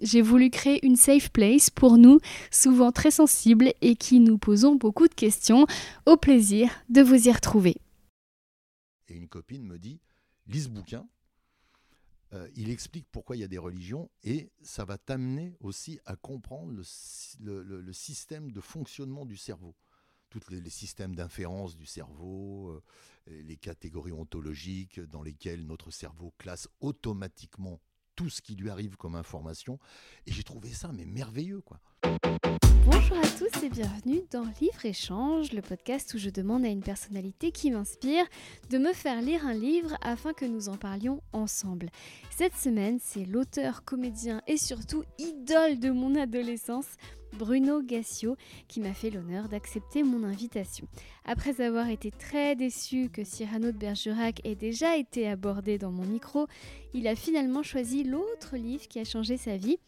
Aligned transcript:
J'ai 0.00 0.22
voulu 0.22 0.50
créer 0.50 0.84
une 0.86 0.96
safe 0.96 1.30
place 1.30 1.70
pour 1.70 1.98
nous, 1.98 2.20
souvent 2.50 2.92
très 2.92 3.10
sensibles 3.10 3.72
et 3.80 3.96
qui 3.96 4.20
nous 4.20 4.38
posons 4.38 4.76
beaucoup 4.76 5.08
de 5.08 5.14
questions. 5.14 5.66
Au 6.06 6.16
plaisir 6.16 6.70
de 6.88 7.02
vous 7.02 7.28
y 7.28 7.32
retrouver. 7.32 7.76
Et 9.08 9.14
une 9.14 9.28
copine 9.28 9.64
me 9.64 9.78
dit, 9.78 10.00
lis 10.46 10.62
ce 10.62 10.68
bouquin, 10.68 11.06
euh, 12.34 12.48
il 12.54 12.70
explique 12.70 13.06
pourquoi 13.10 13.36
il 13.36 13.40
y 13.40 13.44
a 13.44 13.48
des 13.48 13.58
religions 13.58 14.10
et 14.22 14.50
ça 14.60 14.84
va 14.84 14.98
t'amener 14.98 15.56
aussi 15.60 15.98
à 16.04 16.14
comprendre 16.14 16.74
le, 17.40 17.92
système 17.92 18.52
de 18.52 18.60
fonctionnement 18.60 19.24
du 19.24 19.36
cerveau. 19.36 19.74
Tous 20.28 20.42
les, 20.50 20.68
systèmes 20.68 21.14
d'inférence 21.14 21.74
du 21.74 21.86
cerveau, 21.86 22.68
euh, 22.68 22.82
les 23.26 23.56
catégories 23.56 24.12
ontologiques 24.12 25.00
dans 25.00 25.22
lesquelles 25.22 25.64
notre 25.64 25.90
cerveau 25.90 26.34
classe 26.36 26.68
automatiquement 26.80 27.80
tout 28.18 28.28
ce 28.28 28.42
qui 28.42 28.56
lui 28.56 28.68
arrive 28.68 28.96
comme 28.96 29.14
information. 29.14 29.78
Et 30.26 30.32
j'ai 30.32 30.42
trouvé 30.42 30.70
ça 30.70 30.90
mais 30.92 31.04
merveilleux 31.04 31.60
quoi. 31.60 31.78
Bonjour 32.84 33.16
à 33.16 33.28
tous 33.38 33.62
et 33.62 33.68
bienvenue 33.68 34.22
dans 34.32 34.44
Livre 34.60 34.84
Échange, 34.84 35.52
le 35.52 35.62
podcast 35.62 36.14
où 36.14 36.18
je 36.18 36.28
demande 36.28 36.64
à 36.64 36.68
une 36.68 36.82
personnalité 36.82 37.52
qui 37.52 37.70
m'inspire 37.70 38.24
de 38.70 38.78
me 38.78 38.92
faire 38.92 39.22
lire 39.22 39.46
un 39.46 39.54
livre 39.54 39.96
afin 40.00 40.32
que 40.32 40.46
nous 40.46 40.68
en 40.68 40.76
parlions 40.76 41.22
ensemble. 41.32 41.90
Cette 42.30 42.56
semaine, 42.56 42.98
c'est 43.00 43.24
l'auteur, 43.24 43.84
comédien 43.84 44.42
et 44.48 44.56
surtout 44.56 45.04
idole 45.18 45.78
de 45.78 45.90
mon 45.90 46.16
adolescence, 46.16 46.96
Bruno 47.32 47.82
Gassio, 47.82 48.36
qui 48.68 48.80
m'a 48.80 48.94
fait 48.94 49.10
l'honneur 49.10 49.48
d'accepter 49.48 50.02
mon 50.02 50.24
invitation. 50.24 50.86
Après 51.24 51.60
avoir 51.60 51.88
été 51.88 52.10
très 52.10 52.56
déçu 52.56 53.10
que 53.12 53.24
Cyrano 53.24 53.72
de 53.72 53.76
Bergerac 53.76 54.40
ait 54.44 54.54
déjà 54.54 54.96
été 54.96 55.28
abordé 55.28 55.78
dans 55.78 55.90
mon 55.90 56.04
micro, 56.04 56.46
il 56.94 57.06
a 57.06 57.14
finalement 57.14 57.62
choisi 57.62 58.04
l'autre 58.04 58.56
livre 58.56 58.88
qui 58.88 58.98
a 58.98 59.04
changé 59.04 59.36
sa 59.36 59.56
vie, 59.56 59.78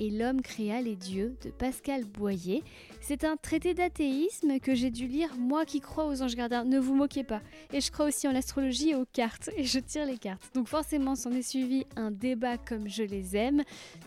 et 0.00 0.10
L'homme 0.10 0.42
créa 0.42 0.80
les 0.80 0.96
dieux 0.96 1.36
de 1.44 1.50
Pascal 1.50 2.04
Boyer. 2.04 2.62
C'est 3.00 3.24
un 3.24 3.36
traité 3.36 3.74
d'athéisme 3.74 4.58
que 4.60 4.74
j'ai 4.74 4.90
dû 4.90 5.06
lire, 5.06 5.36
moi 5.36 5.64
qui 5.64 5.80
crois 5.80 6.06
aux 6.06 6.22
anges 6.22 6.34
gardiens. 6.34 6.64
Ne 6.64 6.78
vous 6.78 6.94
moquez 6.94 7.24
pas. 7.24 7.40
Et 7.72 7.80
je 7.80 7.90
crois 7.90 8.06
aussi 8.06 8.26
en 8.28 8.32
l'astrologie 8.32 8.90
et 8.90 8.94
aux 8.94 9.06
cartes, 9.06 9.50
et 9.56 9.64
je 9.64 9.78
tire 9.78 10.06
les 10.06 10.18
cartes. 10.18 10.54
Donc 10.54 10.68
forcément, 10.68 11.14
s'en 11.14 11.32
est 11.32 11.42
suivi 11.42 11.86
un 11.96 12.10
débat 12.10 12.58
comme 12.58 12.88
je 12.88 13.02
les 13.02 13.36
aime. 13.36 13.62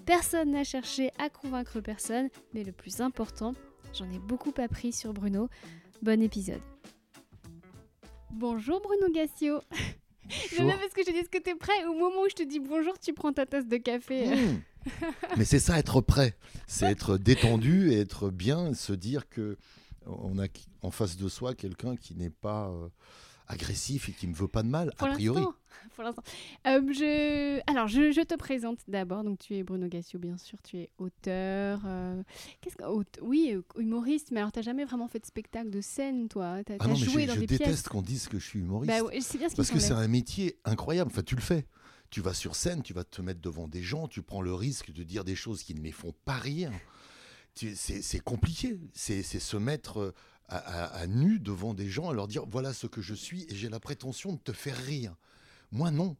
Personne 0.05 0.51
n'a 0.51 0.63
cherché 0.63 1.11
à 1.17 1.29
convaincre 1.29 1.79
personne, 1.79 2.29
mais 2.53 2.63
le 2.63 2.71
plus 2.71 3.01
important, 3.01 3.53
j'en 3.93 4.09
ai 4.11 4.19
beaucoup 4.19 4.53
appris 4.57 4.91
sur 4.91 5.13
Bruno. 5.13 5.49
Bon 6.01 6.21
épisode. 6.21 6.61
Bonjour 8.31 8.81
Bruno 8.81 9.11
Gassio. 9.13 9.59
Je 10.30 10.55
sais 10.55 10.63
parce 10.63 10.94
que 10.94 11.03
je 11.05 11.11
dis 11.11 11.23
ce 11.23 11.30
que 11.30 11.38
t'es 11.38 11.55
prêt. 11.55 11.85
Au 11.85 11.94
moment 11.94 12.22
où 12.25 12.30
je 12.30 12.35
te 12.35 12.44
dis 12.44 12.59
bonjour, 12.59 12.97
tu 12.99 13.13
prends 13.13 13.33
ta 13.33 13.45
tasse 13.45 13.67
de 13.67 13.77
café. 13.77 14.27
Mmh. 14.27 14.61
Mais 15.38 15.45
c'est 15.45 15.59
ça 15.59 15.77
être 15.80 16.02
prêt. 16.02 16.35
C'est 16.67 16.85
être 16.85 17.17
détendu 17.17 17.91
et 17.91 17.99
être 17.99 18.30
bien, 18.30 18.73
se 18.73 18.94
dire 18.94 19.30
que 19.30 19.57
on 20.05 20.39
a 20.39 20.45
en 20.81 20.91
face 20.91 21.17
de 21.17 21.27
soi 21.27 21.53
quelqu'un 21.53 21.95
qui 21.95 22.16
n'est 22.16 22.30
pas 22.30 22.69
euh, 22.69 22.88
agressif 23.47 24.09
et 24.09 24.11
qui 24.11 24.27
ne 24.27 24.31
me 24.31 24.38
veut 24.38 24.47
pas 24.47 24.63
de 24.63 24.69
mal, 24.69 24.91
a 24.97 25.07
priori. 25.07 25.44
Pour 25.95 26.03
l'instant. 26.03 26.23
Euh, 26.67 26.81
je... 26.92 27.59
Alors, 27.70 27.88
je, 27.88 28.23
te 28.23 28.36
présente 28.36 28.80
d'abord. 28.88 29.23
Donc, 29.23 29.39
tu 29.39 29.56
es 29.56 29.64
Bruno 29.64 29.88
Gassio, 29.88 30.20
bien 30.20 30.38
sûr. 30.38 30.62
Tu 30.62 30.78
es 30.78 30.89
auteur. 30.98 31.81
Euh, 31.85 32.22
qu'est-ce 32.62 32.75
que... 32.75 32.84
Oui, 33.22 33.56
humoriste. 33.78 34.31
Mais 34.31 34.40
alors, 34.40 34.52
tu 34.52 34.59
n'as 34.59 34.63
jamais 34.63 34.85
vraiment 34.85 35.08
fait 35.08 35.19
de 35.19 35.25
spectacle, 35.25 35.69
de 35.69 35.81
scène, 35.81 36.28
toi? 36.29 36.56
As, 36.56 36.63
ah 36.79 36.94
joué 36.94 37.28
je, 37.28 37.34
je 37.34 37.40
déteste 37.46 37.90
qu'on 37.90 38.02
dise 38.02 38.28
que 38.28 38.40
je 38.40 38.46
suis 38.46 38.59
humoriste. 38.59 38.91
Bah, 38.91 39.09
bien 39.09 39.47
parce 39.56 39.72
que 39.72 39.79
c'est 39.79 39.94
un 39.94 40.08
métier 40.08 40.58
incroyable. 40.66 41.12
Enfin, 41.12 41.24
tu 41.24 41.35
le 41.35 41.41
fais. 41.41 41.66
Tu 42.09 42.22
vas 42.22 42.34
sur 42.34 42.56
scène, 42.56 42.81
tu 42.81 42.94
vas 42.94 43.03
te 43.03 43.22
mettre 43.22 43.40
devant 43.40 43.68
des 43.68 43.84
gens, 43.84 44.08
tu 44.08 44.24
prends 44.24 44.41
le 44.41 44.53
risque 44.53 44.91
de 44.91 45.03
dire 45.03 45.24
des 45.24 45.35
choses 45.35 45.62
qui 45.62 45.75
ne 45.75 45.81
les 45.81 45.91
font 45.91 46.16
pas 46.25 46.38
rire. 46.38 46.72
C'est 47.53 48.19
compliqué. 48.24 48.79
C'est 48.94 49.22
se 49.24 49.58
mettre 49.58 50.13
à, 50.50 51.08
nu 51.08 51.40
devant 51.40 51.74
des 51.74 51.90
gens, 51.90 52.09
à 52.09 52.13
leur 52.13 52.28
dire 52.28 52.46
voilà 52.47 52.74
ce 52.74 52.88
que 52.88 53.02
je 53.02 53.13
suis 53.13 53.46
et 53.50 53.56
j'ai 53.56 53.69
la 53.69 53.79
prétention 53.79 54.34
de 54.34 54.40
te 54.40 54.52
faire 54.52 54.78
rire. 54.78 55.16
Moi, 55.72 55.91
non. 55.91 56.16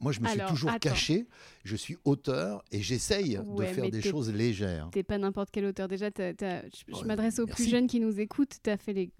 Moi, 0.00 0.12
je 0.12 0.20
me 0.20 0.28
suis 0.28 0.40
toujours 0.48 0.78
caché. 0.78 1.26
Je 1.64 1.76
suis 1.76 1.96
auteur 2.04 2.62
et 2.70 2.82
j'essaye 2.82 3.38
de 3.38 3.64
faire 3.64 3.90
des 3.90 4.02
choses 4.02 4.32
légères. 4.32 4.88
T'es 4.92 5.02
pas 5.02 5.18
n'importe 5.18 5.50
quel 5.50 5.64
auteur. 5.64 5.88
Déjà, 5.88 6.10
je 6.16 7.04
m'adresse 7.04 7.38
aux 7.38 7.46
plus 7.46 7.68
jeunes 7.68 7.86
qui 7.86 8.00
nous 8.00 8.20
écoutent. 8.20 8.58
As 8.66 8.76
fait 8.76 8.92
les... 8.92 9.10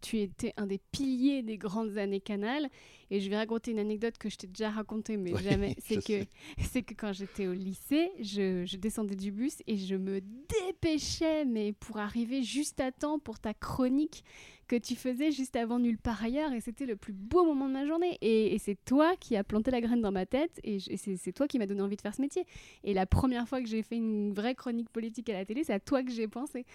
Tu 0.00 0.18
étais 0.20 0.54
un 0.56 0.66
des 0.66 0.80
piliers 0.92 1.42
des 1.42 1.58
grandes 1.58 1.98
années 1.98 2.20
Canal. 2.20 2.68
Et 3.10 3.20
je 3.20 3.28
vais 3.28 3.36
raconter 3.36 3.72
une 3.72 3.80
anecdote 3.80 4.16
que 4.18 4.30
je 4.30 4.36
t'ai 4.36 4.46
déjà 4.46 4.70
racontée, 4.70 5.16
mais 5.16 5.36
jamais. 5.42 5.74
C'est 5.84 6.02
que, 6.02 6.24
c'est 6.70 6.82
que 6.82 6.94
quand 6.94 7.12
j'étais 7.12 7.48
au 7.48 7.52
lycée, 7.52 8.10
je, 8.20 8.64
je, 8.64 8.76
descendais 8.76 9.16
du 9.16 9.32
bus 9.32 9.56
et 9.66 9.76
je 9.76 9.96
me 9.96 10.20
dépêchais, 10.66 11.44
mais 11.44 11.72
pour 11.72 11.98
arriver 11.98 12.44
juste 12.44 12.80
à 12.80 12.92
temps 12.92 13.18
pour 13.18 13.40
ta 13.40 13.52
chronique 13.52 14.24
que 14.70 14.76
tu 14.76 14.94
faisais 14.94 15.32
juste 15.32 15.56
avant 15.56 15.80
nulle 15.80 15.98
part 15.98 16.22
ailleurs. 16.22 16.52
Et 16.52 16.60
c'était 16.60 16.86
le 16.86 16.94
plus 16.94 17.12
beau 17.12 17.44
moment 17.44 17.66
de 17.66 17.72
ma 17.72 17.84
journée. 17.86 18.18
Et, 18.20 18.56
c'est 18.60 18.78
toi 18.84 19.16
qui 19.18 19.34
as 19.34 19.42
planté 19.42 19.72
la 19.72 19.80
graine 19.80 20.00
dans 20.00 20.12
ma 20.12 20.26
tête. 20.26 20.60
Et, 20.62 20.78
c'est 20.78 21.32
toi 21.32 21.48
qui 21.48 21.58
m'as 21.58 21.66
donné 21.66 21.82
envie 21.82 21.96
de 21.96 22.00
faire 22.00 22.14
ce 22.14 22.22
métier. 22.22 22.46
Et 22.84 22.94
la 22.94 23.04
première 23.04 23.48
fois 23.48 23.60
que 23.60 23.66
j'ai 23.66 23.82
fait 23.82 23.96
une 23.96 24.32
vraie 24.32 24.54
chronique 24.54 24.88
politique 24.88 25.28
à 25.28 25.32
la 25.32 25.44
télé, 25.44 25.64
c'est 25.64 25.72
à 25.72 25.80
toi 25.80 26.04
que 26.04 26.12
j'ai 26.12 26.28
pensé. 26.28 26.66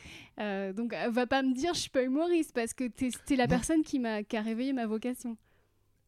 Euh, 0.41 0.73
donc, 0.73 0.93
va 1.09 1.25
pas 1.25 1.41
me 1.41 1.53
dire 1.53 1.73
je 1.73 1.79
suis 1.79 1.89
pas 1.89 2.03
humoriste 2.03 2.51
parce 2.53 2.73
que 2.73 2.83
es 2.83 3.35
la 3.37 3.47
personne 3.47 3.81
qui, 3.81 3.99
m'a, 3.99 4.23
qui 4.23 4.35
a 4.35 4.41
réveillé 4.41 4.73
ma 4.73 4.87
vocation. 4.87 5.37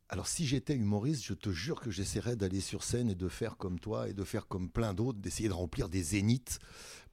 Alors 0.10 0.28
si 0.28 0.46
j'étais 0.46 0.76
humoriste, 0.76 1.24
je 1.24 1.34
te 1.34 1.50
jure 1.52 1.80
que 1.80 1.92
j'essaierais 1.92 2.36
d'aller 2.36 2.62
sur 2.62 2.84
scène 2.84 3.10
et 3.10 3.16
de 3.16 3.28
faire 3.30 3.56
comme 3.56 3.80
toi 3.80 4.10
et 4.10 4.14
de 4.14 4.24
faire 4.24 4.48
comme 4.48 4.70
plein 4.70 4.94
d'autres, 4.94 5.20
d'essayer 5.20 5.50
de 5.50 5.54
remplir 5.54 5.88
des 5.88 6.02
zéniths. 6.02 6.60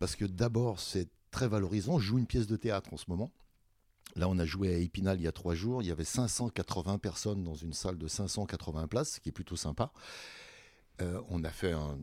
Parce 0.00 0.16
que 0.16 0.24
d'abord, 0.24 0.80
c'est 0.80 1.08
très 1.30 1.46
valorisant. 1.48 1.98
Je 1.98 2.06
joue 2.06 2.18
une 2.18 2.26
pièce 2.26 2.46
de 2.46 2.56
théâtre 2.56 2.92
en 2.92 2.96
ce 2.96 3.04
moment. 3.08 3.32
Là, 4.16 4.28
on 4.28 4.38
a 4.38 4.44
joué 4.44 4.72
à 4.72 4.78
Épinal 4.78 5.18
il 5.18 5.24
y 5.24 5.28
a 5.28 5.32
trois 5.32 5.54
jours. 5.54 5.82
Il 5.82 5.86
y 5.86 5.90
avait 5.90 6.04
580 6.04 6.98
personnes 6.98 7.42
dans 7.42 7.54
une 7.54 7.72
salle 7.72 7.98
de 7.98 8.06
580 8.06 8.86
places, 8.86 9.14
ce 9.14 9.20
qui 9.20 9.28
est 9.28 9.32
plutôt 9.32 9.56
sympa. 9.56 9.92
Euh, 11.00 11.20
on 11.28 11.42
a 11.42 11.50
fait 11.50 11.72
un, 11.72 11.98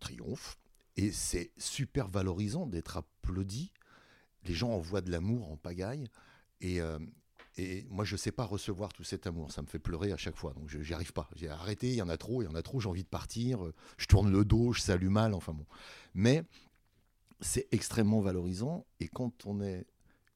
triomphe. 0.00 0.58
Et 0.96 1.10
c'est 1.10 1.50
super 1.56 2.08
valorisant 2.08 2.66
d'être 2.66 2.98
applaudi. 2.98 3.72
Les 4.44 4.54
gens 4.54 4.70
envoient 4.70 5.00
de 5.00 5.10
l'amour 5.10 5.50
en 5.50 5.56
pagaille. 5.56 6.06
Et, 6.60 6.80
euh, 6.80 6.98
moi, 7.88 8.04
je 8.04 8.14
ne 8.14 8.18
sais 8.18 8.32
pas 8.32 8.44
recevoir 8.44 8.92
tout 8.92 9.04
cet 9.04 9.26
amour. 9.26 9.52
Ça 9.52 9.62
me 9.62 9.66
fait 9.66 9.78
pleurer 9.78 10.12
à 10.12 10.16
chaque 10.16 10.36
fois. 10.36 10.52
Donc, 10.54 10.68
je 10.68 10.78
n'y 10.78 10.92
arrive 10.92 11.12
pas. 11.12 11.30
J'ai 11.34 11.48
arrêté, 11.48 11.88
il 11.88 11.94
y 11.94 12.02
en 12.02 12.08
a 12.08 12.16
trop, 12.16 12.42
il 12.42 12.46
y 12.46 12.48
en 12.48 12.54
a 12.54 12.62
trop, 12.62 12.80
j'ai 12.80 12.88
envie 12.88 13.04
de 13.04 13.08
partir. 13.08 13.60
Je 13.96 14.06
tourne 14.06 14.30
le 14.30 14.44
dos, 14.44 14.72
je 14.72 14.80
salue 14.80 15.08
mal, 15.08 15.34
enfin 15.34 15.52
bon. 15.52 15.66
Mais 16.14 16.44
c'est 17.40 17.68
extrêmement 17.72 18.20
valorisant. 18.20 18.86
Et 19.00 19.08
quand 19.08 19.46
on 19.46 19.60
est 19.60 19.86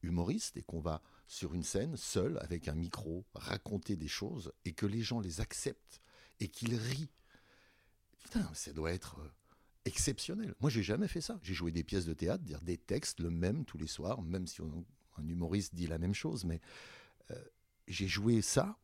humoriste 0.01 0.57
et 0.57 0.61
qu'on 0.61 0.79
va 0.79 1.01
sur 1.29 1.53
une 1.53 1.63
scène, 1.63 1.95
seul, 1.95 2.39
avec 2.41 2.67
un 2.67 2.73
micro, 2.73 3.23
raconter 3.35 3.95
des 3.95 4.07
choses 4.07 4.51
et 4.65 4.73
que 4.73 4.87
les 4.87 5.03
gens 5.03 5.19
les 5.19 5.41
acceptent 5.41 6.01
et 6.39 6.47
qu'ils 6.47 6.75
rient, 6.75 7.11
putain, 8.17 8.49
ça 8.55 8.73
doit 8.73 8.91
être 8.91 9.19
euh, 9.19 9.29
exceptionnel. 9.85 10.55
Moi, 10.59 10.71
j'ai 10.71 10.81
jamais 10.81 11.07
fait 11.07 11.21
ça. 11.21 11.39
J'ai 11.43 11.53
joué 11.53 11.71
des 11.71 11.83
pièces 11.83 12.05
de 12.05 12.15
théâtre, 12.15 12.43
dire 12.43 12.61
des 12.61 12.77
textes, 12.77 13.19
le 13.19 13.29
même 13.29 13.63
tous 13.63 13.77
les 13.77 13.85
soirs, 13.85 14.23
même 14.23 14.47
si 14.47 14.59
un 14.63 15.27
humoriste 15.27 15.75
dit 15.75 15.85
la 15.85 15.99
même 15.99 16.15
chose, 16.15 16.45
mais 16.45 16.59
euh, 17.29 17.35
j'ai 17.87 18.07
joué 18.07 18.41
ça. 18.41 18.79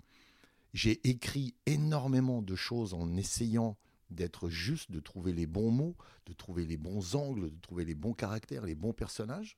J'ai 0.71 1.07
écrit 1.09 1.55
énormément 1.65 2.43
de 2.43 2.55
choses 2.55 2.93
en 2.93 3.17
essayant 3.17 3.75
d'être 4.11 4.49
juste, 4.49 4.91
de 4.91 4.99
trouver 4.99 5.33
les 5.33 5.47
bons 5.47 5.71
mots, 5.71 5.95
de 6.27 6.33
trouver 6.33 6.67
les 6.67 6.77
bons 6.77 7.15
angles, 7.15 7.49
de 7.49 7.59
trouver 7.59 7.85
les 7.85 7.95
bons 7.95 8.13
caractères, 8.13 8.67
les 8.67 8.75
bons 8.75 8.93
personnages. 8.93 9.57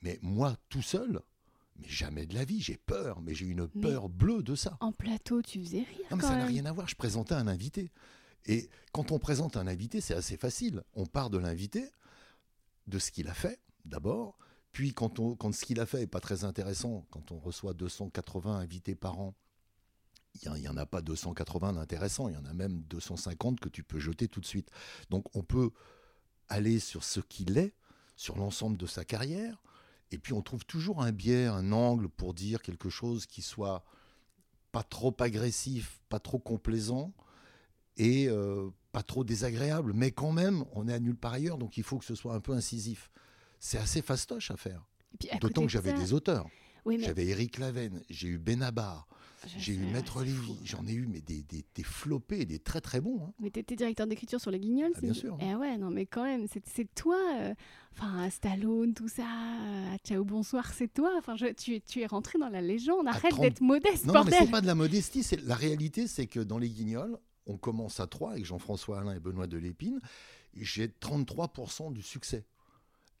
Mais 0.00 0.20
moi, 0.22 0.56
tout 0.68 0.82
seul, 0.82 1.20
mais 1.76 1.88
jamais 1.88 2.26
de 2.26 2.34
la 2.34 2.44
vie, 2.44 2.60
j'ai 2.60 2.76
peur, 2.76 3.20
mais 3.20 3.34
j'ai 3.34 3.46
une 3.46 3.68
peur 3.68 4.08
bleue 4.08 4.42
de 4.42 4.54
ça. 4.54 4.76
En 4.80 4.92
plateau, 4.92 5.42
tu 5.42 5.62
faisais 5.62 5.78
rire. 5.82 6.06
Non, 6.10 6.16
mais 6.16 6.22
ça 6.22 6.36
n'a 6.36 6.46
rien 6.46 6.64
à 6.66 6.72
voir, 6.72 6.88
je 6.88 6.94
présentais 6.94 7.34
un 7.34 7.48
invité. 7.48 7.90
Et 8.46 8.68
quand 8.92 9.10
on 9.10 9.18
présente 9.18 9.56
un 9.56 9.66
invité, 9.66 10.00
c'est 10.00 10.14
assez 10.14 10.36
facile. 10.36 10.82
On 10.94 11.06
part 11.06 11.30
de 11.30 11.38
l'invité, 11.38 11.90
de 12.86 12.98
ce 12.98 13.10
qu'il 13.10 13.28
a 13.28 13.34
fait, 13.34 13.58
d'abord, 13.84 14.38
puis, 14.74 14.92
quand, 14.92 15.20
on, 15.20 15.36
quand 15.36 15.54
ce 15.54 15.64
qu'il 15.64 15.78
a 15.78 15.86
fait 15.86 16.00
n'est 16.00 16.08
pas 16.08 16.18
très 16.18 16.42
intéressant, 16.42 17.06
quand 17.10 17.30
on 17.30 17.38
reçoit 17.38 17.74
280 17.74 18.56
invités 18.56 18.96
par 18.96 19.20
an, 19.20 19.32
il 20.42 20.52
n'y 20.54 20.68
en 20.68 20.76
a 20.76 20.84
pas 20.84 21.00
280 21.00 21.74
d'intéressants, 21.74 22.28
il 22.28 22.34
y 22.34 22.36
en 22.36 22.44
a 22.44 22.52
même 22.52 22.82
250 22.88 23.60
que 23.60 23.68
tu 23.68 23.84
peux 23.84 24.00
jeter 24.00 24.26
tout 24.26 24.40
de 24.40 24.46
suite. 24.46 24.72
Donc, 25.10 25.26
on 25.36 25.44
peut 25.44 25.70
aller 26.48 26.80
sur 26.80 27.04
ce 27.04 27.20
qu'il 27.20 27.56
est, 27.56 27.72
sur 28.16 28.36
l'ensemble 28.36 28.76
de 28.76 28.86
sa 28.86 29.04
carrière, 29.04 29.62
et 30.14 30.18
puis 30.18 30.32
on 30.32 30.42
trouve 30.42 30.64
toujours 30.64 31.02
un 31.02 31.12
biais, 31.12 31.46
un 31.46 31.72
angle 31.72 32.08
pour 32.08 32.34
dire 32.34 32.62
quelque 32.62 32.88
chose 32.88 33.26
qui 33.26 33.42
soit 33.42 33.84
pas 34.70 34.84
trop 34.84 35.14
agressif, 35.18 36.00
pas 36.08 36.20
trop 36.20 36.38
complaisant 36.38 37.12
et 37.96 38.28
euh, 38.28 38.70
pas 38.92 39.02
trop 39.02 39.24
désagréable. 39.24 39.92
Mais 39.92 40.12
quand 40.12 40.32
même, 40.32 40.64
on 40.72 40.88
est 40.88 40.92
à 40.92 41.00
nulle 41.00 41.16
part 41.16 41.32
ailleurs, 41.32 41.58
donc 41.58 41.76
il 41.76 41.82
faut 41.82 41.98
que 41.98 42.04
ce 42.04 42.14
soit 42.14 42.34
un 42.34 42.40
peu 42.40 42.52
incisif. 42.52 43.10
C'est 43.58 43.78
assez 43.78 44.02
fastoche 44.02 44.50
à 44.50 44.56
faire. 44.56 44.84
D'autant 45.40 45.62
que 45.62 45.68
j'avais 45.68 45.92
des 45.92 46.12
auteurs. 46.12 46.46
J'avais 46.98 47.26
Eric 47.26 47.58
Lavenne, 47.58 48.02
j'ai 48.10 48.28
eu 48.28 48.38
Benabar, 48.38 49.08
j'ai 49.58 49.74
eu 49.74 49.78
Maître 49.78 50.22
Lévy, 50.22 50.56
j'en 50.64 50.86
ai 50.86 50.92
eu 50.92 51.06
mais 51.06 51.20
des, 51.20 51.42
des, 51.42 51.64
des 51.74 51.82
flopés, 51.82 52.44
des 52.44 52.58
très 52.58 52.80
très 52.80 53.00
bons. 53.00 53.20
Hein. 53.24 53.32
Mais 53.40 53.50
tu 53.50 53.60
étais 53.60 53.76
directeur 53.76 54.06
d'écriture 54.06 54.40
sur 54.40 54.50
les 54.50 54.60
Guignols, 54.60 54.92
ah, 54.96 55.00
Bien 55.00 55.14
sûr. 55.14 55.36
Eh 55.40 55.54
ouais, 55.54 55.76
non 55.78 55.90
mais 55.90 56.06
quand 56.06 56.24
même, 56.24 56.46
c'est 56.48 56.94
toi, 56.94 57.18
euh, 57.38 57.54
enfin 57.92 58.28
Stallone, 58.30 58.94
tout 58.94 59.08
ça, 59.08 59.22
euh, 59.22 59.96
Ciao 60.04 60.24
Bonsoir, 60.24 60.72
c'est 60.72 60.92
toi. 60.92 61.12
Enfin, 61.18 61.36
tu, 61.56 61.80
tu, 61.80 62.00
es 62.00 62.06
rentré 62.06 62.38
dans 62.38 62.48
la 62.48 62.60
légende, 62.60 63.06
arrête 63.06 63.38
d'être 63.40 63.60
modeste, 63.60 64.06
non, 64.06 64.14
Non, 64.14 64.24
mais 64.24 64.32
c'est 64.32 64.50
pas 64.50 64.60
de 64.60 64.66
la 64.66 64.74
modestie, 64.74 65.22
c'est 65.22 65.40
la 65.44 65.54
réalité, 65.54 66.06
c'est 66.06 66.26
que 66.26 66.40
dans 66.40 66.58
les 66.58 66.68
Guignols, 66.68 67.18
on 67.46 67.56
commence 67.56 68.00
à 68.00 68.06
trois 68.06 68.32
avec 68.32 68.44
Jean-François 68.44 69.00
Alain 69.00 69.14
et 69.14 69.20
Benoît 69.20 69.46
Delépine, 69.46 70.00
j'ai 70.54 70.88
33% 70.88 71.92
du 71.92 72.02
succès 72.02 72.46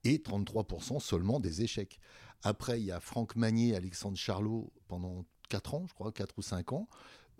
et 0.04 0.18
33% 0.18 1.00
seulement 1.00 1.40
des 1.40 1.62
échecs. 1.62 1.98
Après, 2.42 2.78
il 2.80 2.84
y 2.84 2.92
a 2.92 3.00
Franck 3.00 3.36
Magnier, 3.36 3.74
Alexandre 3.74 4.18
Charlot 4.18 4.72
pendant 4.86 5.24
4 5.48 5.74
ans, 5.74 5.86
je 5.86 5.94
crois, 5.94 6.12
4 6.12 6.38
ou 6.38 6.42
5 6.42 6.72
ans. 6.72 6.88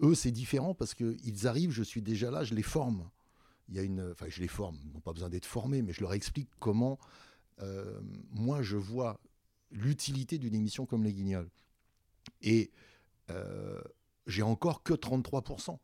Eux, 0.02 0.14
c'est 0.14 0.32
différent 0.32 0.74
parce 0.74 0.94
qu'ils 0.94 1.46
arrivent, 1.46 1.70
je 1.70 1.82
suis 1.82 2.02
déjà 2.02 2.30
là, 2.30 2.44
je 2.44 2.54
les 2.54 2.62
forme. 2.62 3.08
Il 3.68 3.76
y 3.76 3.78
a 3.78 3.82
une, 3.82 4.10
enfin, 4.10 4.26
je 4.28 4.40
les 4.40 4.48
forme, 4.48 4.78
ils 4.84 4.92
n'ont 4.92 5.00
pas 5.00 5.12
besoin 5.12 5.30
d'être 5.30 5.46
formés, 5.46 5.82
mais 5.82 5.92
je 5.92 6.00
leur 6.00 6.12
explique 6.12 6.50
comment 6.58 6.98
euh, 7.62 8.00
moi 8.30 8.62
je 8.62 8.76
vois 8.76 9.20
l'utilité 9.70 10.38
d'une 10.38 10.54
émission 10.54 10.86
comme 10.86 11.04
Les 11.04 11.12
Guignols. 11.12 11.50
Et 12.42 12.70
euh, 13.30 13.80
j'ai 14.26 14.42
encore 14.42 14.82
que 14.82 14.92
33%. 14.92 15.78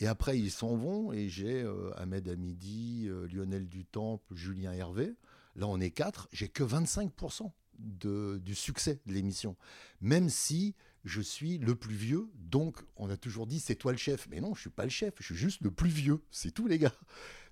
Et 0.00 0.06
après, 0.06 0.38
ils 0.38 0.50
s'en 0.50 0.76
vont 0.76 1.12
et 1.12 1.28
j'ai 1.28 1.62
euh, 1.62 1.90
Ahmed 1.96 2.28
Hamidi, 2.28 3.08
Lionel 3.32 3.68
Dutemple, 3.68 4.34
Julien 4.34 4.72
Hervé. 4.72 5.16
Là, 5.56 5.66
on 5.66 5.80
est 5.80 5.90
4, 5.90 6.28
j'ai 6.32 6.48
que 6.48 6.62
25% 6.62 7.50
du 7.78 8.54
succès 8.54 9.00
de 9.06 9.12
l'émission. 9.12 9.56
Même 10.00 10.28
si 10.28 10.74
je 11.04 11.20
suis 11.20 11.58
le 11.58 11.74
plus 11.74 11.94
vieux, 11.94 12.28
donc 12.34 12.76
on 12.96 13.08
a 13.10 13.16
toujours 13.16 13.46
dit 13.46 13.60
c'est 13.60 13.76
toi 13.76 13.92
le 13.92 13.98
chef. 13.98 14.28
Mais 14.30 14.40
non, 14.40 14.54
je 14.54 14.62
suis 14.62 14.70
pas 14.70 14.84
le 14.84 14.90
chef, 14.90 15.14
je 15.18 15.24
suis 15.24 15.34
juste 15.34 15.60
le 15.62 15.70
plus 15.70 15.90
vieux, 15.90 16.20
c'est 16.30 16.50
tout 16.52 16.66
les 16.66 16.78
gars. 16.78 16.94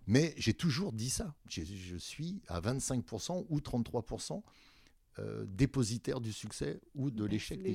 Mais 0.07 0.35
j'ai 0.37 0.55
toujours 0.55 0.93
dit 0.93 1.11
ça. 1.11 1.35
Je, 1.49 1.97
suis 1.97 2.41
à 2.49 2.61
25% 2.61 3.47
ou 3.49 3.59
33% 3.59 4.43
euh, 5.19 5.45
dépositaire 5.49 6.21
du 6.21 6.33
succès 6.33 6.81
ou 6.95 7.11
de 7.11 7.25
l'échec 7.25 7.63
des 7.63 7.75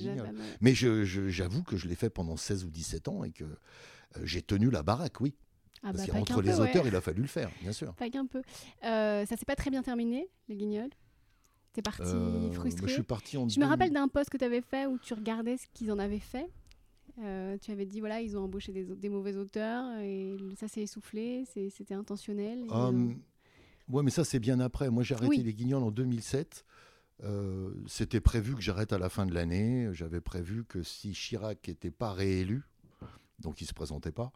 Mais 0.62 0.74
j'avoue 0.74 1.64
que 1.64 1.76
je 1.76 1.88
l'ai 1.88 1.96
fait 1.96 2.10
pendant 2.10 2.38
16 2.38 2.64
ou 2.66 2.70
17 2.70 3.08
ans 3.10 3.24
et 3.24 3.32
que 3.32 3.44
euh, 3.44 3.58
j'ai 4.24 4.42
tenu 4.42 4.70
la 4.70 4.84
baraque, 4.84 5.20
oui. 5.20 5.36
Ah 5.84 5.92
Parce 5.92 6.06
bah, 6.06 6.14
qu'entre 6.14 6.42
les 6.42 6.60
auteurs, 6.60 6.86
il 6.86 6.96
a 6.96 7.02
fallu 7.02 7.24
le 7.24 7.28
faire, 7.28 7.50
bien 7.62 7.72
sûr. 7.72 7.96
Pas 7.96 8.10
qu'un 8.10 8.28
peu. 8.28 8.44
Euh, 8.84 9.26
ça 9.26 9.36
s'est 9.36 9.46
pas 9.46 9.56
très 9.56 9.72
bien 9.72 9.82
terminé, 9.82 10.30
les 10.48 10.56
guignols 10.56 10.92
T'es 11.74 11.82
parti 11.82 12.02
euh, 12.04 12.52
frustré 12.52 12.88
Je 12.88 12.94
suis 12.94 13.04
parti 13.04 13.38
en 13.38 13.48
Je 13.48 13.60
me 13.60 13.66
rappelle 13.66 13.92
d'un 13.92 14.08
poste 14.08 14.30
que 14.30 14.38
tu 14.38 14.44
avais 14.44 14.62
fait 14.62 14.88
où 14.88 14.98
tu 14.98 15.14
regardais 15.14 15.58
ce 15.58 15.68
qu'ils 15.74 15.92
en 15.92 16.00
avaient 16.00 16.20
fait. 16.20 16.50
Euh, 17.20 17.58
tu 17.60 17.72
avais 17.72 17.86
dit 17.86 18.00
voilà 18.00 18.22
ils 18.22 18.38
ont 18.38 18.44
embauché 18.44 18.72
des, 18.72 18.84
des 18.84 19.10
mauvais 19.10 19.36
auteurs 19.36 19.98
et 20.00 20.36
ça 20.58 20.68
s'est 20.68 20.82
essoufflé, 20.82 21.46
c'était 21.70 21.94
intentionnel. 21.94 22.66
Hum, 22.70 23.20
ouais 23.90 24.04
mais 24.04 24.12
ça 24.12 24.24
c'est 24.24 24.40
bien 24.40 24.60
après. 24.60 24.90
Moi 24.90 25.04
j'ai 25.04 25.16
arrêté 25.16 25.44
les 25.44 25.54
Guignols 25.54 25.84
en 25.84 25.92
2007. 25.92 26.66
Euh, 27.24 27.72
c'était 27.88 28.20
prévu 28.20 28.56
que 28.56 28.62
j'arrête 28.62 28.94
à 28.94 28.98
la 28.98 29.10
fin 29.10 29.26
de 29.26 29.34
l'année. 29.34 29.90
J'avais 29.94 30.22
prévu 30.22 30.66
que 30.66 30.84
si 30.84 31.12
Chirac 31.12 31.68
n'était 31.68 31.92
pas 31.92 32.12
réélu, 32.12 32.64
donc 33.40 33.62
il 33.62 33.66
se 33.66 33.74
présentait 33.74 34.12
pas, 34.12 34.32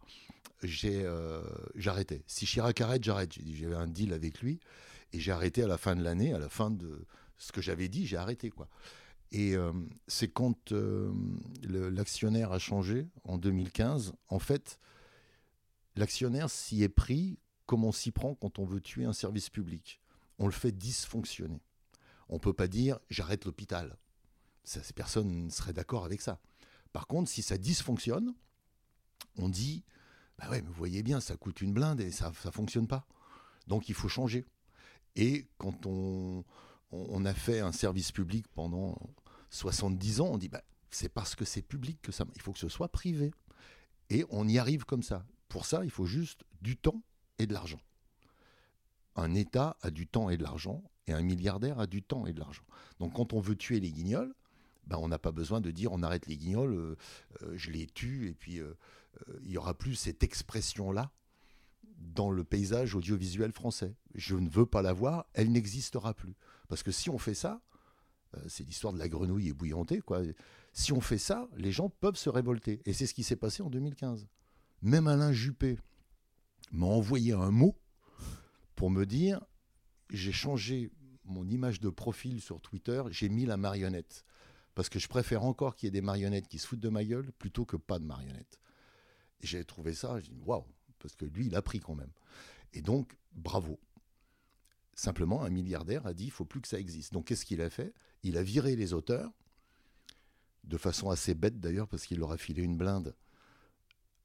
j'arrêtais. 1.75 2.23
Si 2.27 2.45
Chirac 2.45 2.79
arrête, 2.79 3.03
j'arrête. 3.03 3.33
J'avais 3.53 3.75
un 3.75 3.87
deal 3.87 4.13
avec 4.13 4.41
lui 4.41 4.59
et 5.13 5.19
j'ai 5.19 5.31
arrêté 5.31 5.63
à 5.63 5.67
la 5.67 5.77
fin 5.77 5.95
de 5.95 6.03
l'année, 6.03 6.33
à 6.33 6.39
la 6.39 6.49
fin 6.49 6.69
de 6.71 7.05
ce 7.37 7.51
que 7.51 7.61
j'avais 7.61 7.87
dit, 7.87 8.05
j'ai 8.05 8.17
arrêté. 8.17 8.49
quoi. 8.49 8.69
Et 9.31 9.55
euh, 9.55 9.73
c'est 10.07 10.27
quand 10.27 10.71
euh, 10.71 11.11
l'actionnaire 11.63 12.51
a 12.51 12.59
changé 12.59 13.09
en 13.23 13.37
2015, 13.37 14.13
en 14.29 14.39
fait, 14.39 14.79
l'actionnaire 15.95 16.49
s'y 16.49 16.83
est 16.83 16.89
pris 16.89 17.39
comme 17.65 17.83
on 17.83 17.91
s'y 17.91 18.11
prend 18.11 18.35
quand 18.35 18.59
on 18.59 18.65
veut 18.65 18.81
tuer 18.81 19.05
un 19.05 19.13
service 19.13 19.49
public. 19.49 19.99
On 20.37 20.45
le 20.45 20.51
fait 20.51 20.71
dysfonctionner. 20.71 21.61
On 22.29 22.35
ne 22.35 22.39
peut 22.39 22.53
pas 22.53 22.67
dire 22.67 22.99
j'arrête 23.09 23.45
l'hôpital. 23.45 23.97
Ces 24.63 24.93
personnes 24.93 25.49
seraient 25.51 25.73
d'accord 25.73 26.05
avec 26.05 26.21
ça. 26.21 26.39
Par 26.91 27.07
contre, 27.07 27.29
si 27.29 27.41
ça 27.41 27.57
dysfonctionne, 27.57 28.33
on 29.37 29.49
dit 29.49 29.83
bah 30.37 30.49
ouais, 30.49 30.61
mais 30.61 30.67
vous 30.67 30.73
voyez 30.73 31.03
bien, 31.03 31.19
ça 31.19 31.37
coûte 31.37 31.61
une 31.61 31.73
blinde 31.73 32.01
et 32.01 32.11
ça 32.11 32.29
ne 32.29 32.51
fonctionne 32.51 32.87
pas. 32.87 33.07
Donc 33.67 33.89
il 33.89 33.95
faut 33.95 34.09
changer. 34.09 34.45
Et 35.15 35.47
quand 35.57 35.85
on, 35.85 36.43
on, 37.09 37.25
a 37.25 37.33
fait 37.33 37.59
un 37.59 37.71
service 37.71 38.11
public 38.11 38.47
pendant 38.53 38.97
70 39.49 40.21
ans, 40.21 40.29
on 40.33 40.37
dit 40.37 40.49
bah, 40.49 40.63
c'est 40.89 41.09
parce 41.09 41.35
que 41.35 41.45
c'est 41.45 41.61
public 41.61 42.01
que 42.01 42.11
ça. 42.11 42.25
Il 42.35 42.41
faut 42.41 42.53
que 42.53 42.59
ce 42.59 42.69
soit 42.69 42.89
privé. 42.89 43.31
Et 44.09 44.25
on 44.29 44.47
y 44.47 44.59
arrive 44.59 44.85
comme 44.85 45.03
ça. 45.03 45.25
Pour 45.49 45.65
ça, 45.65 45.83
il 45.83 45.89
faut 45.89 46.05
juste 46.05 46.43
du 46.61 46.77
temps 46.77 47.01
et 47.39 47.47
de 47.47 47.53
l'argent. 47.53 47.79
Un 49.15 49.33
État 49.33 49.77
a 49.81 49.91
du 49.91 50.07
temps 50.07 50.29
et 50.29 50.37
de 50.37 50.43
l'argent, 50.43 50.83
et 51.07 51.13
un 51.13 51.21
milliardaire 51.21 51.79
a 51.79 51.87
du 51.87 52.03
temps 52.03 52.25
et 52.25 52.33
de 52.33 52.39
l'argent. 52.39 52.63
Donc 52.99 53.13
quand 53.13 53.33
on 53.33 53.39
veut 53.39 53.55
tuer 53.55 53.79
les 53.79 53.91
guignols, 53.91 54.33
ben, 54.87 54.97
on 54.99 55.07
n'a 55.07 55.19
pas 55.19 55.31
besoin 55.31 55.61
de 55.61 55.71
dire 55.71 55.91
on 55.91 56.03
arrête 56.03 56.27
les 56.27 56.37
guignols, 56.37 56.73
euh, 56.73 56.97
euh, 57.41 57.53
je 57.57 57.71
les 57.71 57.87
tue, 57.87 58.29
et 58.29 58.33
puis 58.33 58.59
euh, 58.59 58.73
il 59.41 59.49
n'y 59.49 59.57
aura 59.57 59.73
plus 59.73 59.95
cette 59.95 60.23
expression-là 60.23 61.11
dans 61.97 62.31
le 62.31 62.43
paysage 62.43 62.95
audiovisuel 62.95 63.51
français. 63.51 63.95
Je 64.13 64.35
ne 64.35 64.49
veux 64.49 64.65
pas 64.65 64.81
la 64.81 64.93
voir, 64.93 65.25
elle 65.33 65.51
n'existera 65.51 66.13
plus. 66.13 66.35
Parce 66.67 66.83
que 66.83 66.91
si 66.91 67.09
on 67.09 67.17
fait 67.17 67.33
ça, 67.33 67.61
euh, 68.35 68.39
c'est 68.47 68.63
l'histoire 68.63 68.93
de 68.93 68.99
la 68.99 69.09
grenouille 69.09 69.49
ébouillantée, 69.49 70.01
quoi. 70.01 70.21
Si 70.73 70.91
on 70.91 71.01
fait 71.01 71.17
ça, 71.17 71.47
les 71.55 71.71
gens 71.71 71.89
peuvent 71.89 72.17
se 72.17 72.29
révolter. 72.29 72.81
Et 72.85 72.93
c'est 72.93 73.05
ce 73.05 73.13
qui 73.13 73.23
s'est 73.23 73.35
passé 73.35 73.63
en 73.63 73.69
2015. 73.69 74.27
Même 74.81 75.07
Alain 75.07 75.31
Juppé 75.31 75.79
m'a 76.71 76.87
envoyé 76.87 77.33
un 77.33 77.51
mot 77.51 77.77
pour 78.75 78.89
me 78.89 79.05
dire 79.05 79.41
j'ai 80.09 80.31
changé 80.31 80.91
mon 81.23 81.47
image 81.47 81.79
de 81.79 81.89
profil 81.89 82.41
sur 82.41 82.61
Twitter, 82.61 83.01
j'ai 83.09 83.29
mis 83.29 83.45
la 83.45 83.57
marionnette. 83.57 84.23
Parce 84.75 84.89
que 84.89 84.99
je 84.99 85.07
préfère 85.07 85.43
encore 85.43 85.75
qu'il 85.75 85.87
y 85.87 85.89
ait 85.89 85.91
des 85.91 86.01
marionnettes 86.01 86.47
qui 86.47 86.59
se 86.59 86.67
foutent 86.67 86.81
de 86.81 86.89
ma 86.89 87.03
gueule 87.03 87.31
plutôt 87.39 87.65
que 87.65 87.77
pas 87.77 87.97
de 87.97 88.05
marionnettes. 88.05 88.59
Et 89.41 89.47
j'ai 89.47 89.63
trouvé 89.63 89.93
ça, 89.93 90.19
j'ai 90.19 90.33
dit 90.33 90.41
waouh, 90.41 90.65
parce 91.05 91.15
que 91.15 91.25
lui, 91.25 91.45
il 91.47 91.55
a 91.55 91.61
pris 91.61 91.79
quand 91.79 91.95
même. 91.95 92.11
Et 92.73 92.81
donc, 92.81 93.15
bravo. 93.33 93.79
Simplement, 94.95 95.43
un 95.43 95.49
milliardaire 95.49 96.05
a 96.07 96.13
dit 96.13 96.25
il 96.25 96.31
faut 96.31 96.45
plus 96.45 96.61
que 96.61 96.67
ça 96.67 96.79
existe. 96.79 97.13
Donc 97.13 97.25
qu'est-ce 97.25 97.45
qu'il 97.45 97.61
a 97.61 97.69
fait? 97.69 97.93
Il 98.23 98.37
a 98.37 98.43
viré 98.43 98.75
les 98.75 98.93
auteurs, 98.93 99.31
de 100.63 100.77
façon 100.77 101.09
assez 101.09 101.35
bête 101.35 101.59
d'ailleurs, 101.59 101.87
parce 101.87 102.05
qu'il 102.05 102.19
leur 102.19 102.31
a 102.31 102.37
filé 102.37 102.63
une 102.63 102.77
blinde 102.77 103.15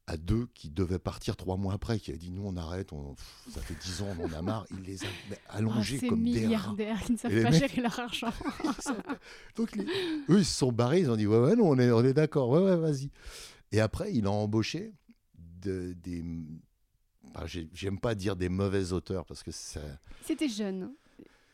à 0.07 0.17
deux 0.17 0.47
qui 0.55 0.69
devaient 0.69 0.99
partir 0.99 1.37
trois 1.37 1.57
mois 1.57 1.73
après, 1.73 1.99
qui 1.99 2.11
a 2.11 2.17
dit 2.17 2.31
nous 2.31 2.43
on 2.43 2.57
arrête, 2.57 2.91
on, 2.91 3.15
ça 3.49 3.61
fait 3.61 3.75
dix 3.75 4.01
ans, 4.01 4.07
on 4.19 4.25
en 4.25 4.33
a 4.33 4.41
marre. 4.41 4.65
Il 4.71 4.81
les 4.81 5.03
a 5.03 5.07
allongés 5.49 5.99
oh, 6.03 6.09
comme 6.09 6.23
des 6.23 6.41
milliardaires 6.41 7.01
qui 7.03 7.13
ne 7.13 7.17
savent 7.17 7.43
pas 7.43 7.51
gérer 7.51 7.81
leur 7.81 7.99
argent. 7.99 8.33
Donc 9.55 9.77
eux 9.77 10.39
ils 10.39 10.45
se 10.45 10.57
sont 10.57 10.71
barrés, 10.71 11.01
ils 11.01 11.11
ont 11.11 11.15
dit 11.15 11.27
ouais 11.27 11.37
ouais 11.37 11.55
non 11.55 11.69
on 11.69 11.79
est, 11.79 11.91
on 11.91 12.03
est 12.03 12.13
d'accord, 12.13 12.49
ouais 12.49 12.59
ouais 12.59 12.77
vas-y. 12.77 13.09
Et 13.71 13.79
après 13.79 14.13
il 14.13 14.25
a 14.25 14.31
embauché 14.31 14.93
de, 15.37 15.93
des 15.93 16.23
j'aime 17.45 17.99
pas 17.99 18.15
dire 18.15 18.35
des 18.35 18.49
mauvais 18.49 18.91
auteurs 18.91 19.25
parce 19.25 19.43
que 19.43 19.51
ça. 19.51 19.81
C'était 20.23 20.49
jeune. 20.49 20.93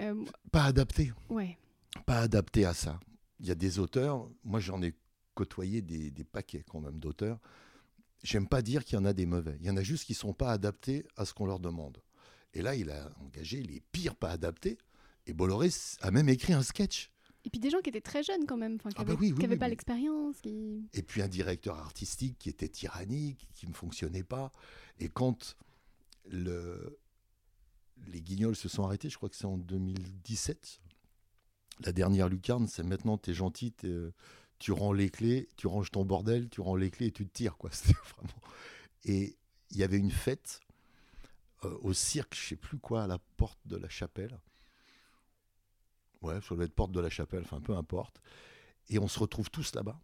Euh, 0.01 0.23
pas 0.51 0.65
adapté. 0.65 1.11
Ouais. 1.29 1.57
Pas 2.05 2.19
adapté 2.19 2.65
à 2.65 2.73
ça. 2.73 2.99
Il 3.39 3.47
y 3.47 3.51
a 3.51 3.55
des 3.55 3.79
auteurs, 3.79 4.29
moi 4.43 4.59
j'en 4.59 4.81
ai 4.81 4.93
côtoyé 5.35 5.81
des, 5.81 6.11
des 6.11 6.23
paquets 6.23 6.63
quand 6.67 6.81
même 6.81 6.99
d'auteurs. 6.99 7.39
J'aime 8.23 8.47
pas 8.47 8.61
dire 8.61 8.83
qu'il 8.83 8.97
y 8.97 9.01
en 9.01 9.05
a 9.05 9.13
des 9.13 9.25
mauvais. 9.25 9.57
Il 9.59 9.67
y 9.67 9.69
en 9.69 9.77
a 9.77 9.83
juste 9.83 10.05
qui 10.05 10.13
sont 10.13 10.33
pas 10.33 10.51
adaptés 10.51 11.05
à 11.15 11.25
ce 11.25 11.33
qu'on 11.33 11.45
leur 11.45 11.59
demande. 11.59 12.01
Et 12.53 12.61
là, 12.61 12.75
il 12.75 12.89
a 12.89 13.11
engagé 13.19 13.61
les 13.61 13.81
pires 13.91 14.15
pas 14.15 14.31
adaptés. 14.31 14.77
Et 15.27 15.33
Bolloré 15.33 15.69
a 16.01 16.11
même 16.11 16.29
écrit 16.29 16.53
un 16.53 16.63
sketch. 16.63 17.11
Et 17.45 17.49
puis 17.49 17.59
des 17.59 17.69
gens 17.69 17.79
qui 17.81 17.89
étaient 17.89 18.01
très 18.01 18.23
jeunes 18.23 18.45
quand 18.45 18.57
même, 18.57 18.77
qui 18.77 18.87
n'avaient 18.87 19.13
ah 19.13 19.47
bah 19.47 19.57
pas 19.57 19.67
l'expérience. 19.69 20.35
Et 20.45 21.01
puis 21.01 21.21
un 21.21 21.27
directeur 21.27 21.77
artistique 21.77 22.37
qui 22.39 22.49
était 22.49 22.67
tyrannique, 22.67 23.47
qui 23.53 23.67
ne 23.67 23.73
fonctionnait 23.73 24.23
pas. 24.23 24.51
Et 24.99 25.07
quand 25.07 25.55
le, 26.29 26.99
les 28.07 28.21
guignols 28.21 28.55
se 28.55 28.69
sont 28.69 28.83
arrêtés, 28.83 29.09
je 29.09 29.17
crois 29.17 29.29
que 29.29 29.35
c'est 29.35 29.45
en 29.45 29.57
2017. 29.57 30.81
La 31.81 31.91
dernière 31.91 32.29
lucarne, 32.29 32.67
c'est 32.67 32.83
maintenant, 32.83 33.17
tu 33.17 33.31
es 33.31 33.33
gentil, 33.33 33.73
tu 34.59 34.71
rends 34.71 34.93
les 34.93 35.09
clés, 35.09 35.47
tu 35.57 35.67
ranges 35.67 35.91
ton 35.91 36.05
bordel, 36.05 36.49
tu 36.49 36.61
rends 36.61 36.75
les 36.75 36.89
clés 36.89 37.07
et 37.07 37.11
tu 37.11 37.27
te 37.27 37.33
tires. 37.33 37.57
Quoi. 37.57 37.69
Et 39.05 39.37
il 39.71 39.77
y 39.77 39.83
avait 39.83 39.97
une 39.97 40.11
fête 40.11 40.59
euh, 41.63 41.77
au 41.81 41.93
cirque, 41.93 42.35
je 42.35 42.49
sais 42.49 42.55
plus 42.55 42.77
quoi, 42.77 43.03
à 43.03 43.07
la 43.07 43.19
porte 43.37 43.59
de 43.65 43.77
la 43.77 43.89
chapelle. 43.89 44.39
Ouais, 46.21 46.39
ça 46.41 46.55
doit 46.55 46.65
être 46.65 46.73
porte 46.73 46.91
de 46.91 46.99
la 46.99 47.09
chapelle, 47.09 47.43
enfin 47.43 47.61
peu 47.61 47.75
importe. 47.75 48.21
Et 48.89 48.99
on 48.99 49.07
se 49.07 49.19
retrouve 49.19 49.49
tous 49.49 49.75
là-bas. 49.75 49.99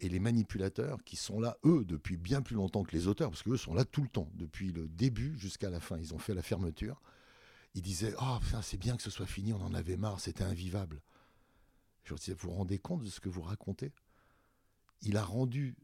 Et 0.00 0.08
les 0.08 0.18
manipulateurs 0.18 1.04
qui 1.04 1.16
sont 1.16 1.40
là, 1.40 1.56
eux, 1.64 1.84
depuis 1.84 2.16
bien 2.16 2.42
plus 2.42 2.56
longtemps 2.56 2.82
que 2.82 2.92
les 2.92 3.06
auteurs, 3.06 3.30
parce 3.30 3.42
qu'eux 3.42 3.56
sont 3.56 3.74
là 3.74 3.84
tout 3.84 4.02
le 4.02 4.08
temps, 4.08 4.28
depuis 4.34 4.72
le 4.72 4.88
début 4.88 5.38
jusqu'à 5.38 5.70
la 5.70 5.80
fin. 5.80 5.98
Ils 5.98 6.14
ont 6.14 6.18
fait 6.18 6.34
la 6.34 6.42
fermeture. 6.42 7.00
Ils 7.74 7.82
disaient 7.82 8.14
Oh, 8.20 8.38
c'est 8.62 8.76
bien 8.76 8.96
que 8.96 9.02
ce 9.02 9.10
soit 9.10 9.26
fini, 9.26 9.52
on 9.52 9.62
en 9.62 9.74
avait 9.74 9.96
marre, 9.96 10.20
c'était 10.20 10.44
invivable. 10.44 11.00
Je 12.04 12.12
me 12.12 12.18
disais 12.18 12.34
Vous 12.34 12.48
vous 12.48 12.54
rendez 12.54 12.78
compte 12.78 13.02
de 13.04 13.10
ce 13.10 13.20
que 13.20 13.28
vous 13.28 13.42
racontez? 13.42 13.92
Il 15.02 15.16
a 15.16 15.24
rendu 15.24 15.76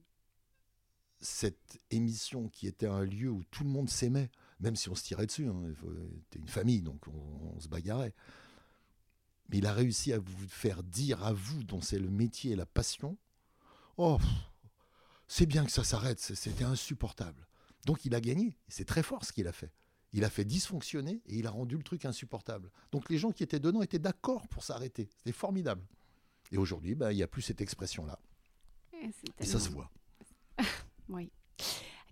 cette 1.21 1.79
émission 1.91 2.49
qui 2.49 2.67
était 2.67 2.87
un 2.87 3.05
lieu 3.05 3.31
où 3.31 3.45
tout 3.51 3.65
le 3.65 3.71
monde 3.71 3.91
s'aimait, 3.91 4.31
même 4.59 4.77
si 4.77 4.89
on 4.89 4.95
se 4.95 5.05
tirait 5.05 5.27
dessus. 5.27 5.47
Hein, 5.47 5.63
C'était 6.25 6.39
une 6.39 6.49
famille, 6.49 6.83
donc 6.83 7.07
on, 7.09 7.61
se 7.61 7.69
bagarrait. 7.69 8.15
Mais 9.51 9.59
il 9.59 9.67
a 9.67 9.73
réussi 9.73 10.13
à 10.13 10.19
vous 10.19 10.49
faire 10.49 10.83
dire 10.83 11.23
à 11.25 11.33
vous, 11.33 11.63
dont 11.65 11.81
c'est 11.81 11.99
le 11.99 12.09
métier 12.09 12.53
et 12.53 12.57
la 12.57 12.67
passion, 12.67 13.19
oh, 14.01 14.19
c'est 15.29 15.47
bien 15.47 15.65
que 15.65 15.71
ça 15.71 15.85
s'arrête, 15.85 16.19
c'était 16.19 16.65
insupportable. 16.65 17.47
Donc 17.87 18.05
il 18.05 18.15
a 18.15 18.21
gagné. 18.21 18.57
C'est 18.69 18.85
très 18.85 19.03
fort 19.03 19.25
ce 19.25 19.33
qu'il 19.33 19.47
a 19.47 19.53
fait. 19.53 19.73
Il 20.13 20.25
a 20.25 20.31
fait 20.31 20.45
dysfonctionner 20.45 21.23
et 21.27 21.37
il 21.37 21.47
a 21.47 21.51
rendu 21.51 21.77
le 21.77 21.83
truc 21.83 22.05
insupportable. 22.05 22.71
Donc 22.91 23.09
les 23.11 23.19
gens 23.19 23.31
qui 23.31 23.43
étaient 23.43 23.61
dedans 23.61 23.83
étaient 23.83 23.99
d'accord 23.99 24.49
pour 24.49 24.65
s'arrêter. 24.65 25.09
C'était 25.19 25.33
formidable. 25.33 25.87
Et 26.51 26.59
aujourd'hui, 26.59 26.95
bah, 26.95 27.13
il 27.13 27.17
n'y 27.17 27.23
a 27.23 27.29
plus 27.29 27.43
cette 27.43 27.61
expression-là. 27.61 28.19
Et 29.39 29.47
ça 29.47 29.61
se 29.61 29.71
voit. 29.71 29.91
oui. 31.09 31.31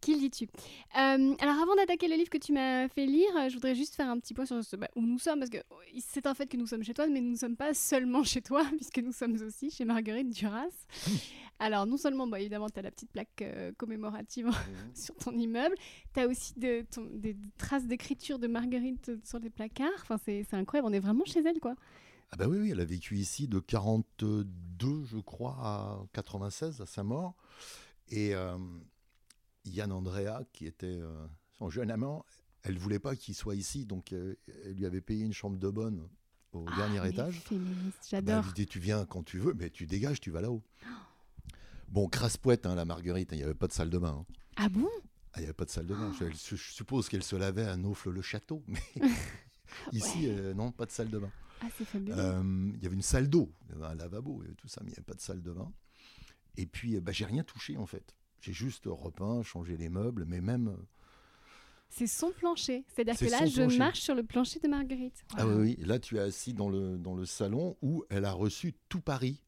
Qui 0.00 0.14
le 0.14 0.20
dis-tu? 0.20 0.44
Euh, 0.44 1.34
Alors 1.40 1.56
avant 1.60 1.74
d'attaquer 1.76 2.08
le 2.08 2.14
livre 2.14 2.30
que 2.30 2.38
tu 2.38 2.52
m'as 2.52 2.88
fait 2.88 3.06
lire, 3.06 3.28
je 3.48 3.54
voudrais 3.54 3.74
juste 3.74 3.94
faire 3.94 4.08
un 4.08 4.18
petit 4.18 4.34
point 4.34 4.46
sur 4.46 4.62
ce, 4.62 4.76
bah, 4.76 4.88
où 4.94 5.02
nous 5.02 5.18
sommes, 5.18 5.40
parce 5.40 5.50
que 5.50 5.58
c'est 6.00 6.26
un 6.26 6.34
fait 6.34 6.46
que 6.46 6.56
nous 6.56 6.66
sommes 6.66 6.84
chez 6.84 6.94
toi, 6.94 7.06
mais 7.08 7.20
nous 7.20 7.32
ne 7.32 7.36
sommes 7.36 7.56
pas 7.56 7.74
seulement 7.74 8.22
chez 8.22 8.40
toi, 8.40 8.64
puisque 8.76 8.98
nous 8.98 9.12
sommes 9.12 9.34
aussi 9.42 9.70
chez 9.70 9.84
Marguerite 9.84 10.30
Duras. 10.30 10.86
Alors 11.58 11.86
non 11.86 11.96
seulement, 11.96 12.26
bah, 12.28 12.38
évidemment, 12.40 12.68
tu 12.68 12.78
as 12.78 12.82
la 12.82 12.90
petite 12.92 13.10
plaque 13.10 13.42
euh, 13.42 13.72
commémorative 13.76 14.46
mhm. 14.46 14.94
sur 14.94 15.16
ton 15.16 15.32
immeuble, 15.32 15.74
tu 16.14 16.20
as 16.20 16.28
aussi 16.28 16.54
de, 16.58 16.84
des 17.14 17.36
traces 17.58 17.86
d'écriture 17.86 18.38
de 18.38 18.46
Marguerite 18.46 19.10
sur 19.24 19.40
les 19.40 19.50
placards, 19.50 19.90
enfin, 20.02 20.18
c'est 20.24 20.54
incroyable, 20.54 20.88
on 20.88 20.92
est 20.92 21.00
vraiment 21.00 21.24
chez 21.24 21.40
elle, 21.44 21.58
quoi. 21.58 21.74
Ah 22.30 22.36
bah 22.36 22.46
oui, 22.46 22.58
oui, 22.58 22.70
elle 22.70 22.80
a 22.80 22.84
vécu 22.84 23.16
ici 23.16 23.48
de 23.48 23.58
42, 23.58 24.44
je 25.04 25.16
crois, 25.16 25.56
à 25.60 25.98
96, 26.12 26.80
à 26.80 26.86
sa 26.86 27.02
mort. 27.02 27.34
Et... 28.10 28.34
Euh, 28.34 28.56
Yann 29.70 29.92
Andrea, 29.92 30.40
qui 30.52 30.66
était 30.66 30.86
euh, 30.86 31.26
son 31.58 31.70
jeune 31.70 31.90
amant, 31.90 32.24
elle 32.62 32.74
ne 32.74 32.78
voulait 32.78 32.98
pas 32.98 33.16
qu'il 33.16 33.34
soit 33.34 33.54
ici, 33.54 33.84
donc 33.86 34.12
euh, 34.12 34.34
elle 34.64 34.74
lui 34.74 34.86
avait 34.86 35.00
payé 35.00 35.24
une 35.24 35.32
chambre 35.32 35.58
de 35.58 35.68
bonne 35.68 36.08
au 36.52 36.64
ah, 36.68 36.76
dernier 36.76 37.08
étage. 37.08 37.42
J'adore. 38.08 38.42
Bah, 38.42 38.52
dit 38.54 38.66
tu 38.66 38.80
viens 38.80 39.04
quand 39.04 39.22
tu 39.22 39.38
veux, 39.38 39.54
mais 39.54 39.70
tu 39.70 39.86
dégages, 39.86 40.20
tu 40.20 40.30
vas 40.30 40.40
là-haut. 40.40 40.62
Bon, 41.88 42.08
crasse-poète, 42.08 42.66
hein, 42.66 42.74
la 42.74 42.84
Marguerite, 42.84 43.30
il 43.32 43.38
n'y 43.38 43.44
avait 43.44 43.54
pas 43.54 43.66
de 43.66 43.72
salle 43.72 43.90
de 43.90 43.98
bain. 43.98 44.18
Hein. 44.20 44.34
Ah 44.56 44.68
bon? 44.68 44.88
Ah, 45.32 45.36
Il 45.36 45.40
n'y 45.40 45.44
avait 45.46 45.54
pas 45.54 45.64
de 45.64 45.70
salle 45.70 45.86
de 45.86 45.94
bain. 45.94 46.12
Je, 46.18 46.56
suppose 46.56 47.08
qu'elle 47.08 47.22
se 47.22 47.36
lavait 47.36 47.64
à 47.64 47.76
Naufle-le-Château, 47.76 48.62
mais 48.66 48.82
ici, 49.92 50.28
euh, 50.28 50.52
non, 50.52 50.72
pas 50.72 50.86
de 50.86 50.90
salle 50.90 51.10
de 51.10 51.18
bain. 51.18 51.30
Ah, 51.60 51.66
c'est 51.76 51.84
fabuleux. 51.84 52.14
Il 52.14 52.82
y 52.82 52.86
avait 52.86 52.94
une 52.94 53.02
salle 53.02 53.28
d'eau, 53.28 53.52
un 53.82 53.94
lavabo 53.94 54.42
et 54.44 54.54
tout 54.54 54.68
ça, 54.68 54.80
mais 54.82 54.90
il 54.90 54.92
n'y 54.92 54.98
avait 54.98 55.04
pas 55.04 55.14
de 55.14 55.20
salle 55.20 55.42
de 55.42 55.52
bain. 55.52 55.72
Et 56.56 56.66
puis, 56.66 57.00
bah, 57.00 57.12
j'ai 57.12 57.24
rien 57.24 57.44
touché 57.44 57.76
en 57.76 57.86
fait. 57.86 58.14
J'ai 58.40 58.52
juste 58.52 58.84
repeint, 58.86 59.42
changé 59.42 59.76
les 59.76 59.88
meubles, 59.88 60.24
mais 60.26 60.40
même. 60.40 60.68
Euh, 60.68 60.76
c'est 61.90 62.06
son 62.06 62.30
plancher. 62.32 62.84
C'est-à-dire 62.88 63.18
que 63.18 63.24
là, 63.30 63.46
je 63.46 63.78
marche 63.78 64.00
sur 64.00 64.14
le 64.14 64.22
plancher 64.22 64.60
de 64.60 64.68
Marguerite. 64.68 65.24
Ah 65.36 65.46
oui, 65.46 65.76
oui. 65.78 65.86
Là, 65.86 65.98
tu 65.98 66.16
es 66.16 66.20
assis 66.20 66.52
dans 66.52 66.68
le, 66.68 66.98
dans 66.98 67.14
le 67.14 67.24
salon 67.24 67.76
où 67.80 68.04
elle 68.10 68.24
a 68.26 68.32
reçu 68.32 68.74
tout 68.88 69.00
Paris. 69.00 69.42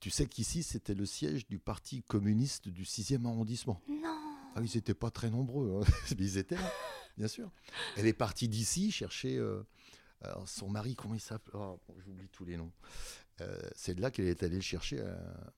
Tu 0.00 0.10
sais 0.10 0.26
qu'ici, 0.26 0.62
c'était 0.62 0.94
le 0.94 1.04
siège 1.04 1.48
du 1.48 1.58
Parti 1.58 2.02
communiste 2.02 2.68
du 2.68 2.84
6e 2.84 3.26
arrondissement. 3.26 3.82
Non 3.88 4.16
Ah, 4.54 4.60
ils 4.62 4.76
n'étaient 4.76 4.94
pas 4.94 5.10
très 5.10 5.30
nombreux, 5.30 5.82
hein. 5.82 5.92
ils 6.18 6.38
étaient 6.38 6.54
là, 6.54 6.72
bien 7.16 7.26
sûr. 7.26 7.50
Elle 7.96 8.06
est 8.06 8.12
partie 8.12 8.48
d'ici 8.48 8.92
chercher 8.92 9.36
euh, 9.36 9.64
son 10.46 10.68
mari, 10.70 10.94
comment 10.94 11.14
il 11.14 11.20
s'appelle? 11.20 11.54
Oh, 11.54 11.80
J'oublie 12.04 12.28
tous 12.28 12.44
les 12.44 12.56
noms. 12.56 12.72
Euh, 13.40 13.58
c'est 13.74 13.94
de 13.94 14.00
là 14.00 14.12
qu'elle 14.12 14.28
est 14.28 14.42
allée 14.42 14.56
le 14.56 14.60
chercher 14.62 15.00
à 15.00 15.52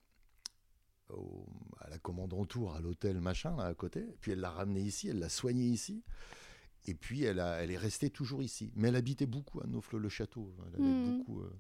la 1.90 1.99
commandantour, 1.99 2.75
à 2.75 2.81
l'hôtel 2.81 3.21
machin, 3.21 3.57
là 3.57 3.64
à 3.64 3.75
côté. 3.75 4.07
Puis 4.21 4.33
elle 4.33 4.40
l'a 4.40 4.50
ramené 4.50 4.81
ici, 4.81 5.09
elle 5.09 5.19
l'a 5.19 5.29
soigné 5.29 5.64
ici. 5.64 6.02
Et 6.87 6.95
puis 6.95 7.25
elle, 7.25 7.40
a, 7.40 7.62
elle 7.62 7.71
est 7.71 7.76
restée 7.76 8.11
toujours 8.11 8.43
ici. 8.43 8.73
Mais 8.75 8.88
elle 8.88 8.97
habitait 8.97 9.26
beaucoup 9.26 9.61
à 9.61 9.67
Naufle-le-Château. 9.67 10.55
Elle 10.67 10.83
avait 10.83 10.93
hmm. 10.93 11.19
beaucoup. 11.19 11.40
Euh, 11.40 11.52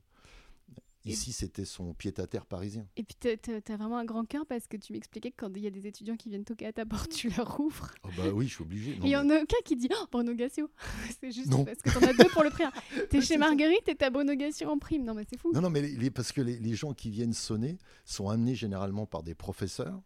Ici, 1.06 1.32
c'était 1.32 1.64
son 1.64 1.94
pied-à-terre 1.94 2.44
parisien. 2.44 2.86
Et 2.96 3.04
puis, 3.04 3.16
tu 3.18 3.28
as, 3.28 3.76
vraiment 3.76 3.96
un 3.96 4.04
grand 4.04 4.24
cœur 4.26 4.44
parce 4.46 4.66
que 4.66 4.76
tu 4.76 4.92
m'expliquais 4.92 5.30
que 5.30 5.36
quand 5.38 5.50
il 5.56 5.62
y 5.62 5.66
a 5.66 5.70
des 5.70 5.86
étudiants 5.86 6.16
qui 6.16 6.28
viennent 6.28 6.44
toquer 6.44 6.66
à 6.66 6.72
ta 6.72 6.84
porte, 6.84 7.10
tu 7.10 7.30
leur 7.30 7.58
ouvres. 7.58 7.90
Oh 8.02 8.08
bah 8.16 8.28
oui, 8.32 8.48
je 8.48 8.54
suis 8.54 8.62
obligé. 8.62 8.98
il 9.02 9.08
y 9.08 9.16
en 9.16 9.28
a 9.30 9.36
aucun 9.40 9.56
qui 9.64 9.76
dit 9.76 9.88
oh, 9.90 10.06
Bruno 10.12 10.34
Gassio. 10.34 10.68
c'est 11.20 11.32
juste 11.32 11.50
parce 11.50 11.80
que 11.80 11.90
tu 11.90 11.96
en 11.96 12.08
as 12.08 12.12
deux 12.12 12.28
pour 12.28 12.42
le 12.42 12.50
prix. 12.50 12.64
Tu 13.10 13.16
es 13.16 13.20
chez 13.22 13.38
Marguerite 13.38 13.88
et 13.88 13.96
tu 13.96 14.04
as 14.04 14.10
Bruno 14.10 14.34
Gassio 14.34 14.68
en 14.68 14.78
prime. 14.78 15.04
Non, 15.04 15.14
mais 15.14 15.24
c'est 15.28 15.38
fou. 15.38 15.52
Non, 15.52 15.62
non, 15.62 15.70
mais 15.70 15.80
les, 15.82 16.10
parce 16.10 16.32
que 16.32 16.40
les, 16.40 16.74
gens 16.74 16.92
qui 16.92 17.10
viennent 17.10 17.32
sonner 17.32 17.78
sont 18.04 18.28
amenés 18.28 18.54
généralement 18.54 19.06
par 19.06 19.22
des 19.22 19.34
professeurs, 19.34 20.00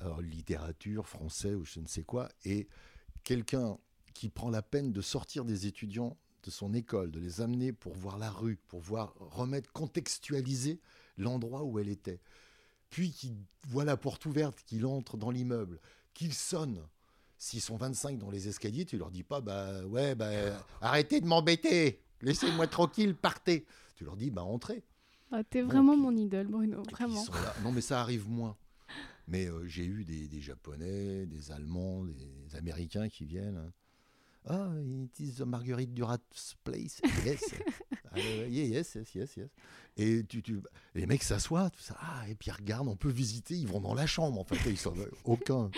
alors, 0.00 0.20
littérature, 0.20 1.06
français 1.06 1.54
ou 1.54 1.64
je 1.64 1.80
ne 1.80 1.86
sais 1.86 2.02
quoi, 2.02 2.28
et 2.44 2.68
quelqu'un 3.22 3.78
qui 4.12 4.28
prend 4.28 4.50
la 4.50 4.62
peine 4.62 4.92
de 4.92 5.00
sortir 5.00 5.44
des 5.44 5.66
étudiants 5.66 6.16
de 6.46 6.50
son 6.50 6.72
école, 6.74 7.10
de 7.10 7.18
les 7.18 7.40
amener 7.40 7.72
pour 7.72 7.94
voir 7.94 8.18
la 8.18 8.30
rue, 8.30 8.56
pour 8.68 8.80
voir 8.80 9.14
remettre, 9.18 9.72
contextualiser 9.72 10.80
l'endroit 11.18 11.64
où 11.64 11.78
elle 11.78 11.88
était. 11.88 12.20
Puis 12.88 13.10
qu'il 13.10 13.36
voit 13.66 13.84
la 13.84 13.96
porte 13.96 14.24
ouverte, 14.26 14.62
qu'il 14.64 14.86
entre 14.86 15.16
dans 15.16 15.30
l'immeuble, 15.30 15.80
qu'il 16.14 16.32
sonne. 16.32 16.86
S'ils 17.36 17.60
sont 17.60 17.76
25 17.76 18.18
dans 18.18 18.30
les 18.30 18.48
escaliers, 18.48 18.84
tu 18.84 18.96
leur 18.96 19.10
dis 19.10 19.24
pas, 19.24 19.40
bah 19.40 19.84
ouais, 19.86 20.14
bah 20.14 20.30
arrêtez 20.80 21.20
de 21.20 21.26
m'embêter, 21.26 22.00
laissez-moi 22.22 22.68
tranquille, 22.68 23.14
partez. 23.14 23.66
Tu 23.96 24.04
leur 24.04 24.16
dis, 24.16 24.30
bah 24.30 24.44
entrez. 24.44 24.84
Ah, 25.32 25.42
T'es 25.42 25.62
vraiment 25.62 25.96
mon 25.96 26.16
idole, 26.16 26.46
Bruno, 26.46 26.82
vraiment. 26.92 27.24
Non, 27.64 27.72
mais 27.72 27.80
ça 27.80 28.00
arrive 28.00 28.28
moins. 28.28 28.56
Mais 29.26 29.46
euh, 29.46 29.66
j'ai 29.66 29.84
eu 29.84 30.04
des, 30.04 30.28
des, 30.28 30.40
Japonais, 30.40 31.26
des 31.26 31.50
Allemands, 31.50 32.04
des 32.04 32.54
Américains 32.56 33.08
qui 33.08 33.24
viennent. 33.24 33.56
Hein. 33.56 33.72
Ah, 34.48 34.70
it 34.84 35.18
is 35.20 35.44
Marguerite 35.44 35.92
Durat's 35.92 36.54
place. 36.64 37.00
Yes. 37.24 37.42
Ah, 38.18 38.46
yes, 38.48 38.94
yes, 38.94 39.14
yes, 39.14 39.36
yes. 39.36 39.50
Et 39.98 40.24
tu, 40.24 40.42
tu, 40.42 40.62
les 40.94 41.04
mecs 41.04 41.22
s'assoient, 41.22 41.68
tout 41.68 41.82
ça. 41.82 41.98
Ah, 42.00 42.26
et 42.26 42.34
puis 42.34 42.48
ils 42.48 42.52
regardent, 42.52 42.88
on 42.88 42.96
peut 42.96 43.10
visiter, 43.10 43.54
ils 43.54 43.66
vont 43.66 43.78
dans 43.78 43.92
la 43.92 44.06
chambre. 44.06 44.40
En 44.40 44.44
fait, 44.44 44.56
ils 44.70 44.78
sont 44.78 44.94
aucun. 45.24 45.70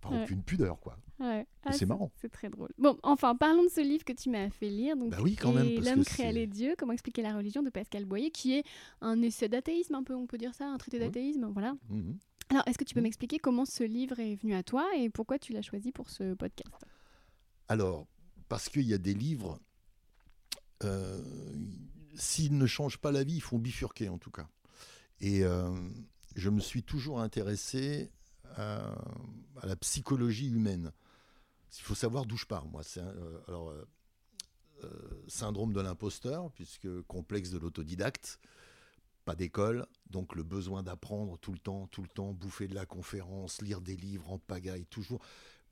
Pas 0.00 0.08
aucune 0.08 0.42
pudeur, 0.42 0.80
quoi. 0.80 0.96
Ouais. 1.20 1.46
Ah, 1.64 1.72
c'est 1.72 1.86
marrant. 1.86 2.10
C'est 2.16 2.30
très 2.30 2.48
drôle. 2.48 2.70
Bon, 2.78 2.98
enfin, 3.02 3.36
parlons 3.36 3.62
de 3.62 3.68
ce 3.68 3.80
livre 3.80 4.04
que 4.04 4.12
tu 4.12 4.30
m'as 4.30 4.48
fait 4.50 4.70
lire. 4.70 4.96
Donc, 4.96 5.10
bah 5.10 5.18
oui, 5.20 5.36
quand 5.36 5.52
même. 5.52 5.68
L'homme 5.80 6.04
créa 6.04 6.32
les 6.32 6.46
dieux, 6.46 6.74
comment 6.78 6.92
expliquer 6.92 7.22
la 7.22 7.36
religion 7.36 7.62
de 7.62 7.70
Pascal 7.70 8.06
Boyer, 8.06 8.30
qui 8.30 8.54
est 8.54 8.64
un 9.02 9.20
essai 9.22 9.48
d'athéisme, 9.48 9.94
un 9.94 10.02
peu, 10.02 10.14
on 10.14 10.26
peut 10.26 10.38
dire 10.38 10.54
ça, 10.54 10.66
un 10.66 10.78
traité 10.78 10.98
d'athéisme, 10.98 11.46
voilà. 11.52 11.76
Mhm. 11.90 12.18
Alors, 12.48 12.64
est-ce 12.66 12.78
que 12.78 12.84
tu 12.84 12.94
peux 12.94 13.00
mhm. 13.00 13.04
m'expliquer 13.04 13.38
comment 13.38 13.64
ce 13.64 13.84
livre 13.84 14.18
est 14.18 14.34
venu 14.34 14.54
à 14.54 14.62
toi 14.62 14.88
et 14.96 15.10
pourquoi 15.10 15.38
tu 15.38 15.52
l'as 15.52 15.62
choisi 15.62 15.92
pour 15.92 16.10
ce 16.10 16.34
podcast? 16.34 16.70
Alors, 17.70 18.08
parce 18.48 18.68
qu'il 18.68 18.82
y 18.82 18.94
a 18.94 18.98
des 18.98 19.14
livres, 19.14 19.60
euh, 20.82 21.22
s'ils 22.16 22.58
ne 22.58 22.66
changent 22.66 22.98
pas 22.98 23.12
la 23.12 23.22
vie, 23.22 23.36
ils 23.36 23.40
font 23.40 23.60
bifurquer 23.60 24.08
en 24.08 24.18
tout 24.18 24.32
cas. 24.32 24.48
Et 25.20 25.44
euh, 25.44 25.70
je 26.34 26.50
me 26.50 26.58
suis 26.58 26.82
toujours 26.82 27.20
intéressé 27.20 28.10
à, 28.56 28.92
la 29.62 29.76
psychologie 29.76 30.48
humaine. 30.48 30.90
Il 31.78 31.82
faut 31.82 31.94
savoir 31.94 32.26
d'où 32.26 32.36
je 32.36 32.46
pars, 32.46 32.66
moi. 32.66 32.82
C'est 32.82 33.02
euh, 33.02 33.38
alors 33.46 33.72
syndrome 35.28 35.72
de 35.72 35.80
l'imposteur, 35.80 36.50
puisque 36.50 37.02
complexe 37.02 37.50
de 37.50 37.58
l'autodidacte, 37.58 38.40
pas 39.24 39.36
d'école, 39.36 39.86
donc 40.08 40.34
le 40.34 40.42
besoin 40.42 40.82
d'apprendre 40.82 41.38
tout 41.38 41.52
le 41.52 41.60
temps, 41.60 41.86
tout 41.86 42.02
le 42.02 42.08
temps, 42.08 42.32
bouffer 42.32 42.66
de 42.66 42.74
la 42.74 42.86
conférence, 42.86 43.62
lire 43.62 43.80
des 43.80 43.94
livres 43.94 44.32
en 44.32 44.38
pagaille, 44.38 44.86
toujours 44.86 45.20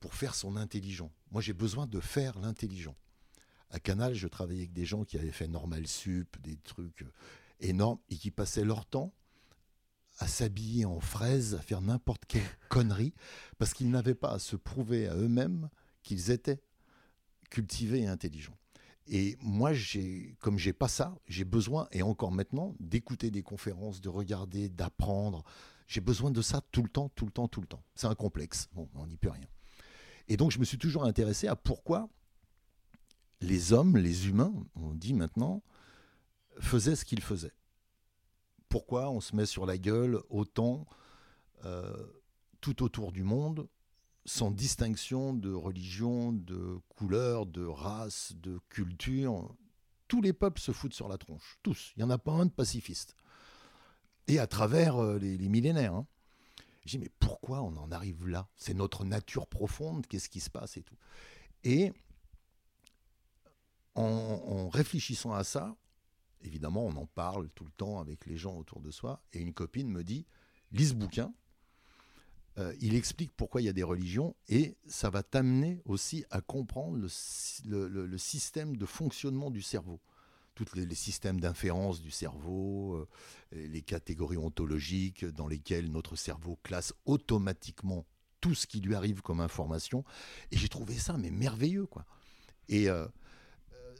pour 0.00 0.14
faire 0.14 0.34
son 0.34 0.56
intelligent. 0.56 1.12
Moi, 1.30 1.42
j'ai 1.42 1.52
besoin 1.52 1.86
de 1.86 2.00
faire 2.00 2.38
l'intelligent. 2.38 2.96
À 3.70 3.80
Canal, 3.80 4.14
je 4.14 4.28
travaillais 4.28 4.62
avec 4.62 4.72
des 4.72 4.86
gens 4.86 5.04
qui 5.04 5.18
avaient 5.18 5.30
fait 5.30 5.48
normal 5.48 5.86
sup, 5.86 6.40
des 6.40 6.56
trucs 6.56 7.02
euh, 7.02 7.12
énormes, 7.60 7.98
et 8.08 8.16
qui 8.16 8.30
passaient 8.30 8.64
leur 8.64 8.86
temps 8.86 9.12
à 10.18 10.26
s'habiller 10.26 10.84
en 10.84 11.00
fraises, 11.00 11.54
à 11.54 11.60
faire 11.60 11.80
n'importe 11.80 12.24
quelle 12.26 12.42
connerie, 12.68 13.14
parce 13.58 13.74
qu'ils 13.74 13.90
n'avaient 13.90 14.14
pas 14.14 14.32
à 14.32 14.38
se 14.38 14.56
prouver 14.56 15.06
à 15.06 15.14
eux-mêmes 15.14 15.68
qu'ils 16.02 16.30
étaient 16.30 16.60
cultivés 17.50 18.00
et 18.00 18.06
intelligents. 18.06 18.56
Et 19.06 19.36
moi, 19.40 19.72
j'ai, 19.72 20.36
comme 20.40 20.58
j'ai 20.58 20.72
pas 20.72 20.88
ça, 20.88 21.16
j'ai 21.26 21.44
besoin, 21.44 21.88
et 21.92 22.02
encore 22.02 22.32
maintenant, 22.32 22.74
d'écouter 22.78 23.30
des 23.30 23.42
conférences, 23.42 24.00
de 24.00 24.08
regarder, 24.08 24.68
d'apprendre. 24.68 25.44
J'ai 25.86 26.02
besoin 26.02 26.30
de 26.30 26.42
ça 26.42 26.60
tout 26.72 26.82
le 26.82 26.90
temps, 26.90 27.08
tout 27.10 27.24
le 27.24 27.32
temps, 27.32 27.48
tout 27.48 27.62
le 27.62 27.66
temps. 27.66 27.82
C'est 27.94 28.06
un 28.06 28.14
complexe. 28.14 28.68
Bon, 28.72 28.88
on 28.94 29.06
n'y 29.06 29.16
peut 29.16 29.30
rien. 29.30 29.46
Et 30.28 30.36
donc 30.36 30.50
je 30.50 30.58
me 30.58 30.64
suis 30.64 30.78
toujours 30.78 31.04
intéressé 31.04 31.48
à 31.48 31.56
pourquoi 31.56 32.08
les 33.40 33.72
hommes, 33.72 33.96
les 33.96 34.28
humains, 34.28 34.52
on 34.74 34.94
dit 34.94 35.14
maintenant, 35.14 35.62
faisaient 36.60 36.96
ce 36.96 37.04
qu'ils 37.04 37.22
faisaient. 37.22 37.54
Pourquoi 38.68 39.10
on 39.10 39.20
se 39.20 39.34
met 39.34 39.46
sur 39.46 39.64
la 39.64 39.78
gueule 39.78 40.20
autant 40.28 40.86
tout 42.60 42.82
autour 42.82 43.12
du 43.12 43.22
monde, 43.22 43.68
sans 44.24 44.50
distinction 44.50 45.32
de 45.32 45.52
religion, 45.52 46.32
de 46.32 46.78
couleur, 46.88 47.46
de 47.46 47.64
race, 47.64 48.32
de 48.36 48.60
culture. 48.68 49.54
Tous 50.06 50.20
les 50.20 50.32
peuples 50.32 50.60
se 50.60 50.72
foutent 50.72 50.94
sur 50.94 51.08
la 51.08 51.18
tronche, 51.18 51.58
tous. 51.62 51.92
Il 51.96 52.00
n'y 52.00 52.04
en 52.04 52.10
a 52.10 52.18
pas 52.18 52.32
un 52.32 52.46
de 52.46 52.50
pacifiste. 52.50 53.14
Et 54.26 54.38
à 54.38 54.46
travers 54.46 55.00
les, 55.18 55.48
millénaires. 55.48 55.94
Hein. 55.94 56.06
J'ai 56.84 56.98
dit, 56.98 57.04
mais 57.04 57.10
pourquoi 57.18 57.62
on 57.62 57.76
en 57.76 57.92
arrive 57.92 58.26
là? 58.26 58.48
C'est 58.56 58.74
notre 58.74 59.04
nature 59.04 59.46
profonde, 59.46 60.06
qu'est-ce 60.06 60.28
qui 60.28 60.40
se 60.40 60.50
passe 60.50 60.76
et 60.76 60.82
tout. 60.82 60.96
Et 61.64 61.92
en, 63.94 64.68
réfléchissant 64.68 65.32
à 65.32 65.44
ça, 65.44 65.76
évidemment, 66.42 66.86
on 66.86 66.96
en 66.96 67.06
parle 67.06 67.48
tout 67.50 67.64
le 67.64 67.70
temps 67.72 67.98
avec 67.98 68.26
les 68.26 68.36
gens 68.36 68.56
autour 68.56 68.80
de 68.80 68.90
soi, 68.90 69.22
et 69.32 69.40
une 69.40 69.52
copine 69.52 69.90
me 69.90 70.04
dit, 70.04 70.24
lis 70.72 70.88
ce 70.88 70.94
bouquin, 70.94 71.32
euh, 72.58 72.74
il 72.80 72.94
explique 72.94 73.32
pourquoi 73.36 73.60
il 73.60 73.64
y 73.64 73.68
a 73.68 73.72
des 73.72 73.82
religions, 73.82 74.36
et 74.48 74.76
ça 74.86 75.10
va 75.10 75.22
t'amener 75.22 75.80
aussi 75.84 76.24
à 76.30 76.40
comprendre 76.40 76.96
le, 76.98 78.18
système 78.18 78.76
de 78.76 78.86
fonctionnement 78.86 79.50
du 79.50 79.62
cerveau. 79.62 80.00
Tous 80.58 80.74
les, 80.74 80.92
systèmes 80.96 81.38
d'inférence 81.38 82.00
du 82.00 82.10
cerveau, 82.10 82.94
euh, 82.96 83.06
les 83.52 83.80
catégories 83.80 84.38
ontologiques 84.38 85.24
dans 85.24 85.46
lesquelles 85.46 85.88
notre 85.88 86.16
cerveau 86.16 86.58
classe 86.64 86.92
automatiquement 87.04 88.04
tout 88.40 88.56
ce 88.56 88.66
qui 88.66 88.80
lui 88.80 88.96
arrive 88.96 89.22
comme 89.22 89.38
information. 89.38 90.04
Et 90.50 90.56
j'ai 90.56 90.68
trouvé 90.68 90.94
ça 90.94 91.16
mais 91.16 91.30
merveilleux 91.30 91.86
quoi. 91.86 92.04
Et 92.68 92.90
euh, 92.90 93.06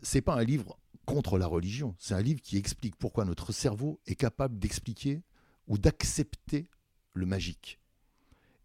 c'est 0.03 0.21
pas 0.21 0.35
un 0.35 0.43
livre 0.43 0.81
contre 1.07 1.39
la 1.39 1.47
religion, 1.47 1.95
c'est 2.01 2.15
un 2.15 2.21
livre 2.21 2.43
qui 2.43 2.57
explique 2.57 2.97
pourquoi 2.97 3.25
notre 3.25 3.53
cerveau 3.53 4.01
est 4.07 4.17
capable 4.17 4.59
d'expliquer 4.59 5.23
ou 5.69 5.79
d'accepter 5.79 6.69
le 7.15 7.25
magique. 7.25 7.79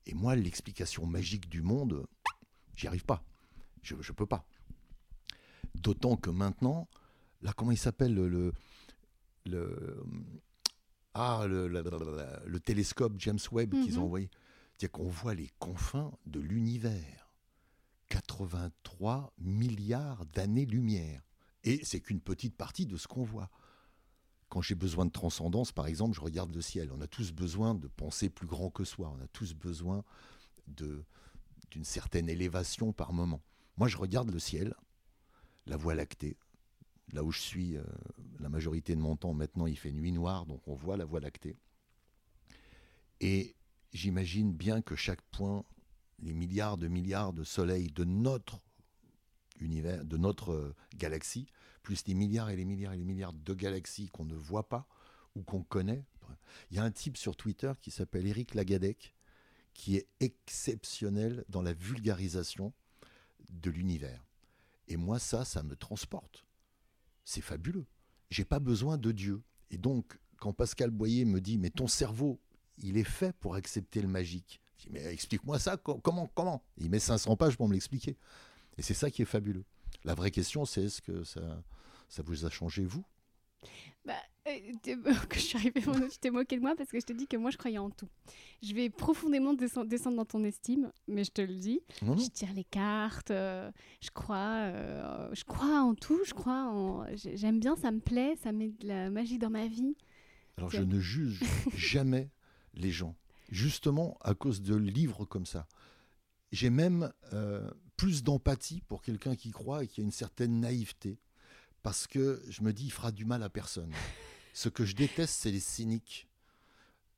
Et 0.08 0.16
moi, 0.16 0.36
l'explication 0.36 1.06
magique 1.06 1.48
du 1.48 1.62
monde, 1.62 2.08
j'y 2.76 2.88
arrive 2.88 3.06
pas. 3.06 3.24
Je 3.84 3.96
ne 3.96 4.02
peux 4.02 4.26
pas. 4.26 4.46
D'autant 5.76 6.18
que 6.18 6.30
maintenant, 6.30 6.88
là, 7.44 7.54
comment 7.54 7.72
il 7.72 7.78
s'appelle 7.78 8.16
le, 8.16 8.54
le, 9.46 10.04
ah, 11.14 11.46
le, 11.48 11.68
le, 11.68 12.60
télescope 12.60 13.14
James 13.18 13.40
Webb 13.52 13.72
qu'ils 13.72 13.98
ont 13.98 14.02
mhm. 14.02 14.06
envoyé 14.06 14.30
C'est 14.80 14.90
qu'on 14.90 15.10
voit 15.10 15.36
les 15.36 15.50
confins 15.60 16.12
de 16.26 16.40
l'univers. 16.40 17.30
83 18.10 19.34
milliards 19.40 20.26
d'années-lumière. 20.28 21.22
Et 21.64 21.84
c'est 21.84 22.00
qu'une 22.00 22.22
petite 22.22 22.56
partie 22.56 22.86
de 22.86 22.98
ce 22.98 23.08
qu'on 23.08 23.24
voit. 23.24 23.50
Quand 24.50 24.62
j'ai 24.62 24.76
besoin 24.76 25.06
de 25.06 25.12
transcendance, 25.12 25.72
par 25.72 25.88
exemple, 25.88 26.16
je 26.16 26.22
regarde 26.22 26.54
le 26.54 26.62
ciel. 26.62 26.92
On 26.92 27.02
a 27.02 27.08
tous 27.08 27.32
besoin 27.32 27.74
de 27.74 27.88
penser 27.88 28.30
plus 28.30 28.46
grand 28.46 28.70
que 28.70 28.84
soi. 28.84 29.12
On 29.18 29.24
a 29.24 29.28
tous 29.28 29.56
besoin 29.56 30.04
d'une 30.68 31.84
certaine 31.84 32.30
élévation 32.30 32.94
par 32.94 33.14
moment. 33.14 33.42
Moi, 33.78 33.88
je 33.88 33.98
regarde 33.98 34.30
le 34.30 34.40
ciel, 34.40 34.76
la 35.66 35.78
voie 35.78 35.96
lactée. 35.96 36.38
Là 37.12 37.24
où 37.24 37.32
je 37.32 37.40
suis, 37.40 37.78
euh, 37.78 37.84
la 38.40 38.50
majorité 38.50 38.96
de 38.96 39.02
mon 39.02 39.16
temps, 39.16 39.34
maintenant, 39.34 39.68
il 39.68 39.78
fait 39.78 39.92
nuit 39.92 40.12
noire, 40.12 40.46
donc 40.46 40.68
on 40.68 40.74
voit 40.74 40.98
la 40.98 41.06
voie 41.06 41.20
lactée. 41.20 41.58
Et 43.20 43.56
j'imagine 43.92 44.54
bien 44.54 44.82
que 44.82 44.96
chaque 44.96 45.22
point, 45.24 45.64
les 46.20 46.34
milliards 46.34 46.78
de 46.78 46.88
milliards 46.88 47.34
de 47.34 47.44
soleils 47.44 47.92
de 47.92 48.04
notre 48.04 48.60
univers, 49.60 50.04
de 50.06 50.18
notre 50.18 50.52
euh, 50.52 50.76
galaxie, 50.96 51.48
plus 51.84 52.06
les 52.08 52.14
milliards 52.14 52.50
et 52.50 52.56
les 52.56 52.66
milliards 52.66 52.94
et 52.94 52.98
les 52.98 53.04
milliards 53.04 53.34
de 53.34 53.54
galaxies 53.54 54.08
qu'on 54.08 54.26
ne 54.26 54.36
voit 54.36 54.70
pas 54.70 54.88
ou 55.36 55.44
qu'on 55.44 55.64
connaît. 55.64 56.06
Il 56.72 56.78
y 56.78 56.80
a 56.80 56.84
un 56.84 56.92
type 56.92 57.18
sur 57.18 57.36
Twitter 57.36 57.74
qui 57.82 57.92
s'appelle 57.92 58.26
Eric 58.26 58.56
Lagadec, 58.56 59.14
qui 59.74 59.98
est 59.98 60.08
exceptionnel 60.20 61.44
dans 61.50 61.62
la 61.62 61.74
vulgarisation 61.74 62.74
de 63.50 63.70
l'univers. 63.70 64.24
Et 64.88 64.98
moi, 64.98 65.20
ça, 65.20 65.46
ça 65.46 65.64
me 65.64 65.76
transporte. 65.76 66.46
C'est 67.26 67.42
fabuleux. 67.42 67.86
J'ai 68.30 68.46
pas 68.46 68.60
besoin 68.60 68.98
de 68.98 69.12
Dieu. 69.12 69.42
Et 69.72 69.78
donc, 69.78 70.20
quand 70.38 70.54
Pascal 70.54 70.92
Boyer 70.92 71.26
me 71.26 71.40
dit, 71.40 71.58
mais 71.58 71.70
ton 71.70 71.88
cerveau, 71.88 72.40
il 72.78 72.98
est 72.98 73.04
fait 73.04 73.34
pour 73.38 73.56
accepter 73.56 74.02
le 74.02 74.08
magique. 74.08 74.62
Je 74.78 74.84
dis, 74.84 74.90
mais 74.92 75.06
explique-moi 75.06 75.60
ça, 75.60 75.78
comment, 75.78 76.28
comment? 76.34 76.64
Il 76.78 76.90
met 76.90 77.00
500 77.00 77.36
pages 77.38 77.56
pour 77.56 77.68
me 77.68 77.74
l'expliquer. 77.74 78.18
Et 78.78 78.82
c'est 78.82 78.94
ça 78.94 79.12
qui 79.12 79.22
est 79.22 79.26
fabuleux. 79.26 79.66
La 80.04 80.16
vraie 80.16 80.32
question, 80.32 80.66
c'est 80.66 80.84
est-ce 80.84 81.02
que 81.02 81.24
ça, 81.24 81.64
ça 82.10 82.24
vous 82.24 82.46
a 82.46 82.50
changé, 82.50 82.84
vous? 82.86 83.06
Bah, 84.06 84.22
que 85.30 85.36
je 85.36 85.40
suis 85.40 85.58
arrivée, 85.58 85.82
tu 85.82 86.18
t'es 86.20 86.30
moqué 86.30 86.58
de 86.58 86.62
moi 86.62 86.76
parce 86.76 86.90
que 86.90 87.00
je 87.00 87.06
te 87.06 87.14
dis 87.14 87.28
que 87.28 87.38
moi 87.38 87.50
je 87.50 87.58
croyais 87.58 87.78
en 87.78 87.90
tout. 87.90 88.10
Je 88.62 88.74
vais 88.74 88.90
profondément 88.90 89.54
descendre 89.54 90.18
dans 90.18 90.26
ton 90.26 90.44
estime, 90.44 90.92
mais 91.08 91.24
je 91.24 91.32
te 91.32 91.42
le 91.42 91.56
dis. 91.56 91.82
Je 92.02 92.30
tire 92.30 92.54
les 92.54 92.66
cartes, 92.66 93.32
euh, 93.32 93.72
je 94.02 94.10
crois, 94.12 94.58
euh, 94.60 95.30
je 95.34 95.44
crois 95.46 95.82
en 95.82 95.96
tout, 95.96 96.20
je 96.26 96.34
crois 96.34 96.66
en. 96.66 97.06
J'aime 97.16 97.60
bien, 97.60 97.76
ça 97.78 97.92
me 97.92 98.00
plaît, 98.00 98.36
ça 98.44 98.52
met 98.52 98.70
de 98.70 98.88
la 98.88 99.10
magie 99.10 99.38
dans 99.38 99.50
ma 99.50 99.68
vie. 99.68 99.96
Alors 100.58 100.70
je 100.70 100.82
ne 100.82 101.00
juge 101.00 101.42
jamais 101.76 102.30
les 102.74 102.92
gens, 102.92 103.16
justement 103.50 104.18
à 104.22 104.34
cause 104.34 104.62
de 104.62 104.76
livres 104.76 105.26
comme 105.26 105.46
ça. 105.46 105.68
J'ai 106.52 106.70
même 106.70 107.12
plus 107.96 108.24
d'empathie 108.24 108.82
pour 108.88 109.02
quelqu'un 109.02 109.36
qui 109.36 109.52
croit 109.52 109.86
et 109.86 109.88
qui 109.88 110.02
a 110.02 110.04
une 110.04 110.12
certaine 110.12 110.60
naïveté. 110.60 111.18
Parce 111.82 112.08
que 112.08 112.42
je 112.50 112.64
me 112.64 112.72
dis, 112.72 112.86
il 112.86 112.92
fera 112.92 113.12
du 113.12 113.26
mal 113.26 113.44
à 113.44 113.50
personne. 113.50 113.92
Ce 114.54 114.70
que 114.70 114.86
je 114.86 114.96
déteste, 114.96 115.34
c'est 115.34 115.52
les 115.52 115.60
cyniques. 115.60 116.28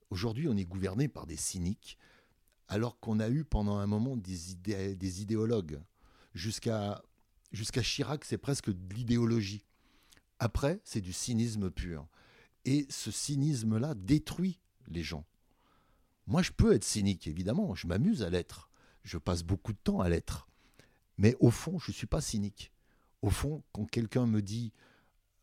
Aujourd'hui, 0.10 0.48
on 0.48 0.56
est 0.56 0.65
gouverné 0.65 1.10
par 1.10 1.28
des 1.28 1.36
cyniques, 1.36 1.98
alors 2.69 2.98
qu'on 3.00 3.19
a 3.19 3.30
eu 3.30 3.43
pendant 3.43 3.78
un 3.78 3.88
moment 3.88 4.15
des, 4.15 5.21
idéologues. 5.21 5.82
Jusqu'à 6.34 7.04
jusqu'à 7.52 7.82
Chirac, 7.82 8.24
c'est 8.26 8.38
presque 8.38 8.69
de 8.69 8.93
l'idéologie. 8.95 9.65
Après, 10.39 10.80
c'est 10.84 11.02
du 11.02 11.13
cynisme 11.13 11.69
pur. 11.69 12.08
Et 12.63 12.88
ce 12.89 13.12
cynisme-là 13.12 13.95
détruit 13.95 14.60
les 14.88 15.04
gens. 15.04 15.26
Moi, 16.28 16.41
je 16.41 16.52
peux 16.52 16.74
être 16.74 16.84
cynique, 16.86 17.28
évidemment, 17.28 17.76
je 17.76 17.88
m'amuse 17.88 18.24
à 18.24 18.30
l'être. 18.30 18.69
Je 19.04 19.17
passe 19.17 19.43
beaucoup 19.43 19.74
de 19.74 19.78
temps 19.78 20.00
à 20.00 20.10
l'être. 20.10 20.48
Mais 21.17 21.36
au 21.39 21.52
fond, 21.52 21.80
je 21.80 21.91
ne 21.91 21.95
suis 21.95 22.08
pas 22.08 22.21
cynique. 22.21 22.71
Au 23.21 23.30
fond, 23.30 23.63
quand 23.71 23.86
quelqu'un 23.86 24.26
me 24.26 24.41
dit, 24.41 24.74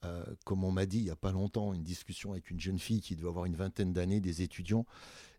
euh, 0.05 0.25
comme 0.45 0.65
on 0.65 0.73
m'a 0.73 0.87
dit 0.87 0.99
il 0.99 1.05
n'y 1.05 1.11
a 1.11 1.17
pas 1.17 1.33
longtemps, 1.33 1.73
une 1.73 1.85
discussion 1.85 2.33
avec 2.33 2.51
une 2.51 2.61
jeune 2.61 2.79
fille 2.79 3.01
qui 3.01 3.17
doit 3.17 3.31
avoir 3.31 3.45
une 3.45 3.57
vingtaine 3.57 3.93
d'années, 3.93 4.21
des 4.21 4.43
étudiants, 4.43 4.87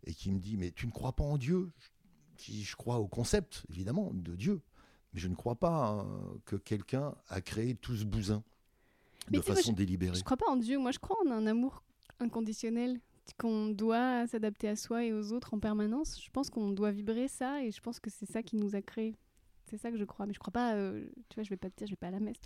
et 0.06 0.14
qui 0.14 0.32
me 0.32 0.40
dit, 0.40 0.58
mais 0.58 0.72
tu 0.72 0.88
ne 0.88 0.92
crois 0.92 1.14
pas 1.14 1.24
en 1.24 1.38
Dieu? 1.38 1.70
Je, 2.38 2.76
crois 2.76 2.98
au 2.98 3.08
concept, 3.08 3.64
évidemment, 3.70 4.12
de 4.14 4.36
Dieu. 4.36 4.62
Mais 5.14 5.20
je 5.20 5.28
ne 5.28 5.36
crois 5.36 5.56
pas 5.56 5.90
hein, 5.90 6.08
que 6.46 6.56
quelqu'un 6.56 7.16
a 7.30 7.42
créé 7.42 7.76
tout 7.76 7.96
ce 7.96 8.04
bousin 8.04 8.44
de 9.30 9.40
façon 9.40 9.72
délibérée. 9.72 10.16
Je 10.16 10.20
ne 10.20 10.26
crois 10.26 10.38
pas 10.38 10.50
en 10.50 10.58
Dieu. 10.58 10.78
Moi, 10.78 10.92
je 10.92 11.00
crois 11.00 11.18
en 11.26 11.32
un 11.32 11.46
amour 11.46 11.84
inconditionnel 12.20 13.00
qu'on 13.38 13.70
doit 13.70 14.28
s'adapter 14.28 14.68
à 14.68 14.76
soi 14.76 15.06
et 15.06 15.14
aux 15.14 15.32
autres 15.32 15.54
en 15.54 15.60
permanence. 15.60 16.22
Je 16.22 16.30
pense 16.32 16.50
qu'on 16.50 16.72
doit 16.72 16.92
vibrer 16.92 17.28
ça 17.28 17.64
et 17.64 17.72
je 17.72 17.82
pense 17.82 18.00
que 18.00 18.10
c'est 18.10 18.30
ça 18.30 18.44
qui 18.44 18.58
nous 18.58 18.76
a 18.76 18.82
créés. 18.82 19.16
C'est 19.74 19.80
ça 19.80 19.90
que 19.90 19.98
je 19.98 20.04
crois. 20.04 20.28
Mais 20.28 20.36
je 20.36 20.40
crois 20.40 20.54
pas, 20.54 20.76
euh, 20.76 21.04
tu 21.30 21.34
vois, 21.34 21.44
je 21.44 21.50
vais 21.50 21.58
pas 21.58 21.68
te 21.68 21.76
dire, 21.78 21.88
je 21.88 21.94
vais 21.94 21.98
pas 21.98 22.10
à 22.10 22.12
la 22.12 22.20
messe. 22.20 22.38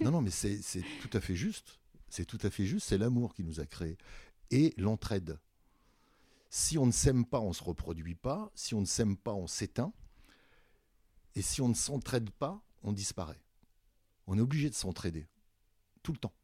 non, 0.00 0.12
non, 0.12 0.22
mais 0.22 0.30
c'est 0.30 0.60
tout 1.00 1.10
à 1.14 1.20
fait 1.20 1.34
juste. 1.34 1.80
C'est 2.08 2.24
tout 2.24 2.38
à 2.44 2.48
fait 2.48 2.64
juste. 2.64 2.86
C'est 2.86 2.96
l'amour 2.96 3.34
qui 3.34 3.42
nous 3.42 3.58
a 3.58 3.66
créés. 3.66 3.98
Et 4.52 4.72
l'entraide. 4.76 5.40
Si 6.48 6.78
on 6.78 6.86
ne 6.86 6.92
s'aime 6.92 7.24
pas, 7.24 7.40
on 7.40 7.52
se 7.52 7.64
reproduit 7.64 8.14
pas. 8.14 8.52
Si 8.54 8.72
on 8.76 8.80
ne 8.80 8.86
s'aime 8.86 9.16
pas, 9.16 9.34
on 9.34 9.48
s'éteint. 9.48 9.92
Et 11.34 11.42
si 11.42 11.60
on 11.60 11.68
ne 11.68 11.74
s'entraide 11.74 12.30
pas, 12.30 12.62
on 12.84 12.92
disparaît. 12.92 13.42
On 14.28 14.38
est 14.38 14.40
obligé 14.40 14.70
de 14.70 14.74
s'entraider. 14.76 15.26
Tout 16.04 16.12
le 16.12 16.18
temps. 16.18 16.34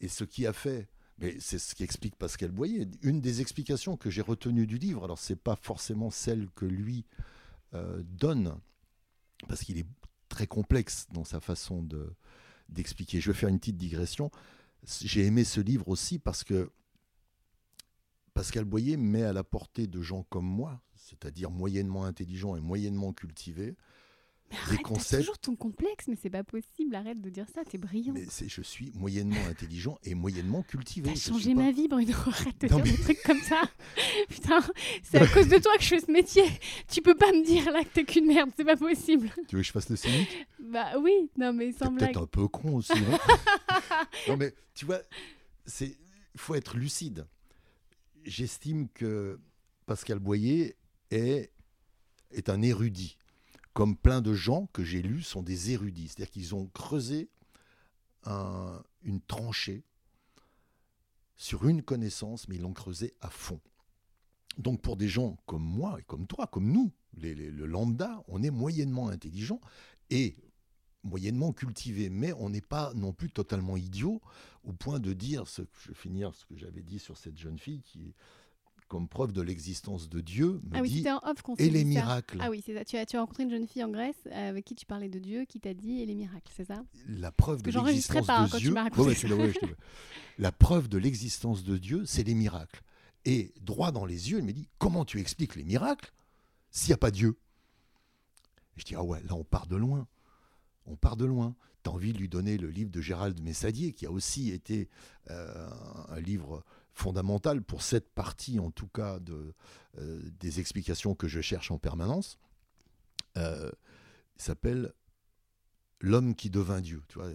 Et 0.00 0.08
ce 0.08 0.24
qui 0.24 0.44
a 0.44 0.52
fait 0.52 0.88
mais 1.18 1.36
c'est 1.38 1.60
ce 1.60 1.76
qui 1.76 1.84
explique 1.84 2.16
Pascal 2.16 2.50
Boyer. 2.50 2.88
Une 3.02 3.20
des 3.20 3.40
explications 3.40 3.96
que 3.96 4.10
j'ai 4.10 4.22
retenues 4.22 4.66
du 4.66 4.76
livre, 4.76 5.04
alors 5.04 5.18
c'est 5.18 5.40
pas 5.40 5.56
forcément 5.56 6.10
celle 6.10 6.50
que 6.50 6.66
lui 6.66 7.06
euh, 7.74 8.02
donne, 8.02 8.58
parce 9.48 9.62
qu'il 9.62 9.78
est 9.78 9.86
très 10.28 10.46
complexe 10.46 11.06
dans 11.12 11.24
sa 11.24 11.40
façon 11.40 11.82
de, 11.82 12.12
d'expliquer. 12.68 13.20
Je 13.20 13.30
vais 13.30 13.38
faire 13.38 13.48
une 13.48 13.58
petite 13.58 13.76
digression. 13.76 14.30
J'ai 15.02 15.24
aimé 15.24 15.44
ce 15.44 15.60
livre 15.60 15.88
aussi 15.88 16.18
parce 16.18 16.44
que 16.44 16.70
Pascal 18.34 18.64
Boyer 18.64 18.96
met 18.96 19.22
à 19.22 19.32
la 19.32 19.44
portée 19.44 19.86
de 19.86 20.02
gens 20.02 20.24
comme 20.24 20.46
moi, 20.46 20.82
c'est-à-dire 20.94 21.50
moyennement 21.50 22.04
intelligents 22.04 22.56
et 22.56 22.60
moyennement 22.60 23.12
cultivés, 23.12 23.76
mais 24.50 24.56
arrête, 24.58 24.82
concepts. 24.82 25.22
toujours 25.22 25.38
ton 25.38 25.56
complexe, 25.56 26.06
mais 26.08 26.16
c'est 26.20 26.30
pas 26.30 26.44
possible. 26.44 26.94
Arrête 26.94 27.20
de 27.20 27.30
dire 27.30 27.46
ça, 27.52 27.64
t'es 27.64 27.78
brillant. 27.78 28.12
Mais 28.14 28.26
je 28.46 28.62
suis 28.62 28.92
moyennement 28.94 29.44
intelligent 29.48 29.98
et 30.04 30.14
moyennement 30.14 30.62
cultivé. 30.62 31.12
T'as 31.12 31.18
changé 31.20 31.54
ma 31.54 31.72
vie, 31.72 31.88
Bruno. 31.88 32.12
Arrête 32.26 32.60
de 32.60 32.68
dire 32.68 32.82
des 32.82 32.96
trucs 32.96 33.22
comme 33.22 33.40
ça. 33.40 33.62
Putain, 34.28 34.60
c'est 35.02 35.18
à 35.18 35.26
cause 35.26 35.48
de 35.48 35.58
toi 35.58 35.76
que 35.76 35.82
je 35.82 35.88
fais 35.88 36.00
ce 36.00 36.10
métier. 36.10 36.44
Tu 36.88 37.02
peux 37.02 37.16
pas 37.16 37.32
me 37.32 37.44
dire 37.44 37.70
là 37.72 37.82
que 37.82 37.88
t'es 37.88 38.04
qu'une 38.04 38.26
merde, 38.26 38.50
c'est 38.56 38.64
pas 38.64 38.76
possible. 38.76 39.30
Tu 39.48 39.56
veux 39.56 39.62
que 39.62 39.66
je 39.66 39.72
fasse 39.72 39.88
le 39.88 39.96
cynique? 39.96 40.46
Bah 40.60 40.98
oui, 41.00 41.30
non 41.36 41.52
mais 41.52 41.72
sans 41.72 41.90
blague. 41.90 42.12
peut-être 42.12 42.22
un 42.22 42.26
peu 42.26 42.48
con 42.48 42.76
aussi. 42.76 42.92
non, 42.92 43.18
non 44.28 44.36
mais 44.36 44.54
tu 44.74 44.84
vois, 44.84 45.00
c'est 45.64 45.96
faut 46.36 46.54
être 46.54 46.76
lucide. 46.76 47.26
J'estime 48.24 48.88
que 48.88 49.38
Pascal 49.86 50.18
Boyer 50.18 50.76
est, 51.10 51.50
est 52.32 52.48
un 52.48 52.62
érudit. 52.62 53.16
Comme 53.76 53.94
plein 53.94 54.22
de 54.22 54.32
gens 54.32 54.70
que 54.72 54.82
j'ai 54.82 55.02
lus 55.02 55.20
sont 55.20 55.42
des 55.42 55.72
érudits. 55.72 56.08
C'est-à-dire 56.08 56.30
qu'ils 56.30 56.54
ont 56.54 56.66
creusé 56.68 57.28
une 58.24 59.20
tranchée 59.28 59.84
sur 61.34 61.68
une 61.68 61.82
connaissance, 61.82 62.48
mais 62.48 62.54
ils 62.54 62.62
l'ont 62.62 62.72
creusé 62.72 63.12
à 63.20 63.28
fond. 63.28 63.60
Donc 64.56 64.80
pour 64.80 64.96
des 64.96 65.08
gens 65.08 65.36
comme 65.44 65.62
moi 65.62 65.98
et 66.00 66.04
comme 66.04 66.26
toi, 66.26 66.46
comme 66.46 66.72
nous, 66.72 66.90
le 67.18 67.66
lambda, 67.66 68.24
on 68.28 68.42
est 68.42 68.48
moyennement 68.48 69.10
intelligent 69.10 69.60
et 70.08 70.38
moyennement 71.02 71.52
cultivé, 71.52 72.08
mais 72.08 72.32
on 72.32 72.48
n'est 72.48 72.62
pas 72.62 72.94
non 72.94 73.12
plus 73.12 73.30
totalement 73.30 73.76
idiot 73.76 74.22
au 74.64 74.72
point 74.72 75.00
de 75.00 75.12
dire, 75.12 75.46
ce, 75.46 75.60
je 75.82 75.88
vais 75.88 75.94
finir 75.94 76.34
ce 76.34 76.46
que 76.46 76.56
j'avais 76.56 76.82
dit 76.82 76.98
sur 76.98 77.18
cette 77.18 77.36
jeune 77.36 77.58
fille 77.58 77.82
qui 77.82 78.14
comme 78.88 79.08
preuve 79.08 79.32
de 79.32 79.42
l'existence 79.42 80.08
de 80.08 80.20
Dieu, 80.20 80.60
me 80.70 80.76
ah 80.76 80.80
oui, 80.80 80.90
dit 80.90 81.10
en 81.10 81.18
off 81.24 81.42
et 81.58 81.70
les 81.70 81.84
miracles. 81.84 82.38
Ah 82.40 82.50
oui, 82.50 82.62
c'est 82.64 82.74
ça. 82.74 82.84
Tu 82.84 82.96
as, 82.96 83.06
tu 83.06 83.16
as 83.16 83.20
rencontré 83.20 83.42
une 83.42 83.50
jeune 83.50 83.66
fille 83.66 83.82
en 83.82 83.88
Grèce 83.88 84.16
euh, 84.26 84.50
avec 84.50 84.64
qui 84.64 84.74
tu 84.74 84.86
parlais 84.86 85.08
de 85.08 85.18
Dieu, 85.18 85.44
qui 85.44 85.60
t'a 85.60 85.74
dit 85.74 86.00
et 86.00 86.06
les 86.06 86.14
miracles, 86.14 86.52
c'est 86.54 86.66
ça? 86.66 86.84
La 87.08 87.32
preuve 87.32 87.62
de 87.62 87.70
l'existence 87.70 88.26
de 88.26 88.26
quand 88.26 88.58
Dieu. 88.58 88.74
Tu 89.20 89.32
ouais, 89.32 89.52
la 90.38 90.52
preuve 90.52 90.88
de 90.88 90.98
l'existence 90.98 91.64
de 91.64 91.76
Dieu, 91.76 92.04
c'est 92.06 92.22
les 92.22 92.34
miracles. 92.34 92.82
Et 93.24 93.52
droit 93.60 93.90
dans 93.90 94.06
les 94.06 94.30
yeux, 94.30 94.38
elle 94.38 94.44
me 94.44 94.52
dit 94.52 94.68
comment 94.78 95.04
tu 95.04 95.18
expliques 95.18 95.56
les 95.56 95.64
miracles 95.64 96.12
s'il 96.70 96.90
n'y 96.90 96.94
a 96.94 96.98
pas 96.98 97.10
Dieu? 97.10 97.36
Je 98.76 98.84
dis 98.84 98.94
ah 98.94 99.02
ouais, 99.02 99.20
là 99.22 99.34
on 99.34 99.44
part 99.44 99.66
de 99.66 99.76
loin. 99.76 100.06
On 100.86 100.94
part 100.94 101.16
de 101.16 101.24
loin. 101.24 101.56
Tu 101.82 101.90
as 101.90 101.92
envie 101.92 102.12
de 102.12 102.18
lui 102.18 102.28
donner 102.28 102.56
le 102.56 102.68
livre 102.68 102.90
de 102.90 103.00
Gérald 103.00 103.40
Messadier, 103.40 103.92
qui 103.92 104.06
a 104.06 104.12
aussi 104.12 104.52
été 104.52 104.88
euh, 105.30 105.68
un 106.08 106.20
livre 106.20 106.64
fondamentale 106.96 107.62
pour 107.62 107.82
cette 107.82 108.08
partie, 108.14 108.58
en 108.58 108.70
tout 108.70 108.88
cas, 108.88 109.18
de, 109.20 109.52
euh, 109.98 110.20
des 110.40 110.60
explications 110.60 111.14
que 111.14 111.28
je 111.28 111.40
cherche 111.40 111.70
en 111.70 111.78
permanence. 111.78 112.38
Euh, 113.36 113.70
s'appelle 114.36 114.92
L'homme 116.00 116.34
qui 116.34 116.50
devint 116.50 116.80
Dieu. 116.80 117.02
Tu 117.08 117.18
vois, 117.18 117.30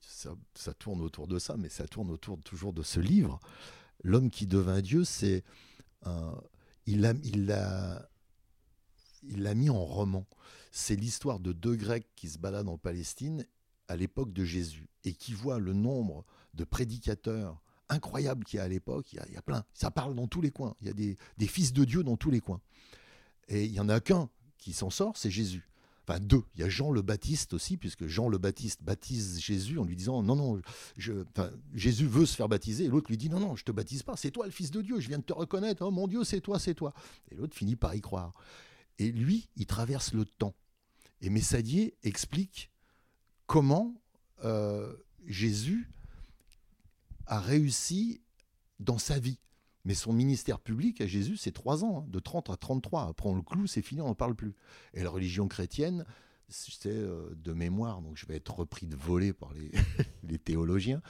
ça, 0.00 0.74
tourne 0.74 1.00
autour 1.00 1.26
de 1.26 1.38
ça, 1.38 1.56
mais 1.56 1.68
ça 1.68 1.86
tourne 1.88 2.10
autour 2.10 2.40
toujours 2.42 2.72
de 2.72 2.82
ce 2.82 3.00
livre. 3.00 3.40
L'homme 4.04 4.30
qui 4.30 4.46
devint 4.46 4.80
Dieu, 4.80 5.04
c'est 5.04 5.42
il 6.86 7.18
il 7.24 7.50
il 9.26 9.42
l'a 9.42 9.54
mis 9.54 9.70
en 9.70 9.84
roman. 9.84 10.26
C'est 10.70 10.96
l'histoire 10.96 11.40
de 11.40 11.52
deux 11.52 11.74
Grecs 11.74 12.06
qui 12.14 12.28
se 12.28 12.38
baladent 12.38 12.68
en 12.68 12.78
Palestine 12.78 13.46
à 13.88 13.96
l'époque 13.96 14.32
de 14.32 14.44
Jésus 14.44 14.88
et 15.04 15.12
qui 15.12 15.32
voient 15.32 15.58
le 15.58 15.72
nombre 15.72 16.24
de 16.54 16.64
prédicateurs 16.64 17.60
incroyable 17.88 18.44
qu'il 18.44 18.58
y 18.58 18.60
a 18.60 18.64
à 18.64 18.68
l'époque. 18.68 19.12
Il, 19.12 19.32
y 19.32 19.36
a 19.36 19.42
plein. 19.42 19.64
Ça 19.74 19.90
parle 19.90 20.14
dans 20.14 20.26
tous 20.26 20.40
les 20.40 20.50
coins. 20.50 20.74
Il 20.80 20.86
y 20.86 20.90
a 20.90 20.92
des, 20.92 21.16
fils 21.46 21.72
de 21.72 21.84
Dieu 21.84 22.02
dans 22.02 22.16
tous 22.16 22.30
les 22.30 22.40
coins. 22.40 22.60
Et 23.48 23.64
il 23.64 23.72
n'y 23.72 23.80
en 23.80 23.88
a 23.88 24.00
qu'un 24.00 24.28
qui 24.58 24.72
s'en 24.72 24.90
sort, 24.90 25.16
c'est 25.16 25.30
Jésus. 25.30 25.68
Enfin, 26.06 26.20
deux. 26.20 26.42
Il 26.54 26.60
y 26.60 26.64
a 26.64 26.68
Jean 26.68 26.90
le 26.90 27.00
Baptiste 27.00 27.54
aussi, 27.54 27.76
puisque 27.76 28.06
Jean 28.06 28.28
le 28.28 28.36
Baptiste 28.36 28.82
baptise 28.82 29.40
Jésus 29.40 29.78
en 29.78 29.84
lui 29.84 29.96
disant 29.96 30.22
Non, 30.22 30.36
non, 30.36 30.60
Jésus 31.74 32.06
veut 32.06 32.26
se 32.26 32.36
faire 32.36 32.48
baptiser. 32.48 32.84
Et 32.84 32.88
l'autre 32.88 33.10
lui 33.10 33.16
dit 33.16 33.30
Non, 33.30 33.40
non, 33.40 33.56
je 33.56 33.64
te 33.64 33.72
baptise 33.72 34.02
pas, 34.02 34.16
c'est 34.16 34.30
toi 34.30 34.44
le 34.44 34.52
Fils 34.52 34.70
de 34.70 34.82
Dieu, 34.82 35.00
je 35.00 35.08
viens 35.08 35.18
de 35.18 35.24
te 35.24 35.32
reconnaître. 35.32 35.82
Oh 35.82 35.90
mon 35.90 36.06
Dieu, 36.06 36.24
c'est 36.24 36.40
toi, 36.40 36.58
c'est 36.58 36.74
toi. 36.74 36.92
Et 37.30 37.34
l'autre 37.34 37.56
finit 37.56 37.76
par 37.76 37.94
y 37.94 38.00
croire. 38.00 38.34
Et 38.98 39.12
lui, 39.12 39.48
il 39.56 39.66
traverse 39.66 40.12
le 40.12 40.24
temps. 40.24 40.54
Et 41.20 41.30
Messadier 41.30 41.96
explique 42.02 42.70
comment 43.46 43.94
euh, 44.44 44.94
Jésus 45.26 45.90
a 47.26 47.40
réussi 47.40 48.20
dans 48.80 48.98
sa 48.98 49.18
vie. 49.18 49.38
Mais 49.84 49.94
son 49.94 50.12
ministère 50.12 50.60
public 50.60 51.00
à 51.00 51.06
Jésus, 51.06 51.36
c'est 51.36 51.52
trois 51.52 51.84
ans, 51.84 51.98
hein, 51.98 52.06
de 52.08 52.18
30 52.18 52.48
à 52.50 52.56
33. 52.56 53.08
Après, 53.08 53.28
on 53.28 53.34
le 53.34 53.42
cloue, 53.42 53.66
c'est 53.66 53.82
fini, 53.82 54.00
on 54.00 54.06
n'en 54.06 54.14
parle 54.14 54.34
plus. 54.34 54.54
Et 54.94 55.02
la 55.02 55.10
religion 55.10 55.46
chrétienne, 55.46 56.06
c'est 56.48 56.86
euh, 56.86 57.34
de 57.36 57.52
mémoire, 57.52 58.00
donc 58.00 58.16
je 58.16 58.26
vais 58.26 58.36
être 58.36 58.54
repris 58.54 58.86
de 58.86 58.96
voler 58.96 59.32
par 59.32 59.52
les, 59.52 59.70
les 60.22 60.38
théologiens. 60.38 61.02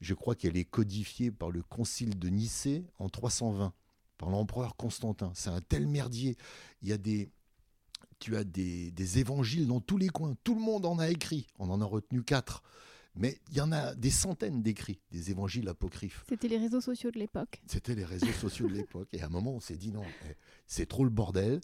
Je 0.00 0.14
crois 0.14 0.34
qu'elle 0.34 0.56
est 0.56 0.64
codifiée 0.64 1.30
par 1.30 1.50
le 1.50 1.62
concile 1.62 2.18
de 2.18 2.28
Nicée 2.28 2.84
en 2.98 3.08
320, 3.08 3.72
par 4.18 4.30
l'empereur 4.30 4.76
Constantin. 4.76 5.32
C'est 5.34 5.50
un 5.50 5.60
tel 5.62 5.86
merdier. 5.86 6.36
Il 6.82 6.88
y 6.88 6.92
a 6.92 6.98
des, 6.98 7.30
tu 8.18 8.36
as 8.36 8.44
des, 8.44 8.90
des, 8.90 9.18
évangiles 9.18 9.66
dans 9.66 9.80
tous 9.80 9.96
les 9.96 10.08
coins. 10.08 10.36
Tout 10.44 10.54
le 10.54 10.60
monde 10.60 10.84
en 10.84 10.98
a 10.98 11.08
écrit. 11.08 11.46
On 11.58 11.70
en 11.70 11.80
a 11.80 11.84
retenu 11.84 12.22
quatre. 12.22 12.62
Mais 13.18 13.40
il 13.50 13.56
y 13.56 13.60
en 13.60 13.72
a 13.72 13.96
des 13.96 14.10
centaines 14.10 14.62
d'écrits, 14.62 15.00
des 15.10 15.32
évangiles 15.32 15.68
apocryphes. 15.68 16.24
C'était 16.28 16.46
les 16.46 16.56
réseaux 16.56 16.80
sociaux 16.80 17.10
de 17.10 17.18
l'époque. 17.18 17.60
C'était 17.66 17.96
les 17.96 18.04
réseaux 18.04 18.32
sociaux 18.32 18.68
de 18.68 18.74
l'époque. 18.74 19.08
Et 19.12 19.20
à 19.22 19.26
un 19.26 19.28
moment, 19.28 19.52
on 19.52 19.60
s'est 19.60 19.76
dit 19.76 19.90
non, 19.90 20.04
eh, 20.28 20.34
c'est 20.68 20.86
trop 20.86 21.02
le 21.02 21.10
bordel. 21.10 21.60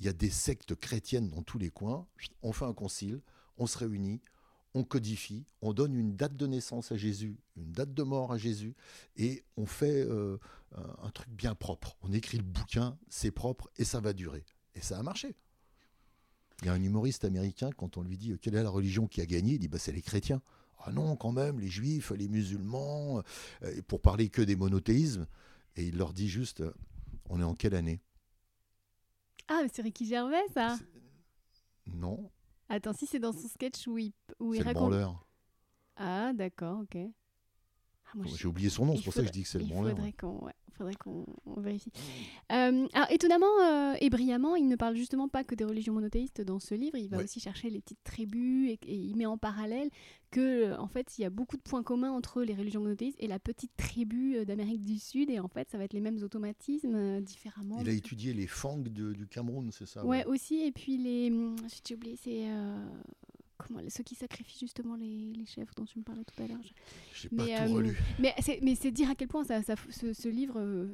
Il 0.00 0.06
y 0.06 0.08
a 0.10 0.12
des 0.12 0.28
sectes 0.28 0.74
chrétiennes 0.74 1.28
dans 1.28 1.42
tous 1.42 1.58
les 1.58 1.70
coins. 1.70 2.06
On 2.42 2.52
fait 2.52 2.66
un 2.66 2.74
concile, 2.74 3.22
on 3.56 3.66
se 3.66 3.78
réunit, 3.78 4.20
on 4.74 4.84
codifie, 4.84 5.46
on 5.62 5.72
donne 5.72 5.94
une 5.94 6.14
date 6.14 6.36
de 6.36 6.46
naissance 6.46 6.92
à 6.92 6.98
Jésus, 6.98 7.38
une 7.56 7.72
date 7.72 7.94
de 7.94 8.02
mort 8.02 8.30
à 8.30 8.36
Jésus, 8.36 8.74
et 9.16 9.44
on 9.56 9.64
fait 9.64 10.02
euh, 10.02 10.36
un 11.02 11.10
truc 11.10 11.30
bien 11.30 11.54
propre. 11.54 11.96
On 12.02 12.12
écrit 12.12 12.36
le 12.36 12.44
bouquin, 12.44 12.98
c'est 13.08 13.30
propre 13.30 13.70
et 13.78 13.84
ça 13.84 14.00
va 14.00 14.12
durer. 14.12 14.44
Et 14.74 14.82
ça 14.82 14.98
a 14.98 15.02
marché. 15.02 15.34
Il 16.60 16.66
y 16.66 16.68
a 16.68 16.74
un 16.74 16.82
humoriste 16.82 17.24
américain, 17.24 17.70
quand 17.76 17.96
on 17.96 18.02
lui 18.02 18.18
dit 18.18 18.36
quelle 18.42 18.56
est 18.56 18.62
la 18.62 18.68
religion 18.68 19.06
qui 19.06 19.22
a 19.22 19.26
gagné, 19.26 19.54
il 19.54 19.58
dit 19.58 19.68
bah, 19.68 19.78
c'est 19.78 19.92
les 19.92 20.02
chrétiens. 20.02 20.42
Ah 20.80 20.92
non, 20.92 21.16
quand 21.16 21.32
même, 21.32 21.58
les 21.60 21.68
juifs, 21.68 22.12
les 22.12 22.28
musulmans, 22.28 23.22
euh, 23.62 23.82
pour 23.88 24.00
parler 24.00 24.28
que 24.28 24.42
des 24.42 24.56
monothéismes. 24.56 25.26
Et 25.76 25.86
il 25.86 25.96
leur 25.96 26.12
dit 26.12 26.28
juste, 26.28 26.60
euh, 26.60 26.72
on 27.28 27.40
est 27.40 27.44
en 27.44 27.54
quelle 27.54 27.74
année? 27.74 28.00
Ah, 29.48 29.60
mais 29.62 29.68
c'est 29.72 29.82
Ricky 29.82 30.06
Gervais, 30.06 30.46
ça 30.52 30.78
Non. 31.86 32.30
Attends, 32.68 32.92
si 32.92 33.06
c'est 33.06 33.18
dans 33.18 33.32
son 33.32 33.48
sketch 33.48 33.86
où 33.86 33.98
il, 33.98 34.12
où 34.40 34.54
il 34.54 34.62
raconte... 34.62 34.94
Ah, 35.96 36.32
d'accord, 36.32 36.80
ok. 36.80 36.96
Ah, 38.14 38.22
J'ai 38.36 38.46
oublié 38.46 38.68
son 38.68 38.86
nom, 38.86 38.96
c'est 38.96 39.02
pour 39.02 39.12
ça 39.12 39.22
que 39.22 39.28
je 39.28 39.32
dis 39.32 39.42
que 39.42 39.48
c'est 39.48 39.58
le 39.58 39.66
branleur. 39.66 39.96
Il 39.98 40.74
faudrait 40.78 40.94
qu'on 40.94 41.26
vérifie. 41.56 41.90
Euh, 42.52 42.86
alors, 42.92 43.10
étonnamment 43.10 43.46
euh, 43.62 43.94
et 44.00 44.10
brillamment, 44.10 44.54
il 44.54 44.68
ne 44.68 44.76
parle 44.76 44.94
justement 44.94 45.28
pas 45.28 45.42
que 45.42 45.56
des 45.56 45.64
religions 45.64 45.92
monothéistes 45.92 46.40
dans 46.40 46.60
ce 46.60 46.76
livre. 46.76 46.96
Il 46.96 47.08
va 47.08 47.18
aussi 47.18 47.40
chercher 47.40 47.68
les 47.68 47.80
petites 47.80 48.04
tribus 48.04 48.70
et, 48.70 48.78
il 48.86 49.16
met 49.16 49.26
en 49.26 49.38
parallèle 49.38 49.90
que, 50.30 50.40
euh, 50.70 50.78
en 50.78 50.86
fait, 50.86 51.18
il 51.18 51.22
y 51.22 51.24
a 51.24 51.30
beaucoup 51.30 51.56
de 51.56 51.62
points 51.62 51.82
communs 51.82 52.12
entre 52.12 52.44
les 52.44 52.54
religions 52.54 52.80
monothéistes 52.80 53.16
et 53.18 53.26
la 53.26 53.40
petite 53.40 53.72
tribu 53.76 54.44
d'Amérique 54.44 54.84
du 54.84 55.00
Sud. 55.00 55.30
Et 55.30 55.40
en 55.40 55.48
fait, 55.48 55.68
ça 55.68 55.78
va 55.78 55.84
être 55.84 55.94
les 55.94 56.00
mêmes 56.00 56.22
automatismes 56.22 57.20
différemment. 57.22 57.80
Il 57.80 57.88
a 57.88 57.92
étudié 57.92 58.32
les 58.32 58.46
Fang 58.46 58.78
du 58.78 59.26
Cameroun, 59.26 59.70
c'est 59.72 59.86
ça 59.86 60.06
ouais, 60.06 60.24
aussi. 60.26 60.60
Et 60.60 60.70
puis 60.70 60.96
les. 60.96 61.28
Hum, 61.32 61.56
j'ai 61.84 61.96
oublié, 61.96 62.14
c'est 62.16 62.46
comment, 63.58 63.80
ceux 63.88 64.04
qui 64.04 64.14
sacrifient 64.14 64.60
justement 64.60 64.96
les, 64.96 65.32
les, 65.34 65.44
chefs 65.44 65.74
dont 65.74 65.84
tu 65.84 65.98
me 65.98 66.04
parlais 66.04 66.24
tout 66.24 66.42
à 66.42 66.46
l'heure. 66.46 66.58
J'ai 67.12 67.28
pas 67.28 67.44
tout 67.44 67.50
euh, 67.50 67.74
relu. 67.74 67.98
Mais 68.18 68.34
c'est, 68.40 68.60
mais 68.62 68.74
c'est 68.74 68.90
dire 68.90 69.10
à 69.10 69.14
quel 69.14 69.28
point 69.28 69.44
ça, 69.44 69.62
ça 69.62 69.74
ce, 69.90 70.12
ce, 70.12 70.28
livre 70.28 70.58
euh, 70.58 70.86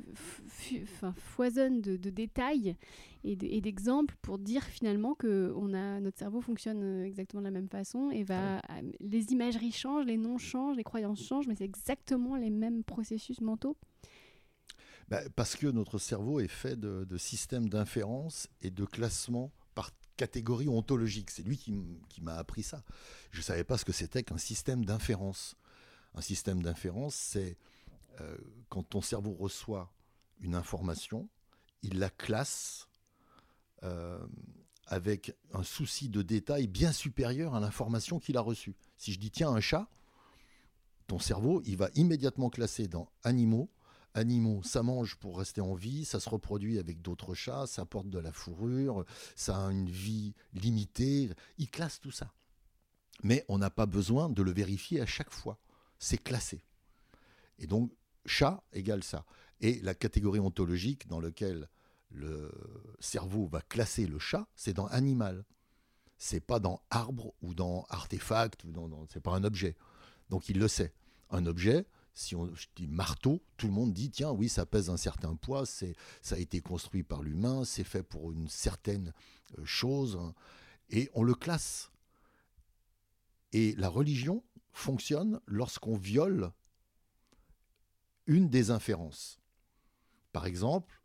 foisonne 1.16 1.80
de, 1.80 1.96
de, 1.96 2.10
détails 2.10 2.76
et, 3.22 3.36
d'exemples 3.36 4.16
pour 4.22 4.38
dire 4.38 4.64
finalement 4.64 5.14
que 5.14 5.52
on 5.56 5.72
a, 5.74 6.00
notre 6.00 6.18
cerveau 6.18 6.40
fonctionne 6.40 6.82
euh, 6.82 7.04
exactement 7.04 7.42
de 7.42 7.46
la 7.46 7.52
même 7.52 7.68
façon 7.68 8.10
et 8.10 8.24
va, 8.24 8.60
les 9.00 9.32
imageries 9.32 9.72
changent, 9.72 10.06
les 10.06 10.18
noms 10.18 10.38
changent, 10.38 10.76
les 10.76 10.84
croyances 10.84 11.22
changent, 11.22 11.46
mais 11.46 11.54
c'est 11.54 11.64
exactement 11.64 12.36
les 12.36 12.50
mêmes 12.50 12.82
processus 12.82 13.40
mentaux. 13.40 13.76
Bah, 15.08 15.20
parce 15.36 15.54
que 15.54 15.66
notre 15.66 15.98
cerveau 15.98 16.40
est 16.40 16.48
fait 16.48 16.78
de, 16.80 17.04
de 17.04 17.16
systèmes 17.18 17.68
d'inférence 17.68 18.48
et 18.62 18.70
de 18.70 18.84
classement 18.84 19.52
catégorie 20.16 20.68
ontologique. 20.68 21.30
C'est 21.30 21.42
lui 21.42 21.58
qui, 21.58 22.20
m'a 22.22 22.34
appris 22.34 22.62
ça. 22.62 22.82
Je 23.30 23.38
ne 23.38 23.42
savais 23.42 23.64
pas 23.64 23.78
ce 23.78 23.84
que 23.84 23.92
c'était 23.92 24.22
qu'un 24.22 24.38
système 24.38 24.84
d'inférence. 24.84 25.56
Un 26.14 26.20
système 26.20 26.62
d'inférence, 26.62 27.14
c'est 27.14 27.56
euh, 28.20 28.36
quand 28.68 28.82
ton 28.82 29.00
cerveau 29.00 29.32
reçoit 29.32 29.92
une 30.40 30.54
information, 30.54 31.28
il 31.82 31.98
la 31.98 32.10
classe 32.10 32.88
euh, 33.82 34.24
avec 34.86 35.34
un 35.52 35.62
souci 35.62 36.08
de 36.08 36.22
détail 36.22 36.66
bien 36.66 36.92
supérieur 36.92 37.54
à 37.54 37.60
l'information 37.60 38.18
qu'il 38.18 38.36
a 38.36 38.40
reçue. 38.40 38.76
Si 38.96 39.12
je 39.12 39.18
dis 39.18 39.30
tiens 39.30 39.50
un 39.50 39.60
chat, 39.60 39.88
ton 41.06 41.18
cerveau, 41.18 41.62
il 41.64 41.76
va 41.76 41.90
immédiatement 41.94 42.50
classer 42.50 42.86
dans 42.86 43.08
animaux, 43.22 43.68
animaux, 44.14 44.62
ça 44.62 44.82
mange 44.82 45.16
pour 45.16 45.38
rester 45.38 45.60
en 45.60 45.74
vie, 45.74 46.04
ça 46.04 46.20
se 46.20 46.28
reproduit 46.28 46.78
avec 46.78 47.02
d'autres 47.02 47.34
chats, 47.34 47.66
ça 47.66 47.84
porte 47.84 48.08
de 48.08 48.18
la 48.18 48.32
fourrure, 48.32 49.04
ça 49.36 49.66
a 49.66 49.70
une 49.70 49.88
vie 49.88 50.34
limitée. 50.52 51.30
Il 51.58 51.68
classe 51.68 52.00
tout 52.00 52.10
ça. 52.10 52.32
Mais 53.22 53.44
on 53.48 53.58
n'a 53.58 53.70
pas 53.70 53.86
besoin 53.86 54.28
de 54.28 54.42
le 54.42 54.52
vérifier 54.52 55.00
à 55.00 55.06
chaque 55.06 55.30
fois. 55.30 55.58
C'est 55.98 56.22
classé. 56.22 56.62
Et 57.58 57.66
donc, 57.66 57.92
chat 58.26 58.62
égale 58.72 59.04
ça. 59.04 59.24
Et 59.60 59.80
la 59.80 59.94
catégorie 59.94 60.40
ontologique 60.40 61.06
dans 61.08 61.20
laquelle 61.20 61.68
le 62.10 62.50
cerveau 63.00 63.46
va 63.46 63.60
classer 63.60 64.06
le 64.06 64.18
chat, 64.18 64.46
c'est 64.54 64.72
dans 64.72 64.86
animal. 64.86 65.44
C'est 66.16 66.40
pas 66.40 66.60
dans 66.60 66.80
arbre 66.90 67.34
ou 67.42 67.54
dans 67.54 67.84
artefact, 67.88 68.64
ou 68.64 68.70
dans, 68.70 69.06
c'est 69.12 69.20
pas 69.20 69.32
un 69.32 69.44
objet. 69.44 69.76
Donc 70.30 70.48
il 70.48 70.58
le 70.58 70.68
sait. 70.68 70.92
Un 71.30 71.46
objet, 71.46 71.86
Si 72.14 72.36
on 72.36 72.48
dis 72.76 72.86
marteau, 72.86 73.42
tout 73.56 73.66
le 73.66 73.72
monde 73.72 73.92
dit 73.92 74.10
tiens, 74.10 74.30
oui, 74.30 74.48
ça 74.48 74.64
pèse 74.64 74.88
un 74.88 74.96
certain 74.96 75.34
poids, 75.34 75.66
c'est, 75.66 75.96
ça 76.22 76.36
a 76.36 76.38
été 76.38 76.60
construit 76.60 77.02
par 77.02 77.22
l'humain, 77.22 77.64
c'est 77.64 77.84
fait 77.84 78.04
pour 78.04 78.30
une 78.30 78.48
certaine 78.48 79.12
euh, 79.58 79.64
chose, 79.64 80.16
hein, 80.20 80.32
et 80.90 81.10
on 81.14 81.24
le 81.24 81.34
classe. 81.34 81.90
Et 83.52 83.74
la 83.76 83.88
religion 83.88 84.44
fonctionne 84.72 85.40
lorsqu'on 85.46 85.96
viole 85.96 86.52
une 88.26 88.48
des 88.48 88.70
inférences. 88.70 89.40
Par 90.32 90.46
exemple, 90.46 91.00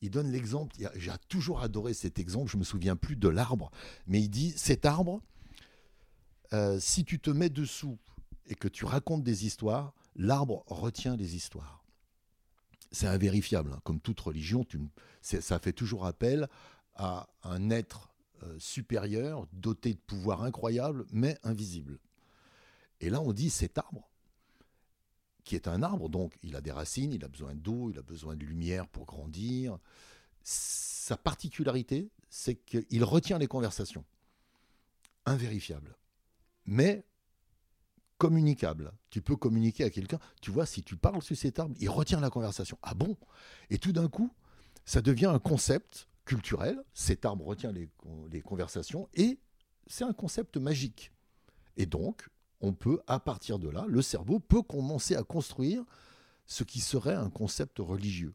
il 0.00 0.10
donne 0.10 0.30
l'exemple, 0.30 0.76
j'ai 0.94 1.12
toujours 1.28 1.60
adoré 1.60 1.94
cet 1.94 2.18
exemple, 2.18 2.50
je 2.50 2.56
me 2.56 2.64
souviens 2.64 2.96
plus 2.96 3.16
de 3.16 3.28
l'arbre, 3.28 3.70
mais 4.06 4.20
il 4.20 4.28
dit 4.28 4.52
cet 4.56 4.86
arbre, 4.86 5.20
euh, 6.52 6.78
si 6.80 7.04
tu 7.04 7.18
te 7.18 7.30
mets 7.30 7.50
dessous 7.50 7.98
et 8.46 8.54
que 8.54 8.68
tu 8.68 8.84
racontes 8.84 9.22
des 9.22 9.44
histoires, 9.44 9.92
l'arbre 10.18 10.64
retient 10.66 11.16
les 11.16 11.34
histoires. 11.34 11.82
C'est 12.92 13.06
invérifiable, 13.06 13.72
hein. 13.72 13.80
comme 13.84 14.00
toute 14.00 14.20
religion, 14.20 14.66
ça 15.22 15.58
fait 15.58 15.72
toujours 15.72 16.06
appel 16.06 16.48
à 16.94 17.28
un 17.42 17.70
être 17.70 18.10
euh, 18.42 18.58
supérieur, 18.58 19.46
doté 19.52 19.94
de 19.94 19.98
pouvoirs 19.98 20.42
incroyables, 20.42 21.06
mais 21.10 21.38
invisible. 21.42 21.98
Et 23.00 23.10
là, 23.10 23.20
on 23.20 23.32
dit 23.32 23.50
cet 23.50 23.78
arbre, 23.78 24.08
qui 25.44 25.54
est 25.54 25.68
un 25.68 25.82
arbre, 25.82 26.08
donc 26.08 26.38
il 26.42 26.56
a 26.56 26.60
des 26.60 26.72
racines, 26.72 27.12
il 27.12 27.24
a 27.24 27.28
besoin 27.28 27.54
d'eau, 27.54 27.90
il 27.90 27.98
a 27.98 28.02
besoin 28.02 28.36
de 28.36 28.44
lumière 28.44 28.86
pour 28.88 29.06
grandir. 29.06 29.78
Sa 30.42 31.16
particularité, 31.16 32.10
c'est 32.28 32.56
qu'il 32.56 33.04
retient 33.04 33.38
les 33.38 33.46
conversations. 33.46 34.04
Invérifiable 35.26 35.98
mais 36.68 37.02
communicable. 38.18 38.92
Tu 39.10 39.22
peux 39.22 39.36
communiquer 39.36 39.84
à 39.84 39.90
quelqu'un. 39.90 40.18
Tu 40.40 40.50
vois, 40.50 40.66
si 40.66 40.82
tu 40.82 40.96
parles 40.96 41.22
sur 41.22 41.36
cet 41.36 41.58
arbre, 41.58 41.74
il 41.78 41.88
retient 41.88 42.20
la 42.20 42.30
conversation. 42.30 42.78
Ah 42.82 42.94
bon? 42.94 43.16
Et 43.70 43.78
tout 43.78 43.92
d'un 43.92 44.08
coup, 44.08 44.30
ça 44.84 45.00
devient 45.00 45.26
un 45.26 45.38
concept 45.38 46.08
culturel. 46.24 46.82
Cet 46.92 47.24
arbre 47.24 47.46
retient 47.46 47.72
les, 47.72 47.88
les 48.30 48.40
conversations 48.40 49.08
et 49.14 49.38
c'est 49.86 50.04
un 50.04 50.12
concept 50.12 50.56
magique. 50.56 51.12
Et 51.76 51.86
donc, 51.86 52.28
on 52.60 52.72
peut, 52.72 53.00
à 53.06 53.20
partir 53.20 53.58
de 53.58 53.68
là, 53.68 53.86
le 53.88 54.02
cerveau 54.02 54.40
peut 54.40 54.62
commencer 54.62 55.14
à 55.14 55.22
construire 55.22 55.84
ce 56.46 56.64
qui 56.64 56.80
serait 56.80 57.14
un 57.14 57.30
concept 57.30 57.78
religieux. 57.78 58.34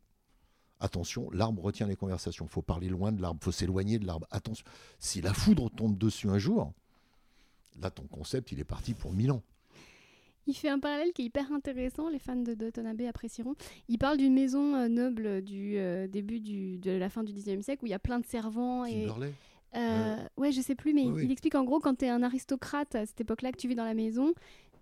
Attention, 0.80 1.30
l'arbre 1.32 1.64
retient 1.64 1.88
les 1.88 1.96
conversations. 1.96 2.46
Il 2.46 2.52
faut 2.52 2.62
parler 2.62 2.90
loin 2.90 3.12
de 3.12 3.22
l'arbre, 3.22 3.40
il 3.42 3.46
faut 3.46 3.52
s'éloigner 3.52 4.00
de 4.00 4.06
l'arbre. 4.06 4.28
Attention, 4.32 4.66
si 5.00 5.22
la 5.22 5.34
foudre 5.34 5.70
tombe 5.70 5.98
dessus 5.98 6.30
un 6.30 6.38
jour, 6.38 6.74
Là, 7.82 7.90
ton 7.90 8.04
concept, 8.04 8.52
il 8.52 8.60
est 8.60 8.66
parti 8.66 8.94
pour 8.94 9.14
mille 9.14 9.32
ans. 9.32 9.44
Il 10.48 10.54
fait 10.54 10.70
un 10.70 10.80
parallèle 10.80 11.14
qui 11.14 11.22
est 11.22 11.26
hyper 11.26 11.52
intéressant, 11.54 12.10
les 12.10 12.20
fans 12.20 12.36
de 12.36 12.54
Dotonabe 12.54 13.02
apprécieront. 13.02 13.56
Il 13.88 13.98
parle 13.98 14.18
d'une 14.18 14.34
maison 14.34 14.76
euh, 14.76 14.88
noble 14.88 15.42
du 15.42 15.78
euh, 15.78 16.08
début 16.08 16.40
de 16.40 16.92
la 16.92 17.10
fin 17.10 17.24
du 17.24 17.32
19e 17.34 17.62
siècle 17.62 17.84
où 17.84 17.88
il 17.88 17.92
y 17.92 17.96
a 17.96 18.00
plein 18.00 18.20
de 18.20 18.26
servants. 18.26 18.86
et 18.86 19.08
euh, 19.76 20.18
Ouais, 20.38 20.52
je 20.52 20.62
sais 20.62 20.76
plus, 20.76 20.94
mais 20.94 21.04
il, 21.04 21.32
explique 21.32 21.56
en 21.56 21.64
gros 21.64 21.80
quand 21.80 21.96
tu 21.96 22.06
es 22.06 22.10
un 22.10 22.24
aristocrate 22.24 22.94
à 22.96 23.06
cette 23.06 23.22
époque-là 23.22 23.52
que 23.52 23.58
tu 23.58 23.68
vis 23.68 23.76
dans 23.76 23.86
la 23.86 23.94
maison, 23.94 24.34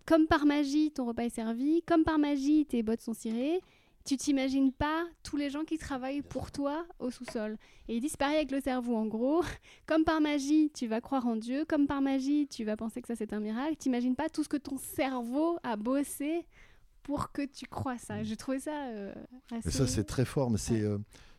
comme 0.06 0.26
par 0.26 0.45
magie, 0.45 0.91
ton 0.91 1.06
repas 1.06 1.24
est 1.24 1.30
servi, 1.30 1.84
comme 1.84 2.04
par 2.04 2.17
magie, 2.17 2.65
tes 2.65 2.82
bottes 2.82 3.02
sont 3.02 3.13
cirées, 3.13 3.62
tu 4.04 4.18
t'imagines 4.18 4.72
pas 4.72 5.06
tous 5.24 5.38
les 5.38 5.50
gens 5.50 5.64
qui 5.64 5.78
travaillent 5.78 6.22
pour 6.22 6.52
toi 6.52 6.86
au 7.00 7.12
sous-sol. 7.12 7.58
Et 7.88 7.98
ils 7.98 8.02
disent 8.02 8.18
pareil 8.18 8.38
avec 8.38 8.52
le 8.52 8.60
cerveau, 8.60 8.96
en 8.96 9.06
gros. 9.06 9.44
Comme 9.86 10.04
par 10.04 10.22
magie, 10.22 10.72
tu 10.74 10.88
vas 10.88 11.02
croire 11.02 11.26
en 11.28 11.36
Dieu. 11.36 11.66
Comme 11.68 11.88
par 11.88 12.02
magie, 12.02 12.48
tu 12.48 12.64
vas 12.64 12.76
penser 12.76 13.02
que 13.02 13.08
ça 13.08 13.16
c'est 13.16 13.34
un 13.34 13.40
miracle. 13.40 13.76
T'imagines 13.76 14.16
pas 14.16 14.30
tout 14.30 14.44
ce 14.44 14.50
que 14.50 14.58
ton 14.58 14.78
cerveau 14.78 15.58
a 15.64 15.76
bossé 15.76 16.46
pour 17.04 17.32
que 17.32 17.46
tu 17.46 17.66
crois 17.66 17.98
ça. 17.98 18.24
J'ai 18.24 18.38
trouvé 18.38 18.60
ça 18.60 18.86
euh, 18.88 19.14
assez... 19.52 19.62
Mais 19.66 19.72
ça 19.72 19.88
c'est 19.88 20.06
très 20.06 20.26
fort. 20.26 20.50
Mais 20.50 20.58
c'est, 20.58 20.82
euh, 20.82 20.98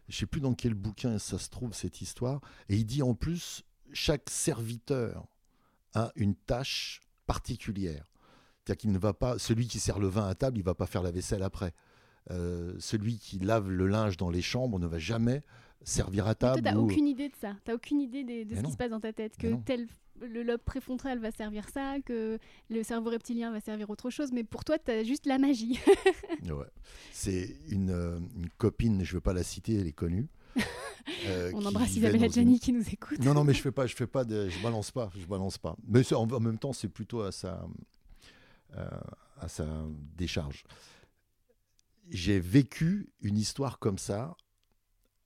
je 0.09 0.17
sais 0.17 0.27
plus 0.27 0.41
dans 0.41 0.55
quel 0.55 0.75
bouquin 0.75 1.19
ça 1.19 1.39
se 1.39 1.49
trouve 1.49 1.75
cette 1.75 2.01
histoire. 2.01 2.41
Et 2.69 2.77
il 2.77 2.85
dit 2.85 3.03
en 3.03 3.15
plus, 3.15 3.65
chaque 3.93 4.31
serviteur 4.31 5.27
a 5.95 6.13
une 6.17 6.35
tâche 6.35 7.01
particulière. 7.27 8.07
C'est-à-dire 8.65 8.81
qu'il 8.81 8.93
ne 8.93 8.99
va 8.99 9.13
pas, 9.13 9.39
celui 9.39 9.67
qui 9.67 9.81
sert 9.81 9.99
le 9.99 10.07
vin 10.07 10.29
à 10.29 10.35
table, 10.35 10.59
il 10.59 10.65
va 10.65 10.75
pas 10.75 10.87
faire 10.87 11.03
la 11.03 11.11
vaisselle 11.11 11.43
après. 11.43 11.73
Euh, 12.31 12.75
celui 12.79 13.19
qui 13.19 13.39
lave 13.39 13.69
le 13.69 13.87
linge 13.87 14.17
dans 14.17 14.31
les 14.31 14.43
chambres 14.43 14.79
ne 14.79 14.87
va 14.87 14.99
jamais 14.99 15.43
servir 15.83 16.29
à 16.29 16.35
table. 16.35 16.59
Tu 16.59 16.65
n'as 16.65 16.77
aucune 16.77 17.07
idée 17.07 17.29
de 17.29 17.35
ça. 17.41 17.57
Tu 17.65 17.71
n'as 17.71 17.75
aucune 17.75 18.01
idée 18.01 18.23
de, 18.45 18.55
ce 18.55 18.63
qui 18.63 18.71
se 18.71 18.77
passe 18.77 18.91
dans 18.91 19.01
ta 19.01 19.13
tête. 19.13 19.37
Que 19.37 19.55
tel, 19.65 19.89
le 20.21 20.43
lobe 20.43 20.61
préfrontal 20.61 21.19
va 21.19 21.31
servir 21.33 21.69
ça, 21.69 21.97
que 22.05 22.39
le 22.71 22.83
cerveau 22.83 23.11
reptilien 23.11 23.51
va 23.51 23.61
servir 23.61 23.91
autre 23.91 24.11
chose. 24.11 24.31
Mais 24.33 24.45
pour 24.45 24.65
toi, 24.65 24.79
tu 24.79 24.91
as 24.91 25.03
juste 25.03 25.27
la 25.27 25.39
magie. 25.39 25.81
ouais. 26.45 26.67
C'est 27.13 27.57
une, 27.69 27.91
euh, 27.91 28.19
une, 28.37 28.49
copine, 28.59 29.05
je 29.05 29.13
ne 29.13 29.15
veux 29.17 29.21
pas 29.21 29.33
la 29.33 29.43
citer, 29.43 29.75
elle 29.75 29.87
est 29.87 29.93
connue. 29.93 30.29
Euh, 31.27 31.51
On 31.55 31.67
embrasse 31.67 31.97
Isabelle 31.97 32.23
Adjani 32.23 32.61
qui 32.61 32.73
nous 32.73 32.89
écoute. 32.89 33.19
Non, 33.19 33.35
non, 33.35 33.43
mais 33.43 33.55
je 33.55 33.61
fais 33.63 33.73
pas, 33.73 33.89
je 33.89 33.97
fais 33.97 34.07
pas, 34.07 34.25
de, 34.25 34.49
je 34.49 34.63
balance 34.63 34.93
pas, 34.93 35.11
je 35.19 35.27
balance 35.27 35.59
pas. 35.59 35.75
Mais 35.89 36.13
en, 36.13 36.31
en 36.31 36.39
même 36.41 36.59
temps, 36.59 36.73
c'est 36.73 36.87
plutôt 36.87 37.23
à 37.23 37.33
sa, 37.33 37.67
à 39.41 39.49
sa 39.49 39.67
décharge 40.17 40.63
j'ai 42.09 42.41
vécu 42.41 43.11
une 43.21 43.39
histoire 43.39 43.79
comme 43.79 43.99
ça 43.99 44.37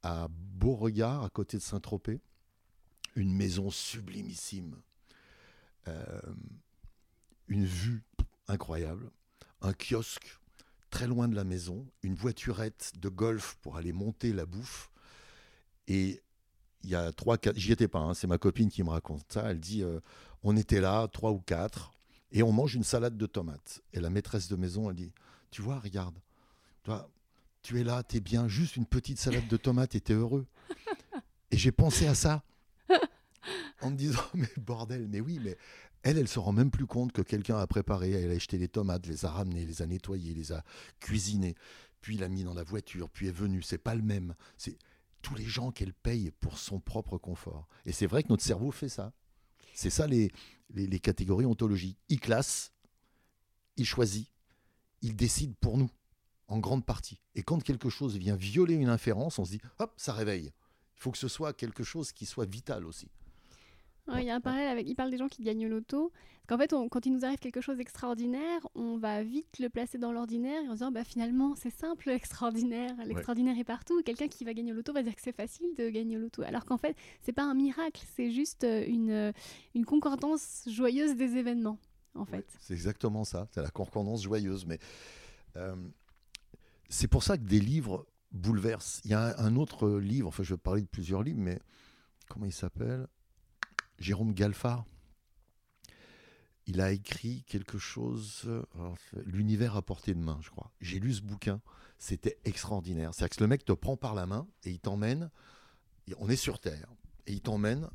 à 0.02 0.28
Beauregard, 0.30 1.24
à 1.24 1.30
côté 1.30 1.56
de 1.56 1.62
Saint-Tropez. 1.62 2.20
Une 3.14 3.34
maison 3.34 3.70
sublimissime. 3.70 4.76
Euh, 5.88 6.20
une 7.48 7.64
vue 7.64 8.02
incroyable. 8.46 9.10
Un 9.62 9.72
kiosque 9.72 10.38
très 10.90 11.06
loin 11.06 11.28
de 11.28 11.34
la 11.34 11.44
maison. 11.44 11.86
Une 12.02 12.14
voiturette 12.14 12.92
de 12.98 13.08
golf 13.08 13.56
pour 13.62 13.76
aller 13.76 13.92
monter 13.92 14.32
la 14.32 14.46
bouffe. 14.46 14.90
Et 15.88 16.22
il 16.82 16.90
y 16.90 16.94
a 16.94 17.12
trois, 17.12 17.38
quatre, 17.38 17.56
j'y 17.56 17.72
étais 17.72 17.88
pas, 17.88 17.98
hein, 17.98 18.14
c'est 18.14 18.26
ma 18.26 18.38
copine 18.38 18.68
qui 18.68 18.82
me 18.82 18.90
raconte 18.90 19.24
ça. 19.32 19.50
Elle 19.50 19.60
dit 19.60 19.82
euh, 19.82 20.00
on 20.42 20.56
était 20.56 20.80
là, 20.80 21.08
trois 21.08 21.32
ou 21.32 21.40
quatre, 21.40 21.92
et 22.30 22.42
on 22.42 22.52
mange 22.52 22.74
une 22.74 22.84
salade 22.84 23.16
de 23.16 23.26
tomates. 23.26 23.82
Et 23.92 24.00
la 24.00 24.10
maîtresse 24.10 24.48
de 24.48 24.56
maison, 24.56 24.88
elle 24.90 24.96
dit 24.96 25.12
Tu 25.50 25.62
vois, 25.62 25.80
regarde, 25.80 26.16
toi, 26.86 27.10
tu 27.62 27.80
es 27.80 27.82
là, 27.82 28.04
tu 28.04 28.18
es 28.18 28.20
bien, 28.20 28.46
juste 28.46 28.76
une 28.76 28.86
petite 28.86 29.18
salade 29.18 29.48
de 29.48 29.56
tomates 29.56 29.96
et 29.96 30.00
tu 30.00 30.12
heureux. 30.12 30.46
Et 31.50 31.56
j'ai 31.56 31.72
pensé 31.72 32.06
à 32.06 32.14
ça 32.14 32.44
en 33.80 33.90
me 33.90 33.96
disant, 33.96 34.22
mais 34.34 34.48
bordel, 34.56 35.08
mais 35.08 35.20
oui, 35.20 35.40
mais 35.42 35.58
elle, 36.04 36.16
elle 36.16 36.28
se 36.28 36.38
rend 36.38 36.52
même 36.52 36.70
plus 36.70 36.86
compte 36.86 37.10
que 37.10 37.22
quelqu'un 37.22 37.58
a 37.58 37.66
préparé, 37.66 38.12
elle 38.12 38.30
a 38.30 38.34
acheté 38.34 38.56
les 38.56 38.68
tomates, 38.68 39.04
les 39.08 39.24
a 39.24 39.30
ramenées, 39.32 39.66
les 39.66 39.82
a 39.82 39.86
nettoyées, 39.86 40.32
les 40.32 40.52
a 40.52 40.62
cuisinées, 41.00 41.56
puis 42.02 42.18
l'a 42.18 42.28
mis 42.28 42.44
dans 42.44 42.54
la 42.54 42.62
voiture, 42.62 43.10
puis 43.10 43.26
est 43.26 43.32
venue. 43.32 43.62
C'est 43.62 43.78
pas 43.78 43.96
le 43.96 44.02
même. 44.02 44.36
C'est 44.56 44.78
tous 45.22 45.34
les 45.34 45.44
gens 45.44 45.72
qu'elle 45.72 45.92
paye 45.92 46.30
pour 46.40 46.58
son 46.58 46.78
propre 46.78 47.18
confort. 47.18 47.66
Et 47.84 47.90
c'est 47.90 48.06
vrai 48.06 48.22
que 48.22 48.28
notre 48.28 48.44
cerveau 48.44 48.70
fait 48.70 48.88
ça. 48.88 49.12
C'est 49.74 49.90
ça 49.90 50.06
les 50.06 51.00
catégories 51.00 51.46
ontologiques. 51.46 51.98
Il 52.08 52.20
classe, 52.20 52.70
il 53.76 53.86
choisit, 53.86 54.30
il 55.02 55.16
décide 55.16 55.56
pour 55.56 55.78
nous 55.78 55.90
en 56.48 56.58
grande 56.58 56.84
partie. 56.84 57.20
Et 57.34 57.42
quand 57.42 57.62
quelque 57.62 57.88
chose 57.88 58.16
vient 58.16 58.36
violer 58.36 58.74
une 58.74 58.88
inférence, 58.88 59.38
on 59.38 59.44
se 59.44 59.52
dit, 59.52 59.60
hop, 59.78 59.92
ça 59.96 60.12
réveille. 60.12 60.52
Il 60.96 61.00
faut 61.00 61.10
que 61.10 61.18
ce 61.18 61.28
soit 61.28 61.52
quelque 61.52 61.84
chose 61.84 62.12
qui 62.12 62.26
soit 62.26 62.46
vital 62.46 62.84
aussi. 62.84 63.08
il 64.14 64.22
y 64.22 64.30
a 64.30 64.34
un 64.34 64.40
parallèle 64.40 64.68
avec. 64.68 64.88
Il 64.88 64.94
parle 64.94 65.10
des 65.10 65.18
gens 65.18 65.28
qui 65.28 65.42
gagnent 65.42 65.66
l'auto. 65.66 66.12
Qu'en 66.46 66.58
fait, 66.58 66.72
quand 66.90 67.04
il 67.04 67.12
nous 67.12 67.24
arrive 67.24 67.40
quelque 67.40 67.60
chose 67.60 67.76
d'extraordinaire, 67.76 68.66
on 68.76 68.98
va 68.98 69.24
vite 69.24 69.58
le 69.58 69.68
placer 69.68 69.98
dans 69.98 70.12
l'ordinaire 70.12 70.62
en 70.70 70.74
disant 70.74 70.92
bah, 70.92 71.02
finalement, 71.02 71.56
c'est 71.56 71.70
simple, 71.70 72.08
l'extraordinaire. 72.10 72.94
L'extraordinaire 73.04 73.58
est 73.58 73.64
partout. 73.64 74.00
Quelqu'un 74.04 74.28
qui 74.28 74.44
va 74.44 74.54
gagner 74.54 74.72
l'auto 74.72 74.92
va 74.92 75.02
dire 75.02 75.14
que 75.14 75.22
c'est 75.22 75.36
facile 75.36 75.74
de 75.76 75.90
gagner 75.90 76.16
l'auto. 76.16 76.42
Alors 76.42 76.64
qu'en 76.64 76.78
fait, 76.78 76.96
c'est 77.22 77.32
pas 77.32 77.44
un 77.44 77.54
miracle, 77.54 78.02
c'est 78.14 78.30
juste 78.30 78.64
euh, 78.64 78.84
une, 78.86 79.10
euh, 79.10 79.32
une 79.74 79.84
concordance 79.84 80.62
joyeuse 80.68 81.16
des 81.16 81.36
événements. 81.36 81.78
En 82.14 82.24
fait. 82.24 82.46
c'est 82.60 82.72
exactement 82.72 83.24
ça. 83.24 83.46
C'est 83.50 83.60
la 83.60 83.70
concordance 83.70 84.22
joyeuse. 84.22 84.64
Mais. 84.64 84.78
Euh, 85.56 85.74
c'est 86.88 87.08
pour 87.08 87.22
ça 87.22 87.36
que 87.36 87.44
des 87.44 87.60
livres 87.60 88.06
bouleversent. 88.32 89.00
Il 89.04 89.10
y 89.10 89.14
a 89.14 89.38
un, 89.40 89.56
autre 89.56 89.90
livre, 89.98 90.28
enfin 90.28 90.42
je 90.42 90.54
vais 90.54 90.58
parler 90.58 90.82
de 90.82 90.86
plusieurs 90.86 91.22
livres, 91.22 91.40
mais 91.40 91.60
comment 92.28 92.46
il 92.46 92.52
s'appelle? 92.52 93.06
Jérôme 93.98 94.34
Galfard. 94.34 94.84
Il 96.66 96.80
a 96.80 96.90
écrit 96.90 97.44
quelque 97.44 97.78
chose, 97.78 98.50
l'univers 99.24 99.76
à 99.76 99.82
portée 99.82 100.14
de 100.14 100.18
main, 100.18 100.38
je 100.42 100.50
crois. 100.50 100.72
J'ai 100.80 100.98
lu 100.98 101.14
ce 101.14 101.22
bouquin, 101.22 101.60
c'était 101.98 102.38
extraordinaire. 102.44 103.14
C'est-à-dire 103.14 103.36
que 103.36 103.44
le 103.44 103.48
mec 103.48 103.64
te 103.64 103.72
prend 103.72 103.96
par 103.96 104.14
la 104.14 104.26
main 104.26 104.48
et 104.64 104.70
il 104.70 104.80
t'emmène, 104.80 105.30
on 106.18 106.28
est 106.28 106.36
sur 106.36 106.58
Terre, 106.58 106.88
et 107.28 107.34
il 107.34 107.40
t'emmène 107.40 107.88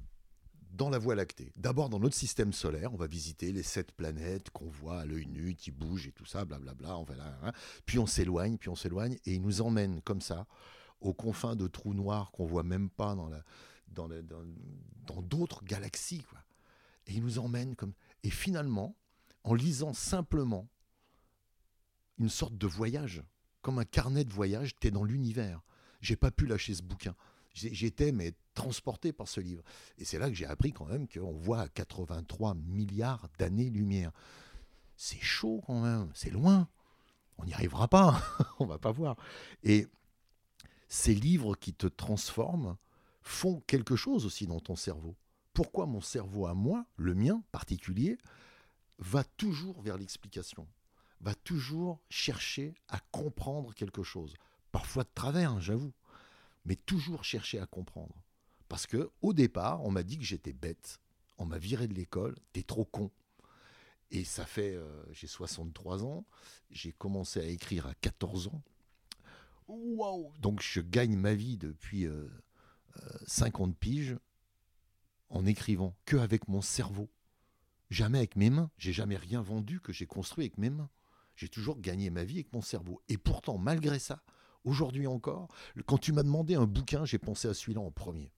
dans 0.72 0.90
la 0.90 0.98
Voie 0.98 1.16
lactée. 1.16 1.52
D'abord 1.56 1.90
dans 1.90 2.00
notre 2.00 2.16
système 2.16 2.54
solaire, 2.54 2.94
on 2.94 2.98
va 2.98 3.08
visiter 3.08 3.52
les 3.52 3.64
sept 3.64 3.92
planètes 3.92 4.50
qu'on 4.52 4.70
voit 4.70 5.02
à 5.02 5.06
l'œil 5.06 5.28
nu, 5.28 5.56
qui 5.56 5.72
bougent 5.72 6.08
et 6.08 6.12
tout 6.12 6.26
ça, 6.26 6.46
blablabla. 6.46 6.98
On 6.98 7.04
va 7.04 7.16
là, 7.16 7.38
hein. 7.44 7.52
Puis 7.86 8.00
on 8.00 8.06
s'éloigne, 8.06 8.58
puis 8.58 8.70
on 8.70 8.76
s'éloigne, 8.76 9.18
et 9.26 9.34
il 9.34 9.42
nous 9.42 9.62
emmène 9.62 10.02
comme 10.02 10.22
ça 10.22 10.48
aux 11.02 11.14
confins 11.14 11.56
de 11.56 11.68
trous 11.68 11.94
noirs 11.94 12.32
qu'on 12.32 12.46
voit 12.46 12.64
même 12.64 12.90
pas 12.90 13.16
dans 13.16 13.30
dans, 13.88 14.08
dans, 14.08 15.22
d'autres 15.22 15.64
galaxies. 15.66 16.24
Quoi. 16.24 16.40
Et 17.08 17.14
il 17.14 17.22
nous 17.22 17.40
emmène 17.40 17.76
comme. 17.76 17.94
Et 18.24 18.30
finalement, 18.30 18.96
en 19.44 19.54
lisant 19.54 19.94
simplement 19.94 20.70
une 22.18 22.30
sorte 22.30 22.58
de 22.58 22.68
voyage, 22.68 23.24
comme 23.62 23.80
un 23.80 23.86
carnet 23.86 24.24
de 24.24 24.34
voyage, 24.34 24.76
tu 24.80 24.88
es 24.88 24.92
dans 24.92 25.04
l'univers. 25.04 25.62
J'ai 26.02 26.16
pas 26.16 26.32
pu 26.32 26.46
lâcher 26.46 26.74
ce 26.74 26.84
bouquin. 26.84 27.16
J'étais 27.54 28.12
mais 28.12 28.34
transporté 28.54 29.12
par 29.12 29.28
ce 29.28 29.42
livre. 29.42 29.64
Et 29.98 30.06
c'est 30.06 30.18
là 30.18 30.30
que 30.30 30.36
j'ai 30.36 30.46
appris 30.46 30.72
quand 30.72 30.86
même 30.86 31.08
qu'on 31.08 31.34
voit 31.34 31.62
à 31.62 31.68
83 31.68 32.56
milliards 32.56 33.28
d'années-lumière. 33.38 34.12
C'est 34.96 35.22
chaud 35.22 35.62
quand 35.66 35.82
même, 35.82 36.10
c'est 36.14 36.30
loin. 36.30 36.70
On 37.38 37.46
n'y 37.46 37.54
arrivera 37.54 37.88
pas, 37.88 38.22
on 38.60 38.66
va 38.66 38.78
pas 38.78 38.92
voir. 38.92 39.18
Et 39.64 39.88
ces 40.88 41.16
livres 41.16 41.56
qui 41.56 41.74
te 41.74 41.88
transforment 41.88 42.78
font 43.22 43.62
quelque 43.62 43.96
chose 43.96 44.26
aussi 44.26 44.48
dans 44.48 44.60
ton 44.60 44.76
cerveau. 44.76 45.16
Pourquoi 45.54 45.86
mon 45.86 46.02
cerveau 46.02 46.46
à 46.46 46.54
moi, 46.54 46.86
le 46.96 47.14
mien 47.14 47.44
particulier, 47.52 48.18
va 49.00 49.24
toujours 49.24 49.82
vers 49.82 49.98
l'explication, 49.98 50.68
va 51.20 51.34
toujours 51.34 52.02
chercher 52.10 52.74
à 52.88 53.00
comprendre 53.12 53.74
quelque 53.74 54.04
chose? 54.04 54.36
Parfois 54.72 55.04
de 55.04 55.10
travers, 55.14 55.52
hein, 55.52 55.60
j'avoue 55.60 55.92
mais 56.66 56.76
toujours 56.76 57.24
chercher 57.24 57.60
à 57.60 57.66
comprendre. 57.66 58.16
Parce 58.68 58.88
que 58.88 59.10
au 59.22 59.34
départ, 59.34 59.84
on 59.84 59.92
m'a 59.92 60.04
dit 60.04 60.18
que 60.18 60.24
j'étais 60.24 60.54
bête, 60.54 61.00
on 61.38 61.46
m'a 61.46 61.58
viré 61.58 61.88
de 61.88 61.94
l'école, 61.94 62.38
t'es 62.54 62.64
trop 62.64 62.86
con. 62.86 63.12
Et 64.12 64.24
ça 64.24 64.46
fait, 64.46 64.76
euh, 64.76 65.04
j'ai 65.12 65.28
63 65.28 66.04
ans, 66.04 66.26
j'ai 66.70 66.92
commencé 66.92 67.40
à 67.40 67.46
écrire 67.46 67.88
à 67.88 67.94
14 67.96 68.48
ans. 68.48 68.62
Waouh 69.68 70.32
Donc 70.40 70.62
je 70.62 70.82
gagne 70.82 71.16
ma 71.16 71.34
vie 71.34 71.58
depuis 71.58 72.06
50 73.26 73.68
euh, 73.68 73.72
euh, 73.72 73.76
piges 73.80 74.18
en 75.30 75.46
écrivant 75.46 75.96
que 76.06 76.18
avec 76.18 76.48
mon 76.48 76.62
cerveau. 76.62 77.10
Jamais 77.90 78.20
avec 78.20 78.36
mes 78.36 78.50
mains. 78.50 78.70
J'ai 78.78 78.94
jamais 78.94 79.18
rien 79.18 79.42
vendu 79.42 79.80
que 79.80 79.94
j'ai 79.94 80.06
construit 80.06 80.46
avec 80.46 80.58
mes 80.58 80.70
mains. 80.70 80.90
J'ai 81.36 81.50
toujours 81.50 81.80
gagné 81.80 82.10
ma 82.10 82.24
vie 82.24 82.36
avec 82.36 82.54
mon 82.54 82.62
cerveau. 82.62 83.02
Et 83.10 83.18
pourtant, 83.18 83.58
malgré 83.58 84.00
ça, 84.00 84.22
Aujourd'hui 84.64 85.08
encore, 85.08 85.48
quand 85.86 85.98
tu 85.98 86.14
m'as 86.14 86.24
demandé 86.24 86.56
un 86.56 86.66
bouquin, 86.66 87.06
j'ai 87.06 87.18
pensé 87.18 87.48
à 87.48 87.54
celui-là 87.54 87.82
en 87.82 87.92
premier. 87.92 88.32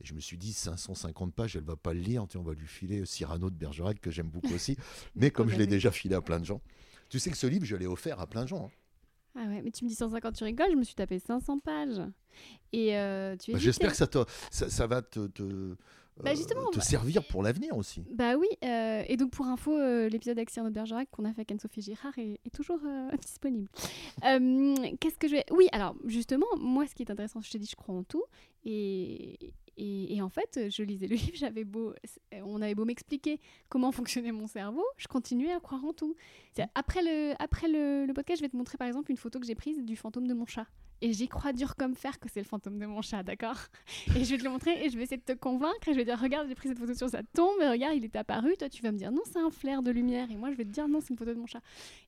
Et 0.00 0.04
je 0.04 0.14
me 0.14 0.20
suis 0.20 0.36
dit, 0.36 0.52
550 0.52 1.34
pages, 1.34 1.56
elle 1.56 1.64
va 1.64 1.76
pas 1.76 1.94
le 1.94 2.00
lire. 2.00 2.26
on 2.34 2.42
va 2.42 2.54
lui 2.54 2.66
filer 2.66 3.04
Cyrano 3.06 3.50
de 3.50 3.56
Bergerac, 3.56 4.00
que 4.00 4.10
j'aime 4.10 4.28
beaucoup 4.28 4.54
aussi. 4.54 4.76
Mais 5.14 5.30
comme 5.30 5.48
je 5.48 5.56
l'ai 5.56 5.66
déjà 5.66 5.90
filé 5.90 6.14
à 6.14 6.20
plein 6.20 6.40
de 6.40 6.44
gens. 6.44 6.60
Tu 7.08 7.18
sais 7.18 7.30
que 7.30 7.36
ce 7.36 7.46
livre, 7.46 7.64
je 7.64 7.76
l'ai 7.76 7.86
offert 7.86 8.20
à 8.20 8.26
plein 8.26 8.42
de 8.42 8.48
gens. 8.48 8.66
Hein. 8.66 8.70
Ah 9.36 9.46
ouais, 9.48 9.62
mais 9.62 9.72
tu 9.72 9.84
me 9.84 9.88
dis 9.88 9.96
150, 9.96 10.36
tu 10.36 10.44
rigoles, 10.44 10.70
je 10.70 10.76
me 10.76 10.84
suis 10.84 10.94
tapé 10.94 11.18
500 11.18 11.58
pages. 11.58 12.00
Et 12.72 12.96
euh, 12.96 13.36
tu 13.36 13.52
bah, 13.52 13.58
J'espère 13.58 13.90
que 13.90 13.96
ça, 13.96 14.08
ça, 14.50 14.86
va 14.86 15.02
te, 15.02 15.74
bah, 16.22 16.30
euh, 16.30 16.36
justement, 16.36 16.70
te 16.70 16.80
servir 16.80 17.26
pour 17.26 17.42
l'avenir 17.42 17.76
aussi. 17.76 18.04
Bah 18.10 18.36
oui, 18.36 18.46
euh, 18.64 19.02
et 19.08 19.16
donc 19.16 19.32
pour 19.32 19.46
info, 19.46 19.76
euh, 19.76 20.08
l'épisode 20.08 20.38
avec 20.38 20.54
de 20.54 20.70
Bergerac 20.70 21.10
qu'on 21.10 21.24
a 21.24 21.32
fait 21.32 21.40
avec 21.40 21.52
Anne-Sophie 21.52 21.82
Girard 21.82 22.16
est, 22.18 22.38
toujours 22.52 22.80
disponible. 23.20 23.68
Qu'est-ce 24.22 25.18
que 25.18 25.26
je 25.26 25.36
vais... 25.36 25.44
Oui, 25.50 25.66
alors 25.72 25.96
justement, 26.04 26.46
moi 26.58 26.86
ce 26.86 26.94
qui 26.94 27.02
est 27.02 27.10
intéressant, 27.10 27.40
je 27.40 27.50
te 27.50 27.58
dis, 27.58 27.66
je 27.66 27.74
crois 27.74 27.94
en 27.94 28.04
tout, 28.04 28.22
et, 28.64 29.52
et, 29.76 30.22
en 30.22 30.28
fait, 30.28 30.70
je 30.70 30.82
lisais 30.84 31.08
le 31.08 31.16
livre, 31.16 31.34
j'avais 31.34 31.64
beau, 31.64 31.92
on 32.32 32.62
avait 32.62 32.76
beau 32.76 32.84
m'expliquer 32.84 33.40
comment 33.68 33.90
fonctionnait 33.92 34.32
mon 34.32 34.46
cerveau, 34.46 34.84
je 34.96 35.08
continuais 35.08 35.52
à 35.52 35.58
croire 35.58 35.84
en 35.84 35.92
tout. 35.92 36.14
Après, 36.76 37.02
le, 37.02 37.34
après 37.40 37.66
le, 37.66 38.06
le 38.06 38.14
podcast, 38.14 38.38
je 38.38 38.44
vais 38.44 38.50
te 38.50 38.56
montrer 38.56 38.78
par 38.78 38.86
exemple 38.86 39.10
une 39.10 39.16
photo 39.16 39.40
que 39.40 39.46
j'ai 39.46 39.56
prise 39.56 39.82
du 39.82 39.96
fantôme 39.96 40.28
de 40.28 40.34
mon 40.34 40.46
chat 40.46 40.66
et 41.04 41.12
j'y 41.12 41.28
crois 41.28 41.52
dur 41.52 41.76
comme 41.76 41.94
fer 41.94 42.18
que 42.18 42.30
c'est 42.32 42.40
le 42.40 42.46
fantôme 42.46 42.78
de 42.78 42.86
mon 42.86 43.02
chat, 43.02 43.22
d'accord 43.22 43.58
Et 44.16 44.24
je 44.24 44.30
vais 44.30 44.38
te 44.38 44.44
le 44.44 44.48
montrer 44.48 44.82
et 44.82 44.88
je 44.88 44.96
vais 44.96 45.02
essayer 45.02 45.18
de 45.18 45.22
te 45.22 45.38
convaincre 45.38 45.86
et 45.86 45.92
je 45.92 45.98
vais 45.98 46.04
dire 46.06 46.18
regarde, 46.18 46.48
j'ai 46.48 46.54
pris 46.54 46.70
cette 46.70 46.78
photo 46.78 46.94
sur 46.94 47.10
sa 47.10 47.22
tombe 47.22 47.60
regarde, 47.60 47.94
il 47.94 48.04
est 48.04 48.16
apparu. 48.16 48.56
Toi, 48.58 48.70
tu 48.70 48.82
vas 48.82 48.90
me 48.90 48.96
dire 48.96 49.12
non, 49.12 49.20
c'est 49.30 49.38
un 49.38 49.50
flair 49.50 49.82
de 49.82 49.90
lumière 49.90 50.30
et 50.30 50.36
moi, 50.36 50.50
je 50.50 50.56
vais 50.56 50.64
te 50.64 50.70
dire 50.70 50.88
non, 50.88 51.00
c'est 51.02 51.10
une 51.10 51.18
photo 51.18 51.34
de 51.34 51.38
mon 51.38 51.46
chat. 51.46 51.60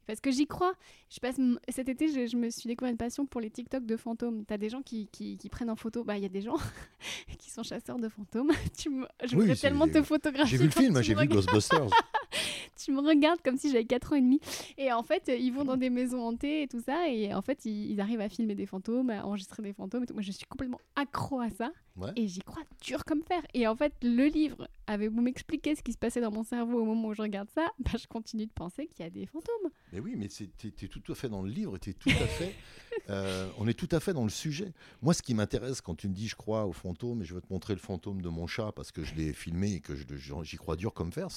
Parce 0.06 0.20
que 0.20 0.30
j'y 0.30 0.46
crois. 0.46 0.72
Je 1.10 1.20
passe 1.20 1.36
cet 1.68 1.90
été, 1.90 2.08
je, 2.26 2.36
me 2.38 2.48
suis 2.48 2.68
découvert 2.68 2.90
une 2.90 2.96
passion 2.96 3.26
pour 3.26 3.42
les 3.42 3.50
TikTok 3.50 3.84
de 3.84 3.96
fantômes. 3.98 4.46
T'as 4.46 4.56
des 4.56 4.70
gens 4.70 4.80
qui, 4.80 5.08
qui, 5.08 5.36
prennent 5.50 5.70
en 5.70 5.76
photo. 5.76 6.02
Bah, 6.02 6.16
il 6.16 6.22
y 6.22 6.26
a 6.26 6.30
des 6.30 6.40
gens 6.40 6.56
qui 7.38 7.50
sont 7.50 7.62
chasseurs 7.62 7.98
de 7.98 8.08
fantômes. 8.08 8.50
tu 8.78 8.88
me... 8.88 9.06
Je 9.24 9.36
voudrais 9.36 9.56
tellement 9.56 9.88
te 9.88 10.02
photographier. 10.02 10.56
J'ai 10.56 10.56
vu 10.56 10.64
le 10.64 10.70
film, 10.70 11.02
j'ai 11.02 11.14
vu 11.14 11.26
Ghostbusters. 11.26 11.90
tu 12.76 12.92
me 12.92 13.00
regardes 13.00 13.40
comme 13.42 13.56
si 13.56 13.70
j'avais 13.70 13.84
4 13.84 14.12
ans 14.12 14.16
et 14.16 14.20
demi. 14.20 14.40
Et 14.78 14.92
en 14.92 15.02
fait, 15.02 15.30
ils 15.38 15.50
vont 15.50 15.64
dans 15.64 15.76
des 15.76 15.90
maisons 15.90 16.22
hantées 16.22 16.62
et 16.62 16.68
tout 16.68 16.80
ça. 16.80 17.08
Et 17.08 17.34
en 17.34 17.42
fait, 17.42 17.64
ils, 17.64 18.00
arrivent 18.00 18.20
à 18.20 18.28
filmer 18.28 18.54
des 18.54 18.66
fantômes, 18.66 19.10
à 19.10 19.24
enregistrer 19.24 19.62
des 19.62 19.72
fantômes. 19.72 20.04
Et 20.04 20.06
tout. 20.06 20.14
Moi, 20.14 20.22
je 20.22 20.32
suis 20.32 20.46
complètement 20.46 20.80
accro 20.96 21.40
à 21.40 21.50
ça. 21.50 21.70
Et 22.14 22.28
j'y 22.28 22.40
crois 22.40 22.62
dur 22.82 23.04
comme 23.04 23.22
fer. 23.22 23.42
Et 23.54 23.66
en 23.66 23.74
fait, 23.74 23.92
le 24.02 24.26
livre 24.26 24.68
avait 24.86 25.08
vous 25.08 25.22
m'expliquer 25.22 25.74
ce 25.74 25.82
qui 25.82 25.92
se 25.92 25.98
passait 25.98 26.20
dans 26.20 26.30
mon 26.30 26.44
cerveau 26.44 26.80
au 26.80 26.84
moment 26.84 27.08
où 27.08 27.14
je 27.14 27.22
regarde 27.22 27.48
ça. 27.54 27.66
Bah, 27.86 27.92
je 28.00 28.06
continue 28.06 28.46
de 28.46 28.52
penser 28.52 28.88
qu'il 28.88 29.04
y 29.04 29.06
a 29.06 29.10
des 29.10 29.26
fantômes. 29.26 29.70
Mais 29.92 30.00
oui, 30.00 30.14
mais 30.16 30.28
tu 30.28 30.44
es, 30.44 30.88
tout 30.88 31.12
à 31.12 31.14
fait 31.14 31.28
dans 31.28 31.42
le 31.42 31.48
livre. 31.48 31.76
Es 31.76 31.92
tout 31.92 32.10
à 32.10 32.26
fait, 32.26 32.54
euh, 33.10 33.48
on 33.58 33.68
est 33.68 33.74
tout 33.74 33.88
à 33.92 34.00
fait 34.00 34.12
dans 34.12 34.24
le 34.24 34.30
sujet. 34.30 34.72
Moi, 35.02 35.14
ce 35.14 35.22
qui 35.22 35.34
m'intéresse 35.34 35.80
quand 35.80 35.94
tu 35.94 36.08
me 36.08 36.14
dis 36.14 36.26
je 36.26 36.34
crois 36.34 36.66
aux 36.66 36.72
fantômes 36.72 37.22
et 37.22 37.24
je 37.24 37.34
veux 37.34 37.40
te 37.40 37.52
montrer 37.52 37.74
le 37.74 37.80
fantôme 37.80 38.22
de 38.22 38.28
mon 38.28 38.46
chat 38.46 38.72
parce 38.72 38.90
que 38.90 39.04
je 39.04 39.14
l'ai 39.14 39.32
filmé 39.32 39.74
et 39.74 39.80
que 39.80 39.94
j'y 39.94 40.56
crois 40.56 40.76
dur 40.76 40.92
comme 40.92 41.12
fer, 41.12 41.28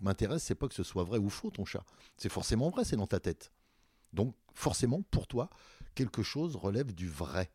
m'intéresse, 0.00 0.42
c'est 0.42 0.54
pas 0.54 0.68
que 0.68 0.74
ce 0.74 0.82
soit 0.82 1.04
vrai 1.04 1.18
ou 1.18 1.28
faux 1.28 1.50
ton 1.50 1.64
chat. 1.64 1.84
C'est 2.16 2.28
forcément 2.28 2.70
vrai, 2.70 2.84
c'est 2.84 2.96
dans 2.96 3.06
ta 3.06 3.20
tête. 3.20 3.52
Donc 4.12 4.34
forcément, 4.54 5.02
pour 5.10 5.26
toi, 5.26 5.50
quelque 5.94 6.22
chose 6.22 6.56
relève 6.56 6.92
du 6.94 7.08
vrai, 7.08 7.50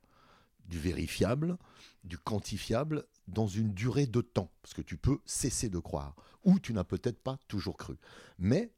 du 0.65 0.79
vérifiable, 0.79 1.57
du 2.03 2.17
quantifiable 2.17 3.05
dans 3.27 3.47
une 3.47 3.73
durée 3.73 4.07
de 4.07 4.21
temps. 4.21 4.51
Parce 4.61 4.73
que 4.73 4.81
tu 4.81 4.97
peux 4.97 5.19
cesser 5.25 5.69
de 5.69 5.79
croire. 5.79 6.15
Ou 6.43 6.59
tu 6.59 6.73
n'as 6.73 6.83
peut-être 6.83 7.19
pas 7.21 7.37
toujours 7.47 7.77
cru. 7.77 7.97
Mais 8.39 8.71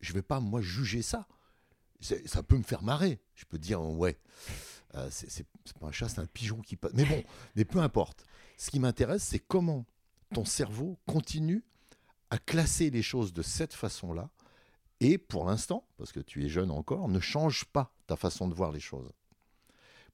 je 0.00 0.12
ne 0.12 0.14
vais 0.14 0.22
pas, 0.22 0.40
moi, 0.40 0.60
juger 0.60 1.02
ça. 1.02 1.26
Ça 2.00 2.42
peut 2.42 2.56
me 2.56 2.62
faire 2.62 2.82
marrer. 2.82 3.20
Je 3.34 3.44
peux 3.44 3.58
dire, 3.58 3.82
ouais, 3.82 4.18
euh, 4.94 5.08
c'est 5.10 5.46
pas 5.78 5.86
un 5.86 5.92
chat, 5.92 6.08
c'est 6.08 6.20
un 6.20 6.26
pigeon 6.26 6.60
qui 6.62 6.76
passe. 6.76 6.92
Mais 6.94 7.04
bon, 7.04 7.22
mais 7.56 7.64
peu 7.64 7.78
importe. 7.80 8.24
Ce 8.56 8.70
qui 8.70 8.80
m'intéresse, 8.80 9.22
c'est 9.22 9.38
comment 9.38 9.86
ton 10.32 10.44
cerveau 10.44 10.98
continue 11.06 11.64
à 12.30 12.38
classer 12.38 12.90
les 12.90 13.02
choses 13.02 13.32
de 13.32 13.42
cette 13.42 13.74
façon-là. 13.74 14.30
Et 15.00 15.18
pour 15.18 15.44
l'instant, 15.44 15.86
parce 15.96 16.12
que 16.12 16.20
tu 16.20 16.44
es 16.44 16.48
jeune 16.48 16.70
encore, 16.70 17.08
ne 17.08 17.20
change 17.20 17.64
pas 17.66 17.92
ta 18.06 18.16
façon 18.16 18.48
de 18.48 18.54
voir 18.54 18.72
les 18.72 18.80
choses. 18.80 19.10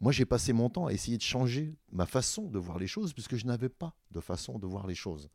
Moi, 0.00 0.12
j'ai 0.12 0.26
passé 0.26 0.52
mon 0.52 0.68
temps 0.68 0.86
à 0.86 0.92
essayer 0.92 1.16
de 1.16 1.22
changer 1.22 1.74
ma 1.90 2.06
façon 2.06 2.42
de 2.42 2.58
voir 2.58 2.78
les 2.78 2.86
choses, 2.86 3.12
puisque 3.12 3.36
je 3.36 3.46
n'avais 3.46 3.68
pas 3.68 3.94
de 4.10 4.20
façon 4.20 4.58
de 4.58 4.66
voir 4.66 4.86
les 4.86 4.94
choses. 4.94 5.30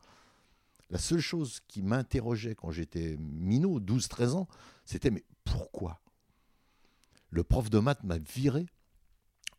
La 0.89 0.99
seule 0.99 1.21
chose 1.21 1.59
qui 1.67 1.81
m'interrogeait 1.81 2.55
quand 2.55 2.71
j'étais 2.71 3.15
minot, 3.17 3.79
12-13 3.79 4.31
ans, 4.31 4.47
c'était 4.85 5.09
mais 5.09 5.23
pourquoi? 5.45 6.01
Le 7.29 7.43
prof 7.43 7.69
de 7.69 7.79
maths 7.79 8.03
m'a 8.03 8.17
viré 8.17 8.67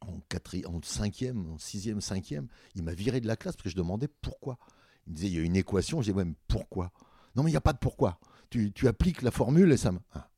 en, 0.00 0.20
quatrième, 0.28 0.74
en 0.74 0.82
cinquième, 0.82 1.50
en 1.50 1.58
sixième, 1.58 2.00
cinquième. 2.00 2.48
Il 2.74 2.82
m'a 2.82 2.94
viré 2.94 3.20
de 3.20 3.26
la 3.26 3.36
classe 3.36 3.56
parce 3.56 3.64
que 3.64 3.70
je 3.70 3.76
demandais 3.76 4.08
pourquoi. 4.08 4.58
Il 5.06 5.12
me 5.12 5.16
disait 5.16 5.28
il 5.28 5.34
y 5.34 5.38
a 5.38 5.42
une 5.42 5.56
équation. 5.56 6.02
Je 6.02 6.10
disais 6.10 6.24
mais 6.24 6.34
pourquoi? 6.48 6.92
Non, 7.34 7.42
mais 7.42 7.50
il 7.50 7.54
n'y 7.54 7.58
a 7.58 7.62
pas 7.62 7.72
de 7.72 7.78
pourquoi. 7.78 8.18
Tu, 8.50 8.72
appliques 8.86 9.22
la 9.22 9.30
formule 9.30 9.72
et 9.72 9.76
ça 9.76 9.92
me. 9.92 9.98
Ah. 10.12 10.28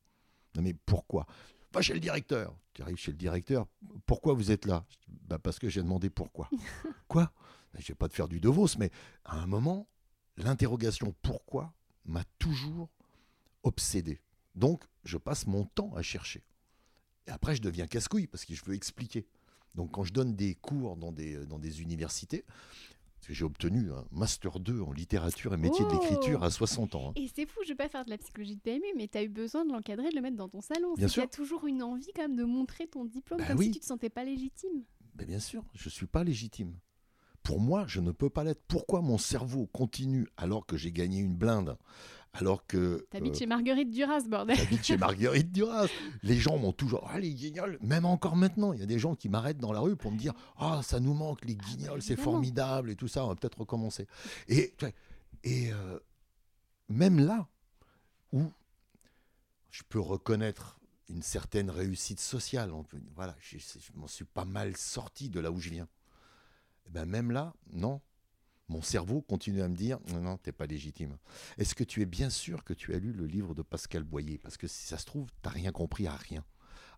Non, 0.55 0.61
mais 0.61 0.73
pourquoi? 0.73 1.25
Va 1.73 1.81
chez 1.81 1.93
le 1.93 1.99
directeur. 1.99 2.55
Tu 2.73 2.81
arrives 2.81 2.97
chez 2.97 3.11
le 3.11 3.17
directeur. 3.17 3.67
Pourquoi 4.05 4.33
vous 4.33 4.51
êtes 4.51 4.65
là? 4.65 4.85
Bah 5.27 5.37
Parce 5.37 5.59
que 5.59 5.67
j'ai 5.67 5.81
demandé 5.81 6.09
pourquoi. 6.09 6.49
Quoi? 7.07 7.31
Je 7.73 7.79
ne 7.79 7.87
vais 7.87 7.95
pas 7.95 8.07
te 8.07 8.13
faire 8.13 8.29
du 8.29 8.39
Devos, 8.39 8.77
mais 8.79 8.89
à 9.25 9.37
un 9.39 9.47
moment, 9.47 9.87
l'interrogation 10.37 11.13
pourquoi 11.21 11.73
m'a 12.05 12.23
toujours 12.39 12.89
obsédé. 13.63 14.21
Donc, 14.53 14.83
je 15.03 15.17
passe 15.17 15.47
mon 15.47 15.65
temps 15.65 15.93
à 15.95 16.01
chercher. 16.01 16.43
Et 17.27 17.31
après, 17.31 17.55
je 17.55 17.61
deviens 17.61 17.87
casse-couille 17.87 18.27
parce 18.27 18.45
que 18.45 18.53
je 18.53 18.63
veux 18.63 18.75
expliquer. 18.75 19.27
Donc, 19.73 19.91
quand 19.91 20.03
je 20.03 20.13
donne 20.13 20.35
des 20.35 20.55
cours 20.55 20.95
dans 20.95 21.11
des, 21.11 21.45
dans 21.45 21.59
des 21.59 21.81
universités, 21.81 22.45
j'ai 23.33 23.45
obtenu 23.45 23.91
un 23.91 24.05
Master 24.11 24.59
2 24.59 24.81
en 24.81 24.91
littérature 24.91 25.53
et 25.53 25.57
métier 25.57 25.85
de 25.85 25.91
l'écriture 25.91 26.43
à 26.43 26.51
60 26.51 26.95
ans. 26.95 27.09
Hein. 27.09 27.13
Et 27.15 27.27
c'est 27.33 27.45
fou, 27.45 27.59
je 27.63 27.69
vais 27.69 27.75
pas 27.75 27.89
faire 27.89 28.05
de 28.05 28.09
la 28.09 28.17
psychologie 28.17 28.55
de 28.55 28.61
PMU, 28.61 28.93
mais 28.95 29.07
tu 29.07 29.17
as 29.17 29.23
eu 29.23 29.29
besoin 29.29 29.65
de 29.65 29.71
l'encadrer, 29.71 30.09
de 30.09 30.15
le 30.15 30.21
mettre 30.21 30.37
dans 30.37 30.49
ton 30.49 30.61
salon. 30.61 30.93
Bien 30.95 31.07
sûr. 31.07 31.23
Tu 31.23 31.27
as 31.27 31.29
toujours 31.29 31.65
une 31.65 31.81
envie 31.83 32.11
quand 32.15 32.23
même 32.23 32.35
de 32.35 32.43
montrer 32.43 32.87
ton 32.87 33.05
diplôme 33.05 33.39
bah 33.39 33.47
comme 33.47 33.61
si 33.61 33.71
tu 33.71 33.79
te 33.79 33.85
sentais 33.85 34.09
pas 34.09 34.23
légitime? 34.23 34.83
Mais 35.17 35.25
bien 35.25 35.39
sûr, 35.39 35.63
je 35.73 35.89
suis 35.89 36.07
pas 36.07 36.23
légitime. 36.23 36.75
Pour 37.43 37.59
moi, 37.59 37.85
je 37.87 38.01
ne 38.01 38.11
peux 38.11 38.29
pas 38.29 38.43
l'être. 38.43 38.63
Pourquoi 38.67 39.01
mon 39.01 39.19
cerveau 39.19 39.67
continue 39.67 40.27
alors 40.35 40.65
que 40.65 40.77
j'ai 40.77 40.91
gagné 40.91 41.19
une 41.19 41.35
blinde 41.35 41.77
alors 42.35 42.65
que. 42.65 43.07
T'habites 43.09 43.35
euh, 43.35 43.39
chez 43.39 43.45
Marguerite 43.45 43.89
Duras, 43.89 44.21
bordel. 44.27 44.57
T'habites 44.57 44.83
chez 44.83 44.97
Marguerite 44.97 45.51
Duras. 45.51 45.87
Les 46.23 46.37
gens 46.37 46.57
m'ont 46.57 46.73
toujours. 46.73 47.07
Ah, 47.11 47.19
les 47.19 47.33
guignols. 47.33 47.77
Même 47.81 48.05
encore 48.05 48.35
maintenant, 48.35 48.73
il 48.73 48.79
y 48.79 48.83
a 48.83 48.85
des 48.85 48.99
gens 48.99 49.15
qui 49.15 49.29
m'arrêtent 49.29 49.57
dans 49.57 49.71
la 49.71 49.79
rue 49.79 49.95
pour 49.95 50.11
me 50.11 50.17
dire 50.17 50.33
Ah, 50.57 50.81
ça 50.83 50.99
nous 50.99 51.13
manque, 51.13 51.45
les 51.45 51.55
guignols, 51.55 52.01
c'est 52.01 52.15
formidable 52.15 52.91
et 52.91 52.95
tout 52.95 53.07
ça, 53.07 53.25
on 53.25 53.29
va 53.29 53.35
peut-être 53.35 53.59
recommencer. 53.59 54.07
Et, 54.47 54.73
et 55.43 55.71
euh, 55.71 55.99
même 56.89 57.19
là, 57.19 57.47
où 58.31 58.51
je 59.71 59.83
peux 59.87 59.99
reconnaître 59.99 60.79
une 61.09 61.21
certaine 61.21 61.69
réussite 61.69 62.19
sociale, 62.19 62.71
on 62.73 62.83
peut, 62.83 62.97
voilà, 63.15 63.35
je, 63.39 63.57
je 63.57 63.91
m'en 63.95 64.07
suis 64.07 64.25
pas 64.25 64.45
mal 64.45 64.75
sorti 64.75 65.29
de 65.29 65.39
là 65.39 65.51
où 65.51 65.59
je 65.59 65.69
viens. 65.69 65.83
Et 65.83 66.87
eh 66.87 66.91
ben 66.91 67.05
même 67.05 67.31
là, 67.31 67.53
non. 67.71 68.01
Mon 68.67 68.81
cerveau 68.81 69.21
continue 69.21 69.61
à 69.61 69.67
me 69.67 69.75
dire 69.75 69.99
non, 70.11 70.21
non, 70.21 70.37
t'es 70.37 70.51
pas 70.51 70.65
légitime. 70.65 71.17
Est-ce 71.57 71.75
que 71.75 71.83
tu 71.83 72.01
es 72.01 72.05
bien 72.05 72.29
sûr 72.29 72.63
que 72.63 72.73
tu 72.73 72.93
as 72.93 72.99
lu 72.99 73.13
le 73.13 73.25
livre 73.25 73.53
de 73.53 73.61
Pascal 73.61 74.03
Boyer? 74.03 74.37
Parce 74.37 74.57
que 74.57 74.67
si 74.67 74.85
ça 74.85 74.97
se 74.97 75.05
trouve, 75.05 75.29
t'as 75.41 75.51
rien 75.51 75.71
compris 75.71 76.07
à 76.07 76.15
rien. 76.15 76.43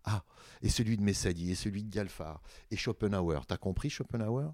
Ah, 0.03 0.23
et 0.61 0.69
celui 0.69 0.95
de 0.95 1.03
Messadi, 1.03 1.51
et 1.51 1.55
celui 1.55 1.83
de 1.83 1.89
Dialphard, 1.89 2.41
et 2.71 2.77
Schopenhauer. 2.77 3.45
T'as 3.45 3.57
compris 3.57 3.89
Schopenhauer? 3.89 4.53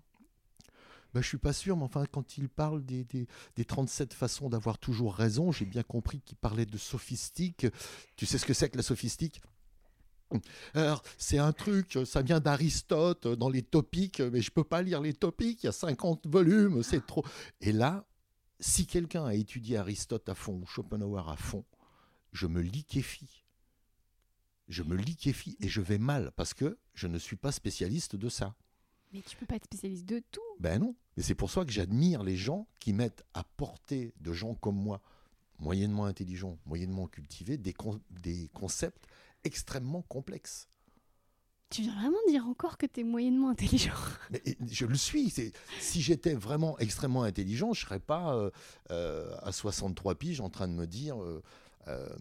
Ben, 1.14 1.22
je 1.22 1.28
suis 1.28 1.38
pas 1.38 1.54
sûr, 1.54 1.78
mais 1.78 1.84
enfin, 1.84 2.06
quand 2.12 2.40
il 2.40 2.50
parle 2.50 2.84
des, 2.84 3.04
des, 3.04 3.28
des 3.56 3.66
37 3.66 4.16
façons 4.16 4.50
d'avoir 4.50 4.80
toujours 4.80 5.14
raison, 5.14 5.52
j'ai 5.52 5.66
bien 5.66 5.84
compris 5.84 6.22
qu'il 6.22 6.38
parlait 6.38 6.66
de 6.66 6.78
sophistique. 6.80 7.68
Tu 8.16 8.26
sais 8.26 8.40
ce 8.40 8.46
que 8.48 8.54
c'est 8.56 8.70
que 8.70 8.78
la 8.78 8.84
sophistique? 8.84 9.40
C'est 11.18 11.38
un 11.38 11.52
truc, 11.52 11.98
ça 12.06 12.22
vient 12.22 12.40
d'Aristote 12.40 13.28
dans 13.28 13.50
les 13.50 13.64
topiques, 13.64 14.20
mais 14.20 14.42
je 14.42 14.52
peux 14.52 14.64
pas 14.64 14.82
lire 14.82 15.02
les 15.02 15.14
topiques, 15.14 15.64
il 15.64 15.68
y 15.68 15.70
a 15.70 15.74
50 15.74 16.28
volumes, 16.28 16.84
c'est 16.84 17.06
trop. 17.06 17.26
Et 17.62 17.72
là, 17.72 18.06
si 18.60 18.86
quelqu'un 18.86 19.26
a 19.26 19.34
étudié 19.34 19.78
Aristote 19.78 20.30
à 20.30 20.36
fond 20.36 20.62
ou 20.62 20.66
Schopenhauer 20.66 21.30
à 21.30 21.36
fond, 21.36 21.66
je 22.32 22.48
me 22.48 22.62
liquéfie. 22.62 23.46
Je 24.68 24.84
me 24.84 24.96
liquéfie 24.96 25.58
et 25.60 25.68
je 25.68 25.82
vais 25.82 25.98
mal 25.98 26.32
parce 26.36 26.54
que 26.54 26.78
je 26.94 27.08
ne 27.08 27.18
suis 27.18 27.36
pas 27.36 27.52
spécialiste 27.52 28.16
de 28.16 28.30
ça. 28.30 28.56
Mais 29.12 29.22
tu 29.22 29.36
peux 29.36 29.46
pas 29.46 29.56
être 29.56 29.66
spécialiste 29.66 30.06
de 30.06 30.24
tout. 30.32 30.42
Ben 30.60 30.80
non. 30.80 30.96
Et 31.18 31.22
c'est 31.22 31.36
pour 31.36 31.52
ça 31.52 31.64
que 31.64 31.72
j'admire 31.72 32.24
les 32.24 32.38
gens 32.38 32.68
qui 32.80 32.94
mettent 32.94 33.24
à 33.34 33.44
portée 33.44 34.14
de 34.20 34.34
gens 34.34 34.56
comme 34.56 34.78
moi, 34.78 35.02
moyennement 35.60 36.06
intelligents, 36.06 36.58
moyennement 36.66 37.08
cultivés, 37.08 37.58
des, 37.58 37.76
des 38.10 38.50
concepts 38.54 39.06
extrêmement 39.44 40.02
complexes. 40.04 40.68
Tu 41.70 41.82
viens 41.82 41.96
vraiment 41.96 42.20
dire 42.28 42.46
encore 42.46 42.78
que 42.78 42.86
tu 42.86 43.00
es 43.00 43.04
moyennement 43.04 43.50
intelligent 43.50 43.96
Mais 44.32 44.44
Je 44.68 44.86
le 44.86 44.96
suis. 44.96 45.34
Si 45.80 46.02
j'étais 46.02 46.36
vraiment 46.36 46.78
extrêmement 46.78 47.24
intelligent, 47.24 47.74
je 47.74 47.82
ne 47.82 47.86
serais 47.88 48.00
pas 48.00 48.36
euh, 48.36 48.52
euh, 48.92 49.36
à 49.42 49.52
63 49.52 50.14
piges 50.16 50.40
en 50.40 50.52
train 50.52 50.68
de 50.68 50.74
me 50.74 50.86
dire 50.86 51.18
euh, 51.20 52.16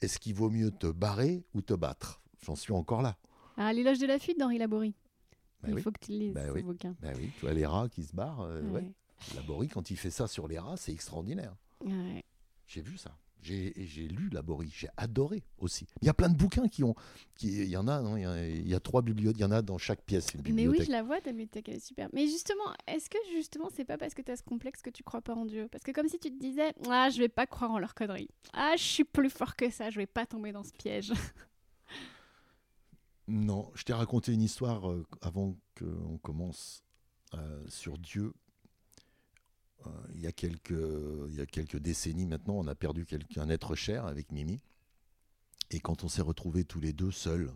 est-ce 0.00 0.18
qu'il 0.18 0.34
vaut 0.34 0.48
mieux 0.48 0.70
te 0.70 0.86
barrer 0.86 1.44
ou 1.52 1.60
te 1.60 1.74
battre? 1.74 2.22
J'en 2.42 2.56
suis 2.56 2.72
encore 2.72 3.02
là. 3.02 3.18
Ah, 3.58 3.70
L'éloge 3.74 3.98
de 3.98 4.06
la 4.06 4.18
fuite 4.18 4.38
d'Henri 4.38 4.56
Laborie. 4.56 4.94
il 5.68 5.78
faut 5.82 5.92
que 5.92 6.00
tu 6.00 6.12
lises 6.12 6.32
bah 6.32 6.46
ce 6.46 6.52
oui. 6.52 6.62
bouquin. 6.62 6.96
Bah 7.02 7.10
oui, 7.18 7.30
tu 7.38 7.42
vois 7.42 7.52
les 7.52 7.66
rats 7.66 7.90
qui 7.90 8.02
se 8.02 8.16
barrent. 8.16 8.48
Ouais. 8.72 8.90
Laborie, 9.34 9.68
quand 9.68 9.90
il 9.90 9.98
fait 9.98 10.10
ça 10.10 10.26
sur 10.26 10.48
les 10.48 10.58
rats, 10.58 10.78
c'est 10.78 10.92
extraordinaire. 10.92 11.54
J'ai 12.66 12.80
vu 12.80 12.96
ça. 12.96 13.14
J'ai 13.42 14.08
lu 14.08 14.28
Laborie, 14.30 14.70
j'ai 14.74 14.88
adoré 14.96 15.42
aussi. 15.58 15.86
Il 16.02 16.06
y 16.06 16.08
a 16.08 16.14
plein 16.14 16.28
de 16.28 16.36
bouquins 16.36 16.68
qui 16.68 16.84
ont. 16.84 16.94
Qui, 17.34 17.48
il 17.48 17.68
y 17.68 17.76
en 17.76 17.88
a, 17.88 18.02
non 18.02 18.16
il, 18.16 18.22
y 18.22 18.26
a, 18.26 18.48
il 18.48 18.68
y 18.68 18.74
a 18.74 18.80
trois 18.80 19.02
bibliothèques, 19.02 19.38
il 19.38 19.42
y 19.42 19.44
en 19.44 19.50
a 19.50 19.62
dans 19.62 19.78
chaque 19.78 20.02
pièce. 20.02 20.26
Une 20.34 20.54
Mais 20.54 20.68
oui, 20.68 20.82
je 20.84 20.90
la 20.90 21.02
vois, 21.02 21.20
ta 21.20 21.30
bibliothèque, 21.30 21.68
elle 21.68 21.76
est 21.76 21.86
super. 21.86 22.08
Mais 22.12 22.26
justement, 22.26 22.72
est-ce 22.86 23.08
que 23.08 23.18
justement, 23.32 23.68
c'est 23.74 23.84
pas 23.84 23.98
parce 23.98 24.14
que 24.14 24.22
tu 24.22 24.30
as 24.30 24.36
ce 24.36 24.42
complexe 24.42 24.82
que 24.82 24.90
tu 24.90 25.02
crois 25.02 25.22
pas 25.22 25.34
en 25.34 25.46
Dieu? 25.46 25.68
Parce 25.70 25.84
que 25.84 25.92
comme 25.92 26.08
si 26.08 26.18
tu 26.18 26.30
te 26.30 26.38
disais, 26.38 26.74
ah, 26.88 27.08
je 27.10 27.18
vais 27.18 27.28
pas 27.28 27.46
croire 27.46 27.70
en 27.70 27.78
leur 27.78 27.94
conneries. 27.94 28.30
Ah, 28.52 28.74
je 28.76 28.82
suis 28.82 29.04
plus 29.04 29.30
fort 29.30 29.56
que 29.56 29.70
ça, 29.70 29.90
je 29.90 29.98
vais 29.98 30.06
pas 30.06 30.26
tomber 30.26 30.52
dans 30.52 30.64
ce 30.64 30.72
piège. 30.72 31.12
non, 33.28 33.70
je 33.74 33.84
t'ai 33.84 33.92
raconté 33.92 34.32
une 34.32 34.42
histoire 34.42 34.90
euh, 34.90 35.06
avant 35.22 35.56
qu'on 35.78 36.18
commence 36.18 36.84
euh, 37.34 37.64
sur 37.68 37.96
Dieu 37.96 38.32
il, 40.14 40.20
y 40.20 40.26
a 40.26 40.32
quelques, 40.32 40.70
il 40.70 41.34
y 41.34 41.40
a 41.40 41.46
quelques 41.46 41.78
décennies 41.78 42.26
maintenant, 42.26 42.54
on 42.54 42.66
a 42.66 42.74
perdu 42.74 43.06
un 43.36 43.50
être 43.50 43.74
cher 43.74 44.06
avec 44.06 44.32
Mimi. 44.32 44.60
Et 45.70 45.80
quand 45.80 46.04
on 46.04 46.08
s'est 46.08 46.22
retrouvés 46.22 46.64
tous 46.64 46.80
les 46.80 46.92
deux 46.92 47.12
seuls, 47.12 47.52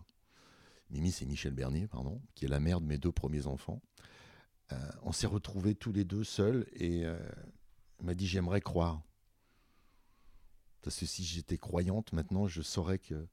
Mimi 0.89 1.11
c'est 1.11 1.25
Michel 1.25 1.53
Bernier, 1.53 1.87
pardon, 1.87 2.21
qui 2.33 2.45
est 2.45 2.49
la 2.49 2.59
mère 2.59 2.81
de 2.81 2.85
mes 2.85 2.97
deux 2.97 3.11
premiers 3.11 3.47
enfants, 3.47 3.81
euh, 4.71 4.91
on 5.03 5.11
s'est 5.11 5.27
retrouvés 5.27 5.75
tous 5.75 5.91
les 5.91 6.05
deux 6.05 6.23
seuls 6.23 6.65
et 6.73 7.05
euh, 7.05 7.17
m'a 8.01 8.13
dit 8.13 8.27
j'aimerais 8.27 8.61
croire. 8.61 9.01
Parce 10.81 10.97
que 10.99 11.05
si 11.05 11.23
j'étais 11.23 11.57
croyante, 11.57 12.13
maintenant 12.13 12.47
je 12.47 12.61
saurais 12.61 12.99
que 12.99 13.27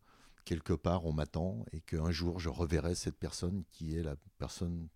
quelque 0.45 0.72
part 0.72 1.05
on 1.05 1.12
m'attend 1.12 1.64
et 1.72 1.80
qu'un 1.80 2.11
jour 2.11 2.40
je 2.40 2.49
reverrai 2.49 2.95
cette 2.95 3.18
personne 3.18 3.64
qui 3.70 3.97
est 3.97 4.03
la 4.03 4.16
personne 4.38 4.88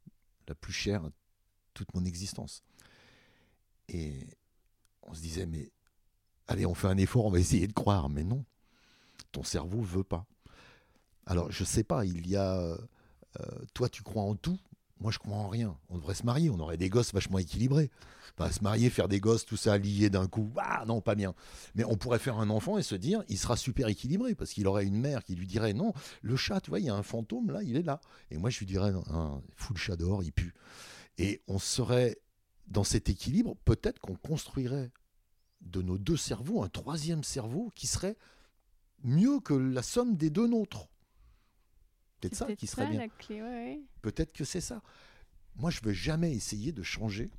la 0.48 0.54
plus 0.54 0.72
chère 0.72 1.04
à 1.04 1.10
toute 1.74 1.94
mon 1.94 2.04
existence. 2.04 2.64
Et 3.88 4.26
on 5.02 5.14
se 5.14 5.20
disait, 5.20 5.46
mais 5.46 5.70
allez, 6.48 6.66
on 6.66 6.74
fait 6.74 6.88
un 6.88 6.96
effort, 6.96 7.26
on 7.26 7.30
va 7.30 7.38
essayer 7.38 7.66
de 7.66 7.72
croire. 7.72 8.08
Mais 8.08 8.24
non, 8.24 8.44
ton 9.32 9.42
cerveau 9.42 9.80
veut 9.80 10.04
pas. 10.04 10.26
Alors, 11.26 11.50
je 11.50 11.64
sais 11.64 11.84
pas, 11.84 12.04
il 12.04 12.28
y 12.28 12.36
a. 12.36 12.58
Euh, 12.60 12.78
toi, 13.74 13.88
tu 13.88 14.02
crois 14.02 14.22
en 14.22 14.34
tout. 14.34 14.58
Moi, 14.98 15.12
je 15.12 15.18
crois 15.18 15.36
en 15.36 15.48
rien. 15.48 15.76
On 15.90 15.98
devrait 15.98 16.14
se 16.14 16.24
marier, 16.24 16.48
on 16.48 16.58
aurait 16.58 16.78
des 16.78 16.88
gosses 16.88 17.12
vachement 17.12 17.38
équilibrés. 17.38 17.90
Se 18.52 18.62
marier, 18.62 18.90
faire 18.90 19.08
des 19.08 19.18
gosses, 19.18 19.46
tout 19.46 19.56
ça 19.56 19.78
lié 19.78 20.10
d'un 20.10 20.26
coup. 20.26 20.52
Ah 20.58 20.84
non, 20.86 21.00
pas 21.00 21.14
bien. 21.14 21.34
Mais 21.74 21.84
on 21.84 21.96
pourrait 21.96 22.18
faire 22.18 22.38
un 22.38 22.50
enfant 22.50 22.76
et 22.76 22.82
se 22.82 22.94
dire, 22.94 23.24
il 23.28 23.38
sera 23.38 23.56
super 23.56 23.88
équilibré 23.88 24.34
parce 24.34 24.52
qu'il 24.52 24.66
aurait 24.66 24.84
une 24.84 25.00
mère 25.00 25.24
qui 25.24 25.34
lui 25.34 25.46
dirait, 25.46 25.72
non, 25.72 25.94
le 26.20 26.36
chat, 26.36 26.60
tu 26.60 26.70
vois, 26.70 26.78
il 26.78 26.86
y 26.86 26.90
a 26.90 26.94
un 26.94 27.02
fantôme 27.02 27.50
là, 27.50 27.62
il 27.62 27.76
est 27.76 27.82
là. 27.82 28.00
Et 28.30 28.36
moi, 28.36 28.50
je 28.50 28.58
lui 28.58 28.66
dirais, 28.66 28.92
un 29.10 29.40
fou 29.56 29.72
le 29.72 29.78
chat 29.78 29.96
dehors, 29.96 30.22
il 30.22 30.32
pue. 30.32 30.52
Et 31.16 31.40
on 31.48 31.58
serait 31.58 32.18
dans 32.66 32.84
cet 32.84 33.08
équilibre, 33.08 33.56
peut-être 33.64 34.00
qu'on 34.00 34.16
construirait 34.16 34.90
de 35.60 35.82
nos 35.82 35.98
deux 35.98 36.16
cerveaux 36.16 36.62
un 36.62 36.68
troisième 36.68 37.24
cerveau 37.24 37.70
qui 37.74 37.86
serait 37.86 38.16
mieux 39.02 39.40
que 39.40 39.54
la 39.54 39.82
somme 39.82 40.16
des 40.16 40.30
deux 40.30 40.46
nôtres. 40.46 40.88
Peut-être 42.20 42.34
ça 42.34 42.54
qui 42.56 42.66
serait 42.66 42.88
bien. 42.88 43.08
Peut-être 44.02 44.32
que 44.32 44.44
c'est 44.44 44.60
ça. 44.60 44.82
Moi, 45.56 45.70
je 45.70 45.80
ne 45.80 45.86
veux 45.86 45.92
jamais 45.92 46.32
essayer 46.32 46.72
de 46.72 46.82
changer 46.82 47.30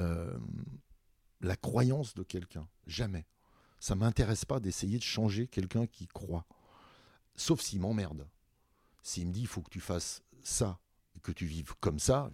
euh, 0.00 0.38
la 1.40 1.56
croyance 1.56 2.14
de 2.14 2.22
quelqu'un. 2.22 2.68
Jamais. 2.86 3.26
Ça 3.78 3.94
ne 3.94 4.00
m'intéresse 4.00 4.44
pas 4.44 4.60
d'essayer 4.60 4.98
de 4.98 5.02
changer 5.02 5.46
quelqu'un 5.46 5.86
qui 5.86 6.06
croit. 6.06 6.46
Sauf 7.36 7.60
s'il 7.60 7.80
m'emmerde. 7.80 8.28
S'il 9.02 9.28
me 9.28 9.32
dit, 9.32 9.42
il 9.42 9.46
faut 9.46 9.60
que 9.60 9.70
tu 9.70 9.80
fasses 9.80 10.22
ça, 10.42 10.80
et 11.14 11.20
que 11.20 11.32
tu 11.32 11.46
vives 11.46 11.74
comme 11.80 11.98
ça, 11.98 12.30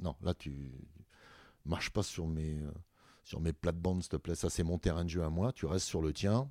non, 0.00 0.16
là, 0.22 0.34
tu 0.34 0.72
marches 1.64 1.90
pas 1.90 2.02
sur 2.02 2.26
mes, 2.26 2.58
euh, 2.58 2.72
sur 3.22 3.40
mes 3.40 3.52
plates-bandes, 3.52 4.02
s'il 4.02 4.10
te 4.10 4.16
plaît. 4.16 4.34
Ça, 4.34 4.50
c'est 4.50 4.62
mon 4.62 4.78
terrain 4.78 5.04
de 5.04 5.10
jeu 5.10 5.22
à 5.22 5.30
moi. 5.30 5.52
Tu 5.52 5.66
restes 5.66 5.86
sur 5.86 6.02
le 6.02 6.12
tien. 6.12 6.50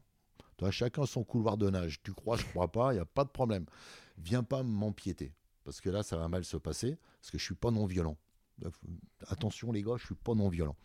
Toi, 0.58 0.72
chacun 0.72 1.06
son 1.06 1.24
couloir 1.24 1.58
de 1.58 1.70
nage. 1.70 2.02
Tu 2.04 2.14
crois, 2.14 2.38
je 2.38 2.46
crois 2.46 2.72
pas, 2.72 2.92
il 2.94 2.96
n'y 2.96 3.02
a 3.02 3.06
pas 3.06 3.24
de 3.24 3.30
problème. 3.30 3.66
Viens 4.18 4.44
pas 4.44 4.64
m'empiéter. 4.64 5.34
Parce 5.64 5.82
que 5.82 5.90
là, 5.90 6.04
ça 6.04 6.18
va 6.18 6.28
mal 6.28 6.46
se 6.46 6.58
passer. 6.58 6.98
Parce 7.22 7.32
que 7.32 7.38
je 7.38 7.44
suis 7.44 7.56
pas 7.56 7.72
non-violent. 7.72 8.18
Attention, 9.28 9.72
les 9.72 9.84
gars, 9.84 9.96
je 9.98 10.06
suis 10.06 10.16
pas 10.16 10.36
non-violent. 10.36 10.76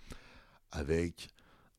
Avec 0.70 1.28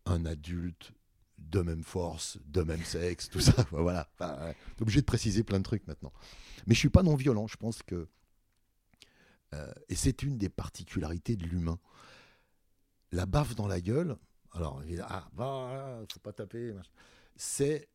un 0.06 0.26
adulte 0.26 0.92
de 1.38 1.62
même 1.62 1.84
force, 1.84 2.38
de 2.46 2.62
même 2.62 2.84
sexe, 2.84 3.30
tout 3.30 3.40
ça. 3.40 3.66
voilà. 3.72 4.10
Enfin, 4.14 4.54
obligé 4.80 5.02
de 5.02 5.06
préciser 5.06 5.44
plein 5.44 5.60
de 5.60 5.64
trucs 5.64 5.88
maintenant. 5.88 6.14
Mais 6.68 6.74
je 6.74 6.80
suis 6.80 6.90
pas 6.90 7.04
non-violent. 7.04 7.48
Je 7.48 7.58
pense 7.58 7.82
que 7.84 8.08
euh, 9.56 9.72
et 9.90 9.96
c'est 9.96 10.24
une 10.24 10.38
des 10.38 10.50
particularités 10.50 11.36
de 11.36 11.46
l'humain. 11.46 11.80
La 13.12 13.26
baffe 13.26 13.56
dans 13.56 13.68
la 13.68 13.82
gueule, 13.82 14.18
alors, 14.52 14.82
ah, 15.04 15.28
bah, 15.34 16.02
faut 16.12 16.20
pas 16.20 16.34
taper. 16.34 16.74
C'est, 17.36 17.90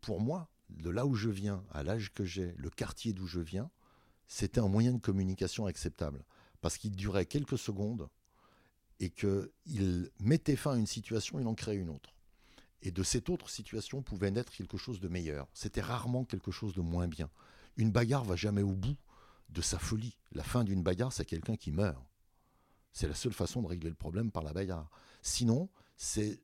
pour 0.00 0.20
moi, 0.20 0.48
de 0.70 0.90
là 0.90 1.06
où 1.06 1.14
je 1.14 1.28
viens, 1.28 1.64
à 1.72 1.82
l'âge 1.82 2.12
que 2.12 2.24
j'ai, 2.24 2.54
le 2.56 2.70
quartier 2.70 3.12
d'où 3.12 3.26
je 3.26 3.40
viens, 3.40 3.70
c'était 4.26 4.60
un 4.60 4.68
moyen 4.68 4.92
de 4.92 5.00
communication 5.00 5.66
acceptable. 5.66 6.24
Parce 6.60 6.78
qu'il 6.78 6.94
durait 6.96 7.26
quelques 7.26 7.58
secondes 7.58 8.08
et 9.00 9.10
qu'il 9.10 10.10
mettait 10.20 10.56
fin 10.56 10.72
à 10.72 10.76
une 10.76 10.86
situation, 10.86 11.38
il 11.38 11.46
en 11.46 11.54
créait 11.54 11.76
une 11.76 11.90
autre. 11.90 12.14
Et 12.82 12.90
de 12.90 13.02
cette 13.02 13.28
autre 13.28 13.48
situation 13.48 14.02
pouvait 14.02 14.30
naître 14.30 14.52
quelque 14.52 14.76
chose 14.76 15.00
de 15.00 15.08
meilleur. 15.08 15.48
C'était 15.52 15.80
rarement 15.80 16.24
quelque 16.24 16.50
chose 16.50 16.74
de 16.74 16.80
moins 16.80 17.08
bien. 17.08 17.30
Une 17.76 17.90
bagarre 17.90 18.24
va 18.24 18.36
jamais 18.36 18.62
au 18.62 18.74
bout 18.74 18.96
de 19.48 19.60
sa 19.60 19.78
folie. 19.78 20.18
La 20.32 20.42
fin 20.42 20.64
d'une 20.64 20.82
bagarre, 20.82 21.12
c'est 21.12 21.24
quelqu'un 21.24 21.56
qui 21.56 21.72
meurt. 21.72 22.04
C'est 22.92 23.08
la 23.08 23.14
seule 23.14 23.32
façon 23.32 23.62
de 23.62 23.66
régler 23.66 23.90
le 23.90 23.96
problème 23.96 24.30
par 24.30 24.42
la 24.42 24.52
bagarre. 24.52 24.90
Sinon, 25.22 25.68
c'est 25.96 26.40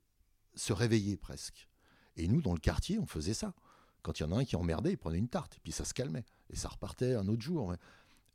se 0.55 0.73
réveiller 0.73 1.17
presque. 1.17 1.69
Et 2.17 2.29
nous, 2.29 2.43
dans 2.43 2.53
le 2.53 2.59
quartier, 2.59 2.99
on 2.99 3.07
faisait 3.07 3.35
ça. 3.35 3.55
Quand 4.03 4.19
il 4.19 4.23
y 4.23 4.27
en 4.27 4.33
a 4.33 4.41
un 4.41 4.45
qui 4.45 4.57
emmerdait, 4.57 4.93
il 4.93 4.99
prenait 4.99 5.19
une 5.19 5.29
tarte, 5.29 5.57
et 5.57 5.61
puis 5.63 5.73
ça 5.73 5.85
se 5.85 5.95
calmait. 5.95 6.25
Et 6.49 6.57
ça 6.57 6.69
repartait 6.69 7.15
un 7.15 7.29
autre 7.29 7.43
jour. 7.43 7.75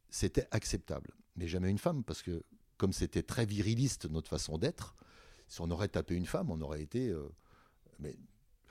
C'était 0.09 0.47
acceptable. 0.51 1.11
Mais 1.35 1.47
jamais 1.47 1.69
une 1.69 1.77
femme, 1.77 2.03
parce 2.03 2.21
que 2.21 2.43
comme 2.77 2.93
c'était 2.93 3.23
très 3.23 3.45
viriliste 3.45 4.09
notre 4.09 4.29
façon 4.29 4.57
d'être, 4.57 4.95
si 5.47 5.61
on 5.61 5.69
aurait 5.71 5.87
tapé 5.87 6.15
une 6.15 6.25
femme, 6.25 6.51
on 6.51 6.61
aurait 6.61 6.81
été... 6.81 7.09
Euh, 7.09 7.29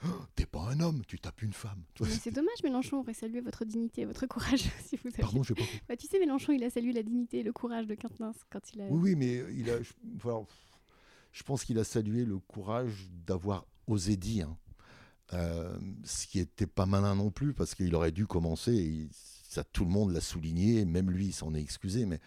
T'es 0.35 0.45
pas 0.45 0.61
un 0.61 0.79
homme, 0.79 1.03
tu 1.07 1.19
tapes 1.19 1.41
une 1.41 1.53
femme. 1.53 1.83
C'est 2.07 2.31
dommage, 2.31 2.61
Mélenchon 2.63 2.97
aurait 2.97 3.13
salué 3.13 3.41
votre 3.41 3.65
dignité 3.65 4.01
et 4.01 4.05
votre 4.05 4.25
courage. 4.27 4.65
Si 4.85 4.97
vous 4.97 5.09
Pardon, 5.11 5.43
je 5.43 5.53
pas 5.53 5.63
bah, 5.87 5.97
Tu 5.97 6.07
sais, 6.07 6.19
Mélenchon, 6.19 6.53
il 6.53 6.63
a 6.63 6.69
salué 6.69 6.91
la 6.93 7.03
dignité 7.03 7.39
et 7.39 7.43
le 7.43 7.53
courage 7.53 7.87
de 7.87 7.95
Quintenance 7.95 8.37
quand 8.49 8.73
il 8.73 8.81
a. 8.81 8.87
Oui, 8.89 9.15
mais 9.15 9.43
il 9.53 9.69
a. 9.69 9.77
je 11.31 11.43
pense 11.43 11.63
qu'il 11.63 11.79
a 11.79 11.83
salué 11.83 12.25
le 12.25 12.39
courage 12.39 13.07
d'avoir 13.25 13.65
osé 13.87 14.17
dire. 14.17 14.53
Euh, 15.33 15.75
ce 16.03 16.27
qui 16.27 16.39
était 16.39 16.67
pas 16.67 16.85
malin 16.85 17.15
non 17.15 17.31
plus, 17.31 17.53
parce 17.53 17.73
qu'il 17.73 17.95
aurait 17.95 18.11
dû 18.11 18.27
commencer, 18.27 19.09
ça 19.11 19.63
tout 19.63 19.83
le 19.83 19.89
monde 19.89 20.11
l'a 20.11 20.21
souligné, 20.21 20.85
même 20.85 21.09
lui 21.09 21.27
il 21.27 21.33
s'en 21.33 21.55
est 21.55 21.61
excusé, 21.61 22.05
mais 22.05 22.19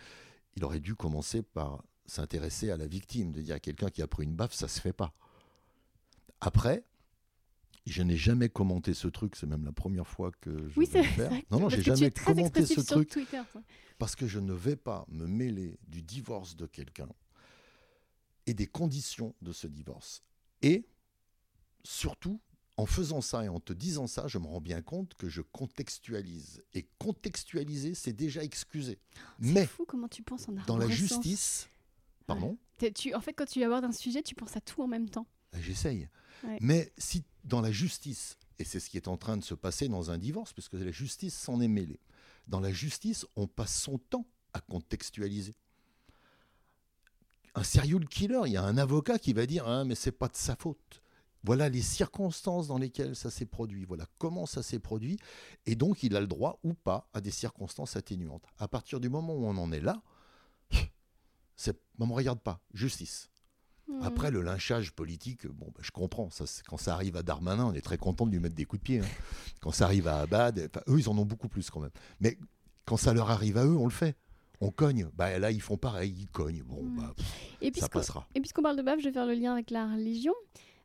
il 0.56 0.64
aurait 0.64 0.80
dû 0.80 0.96
commencer 0.96 1.42
par 1.42 1.84
s'intéresser 2.06 2.72
à 2.72 2.76
la 2.76 2.88
victime, 2.88 3.30
de 3.30 3.40
dire 3.40 3.54
à 3.54 3.60
quelqu'un 3.60 3.88
qui 3.88 4.02
a 4.02 4.08
pris 4.08 4.24
une 4.24 4.34
baffe, 4.34 4.54
ça 4.54 4.66
se 4.66 4.80
fait 4.80 4.92
pas. 4.92 5.14
Après, 6.40 6.84
je 7.88 8.02
n'ai 8.02 8.16
jamais 8.16 8.48
commenté 8.48 8.94
ce 8.94 9.08
truc, 9.08 9.36
c'est 9.36 9.46
même 9.46 9.64
la 9.64 9.72
première 9.72 10.06
fois 10.06 10.30
que 10.40 10.68
je 10.68 10.78
oui, 10.78 10.86
vais 10.86 11.02
le 11.02 11.08
faire. 11.08 11.32
Non, 11.50 11.60
non, 11.60 11.68
j'ai 11.68 11.82
jamais 11.82 12.10
commenté 12.10 12.66
ce 12.66 12.80
truc 12.80 13.08
Twitter, 13.08 13.42
parce 13.98 14.16
que 14.16 14.26
je 14.26 14.38
ne 14.38 14.52
vais 14.52 14.76
pas 14.76 15.06
me 15.08 15.26
mêler 15.26 15.78
du 15.86 16.02
divorce 16.02 16.56
de 16.56 16.66
quelqu'un 16.66 17.08
et 18.46 18.54
des 18.54 18.66
conditions 18.66 19.34
de 19.42 19.52
ce 19.52 19.66
divorce. 19.66 20.22
Et 20.62 20.88
surtout, 21.84 22.40
en 22.78 22.86
faisant 22.86 23.20
ça 23.20 23.44
et 23.44 23.48
en 23.48 23.60
te 23.60 23.72
disant 23.72 24.06
ça, 24.06 24.28
je 24.28 24.38
me 24.38 24.46
rends 24.46 24.60
bien 24.60 24.80
compte 24.82 25.14
que 25.14 25.28
je 25.28 25.42
contextualise. 25.42 26.62
Et 26.74 26.88
contextualiser, 26.98 27.94
c'est 27.94 28.12
déjà 28.12 28.42
excuser. 28.42 29.00
Mais 29.38 29.66
fou 29.66 29.84
comment 29.86 30.08
tu 30.08 30.22
penses 30.22 30.48
en 30.48 30.52
dans 30.66 30.78
la 30.78 30.88
justice, 30.88 31.68
pardon. 32.26 32.56
Tu, 32.94 33.14
en 33.14 33.20
fait, 33.20 33.32
quand 33.32 33.46
tu 33.46 33.62
abordes 33.64 33.84
un 33.84 33.92
sujet, 33.92 34.22
tu 34.22 34.36
penses 34.36 34.56
à 34.56 34.60
tout 34.60 34.80
en 34.80 34.86
même 34.86 35.10
temps. 35.10 35.26
Ben, 35.52 35.60
j'essaye. 35.60 36.08
Mais 36.60 36.92
si 36.96 37.24
dans 37.48 37.60
la 37.60 37.72
justice, 37.72 38.38
et 38.58 38.64
c'est 38.64 38.80
ce 38.80 38.90
qui 38.90 38.96
est 38.96 39.08
en 39.08 39.16
train 39.16 39.36
de 39.36 39.44
se 39.44 39.54
passer 39.54 39.88
dans 39.88 40.10
un 40.10 40.18
divorce, 40.18 40.52
puisque 40.52 40.74
la 40.74 40.90
justice 40.90 41.34
s'en 41.36 41.60
est 41.60 41.68
mêlée, 41.68 42.00
dans 42.46 42.60
la 42.60 42.72
justice, 42.72 43.26
on 43.36 43.46
passe 43.46 43.80
son 43.80 43.98
temps 43.98 44.26
à 44.52 44.60
contextualiser. 44.60 45.54
Un 47.54 47.64
serial 47.64 48.06
killer, 48.06 48.42
il 48.46 48.52
y 48.52 48.56
a 48.56 48.62
un 48.62 48.78
avocat 48.78 49.18
qui 49.18 49.32
va 49.32 49.46
dire 49.46 49.66
ah, 49.66 49.84
mais 49.84 49.94
c'est 49.94 50.12
pas 50.12 50.28
de 50.28 50.36
sa 50.36 50.54
faute. 50.56 51.02
Voilà 51.44 51.68
les 51.68 51.82
circonstances 51.82 52.66
dans 52.66 52.78
lesquelles 52.78 53.16
ça 53.16 53.30
s'est 53.30 53.46
produit, 53.46 53.84
voilà 53.84 54.06
comment 54.18 54.44
ça 54.44 54.62
s'est 54.62 54.78
produit, 54.78 55.18
et 55.66 55.76
donc 55.76 56.02
il 56.02 56.16
a 56.16 56.20
le 56.20 56.26
droit 56.26 56.58
ou 56.62 56.74
pas 56.74 57.08
à 57.12 57.20
des 57.20 57.30
circonstances 57.30 57.96
atténuantes. 57.96 58.44
À 58.58 58.68
partir 58.68 59.00
du 59.00 59.08
moment 59.08 59.34
où 59.34 59.46
on 59.46 59.56
en 59.56 59.72
est 59.72 59.80
là, 59.80 60.02
c'est, 61.56 61.80
on 61.98 62.06
ne 62.06 62.12
regarde 62.12 62.40
pas, 62.40 62.60
justice. 62.74 63.30
Hmm. 63.88 64.02
Après, 64.02 64.30
le 64.30 64.42
lynchage 64.42 64.92
politique, 64.92 65.46
bon, 65.46 65.66
bah, 65.74 65.80
je 65.80 65.90
comprends. 65.90 66.30
Ça, 66.30 66.44
quand 66.66 66.76
ça 66.76 66.92
arrive 66.92 67.16
à 67.16 67.22
Darmanin, 67.22 67.66
on 67.66 67.72
est 67.72 67.80
très 67.80 67.96
content 67.96 68.26
de 68.26 68.32
lui 68.32 68.38
mettre 68.38 68.54
des 68.54 68.64
coups 68.64 68.80
de 68.80 68.84
pied. 68.84 69.00
Hein. 69.00 69.06
Quand 69.60 69.72
ça 69.72 69.86
arrive 69.86 70.06
à 70.06 70.20
Abad, 70.20 70.70
eux, 70.88 70.98
ils 70.98 71.08
en 71.08 71.18
ont 71.18 71.24
beaucoup 71.24 71.48
plus 71.48 71.68
quand 71.68 71.80
même. 71.80 71.90
Mais 72.20 72.38
quand 72.84 72.96
ça 72.96 73.12
leur 73.12 73.30
arrive 73.30 73.58
à 73.58 73.64
eux, 73.64 73.76
on 73.76 73.84
le 73.84 73.90
fait. 73.90 74.16
On 74.60 74.70
cogne. 74.70 75.08
Bah, 75.14 75.36
là, 75.38 75.50
ils 75.50 75.60
font 75.60 75.76
pareil, 75.76 76.14
ils 76.16 76.28
cognent. 76.28 76.62
Bon, 76.62 76.82
hmm. 76.82 76.96
bah, 76.96 77.14
et 77.60 77.72
ça 77.74 77.88
passera. 77.88 78.28
Et 78.34 78.40
puisqu'on 78.40 78.62
parle 78.62 78.76
de 78.76 78.82
baffe, 78.82 79.00
je 79.00 79.06
vais 79.06 79.12
faire 79.12 79.26
le 79.26 79.34
lien 79.34 79.52
avec 79.52 79.70
la 79.70 79.86
religion. 79.86 80.34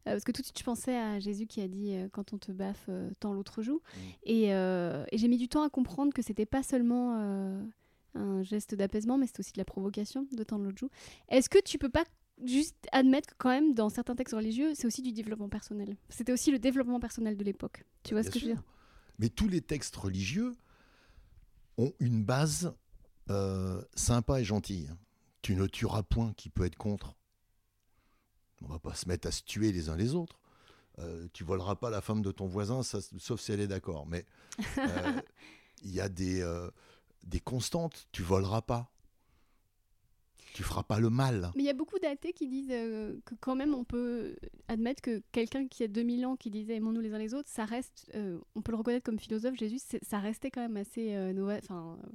Euh, 0.08 0.12
parce 0.12 0.24
que 0.24 0.32
tout 0.32 0.42
de 0.42 0.46
suite, 0.46 0.60
je 0.60 0.64
pensais 0.64 0.98
à 0.98 1.20
Jésus 1.20 1.48
qui 1.48 1.62
a 1.62 1.68
dit 1.68 1.94
euh, 1.94 2.10
quand 2.12 2.34
on 2.34 2.38
te 2.38 2.52
baffe, 2.52 2.86
euh, 2.90 3.10
tant 3.20 3.34
l'autre 3.34 3.62
joue. 3.62 3.82
Mm. 3.96 4.00
Et, 4.24 4.44
et 4.48 5.18
j'ai 5.18 5.28
mis 5.28 5.38
du 5.38 5.48
temps 5.48 5.64
à 5.64 5.70
comprendre 5.70 6.14
que 6.14 6.22
c'était 6.22 6.46
pas 6.46 6.64
seulement 6.64 7.16
un 8.16 8.44
geste 8.44 8.76
d'apaisement, 8.76 9.18
mais 9.18 9.28
c'était 9.28 9.40
aussi 9.40 9.54
de 9.54 9.60
la 9.60 9.66
provocation 9.66 10.28
de 10.32 10.44
tendre 10.44 10.66
l'autre 10.66 10.78
joue. 10.78 10.90
Est-ce 11.30 11.50
que 11.50 11.60
tu 11.60 11.78
peux 11.78 11.90
pas 11.90 12.04
juste 12.44 12.76
admettre 12.92 13.30
que 13.30 13.36
quand 13.38 13.50
même 13.50 13.74
dans 13.74 13.90
certains 13.90 14.16
textes 14.16 14.36
religieux, 14.36 14.74
c'est 14.76 14.88
aussi 14.88 15.02
du 15.02 15.12
développement 15.12 15.50
personnel. 15.50 15.98
C'était 16.10 16.32
aussi 16.32 16.52
le 16.52 16.60
développement 16.60 17.00
personnel 17.00 17.38
de 17.38 17.44
l'époque. 17.44 17.84
Tu 18.04 18.14
vois 18.14 18.24
ce 18.24 18.30
que 18.30 18.40
je 18.40 18.46
veux 18.46 18.54
dire? 18.54 18.64
Mais 19.20 19.30
tous 19.30 19.48
les 19.48 19.62
textes 19.62 19.96
religieux 19.96 20.56
ont 21.78 21.94
une 22.00 22.24
base 22.24 22.74
sympa 23.96 24.42
et 24.42 24.44
gentille. 24.44 24.90
Tu 25.42 25.56
ne 25.56 25.68
tueras 25.68 26.04
point 26.04 26.34
qui 26.34 26.50
peut 26.50 26.66
être 26.66 26.78
contre. 26.78 27.16
On 28.64 28.68
va 28.68 28.80
pas 28.80 28.96
se 28.96 29.08
mettre 29.08 29.28
à 29.28 29.32
se 29.32 29.44
tuer 29.44 29.72
les 29.72 29.90
uns 29.90 29.96
les 29.96 30.16
autres. 30.16 30.40
Euh, 31.00 31.28
tu 31.34 31.44
voleras 31.44 31.76
pas 31.76 31.90
la 31.90 32.02
femme 32.02 32.22
de 32.22 32.32
ton 32.32 32.46
voisin, 32.46 32.82
sauf 32.84 33.42
si 33.42 33.52
elle 33.52 33.60
est 33.60 33.68
d'accord. 33.68 34.06
Mais 34.06 34.26
euh, 34.78 35.22
il 35.84 35.92
y 35.92 36.00
a 36.00 36.08
des, 36.08 36.42
euh, 36.42 36.70
des 37.24 37.40
constantes. 37.40 38.08
Tu 38.12 38.22
voleras 38.22 38.62
pas. 38.62 38.92
Tu 40.54 40.64
feras 40.64 40.84
pas 40.84 41.00
le 41.00 41.10
mal. 41.10 41.52
Mais 41.56 41.64
il 41.64 41.66
y 41.66 41.70
a 41.70 41.74
beaucoup 41.74 41.98
d'athées 42.00 42.34
qui 42.34 42.48
disent 42.48 42.70
que 42.70 43.36
quand 43.40 43.56
même 43.56 43.74
on 43.74 43.84
peut 43.84 44.36
admettre 44.68 45.02
que 45.02 45.24
quelqu'un 45.32 45.68
qui 45.68 45.84
a 45.84 45.88
2000 45.88 46.26
ans 46.26 46.36
qui 46.36 46.52
disait 46.52 46.76
aimons-nous 46.76 47.02
les 47.02 47.14
uns 47.14 47.18
les 47.18 47.34
autres, 47.34 47.50
ça 47.50 47.66
reste, 47.66 48.12
on 48.56 48.62
peut 48.62 48.72
le 48.72 48.78
reconnaître 48.78 49.06
comme 49.06 49.20
philosophe, 49.20 49.56
Jésus, 49.56 49.80
ça 50.02 50.20
restait 50.20 50.52
quand 50.52 50.62
même 50.62 50.78
assez 50.78 51.16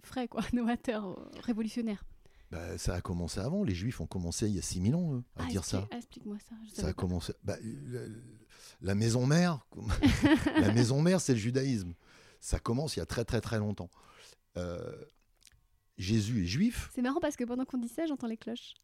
frais, 0.03 0.29
quoi, 0.29 0.43
novateur, 0.53 1.31
révolutionnaire. 1.43 2.05
Bah, 2.51 2.79
ça 2.79 2.95
a 2.95 3.01
commencé 3.01 3.41
avant. 3.41 3.63
Les 3.63 3.75
Juifs 3.75 4.01
ont 4.01 4.07
commencé 4.07 4.47
il 4.47 4.55
y 4.55 4.59
a 4.59 4.63
6000 4.63 4.95
ans 4.95 5.23
à 5.37 5.45
ah, 5.45 5.47
dire 5.47 5.65
ça. 5.65 5.87
Explique-moi 5.91 6.39
ça. 6.39 6.55
ça 6.73 6.89
a 6.89 6.93
commencé. 6.93 7.35
Bah, 7.45 7.57
la 8.81 8.95
maison 8.95 9.27
mère, 9.27 9.67
la 10.57 10.73
maison 10.73 11.03
mère, 11.03 11.21
c'est 11.21 11.35
le 11.35 11.39
judaïsme. 11.39 11.95
Ça 12.41 12.59
commence 12.59 12.97
il 12.97 13.01
y 13.01 13.03
a 13.03 13.07
très 13.07 13.25
très 13.25 13.41
très 13.41 13.59
longtemps. 13.59 13.91
Euh, 14.57 15.05
Jésus 15.99 16.45
est 16.45 16.47
juif. 16.47 16.91
C'est 16.95 17.03
marrant 17.03 17.21
parce 17.21 17.37
que 17.37 17.45
pendant 17.45 17.65
qu'on 17.65 17.79
dit 17.79 17.89
ça, 17.89 18.07
j'entends 18.07 18.29
les 18.29 18.37
cloches. 18.37 18.75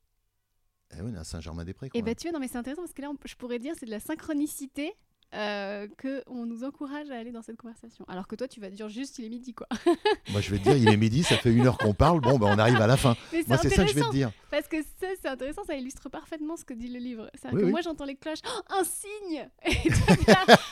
Eh 0.97 1.03
oui, 1.03 1.17
à 1.17 1.25
Saint-Germain-des-Prés. 1.25 1.91
Et 1.95 2.03
bah 2.03 2.15
tu 2.15 2.29
vois, 2.29 2.33
non 2.33 2.41
mais 2.41 2.49
c'est 2.49 2.59
intéressant 2.59 2.83
parce 2.83 2.93
que 2.93 3.03
là, 3.03 3.11
je 3.25 3.35
pourrais 3.35 3.59
dire 3.59 3.75
c'est 3.79 3.87
de 3.87 3.91
la 3.91 4.01
synchronicité 4.01 4.95
euh, 5.35 5.89
qu'on 6.01 6.47
nous 6.47 6.63
encourage 6.63 7.11
à 7.11 7.17
aller 7.17 7.33
dans 7.33 7.43
cette 7.43 7.57
conversation. 7.57 8.05
Alors 8.07 8.29
que 8.29 8.37
toi, 8.37 8.47
tu 8.47 8.61
vas 8.61 8.71
dire 8.71 8.89
juste 8.89 9.19
il 9.19 9.25
est 9.25 9.29
midi, 9.29 9.53
quoi. 9.53 9.67
Moi, 10.31 10.41
je 10.41 10.51
vais 10.51 10.59
te 10.59 10.63
dire 10.63 10.77
il 10.77 10.89
est 10.89 10.97
midi, 10.97 11.25
ça 11.25 11.37
fait 11.37 11.53
une 11.53 11.67
heure 11.67 11.77
qu'on 11.77 11.95
parle, 11.95 12.21
bon, 12.21 12.39
ben, 12.39 12.55
on 12.55 12.59
arrive 12.59 12.81
à 12.81 12.87
la 12.87 12.97
fin. 12.97 13.17
Moi, 13.49 13.57
c'est 13.59 13.71
ça 13.71 13.85
que 13.85 13.91
je 13.91 13.95
vais 13.95 14.03
te 14.03 14.13
dire. 14.13 14.31
Parce 14.51 14.69
que 14.69 14.81
ça, 14.83 15.09
c'est 15.21 15.29
intéressant, 15.29 15.65
ça 15.65 15.75
illustre 15.75 16.09
parfaitement 16.09 16.57
ce 16.57 16.65
que 16.65 16.75
dit 16.75 16.89
le 16.89 17.01
livre. 17.01 17.29
Oui, 17.53 17.63
que 17.63 17.67
moi, 17.67 17.81
j'entends 17.81 18.05
les 18.05 18.15
cloches, 18.15 18.39
oh, 18.47 18.61
un 18.79 18.85
signe 18.85 19.49
Et 19.65 19.77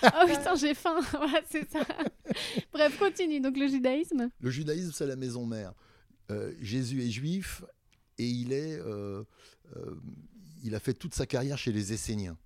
oh 0.05 0.27
putain, 0.29 0.55
j'ai 0.55 0.75
faim. 0.75 1.01
voilà, 1.13 1.41
c'est 1.51 1.69
ça. 1.69 1.81
Bref, 2.73 2.97
continue. 2.99 3.41
Donc, 3.41 3.57
le 3.57 3.67
judaïsme 3.67 4.31
Le 4.39 4.51
judaïsme, 4.51 4.93
c'est 4.93 5.07
la 5.07 5.17
maison 5.17 5.45
mère. 5.45 5.73
Euh, 6.33 6.53
Jésus 6.61 7.03
est 7.03 7.11
juif 7.11 7.65
et 8.19 8.27
il 8.27 8.53
est. 8.53 8.79
Euh, 8.79 9.25
il 10.63 10.75
a 10.75 10.81
fait 10.81 10.95
toute 10.95 11.15
sa 11.15 11.27
carrière 11.27 11.59
chez 11.59 11.73
les 11.73 11.93
Esséniens. 11.93 12.39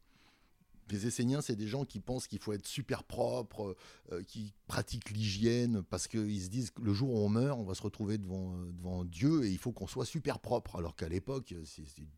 Les 0.88 1.06
Esséniens, 1.06 1.40
c'est 1.40 1.56
des 1.56 1.66
gens 1.66 1.84
qui 1.84 1.98
pensent 1.98 2.28
qu'il 2.28 2.38
faut 2.38 2.52
être 2.52 2.66
super 2.66 3.02
propre, 3.02 3.76
euh, 4.12 4.22
qui 4.22 4.54
pratiquent 4.68 5.10
l'hygiène, 5.10 5.82
parce 5.82 6.06
qu'ils 6.06 6.42
se 6.42 6.48
disent 6.48 6.70
que 6.70 6.80
le 6.80 6.92
jour 6.92 7.10
où 7.10 7.18
on 7.18 7.28
meurt, 7.28 7.58
on 7.58 7.64
va 7.64 7.74
se 7.74 7.82
retrouver 7.82 8.18
devant, 8.18 8.54
euh, 8.54 9.04
Dieu 9.04 9.44
et 9.44 9.50
il 9.50 9.58
faut 9.58 9.72
qu'on 9.72 9.88
soit 9.88 10.06
super 10.06 10.38
propre. 10.38 10.76
Alors 10.76 10.94
qu'à 10.94 11.08
l'époque, 11.08 11.54
c'est 11.64 11.98
une 11.98 12.08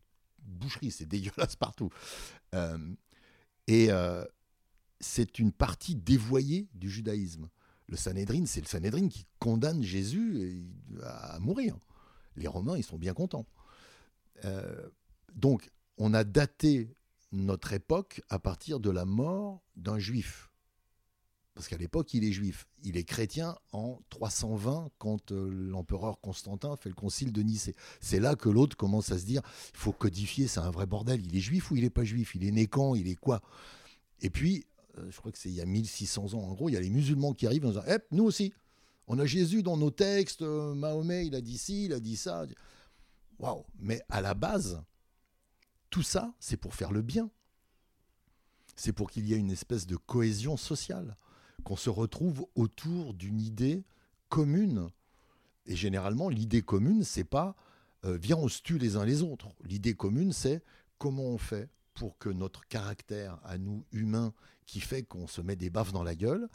boucherie, 0.43 0.91
c'est 0.91 1.05
dégueulasse 1.07 1.55
partout. 1.55 1.89
Euh, 2.53 2.77
et 3.67 3.89
c'est 4.99 5.39
une 5.39 5.51
partie 5.51 5.95
dévoyée 5.95 6.67
du 6.73 6.89
judaïsme. 6.89 7.49
Le 7.89 7.97
Sanhédrin, 7.97 8.45
c'est 8.45 8.61
le 8.61 8.67
Sanhédrin 8.67 9.07
qui 9.09 9.25
condamne 9.39 9.83
Jésus 9.83 10.63
à 11.03 11.39
mourir. 11.39 11.77
Les 12.35 12.47
Romains, 12.47 12.77
ils 12.77 12.83
sont 12.83 12.97
bien 12.97 13.13
contents. 13.13 13.45
donc, 15.35 15.69
on 15.97 16.13
a 16.13 16.23
daté 16.23 16.95
notre 17.31 17.73
époque 17.73 18.21
à 18.29 18.39
partir 18.39 18.79
de 18.79 18.89
la 18.89 19.05
mort 19.05 19.61
d'un 19.75 19.99
juif. 19.99 20.49
Parce 21.53 21.67
qu'à 21.67 21.77
l'époque, 21.77 22.13
il 22.13 22.23
est 22.23 22.31
juif. 22.31 22.67
Il 22.83 22.95
est 22.95 23.03
chrétien 23.03 23.57
en 23.73 23.99
320 24.11 24.91
quand 24.97 25.33
euh, 25.33 25.49
l'empereur 25.51 26.21
Constantin 26.21 26.77
fait 26.77 26.87
le 26.87 26.95
concile 26.95 27.33
de 27.33 27.41
Nicée. 27.41 27.75
C'est 27.99 28.21
là 28.21 28.35
que 28.35 28.47
l'autre 28.47 28.77
commence 28.77 29.11
à 29.11 29.19
se 29.19 29.25
dire, 29.25 29.41
il 29.73 29.77
faut 29.77 29.91
codifier, 29.91 30.47
c'est 30.47 30.61
un 30.61 30.71
vrai 30.71 30.85
bordel. 30.85 31.25
Il 31.25 31.35
est 31.35 31.41
juif 31.41 31.69
ou 31.69 31.75
il 31.75 31.83
n'est 31.83 31.89
pas 31.89 32.05
juif? 32.05 32.33
Il 32.35 32.45
est 32.45 32.51
né 32.51 32.67
quand? 32.67 32.95
Il 32.95 33.09
est 33.09 33.15
quoi? 33.15 33.41
Et 34.21 34.29
puis, 34.29 34.63
euh, 34.77 34.78
je 35.09 35.17
crois 35.17 35.31
que 35.31 35.37
c'est 35.37 35.49
il 35.49 35.55
y 35.55 35.61
a 35.61 35.65
1600 35.65 36.33
ans, 36.33 36.41
en 36.41 36.53
gros, 36.53 36.69
il 36.69 36.73
y 36.73 36.77
a 36.77 36.81
les 36.81 36.89
musulmans 36.89 37.33
qui 37.33 37.45
arrivent 37.47 37.65
en 37.65 37.69
disant, 37.69 37.83
eh, 37.87 37.97
nous 38.11 38.23
aussi, 38.23 38.53
on 39.07 39.17
a 39.19 39.25
Jésus 39.25 39.63
dans 39.63 39.77
nos 39.77 39.91
textes, 39.91 40.41
euh, 40.41 40.73
Mahomet, 40.75 41.27
il 41.27 41.35
a 41.35 41.41
dit 41.41 41.57
ci, 41.57 41.85
il 41.85 41.93
a 41.93 41.99
dit 41.99 42.15
ça. 42.15 42.45
Waouh 43.39 43.65
Mais 43.79 44.01
à 44.09 44.21
la 44.21 44.33
base, 44.33 44.81
tout 45.89 46.03
ça, 46.03 46.33
c'est 46.39 46.57
pour 46.57 46.75
faire 46.75 46.91
le 46.91 47.01
bien. 47.01 47.29
C'est 48.75 48.93
pour 48.93 49.09
qu'il 49.09 49.25
y 49.27 49.33
ait 49.33 49.37
une 49.37 49.51
espèce 49.51 49.87
de 49.87 49.95
cohésion 49.95 50.57
sociale, 50.57 51.17
qu'on 51.63 51.75
se 51.75 51.89
retrouve 51.89 52.45
autour 52.55 53.13
d'une 53.13 53.41
idée 53.41 53.83
commune. 54.29 54.89
Et 55.65 55.75
généralement, 55.75 56.29
l'idée 56.29 56.61
commune, 56.61 57.03
c'est 57.03 57.23
pas 57.23 57.55
euh, 58.05 58.17
viens, 58.17 58.37
on 58.37 58.47
se 58.47 58.61
tue 58.61 58.77
les 58.77 58.95
uns 58.95 59.05
les 59.05 59.23
autres. 59.23 59.49
L'idée 59.63 59.93
commune, 59.93 60.31
c'est 60.31 60.63
comment 60.97 61.23
on 61.23 61.37
fait 61.37 61.69
pour 61.93 62.17
que 62.17 62.29
notre 62.29 62.65
caractère 62.67 63.39
à 63.43 63.57
nous 63.57 63.85
humains, 63.91 64.33
qui 64.69 64.81
fait 64.81 65.01
qu'on 65.01 65.25
se 65.25 65.41
met 65.41 65.55
des 65.55 65.71
baffes 65.71 65.91
dans 65.91 66.03
la 66.03 66.13
gueule, 66.15 66.47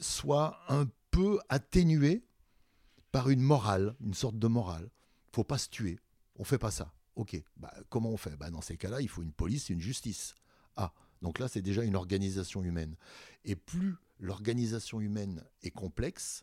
soit 0.00 0.58
un 0.70 0.88
peu 1.10 1.38
atténué 1.50 2.24
par 3.12 3.28
une 3.28 3.42
morale, 3.42 3.94
une 4.00 4.14
sorte 4.14 4.38
de 4.38 4.46
morale. 4.46 4.88
Faut 5.32 5.44
pas 5.44 5.58
se 5.58 5.68
tuer. 5.68 5.98
On 6.36 6.44
fait 6.44 6.56
pas 6.56 6.70
ça. 6.70 6.94
Ok, 7.14 7.38
bah, 7.58 7.74
comment 7.90 8.08
on 8.08 8.16
fait? 8.16 8.36
Bah, 8.36 8.50
Dans 8.50 8.62
ces 8.62 8.78
cas-là, 8.78 9.02
il 9.02 9.08
faut 9.08 9.22
une 9.22 9.32
police 9.32 9.68
et 9.68 9.74
une 9.74 9.82
justice. 9.82 10.34
Ah, 10.76 10.94
donc 11.20 11.38
là, 11.38 11.48
c'est 11.48 11.60
déjà 11.60 11.84
une 11.84 11.94
organisation 11.94 12.64
humaine. 12.64 12.96
Et 13.44 13.54
plus 13.54 13.96
l'organisation 14.18 15.02
humaine 15.02 15.44
est 15.62 15.70
complexe, 15.70 16.42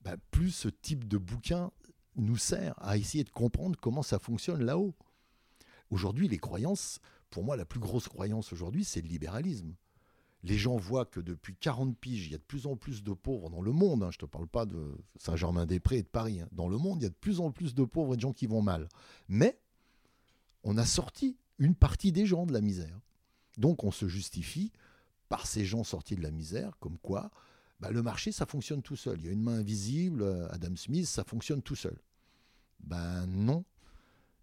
bah, 0.00 0.16
plus 0.30 0.52
ce 0.52 0.68
type 0.68 1.06
de 1.06 1.18
bouquin 1.18 1.70
nous 2.16 2.38
sert 2.38 2.74
à 2.78 2.96
essayer 2.96 3.24
de 3.24 3.30
comprendre 3.30 3.78
comment 3.78 4.02
ça 4.02 4.18
fonctionne 4.18 4.64
là-haut. 4.64 4.94
Aujourd'hui, 5.90 6.28
les 6.28 6.38
croyances, 6.38 6.98
pour 7.34 7.42
moi, 7.42 7.56
la 7.56 7.64
plus 7.64 7.80
grosse 7.80 8.06
croyance 8.06 8.52
aujourd'hui, 8.52 8.84
c'est 8.84 9.00
le 9.00 9.08
libéralisme. 9.08 9.74
Les 10.44 10.56
gens 10.56 10.76
voient 10.76 11.04
que 11.04 11.18
depuis 11.18 11.56
40 11.56 11.98
piges, 11.98 12.26
il 12.26 12.30
y 12.30 12.34
a 12.36 12.38
de 12.38 12.42
plus 12.44 12.66
en 12.68 12.76
plus 12.76 13.02
de 13.02 13.12
pauvres 13.12 13.50
dans 13.50 13.60
le 13.60 13.72
monde. 13.72 14.04
hein. 14.04 14.10
je 14.12 14.18
ne 14.18 14.20
te 14.20 14.26
parle 14.26 14.46
pas 14.46 14.66
de 14.66 14.96
Saint-Germain-des-Prés 15.16 15.98
et 15.98 16.02
de 16.04 16.08
Paris. 16.08 16.40
hein. 16.40 16.48
Dans 16.52 16.68
le 16.68 16.78
monde, 16.78 17.00
il 17.00 17.02
y 17.02 17.06
a 17.06 17.08
de 17.10 17.14
plus 17.14 17.40
en 17.40 17.50
plus 17.50 17.74
de 17.74 17.82
pauvres 17.82 18.14
et 18.14 18.16
de 18.16 18.20
gens 18.20 18.32
qui 18.32 18.46
vont 18.46 18.62
mal. 18.62 18.88
Mais 19.26 19.58
on 20.62 20.78
a 20.78 20.86
sorti 20.86 21.36
une 21.58 21.74
partie 21.74 22.12
des 22.12 22.24
gens 22.24 22.46
de 22.46 22.52
la 22.52 22.60
misère. 22.60 23.00
Donc 23.58 23.82
on 23.82 23.90
se 23.90 24.06
justifie 24.06 24.70
par 25.28 25.48
ces 25.48 25.64
gens 25.64 25.82
sortis 25.82 26.14
de 26.14 26.22
la 26.22 26.30
misère, 26.30 26.78
comme 26.78 26.98
quoi 26.98 27.32
bah, 27.80 27.90
le 27.90 28.02
marché, 28.02 28.30
ça 28.30 28.46
fonctionne 28.46 28.80
tout 28.80 28.94
seul. 28.94 29.18
Il 29.18 29.26
y 29.26 29.28
a 29.28 29.32
une 29.32 29.42
main 29.42 29.58
invisible, 29.58 30.22
euh, 30.22 30.46
Adam 30.52 30.76
Smith, 30.76 31.06
ça 31.06 31.24
fonctionne 31.24 31.62
tout 31.62 31.74
seul. 31.74 31.98
Ben 32.78 33.26
non, 33.26 33.64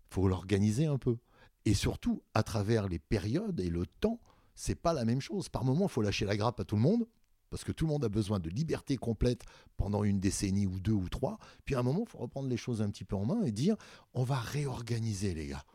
faut 0.10 0.28
l'organiser 0.28 0.88
un 0.88 0.98
peu. 0.98 1.18
Et 1.66 1.74
surtout, 1.74 2.24
à 2.34 2.44
travers 2.44 2.88
les 2.88 3.00
périodes 3.00 3.60
et 3.60 3.70
le 3.70 3.86
temps, 3.86 4.20
c'est 4.56 4.76
pas 4.76 4.94
la 4.94 5.06
même 5.06 5.22
chose. 5.22 5.50
Par 5.50 5.64
moment, 5.64 5.86
il 5.86 5.92
faut 5.92 6.02
lâcher 6.02 6.26
la 6.26 6.36
grappe 6.38 6.60
à 6.60 6.66
tout 6.66 6.76
le 6.76 6.82
monde, 6.82 7.06
parce 7.50 7.64
que 7.64 7.72
tout 7.72 7.86
le 7.86 7.92
monde 7.92 8.06
a 8.06 8.10
besoin 8.10 8.40
de 8.40 8.50
liberté 8.50 8.98
complète 8.98 9.44
pendant 9.78 10.04
une 10.04 10.20
décennie 10.20 10.66
ou 10.66 10.80
deux 10.80 10.94
ou 10.94 11.10
trois. 11.10 11.38
Puis 11.66 11.76
à 11.76 11.80
un 11.80 11.84
moment, 11.84 12.04
il 12.06 12.10
faut 12.10 12.18
reprendre 12.18 12.48
les 12.48 12.58
choses 12.58 12.82
un 12.82 12.90
petit 12.90 13.04
peu 13.04 13.16
en 13.16 13.26
main 13.26 13.44
et 13.44 13.52
dire 13.52 13.76
on 14.14 14.24
va 14.24 14.40
réorganiser, 14.40 15.34
les 15.34 15.48
gars. 15.48 15.66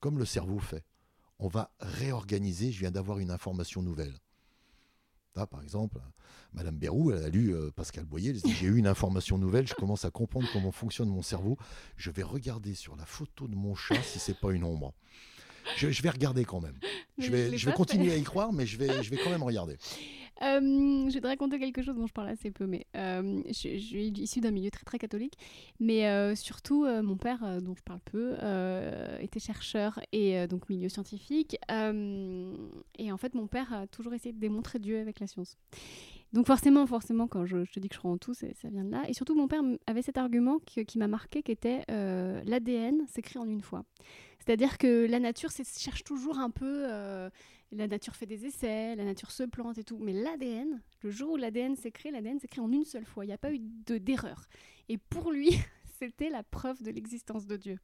Comme 0.00 0.18
le 0.18 0.26
cerveau 0.26 0.58
fait. 0.58 0.84
On 1.38 1.48
va 1.48 1.72
réorganiser. 1.80 2.70
Je 2.72 2.80
viens 2.80 2.90
d'avoir 2.90 3.18
une 3.18 3.30
information 3.30 3.82
nouvelle. 3.82 4.14
Là, 5.36 5.46
par 5.46 5.62
exemple, 5.62 5.98
Madame 6.52 6.76
Bérou, 6.76 7.12
elle 7.12 7.22
a 7.24 7.28
lu 7.28 7.54
euh, 7.54 7.70
Pascal 7.70 8.04
Boyer, 8.04 8.30
elle 8.30 8.40
se 8.40 8.46
dit 8.46 8.54
J'ai 8.54 8.66
eu 8.66 8.76
une 8.76 8.86
information 8.86 9.38
nouvelle, 9.38 9.66
je 9.68 9.74
commence 9.74 10.04
à 10.04 10.10
comprendre 10.10 10.48
comment 10.52 10.72
fonctionne 10.72 11.08
mon 11.08 11.22
cerveau. 11.22 11.56
Je 11.96 12.10
vais 12.10 12.22
regarder 12.22 12.74
sur 12.74 12.96
la 12.96 13.06
photo 13.06 13.46
de 13.46 13.54
mon 13.54 13.74
chat 13.74 14.02
si 14.02 14.18
c'est 14.18 14.38
pas 14.38 14.50
une 14.52 14.64
ombre. 14.64 14.94
Je, 15.76 15.90
je 15.90 16.02
vais 16.02 16.10
regarder 16.10 16.44
quand 16.44 16.60
même. 16.60 16.78
Mais 17.18 17.24
Je 17.26 17.30
vais, 17.30 17.58
je 17.58 17.70
continuer 17.70 18.08
fait. 18.08 18.14
à 18.14 18.16
y 18.16 18.22
croire, 18.22 18.52
mais 18.52 18.66
je 18.66 18.78
vais, 18.78 19.02
je 19.02 19.10
vais 19.10 19.18
quand 19.18 19.30
même 19.30 19.42
regarder. 19.42 19.76
Euh, 20.42 21.08
je 21.08 21.14
vais 21.14 21.20
te 21.20 21.26
raconter 21.26 21.58
quelque 21.58 21.82
chose 21.82 21.96
dont 21.96 22.06
je 22.06 22.12
parle 22.12 22.28
assez 22.28 22.50
peu, 22.50 22.66
mais 22.66 22.86
euh, 22.96 23.42
je, 23.46 23.52
suis 23.52 24.08
issue 24.08 24.40
d'un 24.40 24.52
milieu 24.52 24.70
très 24.70 24.84
très 24.84 24.98
catholique, 24.98 25.34
mais 25.80 26.06
euh, 26.06 26.34
surtout 26.34 26.86
mon 27.02 27.16
père, 27.16 27.60
dont 27.60 27.74
je 27.74 27.82
parle 27.82 28.00
peu, 28.04 28.34
était 29.20 29.40
chercheur 29.40 30.00
et 30.12 30.46
donc 30.46 30.68
milieu 30.68 30.88
scientifique, 30.88 31.56
et 31.68 33.12
en 33.12 33.16
fait 33.16 33.34
mon 33.34 33.46
père 33.46 33.72
a 33.72 33.86
toujours 33.86 34.14
essayé 34.14 34.32
de 34.32 34.40
démontrer 34.40 34.78
Dieu 34.78 35.00
avec 35.00 35.20
la 35.20 35.26
science. 35.26 35.56
Donc 36.34 36.46
forcément, 36.46 36.86
forcément, 36.86 37.26
quand 37.26 37.46
je, 37.46 37.64
te 37.64 37.80
dis 37.80 37.88
que 37.88 37.94
je 37.94 38.00
crois 38.00 38.10
en 38.10 38.18
tout, 38.18 38.34
ça 38.34 38.46
vient 38.64 38.84
de 38.84 38.90
là. 38.90 39.02
Et 39.08 39.14
surtout, 39.14 39.34
mon 39.34 39.48
père 39.48 39.62
avait 39.86 40.02
cet 40.02 40.18
argument 40.18 40.58
qui, 40.58 40.98
m'a 40.98 41.08
marqué, 41.08 41.42
qui 41.42 41.52
était 41.52 41.84
l'ADN 41.88 43.06
s'écrit 43.08 43.38
en 43.38 43.48
une 43.48 43.62
fois. 43.62 43.84
C'est-à-dire 44.38 44.78
que 44.78 45.06
la 45.06 45.20
nature 45.20 45.50
cherche 45.50 46.04
toujours 46.04 46.38
un 46.38 46.50
peu... 46.50 46.86
la 47.70 47.86
nature 47.86 48.16
fait 48.16 48.26
des 48.26 48.46
essais, 48.46 48.96
la 48.96 49.04
nature 49.04 49.30
se 49.30 49.42
plante 49.42 49.78
et 49.78 49.84
tout. 49.84 49.98
Mais 49.98 50.12
l'ADN, 50.12 50.82
le 51.02 51.10
jour 51.10 51.32
où 51.32 51.36
l'ADN 51.36 51.76
s'écrit, 51.76 52.10
l'ADN 52.10 52.38
s'écrit 52.40 52.60
en 52.60 52.72
une 52.72 52.84
seule 52.84 53.04
fois. 53.04 53.24
Il 53.24 53.28
n'y 53.28 53.34
a 53.34 53.38
pas 53.38 53.52
eu 53.52 53.58
de- 53.60 53.98
d'erreur. 53.98 54.48
Et 54.88 54.98
pour 54.98 55.32
lui, 55.32 55.50
c'était 55.98 56.30
la 56.30 56.42
preuve 56.42 56.82
de 56.82 56.90
l'existence 56.90 57.46
de 57.46 57.56
Dieu. 57.56 57.78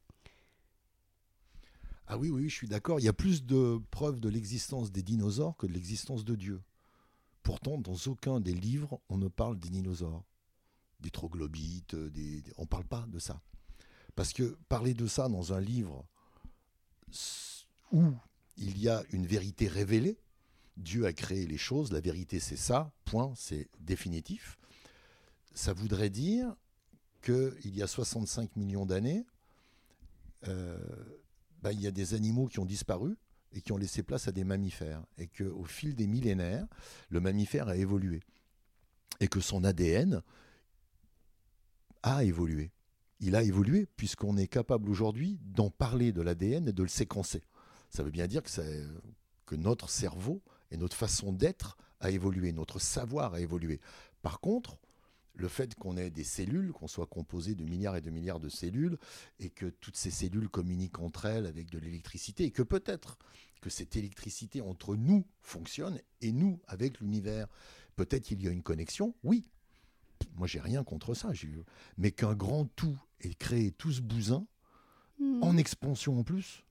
Ah 2.07 2.17
oui, 2.17 2.29
oui, 2.29 2.49
je 2.49 2.55
suis 2.55 2.67
d'accord. 2.67 2.99
Il 2.99 3.03
y 3.03 3.09
a 3.09 3.13
plus 3.13 3.45
de 3.45 3.79
preuves 3.91 4.19
de 4.19 4.29
l'existence 4.29 4.91
des 4.91 5.01
dinosaures 5.01 5.57
que 5.57 5.65
de 5.65 5.73
l'existence 5.73 6.23
de 6.23 6.35
Dieu. 6.35 6.61
Pourtant, 7.41 7.77
dans 7.77 7.95
aucun 8.07 8.39
des 8.39 8.53
livres, 8.53 9.01
on 9.09 9.17
ne 9.17 9.27
parle 9.27 9.59
des 9.59 9.69
dinosaures, 9.69 10.23
des 10.99 11.11
troglobites, 11.11 11.93
euh, 11.93 12.41
on 12.57 12.63
ne 12.63 12.67
parle 12.67 12.85
pas 12.85 13.05
de 13.07 13.19
ça. 13.19 13.41
Parce 14.15 14.33
que 14.33 14.57
parler 14.69 14.93
de 14.93 15.07
ça 15.07 15.29
dans 15.29 15.53
un 15.53 15.59
livre 15.59 16.05
où 17.91 18.03
il 18.57 18.79
y 18.79 18.89
a 18.89 19.03
une 19.11 19.25
vérité 19.25 19.67
révélée, 19.67 20.17
Dieu 20.77 21.05
a 21.05 21.13
créé 21.13 21.45
les 21.45 21.57
choses, 21.57 21.91
la 21.91 22.01
vérité 22.01 22.39
c'est 22.39 22.57
ça, 22.57 22.91
point, 23.05 23.33
c'est 23.35 23.69
définitif, 23.79 24.57
ça 25.53 25.73
voudrait 25.73 26.09
dire 26.09 26.55
qu'il 27.21 27.75
y 27.75 27.81
a 27.81 27.87
65 27.87 28.55
millions 28.55 28.85
d'années, 28.85 29.25
euh, 30.47 30.77
ben, 31.61 31.71
il 31.71 31.81
y 31.81 31.87
a 31.87 31.91
des 31.91 32.13
animaux 32.13 32.47
qui 32.47 32.59
ont 32.59 32.65
disparu 32.65 33.17
et 33.53 33.61
qui 33.61 33.71
ont 33.71 33.77
laissé 33.77 34.03
place 34.03 34.27
à 34.27 34.31
des 34.31 34.43
mammifères. 34.43 35.03
Et 35.17 35.27
qu'au 35.27 35.63
fil 35.63 35.95
des 35.95 36.07
millénaires, 36.07 36.67
le 37.09 37.19
mammifère 37.19 37.69
a 37.69 37.77
évolué. 37.77 38.21
Et 39.19 39.27
que 39.27 39.39
son 39.39 39.63
ADN 39.63 40.21
a 42.03 42.23
évolué. 42.23 42.71
Il 43.19 43.35
a 43.35 43.41
évolué 43.41 43.87
puisqu'on 43.95 44.37
est 44.37 44.47
capable 44.47 44.89
aujourd'hui 44.89 45.39
d'en 45.41 45.69
parler 45.69 46.11
de 46.11 46.21
l'ADN 46.21 46.67
et 46.67 46.73
de 46.73 46.83
le 46.83 46.89
séquencer. 46.89 47.41
Ça 47.95 48.03
veut 48.03 48.11
bien 48.11 48.27
dire 48.27 48.43
que, 48.43 49.55
notre 49.55 49.89
cerveau 49.89 50.43
et 50.69 50.75
notre 50.75 50.97
façon 50.97 51.31
d'être 51.31 51.77
a 52.01 52.11
évolué, 52.11 52.51
notre 52.51 52.77
savoir 52.77 53.35
a 53.35 53.39
évolué. 53.39 53.79
Par 54.21 54.41
contre, 54.41 54.77
le 55.33 55.47
fait 55.47 55.75
qu'on 55.75 55.95
ait 55.95 56.09
des 56.09 56.25
cellules, 56.25 56.73
qu'on 56.73 56.89
soit 56.89 57.05
composé 57.05 57.55
de 57.55 57.63
milliards 57.63 57.95
et 57.95 58.01
de 58.01 58.09
milliards 58.09 58.41
de 58.41 58.49
cellules, 58.49 58.97
et 59.39 59.49
que 59.49 59.67
toutes 59.67 59.95
ces 59.95 60.11
cellules 60.11 60.49
communiquent 60.49 60.99
entre 60.99 61.23
elles 61.23 61.45
avec 61.45 61.69
de 61.69 61.79
l'électricité, 61.79 62.43
et 62.43 62.51
que 62.51 62.63
peut-être 62.63 63.17
que 63.61 63.69
cette 63.69 63.95
électricité 63.95 64.59
entre 64.59 64.97
nous 64.97 65.25
fonctionne, 65.41 66.01
et 66.19 66.33
nous 66.33 66.59
avec 66.67 66.99
l'univers, 66.99 67.47
peut-être 67.95 68.25
qu'il 68.25 68.43
y 68.43 68.47
a 68.49 68.51
une 68.51 68.63
connexion, 68.63 69.15
oui. 69.23 69.49
Moi, 70.35 70.47
j'ai 70.47 70.59
rien 70.59 70.83
contre 70.83 71.13
ça, 71.13 71.31
mais 71.97 72.11
qu'un 72.11 72.35
grand 72.35 72.65
tout 72.75 72.97
ait 73.21 73.35
créé 73.35 73.71
tout 73.71 73.93
ce 73.93 74.01
bousin, 74.01 74.45
Hmm. 75.19 75.41
en 75.43 75.57
expansion 75.57 76.19
en 76.19 76.23
plus. 76.23 76.63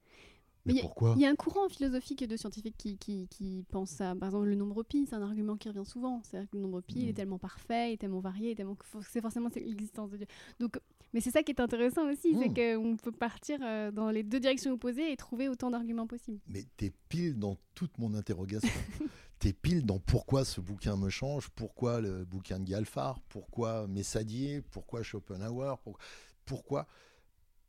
Mais, 0.65 0.73
Mais 0.73 0.81
pourquoi 0.81 1.13
Il 1.15 1.21
y 1.21 1.25
a 1.25 1.29
un 1.29 1.35
courant 1.35 1.69
philosophique 1.69 2.23
de 2.27 2.35
scientifiques 2.37 2.75
qui, 2.77 2.97
qui, 2.97 3.27
qui 3.29 3.63
pensent 3.71 4.01
à, 4.01 4.15
par 4.15 4.29
exemple, 4.29 4.45
le 4.47 4.55
nombre 4.55 4.81
pi, 4.83 5.05
c'est 5.07 5.15
un 5.15 5.21
argument 5.21 5.57
qui 5.57 5.69
revient 5.69 5.85
souvent. 5.85 6.21
C'est-à-dire 6.23 6.49
que 6.49 6.55
le 6.57 6.63
nombre 6.63 6.81
pi 6.81 6.95
il 7.01 7.07
est 7.09 7.11
Mm. 7.11 7.15
tellement 7.15 7.37
parfait, 7.37 7.93
est 7.93 7.97
tellement 7.97 8.19
varié, 8.19 8.51
est 8.51 8.55
tellement... 8.55 8.75
c'est 9.09 9.21
forcément 9.21 9.49
l'existence 9.55 10.09
de 10.11 10.17
Dieu. 10.17 10.27
Donc, 10.59 10.79
mais 11.13 11.21
c'est 11.21 11.31
ça 11.31 11.43
qui 11.43 11.51
est 11.51 11.61
intéressant 11.61 12.09
aussi, 12.11 12.35
c'est 12.41 12.49
Mm. 12.49 12.81
qu'on 12.83 12.97
peut 12.97 13.11
partir 13.11 13.59
euh, 13.61 13.91
dans 13.91 14.09
les 14.09 14.23
deux 14.23 14.39
directions 14.39 14.71
opposées 14.73 15.11
et 15.11 15.15
trouver 15.17 15.49
autant 15.49 15.69
d'arguments 15.69 16.07
possibles. 16.07 16.39
Mais 16.47 16.63
t'es 16.77 16.91
pile 17.09 17.37
dans 17.37 17.57
toute 17.75 17.97
mon 17.99 18.13
interrogation. 18.15 18.67
t'es 19.39 19.53
pile 19.53 19.85
dans 19.85 19.99
pourquoi 19.99 20.45
ce 20.45 20.61
bouquin 20.61 20.97
me 20.97 21.09
change, 21.09 21.49
pourquoi 21.49 22.01
le 22.01 22.25
bouquin 22.25 22.59
de 22.59 22.65
Galfard, 22.65 23.19
pourquoi 23.29 23.85
Messadier, 23.87 24.61
pourquoi 24.71 25.03
Schopenhauer, 25.03 25.75
pour- 25.83 25.99
pourquoi 26.45 26.87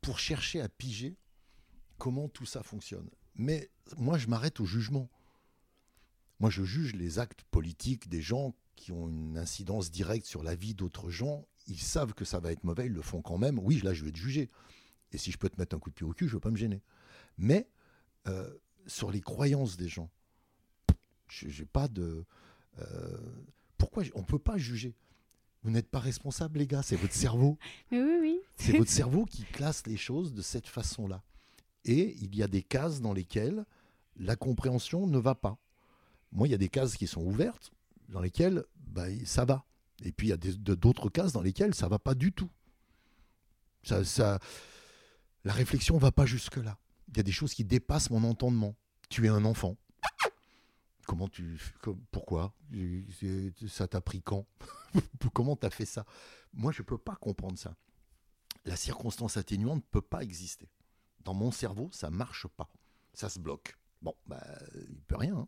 pour 0.01 0.17
chercher 0.19 0.61
à 0.61 0.69
piger 0.69 1.15
comment 1.97 2.27
tout 2.29 2.45
ça 2.45 2.63
fonctionne. 2.63 3.09
Mais 3.35 3.69
moi, 3.97 4.17
je 4.17 4.27
m'arrête 4.27 4.59
au 4.59 4.65
jugement. 4.65 5.09
Moi, 6.39 6.49
je 6.49 6.63
juge 6.63 6.93
les 6.95 7.19
actes 7.19 7.43
politiques 7.51 8.09
des 8.09 8.21
gens 8.21 8.55
qui 8.75 8.91
ont 8.91 9.07
une 9.09 9.37
incidence 9.37 9.89
directe 9.91 10.25
sur 10.25 10.43
la 10.43 10.55
vie 10.55 10.73
d'autres 10.75 11.09
gens. 11.09 11.47
Ils 11.67 11.79
savent 11.79 12.13
que 12.13 12.25
ça 12.25 12.39
va 12.39 12.51
être 12.51 12.63
mauvais, 12.63 12.85
ils 12.85 12.93
le 12.93 13.01
font 13.01 13.21
quand 13.21 13.37
même. 13.37 13.59
Oui, 13.59 13.81
là, 13.81 13.93
je 13.93 14.03
vais 14.05 14.11
te 14.11 14.17
juger. 14.17 14.49
Et 15.11 15.17
si 15.17 15.31
je 15.31 15.37
peux 15.37 15.49
te 15.49 15.59
mettre 15.59 15.75
un 15.75 15.79
coup 15.79 15.89
de 15.89 15.95
pied 15.95 16.05
au 16.05 16.13
cul, 16.13 16.25
je 16.25 16.31
ne 16.31 16.35
veux 16.35 16.39
pas 16.39 16.51
me 16.51 16.57
gêner. 16.57 16.81
Mais 17.37 17.67
euh, 18.27 18.49
sur 18.85 19.11
les 19.11 19.21
croyances 19.21 19.77
des 19.77 19.87
gens, 19.87 20.09
je 21.27 21.47
j'ai 21.49 21.65
pas 21.65 21.87
de. 21.87 22.25
euh, 22.79 23.17
pourquoi 23.77 24.03
on 24.15 24.21
ne 24.21 24.25
peut 24.25 24.39
pas 24.39 24.57
juger? 24.57 24.95
Vous 25.63 25.71
n'êtes 25.71 25.89
pas 25.89 25.99
responsable, 25.99 26.59
les 26.59 26.67
gars, 26.67 26.83
c'est 26.83 26.95
votre 26.95 27.13
cerveau. 27.13 27.57
Mais 27.91 28.01
oui, 28.01 28.17
oui. 28.21 28.39
C'est 28.57 28.77
votre 28.77 28.91
cerveau 29.01 29.25
qui 29.25 29.43
classe 29.43 29.85
les 29.87 29.97
choses 29.97 30.33
de 30.33 30.41
cette 30.41 30.67
façon-là. 30.67 31.23
Et 31.85 32.15
il 32.21 32.35
y 32.35 32.43
a 32.43 32.47
des 32.47 32.63
cases 32.63 33.01
dans 33.01 33.13
lesquelles 33.13 33.65
la 34.17 34.35
compréhension 34.35 35.07
ne 35.07 35.17
va 35.17 35.35
pas. 35.35 35.57
Moi, 36.31 36.47
il 36.47 36.51
y 36.51 36.55
a 36.55 36.57
des 36.57 36.69
cases 36.69 36.95
qui 36.95 37.07
sont 37.07 37.23
ouvertes, 37.23 37.71
dans 38.09 38.21
lesquelles 38.21 38.63
bah, 38.77 39.05
ça 39.25 39.45
va. 39.45 39.65
Et 40.03 40.11
puis, 40.11 40.27
il 40.27 40.29
y 40.29 40.33
a 40.33 40.37
d'autres 40.75 41.09
cases 41.09 41.31
dans 41.31 41.41
lesquelles 41.41 41.73
ça 41.73 41.87
va 41.87 41.99
pas 41.99 42.13
du 42.15 42.31
tout. 42.31 42.49
Ça, 43.83 44.39
la 45.43 45.53
réflexion 45.53 45.95
ne 45.95 46.01
va 46.01 46.11
pas 46.11 46.25
jusque-là. 46.25 46.77
Il 47.09 47.17
y 47.17 47.19
a 47.21 47.23
des 47.23 47.31
choses 47.31 47.53
qui 47.53 47.63
dépassent 47.63 48.09
mon 48.09 48.23
entendement. 48.23 48.75
Tu 49.09 49.25
es 49.25 49.29
un 49.29 49.45
enfant. 49.45 49.77
Comment 51.05 51.29
tu. 51.29 51.57
Pourquoi? 52.11 52.53
Ça 53.69 53.87
t'a 53.87 54.01
pris 54.01 54.21
quand? 54.21 54.45
Comment 55.33 55.55
tu 55.55 55.65
as 55.65 55.69
fait 55.69 55.85
ça? 55.85 56.05
Moi, 56.53 56.73
je 56.73 56.81
ne 56.81 56.85
peux 56.85 56.97
pas 56.97 57.15
comprendre 57.15 57.57
ça. 57.57 57.75
La 58.65 58.75
circonstance 58.75 59.37
atténuante 59.37 59.77
ne 59.77 59.89
peut 59.89 60.01
pas 60.01 60.21
exister. 60.21 60.67
Dans 61.27 61.33
mon 61.33 61.51
cerveau, 61.51 61.89
ça 61.91 62.09
marche 62.09 62.47
pas. 62.47 62.69
Ça 63.13 63.27
se 63.27 63.37
bloque. 63.37 63.77
Bon, 64.01 64.15
bah, 64.27 64.41
il 64.89 65.01
peut 65.01 65.17
rien. 65.17 65.35
hein. 65.35 65.47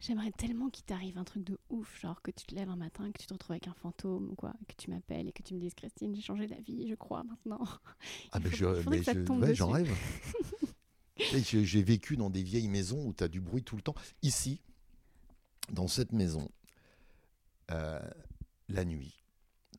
J'aimerais 0.00 0.32
tellement 0.32 0.68
qu'il 0.68 0.84
t'arrive 0.84 1.16
un 1.16 1.24
truc 1.24 1.44
de 1.44 1.58
ouf, 1.70 1.98
genre 1.98 2.20
que 2.20 2.30
tu 2.30 2.44
te 2.44 2.54
lèves 2.54 2.68
un 2.68 2.76
matin, 2.76 3.10
que 3.10 3.18
tu 3.18 3.26
te 3.26 3.32
retrouves 3.32 3.52
avec 3.52 3.68
un 3.68 3.72
fantôme 3.72 4.28
ou 4.28 4.34
quoi, 4.34 4.52
que 4.68 4.74
tu 4.76 4.90
m'appelles 4.90 5.28
et 5.28 5.32
que 5.32 5.42
tu 5.42 5.54
me 5.54 5.60
dises 5.60 5.72
Christine, 5.72 6.14
j'ai 6.14 6.20
changé 6.20 6.46
d'avis, 6.46 6.90
je 6.90 6.94
crois 6.94 7.24
maintenant. 7.24 7.66
Ah, 8.32 8.40
mais 8.40 8.50
je, 8.50 8.66
ouais, 8.66 9.54
j'en 9.54 9.70
rêve. 9.70 9.90
J'ai 11.16 11.82
vécu 11.82 12.18
dans 12.18 12.28
des 12.28 12.42
vieilles 12.42 12.68
maisons 12.68 13.02
où 13.06 13.14
tu 13.14 13.24
as 13.24 13.28
du 13.28 13.40
bruit 13.40 13.62
tout 13.62 13.76
le 13.76 13.82
temps. 13.82 13.94
Ici, 14.20 14.60
dans 15.70 15.88
cette 15.88 16.12
maison, 16.12 16.50
euh, 17.70 17.98
la 18.68 18.84
nuit, 18.84 19.22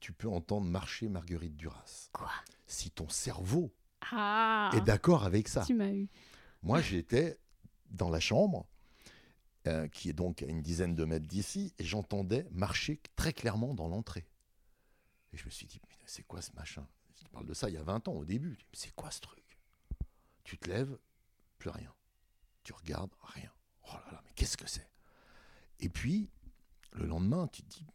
tu 0.01 0.11
peux 0.11 0.27
entendre 0.29 0.65
marcher 0.67 1.07
Marguerite 1.07 1.55
Duras. 1.55 2.09
Quoi? 2.13 2.31
Si 2.65 2.89
ton 2.89 3.09
cerveau 3.09 3.71
Ah 4.11 4.71
est 4.73 4.81
d'accord 4.81 5.23
avec 5.23 5.47
ça. 5.47 5.63
Tu 5.65 5.73
m'as 5.73 5.91
eu. 5.91 6.07
Moi, 6.61 6.81
j'étais 6.81 7.39
dans 7.89 8.09
la 8.09 8.19
chambre 8.19 8.67
euh, 9.67 9.87
qui 9.87 10.09
est 10.09 10.13
donc 10.13 10.41
à 10.41 10.45
une 10.45 10.61
dizaine 10.61 10.95
de 10.95 11.05
mètres 11.05 11.27
d'ici, 11.27 11.73
et 11.77 11.85
j'entendais 11.85 12.47
marcher 12.51 13.01
très 13.15 13.31
clairement 13.31 13.73
dans 13.73 13.87
l'entrée. 13.87 14.27
Et 15.31 15.37
je 15.37 15.45
me 15.45 15.49
suis 15.49 15.65
dit, 15.65 15.79
mais 15.87 15.95
c'est 16.05 16.23
quoi 16.23 16.41
ce 16.41 16.51
machin? 16.53 16.85
Je 17.23 17.27
parle 17.29 17.45
de 17.45 17.53
ça 17.53 17.69
il 17.69 17.75
y 17.75 17.77
a 17.77 17.83
20 17.83 18.07
ans 18.07 18.13
au 18.13 18.25
début. 18.25 18.57
C'est 18.73 18.93
quoi 18.93 19.09
ce 19.09 19.21
truc? 19.21 19.57
Tu 20.43 20.57
te 20.57 20.69
lèves, 20.69 20.97
plus 21.57 21.69
rien. 21.69 21.93
Tu 22.63 22.73
regardes, 22.73 23.13
rien. 23.21 23.51
Oh 23.87 23.93
là 23.93 24.11
là, 24.11 24.21
mais 24.25 24.31
qu'est-ce 24.35 24.57
que 24.57 24.67
c'est? 24.67 24.89
Et 25.79 25.89
puis, 25.89 26.29
le 26.91 27.05
lendemain, 27.05 27.47
tu 27.47 27.63
te 27.63 27.69
dis, 27.69 27.87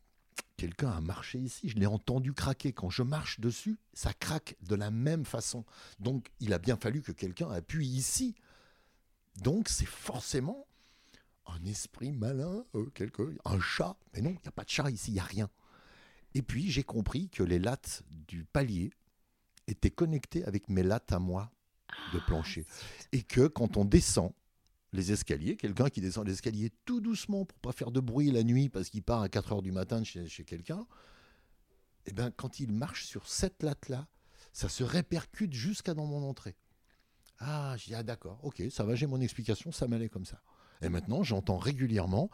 quelqu'un 0.59 0.91
a 0.91 1.01
marché 1.01 1.39
ici, 1.39 1.69
je 1.69 1.77
l'ai 1.77 1.87
entendu 1.87 2.35
craquer. 2.35 2.73
Quand 2.75 2.91
je 2.91 3.03
marche 3.03 3.41
dessus, 3.41 3.79
ça 3.95 4.13
craque 4.13 4.57
de 4.61 4.75
la 4.75 4.91
même 4.91 5.25
façon. 5.25 5.65
Donc, 6.01 6.31
il 6.41 6.53
a 6.53 6.59
bien 6.59 6.77
fallu 6.77 7.01
que 7.01 7.13
quelqu'un 7.13 7.49
appuie 7.51 7.87
ici. 7.87 8.35
Donc, 9.37 9.69
c'est 9.69 9.87
forcément 9.87 10.67
un 11.47 11.65
esprit 11.65 12.13
malin, 12.13 12.65
euh, 12.75 12.87
quelque, 12.91 13.37
un 13.45 13.61
chat. 13.61 13.97
Mais 14.13 14.21
non, 14.21 14.31
il 14.31 14.35
n'y 14.35 14.49
a 14.49 14.51
pas 14.51 14.65
de 14.65 14.69
chat 14.69 14.91
ici, 14.91 15.13
il 15.13 15.15
n'y 15.15 15.21
a 15.21 15.25
rien. 15.25 15.49
Et 16.35 16.43
puis, 16.43 16.71
j'ai 16.71 16.83
compris 16.83 17.31
que 17.31 17.45
les 17.45 17.61
lattes 17.61 18.03
du 18.11 18.45
palier 18.45 18.93
étaient 19.69 19.91
connectées 19.91 20.45
avec 20.45 20.69
mes 20.69 20.83
lattes 20.83 21.13
à 21.13 21.21
moi 21.21 21.53
de 22.13 22.19
plancher. 22.19 22.67
Et 23.13 23.23
que 23.23 23.47
quand 23.47 23.77
on 23.77 23.85
descend, 23.85 24.33
les 24.93 25.13
escaliers, 25.13 25.57
quelqu'un 25.57 25.89
qui 25.89 26.01
descend 26.01 26.27
l'escalier 26.27 26.73
tout 26.85 27.01
doucement 27.01 27.45
pour 27.45 27.59
pas 27.59 27.73
faire 27.73 27.91
de 27.91 28.01
bruit 28.01 28.31
la 28.31 28.43
nuit 28.43 28.69
parce 28.69 28.89
qu'il 28.89 29.03
part 29.03 29.23
à 29.23 29.29
4 29.29 29.53
heures 29.53 29.63
du 29.63 29.73
matin 29.73 30.03
chez, 30.05 30.45
quelqu'un, 30.45 30.87
et 32.07 32.11
eh 32.11 32.13
ben 32.13 32.31
quand 32.31 32.59
il 32.59 32.73
marche 32.73 33.05
sur 33.05 33.29
cette 33.29 33.63
latte-là, 33.63 34.09
ça 34.53 34.69
se 34.69 34.83
répercute 34.83 35.53
jusqu'à 35.53 35.93
dans 35.93 36.07
mon 36.07 36.27
entrée. 36.27 36.57
Ah, 37.39 37.77
j'ai 37.77 37.95
ah 37.95 38.03
d'accord, 38.03 38.41
ok, 38.43 38.63
ça 38.71 38.85
va, 38.85 38.95
j'ai 38.95 39.07
mon 39.07 39.21
explication, 39.21 39.71
ça 39.73 39.87
m'allait 39.87 40.09
comme 40.09 40.25
ça. 40.25 40.41
Et 40.81 40.89
maintenant, 40.89 41.23
j'entends 41.23 41.59
régulièrement, 41.59 42.31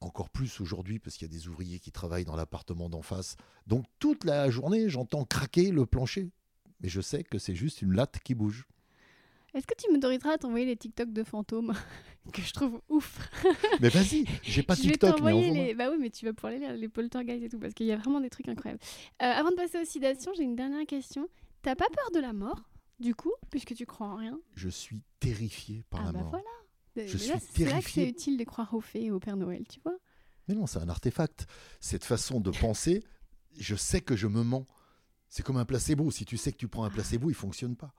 encore 0.00 0.30
plus 0.30 0.60
aujourd'hui 0.60 0.98
parce 0.98 1.16
qu'il 1.16 1.30
y 1.30 1.30
a 1.30 1.36
des 1.36 1.48
ouvriers 1.48 1.78
qui 1.80 1.92
travaillent 1.92 2.24
dans 2.24 2.34
l'appartement 2.34 2.88
d'en 2.88 3.02
face, 3.02 3.36
donc 3.66 3.84
toute 3.98 4.24
la 4.24 4.50
journée, 4.50 4.88
j'entends 4.88 5.24
craquer 5.24 5.70
le 5.70 5.86
plancher. 5.86 6.32
Mais 6.80 6.88
je 6.88 7.00
sais 7.00 7.22
que 7.22 7.38
c'est 7.38 7.54
juste 7.54 7.82
une 7.82 7.92
latte 7.92 8.18
qui 8.24 8.34
bouge. 8.34 8.66
Est-ce 9.54 9.66
que 9.66 9.74
tu 9.76 9.90
m'autoriseras 9.92 10.32
à 10.32 10.38
t'envoyer 10.38 10.64
les 10.64 10.76
TikTok 10.76 11.12
de 11.12 11.24
fantômes 11.24 11.74
que 12.32 12.40
je 12.40 12.52
trouve 12.52 12.80
ouf? 12.88 13.18
Mais 13.80 13.90
vas-y, 13.90 14.24
j'ai 14.42 14.62
pas 14.62 14.76
TikTok. 14.76 15.20
mais 15.20 15.50
les... 15.50 15.74
Bah 15.74 15.90
oui, 15.90 15.98
mais 16.00 16.10
tu 16.10 16.24
vas 16.24 16.32
pouvoir 16.32 16.52
les 16.52 16.58
lire, 16.58 16.72
les 16.72 16.88
poltergeists 16.88 17.44
et 17.44 17.48
tout, 17.48 17.58
parce 17.58 17.74
qu'il 17.74 17.86
y 17.86 17.92
a 17.92 17.96
vraiment 17.96 18.20
des 18.20 18.30
trucs 18.30 18.48
incroyables. 18.48 18.80
Euh, 19.22 19.26
avant 19.26 19.50
de 19.50 19.56
passer 19.56 19.80
aux 19.80 19.84
citations, 19.84 20.32
j'ai 20.34 20.44
une 20.44 20.56
dernière 20.56 20.86
question. 20.86 21.28
T'as 21.60 21.74
pas 21.74 21.88
peur 21.94 22.10
de 22.14 22.20
la 22.20 22.32
mort, 22.32 22.70
du 22.98 23.14
coup, 23.14 23.32
puisque 23.50 23.74
tu 23.74 23.84
crois 23.84 24.06
en 24.06 24.16
rien? 24.16 24.40
Je 24.54 24.68
suis 24.68 25.02
terrifié 25.20 25.84
par 25.90 26.00
ah 26.00 26.04
la 26.06 26.12
bah 26.12 26.18
mort. 26.20 26.30
voilà. 26.30 27.06
Je 27.06 27.16
suis 27.16 27.28
terrifié. 27.28 27.48
C'est 27.54 27.64
là 27.70 27.82
que 27.82 27.90
c'est 27.90 28.08
utile 28.08 28.38
de 28.38 28.44
croire 28.44 28.72
aux 28.74 28.80
fées 28.80 29.04
et 29.04 29.10
au 29.10 29.20
Père 29.20 29.36
Noël, 29.36 29.64
tu 29.68 29.80
vois 29.84 29.96
Mais 30.48 30.54
non, 30.54 30.66
c'est 30.66 30.78
un 30.78 30.88
artefact. 30.88 31.46
Cette 31.80 32.04
façon 32.04 32.40
de 32.40 32.50
penser, 32.50 33.02
je 33.58 33.74
sais 33.74 34.00
que 34.00 34.16
je 34.16 34.26
me 34.26 34.42
mens. 34.42 34.66
C'est 35.28 35.42
comme 35.42 35.56
un 35.56 35.64
placebo. 35.64 36.10
Si 36.10 36.24
tu 36.24 36.36
sais 36.36 36.52
que 36.52 36.58
tu 36.58 36.68
prends 36.68 36.84
un 36.84 36.90
placebo, 36.90 37.30
il 37.30 37.34
fonctionne 37.34 37.76
pas. 37.76 37.94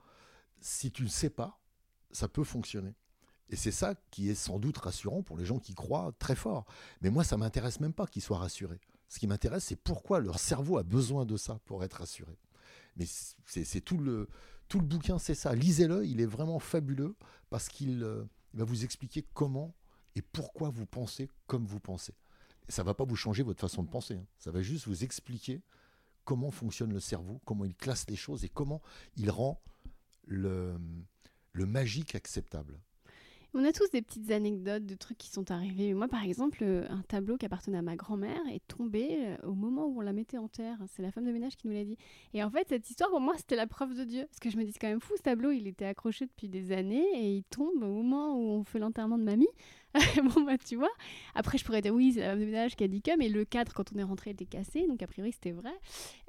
Si 0.61 0.91
tu 0.91 1.03
ne 1.03 1.09
sais 1.09 1.29
pas, 1.29 1.59
ça 2.11 2.27
peut 2.27 2.43
fonctionner. 2.43 2.95
Et 3.49 3.55
c'est 3.55 3.71
ça 3.71 3.95
qui 4.09 4.29
est 4.29 4.35
sans 4.35 4.59
doute 4.59 4.77
rassurant 4.77 5.21
pour 5.21 5.37
les 5.37 5.45
gens 5.45 5.59
qui 5.59 5.75
croient 5.75 6.13
très 6.17 6.35
fort. 6.35 6.65
Mais 7.01 7.09
moi, 7.09 7.23
ça 7.23 7.37
m'intéresse 7.37 7.79
même 7.79 7.93
pas 7.93 8.07
qu'ils 8.07 8.21
soient 8.21 8.37
rassurés. 8.37 8.79
Ce 9.09 9.19
qui 9.19 9.27
m'intéresse, 9.27 9.65
c'est 9.65 9.75
pourquoi 9.75 10.19
leur 10.19 10.39
cerveau 10.39 10.77
a 10.77 10.83
besoin 10.83 11.25
de 11.25 11.37
ça 11.37 11.59
pour 11.65 11.83
être 11.83 11.95
rassuré. 11.95 12.37
Mais 12.95 13.05
c'est 13.45 13.81
tout 13.81 13.97
le, 13.97 14.27
tout 14.67 14.79
le 14.79 14.85
bouquin, 14.85 15.19
c'est 15.19 15.35
ça. 15.35 15.53
Lisez-le, 15.53 16.05
il 16.05 16.21
est 16.21 16.25
vraiment 16.25 16.59
fabuleux 16.59 17.15
parce 17.49 17.69
qu'il 17.69 18.03
euh, 18.03 18.23
va 18.53 18.63
vous 18.63 18.83
expliquer 18.83 19.23
comment 19.33 19.75
et 20.15 20.21
pourquoi 20.21 20.69
vous 20.69 20.85
pensez 20.85 21.29
comme 21.47 21.65
vous 21.65 21.79
pensez. 21.79 22.13
Et 22.67 22.71
ça 22.71 22.83
va 22.83 22.93
pas 22.93 23.03
vous 23.03 23.15
changer 23.15 23.43
votre 23.43 23.59
façon 23.59 23.83
de 23.83 23.89
penser. 23.89 24.15
Hein. 24.15 24.25
Ça 24.37 24.51
va 24.51 24.61
juste 24.61 24.87
vous 24.87 25.03
expliquer 25.03 25.61
comment 26.23 26.51
fonctionne 26.51 26.93
le 26.93 26.99
cerveau, 26.99 27.41
comment 27.45 27.65
il 27.65 27.75
classe 27.75 28.09
les 28.09 28.15
choses 28.15 28.45
et 28.45 28.49
comment 28.49 28.81
il 29.17 29.29
rend 29.29 29.61
le, 30.25 30.77
magique 31.55 32.15
acceptable. 32.15 32.79
On 33.55 33.63
a 33.65 33.71
tous 33.71 33.91
des 33.91 34.01
petites 34.01 34.31
anecdotes 34.31 34.85
de 34.87 34.95
trucs 34.95 35.19
qui 35.19 35.29
sont 35.29 35.51
arrivés. 35.51 35.93
Moi, 35.93 36.07
par 36.07 36.23
exemple, 36.23 36.63
euh, 36.63 36.87
un 36.89 37.03
tableau 37.03 37.37
qui 37.37 37.45
appartenait 37.45 37.77
à 37.77 37.83
ma 37.83 37.95
grand-mère 37.95 38.41
est 38.51 38.67
tombé 38.67 39.19
euh, 39.19 39.37
au 39.43 39.53
moment 39.53 39.85
où 39.85 39.99
on 39.99 40.01
la 40.01 40.11
mettait 40.11 40.39
en 40.39 40.47
terre. 40.47 40.79
C'est 40.87 41.03
la 41.03 41.11
femme 41.11 41.25
de 41.25 41.31
ménage 41.31 41.55
qui 41.55 41.67
nous 41.67 41.73
l'a 41.75 41.83
dit. 41.83 41.95
Et 42.33 42.43
en 42.43 42.49
fait, 42.49 42.67
cette 42.69 42.89
histoire, 42.89 43.11
pour 43.11 43.21
moi, 43.21 43.35
c'était 43.37 43.55
la 43.55 43.67
preuve 43.67 43.95
de 43.95 44.05
Dieu. 44.05 44.25
Parce 44.25 44.39
que 44.39 44.49
je 44.49 44.57
me 44.57 44.63
dis, 44.63 44.71
c'est 44.71 44.79
quand 44.79 44.87
même 44.87 44.99
fou, 44.99 45.13
ce 45.17 45.21
tableau, 45.21 45.51
il 45.51 45.67
était 45.67 45.85
accroché 45.85 46.25
depuis 46.25 46.49
des 46.49 46.71
années 46.71 47.05
et 47.13 47.35
il 47.35 47.43
tombe 47.43 47.83
au 47.83 48.01
moment 48.01 48.35
où 48.35 48.53
on 48.53 48.63
fait 48.63 48.79
l'enterrement 48.79 49.19
de 49.19 49.23
mamie. 49.23 49.49
bon, 50.23 50.41
bah, 50.41 50.57
tu 50.57 50.75
vois. 50.75 50.91
Après, 51.35 51.57
je 51.57 51.63
pourrais 51.63 51.81
dire, 51.81 51.93
oui, 51.93 52.13
c'est 52.13 52.21
la 52.21 52.31
femme 52.31 52.39
de 52.39 52.45
ménage 52.45 52.75
qui 52.75 52.83
a 52.83 52.87
dit 52.87 53.01
que, 53.01 53.15
mais 53.17 53.29
le 53.29 53.45
cadre, 53.45 53.73
quand 53.73 53.91
on 53.93 53.99
est 53.99 54.03
rentré, 54.03 54.31
était 54.31 54.45
cassé. 54.45 54.87
Donc, 54.87 55.01
a 55.03 55.07
priori, 55.07 55.31
c'était 55.31 55.51
vrai. 55.51 55.73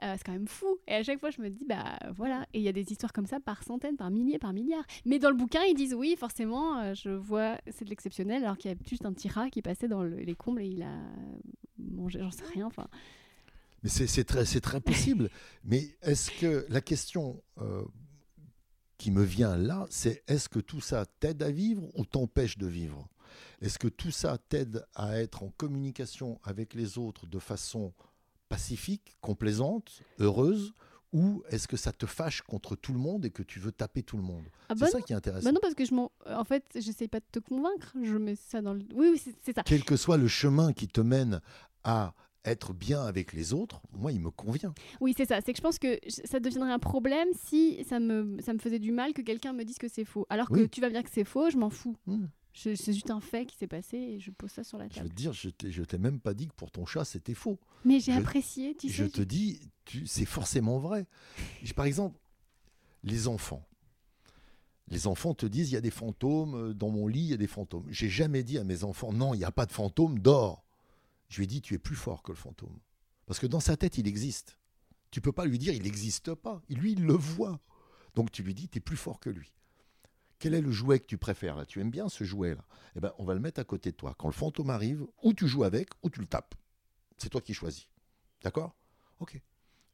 Euh, 0.03 0.15
c'est 0.17 0.25
quand 0.25 0.33
même 0.33 0.49
fou. 0.49 0.79
Et 0.87 0.95
à 0.95 1.03
chaque 1.03 1.21
fois, 1.21 1.31
je 1.31 1.41
me 1.41 1.49
dis, 1.49 1.65
bah 1.67 1.99
voilà. 2.15 2.47
Et 2.53 2.59
il 2.59 2.65
y 2.65 2.69
a 2.69 2.73
des 2.73 2.93
histoires 2.93 3.13
comme 3.13 3.27
ça 3.27 3.41
par 3.41 3.63
centaines, 3.63 3.97
par 3.97 4.11
milliers, 4.11 4.39
par 4.39 4.53
milliards. 4.53 4.85
Mais 5.07 5.19
dans 5.19 5.31
le 5.31 5.37
bouquin, 5.37 5.63
ils 5.65 5.75
disent, 5.75 5.95
oui, 5.95 6.17
forcément, 6.19 6.79
euh, 6.79 6.95
je 6.95 7.11
vois, 7.11 7.59
c'est 7.71 7.85
de 7.85 7.91
l'exceptionnel, 7.91 8.45
alors 8.45 8.59
qu'il 8.59 8.71
y 8.71 8.75
a 8.75 8.77
juste 8.87 9.07
un 9.07 9.13
petit 9.13 9.29
rat 9.29 9.51
qui 9.51 9.63
passait 9.63 9.89
dans 9.89 10.03
les 10.03 10.35
combles 10.35 10.63
et 10.63 10.69
il 10.69 10.83
a 10.83 10.95
mangé, 11.79 12.19
j'en 12.21 12.31
sais 12.31 12.45
rien. 12.53 12.67
Enfin. 12.67 12.89
Mais 13.83 13.89
c'est 13.89 14.25
très, 14.25 14.45
très 14.45 14.81
possible. 14.81 15.31
mais 15.65 15.97
est-ce 16.03 16.31
que 16.31 16.67
la 16.69 16.81
question. 16.81 17.43
Euh, 17.59 17.83
qui 18.97 19.11
me 19.11 19.23
vient 19.23 19.57
là, 19.57 19.87
c'est 19.91 20.23
est-ce 20.29 20.49
que 20.49 20.61
tout 20.61 20.81
ça 20.81 21.05
t'aide 21.21 21.43
à 21.43 21.51
vivre 21.51 21.83
ou 21.95 22.05
t'empêche 22.07 22.57
de 22.57 22.67
vivre? 22.67 23.09
Est-ce 23.61 23.79
que 23.79 23.89
tout 23.89 24.11
ça 24.11 24.39
t'aide 24.49 24.85
à 24.95 25.19
être 25.19 25.43
en 25.43 25.51
communication 25.57 26.41
avec 26.45 26.75
les 26.75 26.99
autres 26.99 27.27
de 27.27 27.39
façon 27.39 27.93
pacifique, 28.49 29.17
complaisante, 29.21 30.03
heureuse 30.19 30.73
ou 31.15 31.45
est-ce 31.49 31.69
que 31.69 31.77
ça 31.77 31.93
te 31.93 32.07
fâche 32.07 32.43
contre 32.43 32.75
tout 32.75 32.93
le 32.93 32.99
monde 32.99 33.25
et 33.25 33.31
que 33.31 33.45
tu 33.45 33.61
veux 33.61 33.71
taper 33.71 34.03
tout 34.03 34.17
le 34.17 34.25
monde? 34.25 34.45
Ah 34.69 34.75
C'est 34.75 34.81
bah 34.81 34.91
ça 34.91 35.01
qui 35.01 35.13
est 35.13 35.17
intéressant. 35.17 35.45
Bah 35.45 35.53
non, 35.53 35.61
parce 35.63 35.75
que 35.75 35.85
je 35.85 35.95
m'en... 35.95 36.11
En 36.27 36.43
fait, 36.43 36.65
j'essaye 36.75 37.07
pas 37.07 37.21
de 37.21 37.25
te 37.31 37.39
convaincre. 37.39 37.95
Je 38.03 38.17
mets 38.19 38.35
ça 38.35 38.61
dans 38.61 38.75
le... 38.75 38.81
Oui, 38.93 39.11
oui, 39.13 39.23
c'est 39.43 39.55
ça. 39.55 39.63
Quel 39.63 39.85
que 39.85 39.97
soit 39.97 40.17
le 40.17 40.27
chemin 40.27 40.73
qui 40.73 40.89
te 40.89 41.01
mène 41.01 41.41
à 41.85 42.15
être 42.45 42.75
bien 42.75 43.05
avec 43.05 43.33
les 43.33 43.53
autres, 43.53 43.81
moi, 43.93 44.11
il 44.11 44.21
me 44.21 44.31
convient. 44.31 44.75
Oui, 45.01 45.15
c'est 45.17 45.25
ça. 45.25 45.41
C'est 45.41 45.53
que 45.53 45.57
je 45.57 45.63
pense 45.63 45.79
que 45.79 45.99
ça 46.09 46.41
deviendrait 46.41 46.73
un 46.73 46.81
problème 46.81 47.29
si 47.33 47.83
ça 47.85 48.01
me, 48.01 48.41
ça 48.43 48.53
me 48.53 48.59
faisait 48.59 48.81
du 48.81 48.91
mal 48.91 49.13
que 49.13 49.23
quelqu'un 49.23 49.53
me 49.53 49.65
dise 49.65 49.79
que 49.79 49.89
c'est 49.89 50.05
faux. 50.05 50.27
Alors 50.31 50.51
que 50.51 50.67
tu 50.67 50.81
vas 50.81 50.89
me 50.89 50.95
dire 50.95 51.05
que 51.05 51.11
c'est 51.13 51.25
faux, 51.25 51.49
je 51.49 51.57
m'en 51.57 51.71
fous. 51.71 51.97
Mmh. 52.07 52.25
C'est 52.55 52.93
juste 52.93 53.11
un 53.11 53.21
fait 53.21 53.47
qui 53.47 53.57
s'est 53.57 53.67
passé 53.67 53.97
et 53.97 54.21
je 54.21 54.31
pose 54.31 54.51
ça 54.51 54.63
sur 54.63 54.79
la 54.79 54.89
table. 54.89 54.97
Je 54.97 55.03
veux 55.03 55.09
te 55.11 55.67
dire, 55.67 55.73
je 55.73 55.83
t'ai 55.83 55.99
même 55.99 56.21
pas 56.21 56.35
dit 56.35 56.47
que 56.47 56.55
pour 56.55 56.71
ton 56.71 56.87
chat 56.87 57.05
c'était 57.05 57.35
faux. 57.35 57.59
Mais 57.85 58.01
j'ai 58.01 58.13
apprécié, 58.13 58.75
tu 58.77 58.89
sais. 58.89 58.95
Je 58.95 59.05
te 59.05 59.23
dis, 59.23 59.61
c'est 60.07 60.25
forcément 60.25 60.79
vrai. 60.79 61.07
Par 61.75 61.85
exemple, 61.85 62.19
les 63.03 63.29
enfants. 63.29 63.67
Les 64.89 65.07
enfants 65.07 65.35
te 65.35 65.47
disent, 65.47 65.71
il 65.71 65.75
y 65.75 65.79
a 65.79 65.81
des 65.81 65.91
fantômes, 65.91 66.55
euh, 66.55 66.75
dans 66.75 66.91
mon 66.91 67.07
lit, 67.07 67.21
il 67.21 67.29
y 67.29 67.33
a 67.33 67.39
des 67.39 67.47
fantômes. 67.47 67.87
J'ai 67.89 68.11
jamais 68.11 68.43
dit 68.43 68.59
à 68.59 68.65
mes 68.65 68.85
enfants, 68.85 69.13
non, 69.13 69.33
il 69.33 69.39
n'y 69.39 69.45
a 69.45 69.51
pas 69.51 69.65
de 69.65 69.73
fantôme, 69.73 70.19
dors. 70.19 70.63
Je 71.31 71.39
lui 71.39 71.45
ai 71.45 71.47
dit, 71.47 71.63
tu 71.63 71.75
es 71.75 71.79
plus 71.79 71.97
fort 71.97 72.23
que 72.23 72.33
le 72.33 72.37
fantôme. 72.37 72.79
Parce 73.27 73.41
que 73.41 73.47
dans 73.47 73.61
sa 73.61 73.79
tête, 73.79 73.97
il 73.97 74.07
existe. 74.07 74.59
Tu 75.11 75.23
peux 75.23 75.33
pas 75.33 75.47
lui 75.47 75.59
dire, 75.59 75.73
il 75.73 75.85
n'existe 75.85 76.35
pas. 76.35 76.63
Lui, 76.69 76.93
il 76.93 77.05
le 77.05 77.15
voit. 77.15 77.61
Donc 78.15 78.31
tu 78.31 78.43
lui 78.43 78.55
dis, 78.55 78.69
tu 78.69 78.79
es 78.79 78.81
plus 78.81 78.97
fort 78.97 79.21
que 79.21 79.31
lui. 79.31 79.55
Quel 80.45 80.53
est 80.53 80.61
le 80.61 80.73
jouet 80.73 81.01
que 81.01 81.07
tu 81.07 81.17
préfères 81.17 81.57
là? 81.57 81.65
Tu 81.65 81.81
aimes 81.81 81.91
bien 81.91 82.11
ce 82.11 82.23
jouet 82.23 82.55
là 82.55 82.67
Eh 82.97 83.01
ben, 83.01 83.15
on 83.17 83.25
va 83.25 83.33
le 83.33 83.41
mettre 83.41 83.61
à 83.61 83.65
côté 83.65 83.93
de 83.93 83.97
toi. 83.97 84.15
Quand 84.19 84.29
le 84.29 84.35
fantôme 84.35 84.69
arrive, 84.69 85.07
ou 85.23 85.33
tu 85.33 85.49
joues 85.49 85.65
avec, 85.65 85.89
ou 86.03 86.11
tu 86.11 86.21
le 86.21 86.27
tapes. 86.27 86.55
C'est 87.17 87.31
toi 87.31 87.41
qui 87.41 87.55
choisis. 87.55 87.89
D'accord? 88.43 88.77
Ok. 89.21 89.41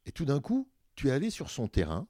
Et 0.05 0.11
tout 0.11 0.25
d'un 0.25 0.41
coup, 0.41 0.69
tu 0.95 1.07
es 1.07 1.11
allé 1.11 1.29
sur 1.29 1.49
son 1.49 1.69
terrain, 1.69 2.05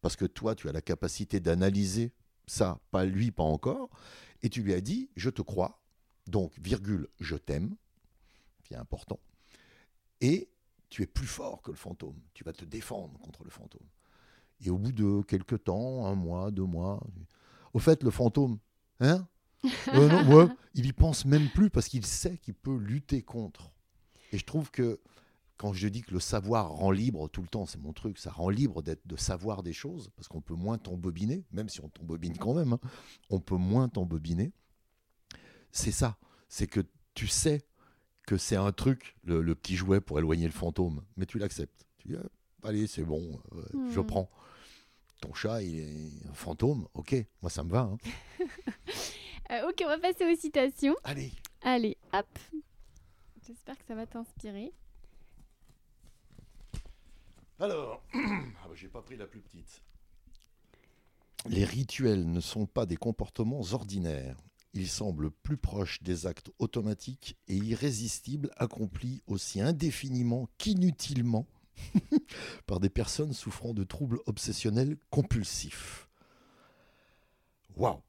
parce 0.00 0.16
que 0.16 0.24
toi, 0.24 0.56
tu 0.56 0.68
as 0.68 0.72
la 0.72 0.82
capacité 0.82 1.38
d'analyser 1.38 2.12
ça, 2.48 2.80
pas 2.90 3.04
lui, 3.04 3.30
pas 3.30 3.44
encore, 3.44 3.90
et 4.42 4.48
tu 4.48 4.60
lui 4.64 4.74
as 4.74 4.80
dit, 4.80 5.08
je 5.14 5.30
te 5.30 5.40
crois, 5.40 5.80
donc, 6.26 6.58
virgule, 6.58 7.06
je 7.20 7.36
t'aime, 7.36 7.76
qui 8.64 8.74
est 8.74 8.76
important, 8.76 9.20
et 10.20 10.50
tu 10.88 11.02
es 11.02 11.06
plus 11.06 11.28
fort 11.28 11.62
que 11.62 11.70
le 11.70 11.76
fantôme, 11.76 12.18
tu 12.34 12.42
vas 12.42 12.52
te 12.52 12.64
défendre 12.64 13.20
contre 13.20 13.44
le 13.44 13.50
fantôme. 13.50 13.86
Et 14.62 14.70
au 14.70 14.78
bout 14.78 14.90
de 14.90 15.22
quelques 15.22 15.62
temps, 15.62 16.06
un 16.06 16.16
mois, 16.16 16.50
deux 16.50 16.64
mois, 16.64 17.00
au 17.78 17.80
fait, 17.80 18.02
le 18.02 18.10
fantôme, 18.10 18.58
hein 18.98 19.24
euh, 19.94 20.48
Il 20.74 20.86
y 20.86 20.92
pense 20.92 21.24
même 21.24 21.48
plus 21.48 21.70
parce 21.70 21.88
qu'il 21.88 22.04
sait 22.04 22.36
qu'il 22.38 22.54
peut 22.54 22.76
lutter 22.76 23.22
contre. 23.22 23.70
Et 24.32 24.38
je 24.38 24.44
trouve 24.44 24.72
que 24.72 24.98
quand 25.56 25.72
je 25.72 25.86
dis 25.86 26.02
que 26.02 26.12
le 26.12 26.18
savoir 26.18 26.70
rend 26.70 26.90
libre 26.90 27.28
tout 27.28 27.40
le 27.40 27.46
temps, 27.46 27.66
c'est 27.66 27.80
mon 27.80 27.92
truc, 27.92 28.18
ça 28.18 28.32
rend 28.32 28.48
libre 28.48 28.82
d'être, 28.82 29.06
de 29.06 29.14
savoir 29.14 29.62
des 29.62 29.72
choses, 29.72 30.10
parce 30.16 30.26
qu'on 30.26 30.40
peut 30.40 30.54
moins 30.56 30.76
t'embobiner, 30.76 31.44
même 31.52 31.68
si 31.68 31.80
on 31.80 31.88
t'embobine 31.88 32.36
quand 32.36 32.54
même, 32.54 32.72
hein, 32.72 32.80
on 33.30 33.38
peut 33.38 33.56
moins 33.56 33.88
t'embobiner. 33.88 34.50
C'est 35.70 35.92
ça, 35.92 36.18
c'est 36.48 36.66
que 36.66 36.80
tu 37.14 37.28
sais 37.28 37.64
que 38.26 38.36
c'est 38.36 38.56
un 38.56 38.72
truc, 38.72 39.16
le, 39.22 39.54
petit 39.54 39.76
jouet 39.76 40.00
pour 40.00 40.18
éloigner 40.18 40.46
le 40.46 40.52
fantôme, 40.52 41.02
mais 41.16 41.26
tu 41.26 41.38
l'acceptes. 41.38 41.86
Tu 41.98 42.08
dis, 42.08 42.16
ah, 42.16 42.68
allez, 42.68 42.88
c'est 42.88 43.04
bon, 43.04 43.40
euh, 43.54 43.90
je 43.92 44.00
hmm. 44.00 44.06
prends 44.06 44.30
ton 45.20 45.34
chat, 45.34 45.62
il 45.62 45.80
est 45.80 46.28
un 46.28 46.34
fantôme, 46.34 46.88
ok, 46.94 47.14
moi 47.42 47.50
ça 47.50 47.64
me 47.64 47.70
va. 47.70 47.80
Hein. 47.80 47.98
Euh, 49.50 49.66
ok, 49.66 49.82
on 49.82 49.88
va 49.88 49.98
passer 49.98 50.30
aux 50.30 50.36
citations. 50.36 50.94
Allez. 51.04 51.32
Allez, 51.62 51.96
hop. 52.12 52.26
J'espère 53.46 53.78
que 53.78 53.84
ça 53.88 53.94
va 53.94 54.04
t'inspirer. 54.04 54.74
Alors, 57.58 58.02
ah 58.14 58.68
bah, 58.68 58.74
j'ai 58.74 58.88
pas 58.88 59.00
pris 59.00 59.16
la 59.16 59.26
plus 59.26 59.40
petite. 59.40 59.82
Les 61.48 61.64
rituels 61.64 62.30
ne 62.30 62.40
sont 62.40 62.66
pas 62.66 62.84
des 62.84 62.96
comportements 62.96 63.62
ordinaires. 63.72 64.36
Ils 64.74 64.88
semblent 64.88 65.30
plus 65.30 65.56
proches 65.56 66.02
des 66.02 66.26
actes 66.26 66.50
automatiques 66.58 67.38
et 67.48 67.56
irrésistibles 67.56 68.50
accomplis 68.58 69.22
aussi 69.26 69.62
indéfiniment 69.62 70.48
qu'inutilement 70.58 71.46
par 72.66 72.80
des 72.80 72.90
personnes 72.90 73.32
souffrant 73.32 73.74
de 73.74 73.84
troubles 73.84 74.20
obsessionnels 74.26 74.96
compulsifs. 75.10 76.08
Waouh 77.76 78.02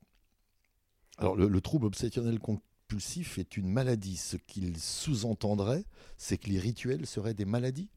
Alors, 1.20 1.36
le, 1.36 1.48
le 1.48 1.62
trouble 1.62 1.86
obsessionnel 1.86 2.40
compulsif 2.40 3.38
est 3.38 3.58
une 3.58 3.70
maladie. 3.70 4.18
Ce 4.18 4.38
qu'il 4.38 4.76
sous-entendrait, 4.80 5.86
c'est 6.18 6.38
que 6.40 6.50
les 6.50 6.58
rituels 6.60 7.06
seraient 7.06 7.36
des 7.36 7.46
maladies? 7.46 7.90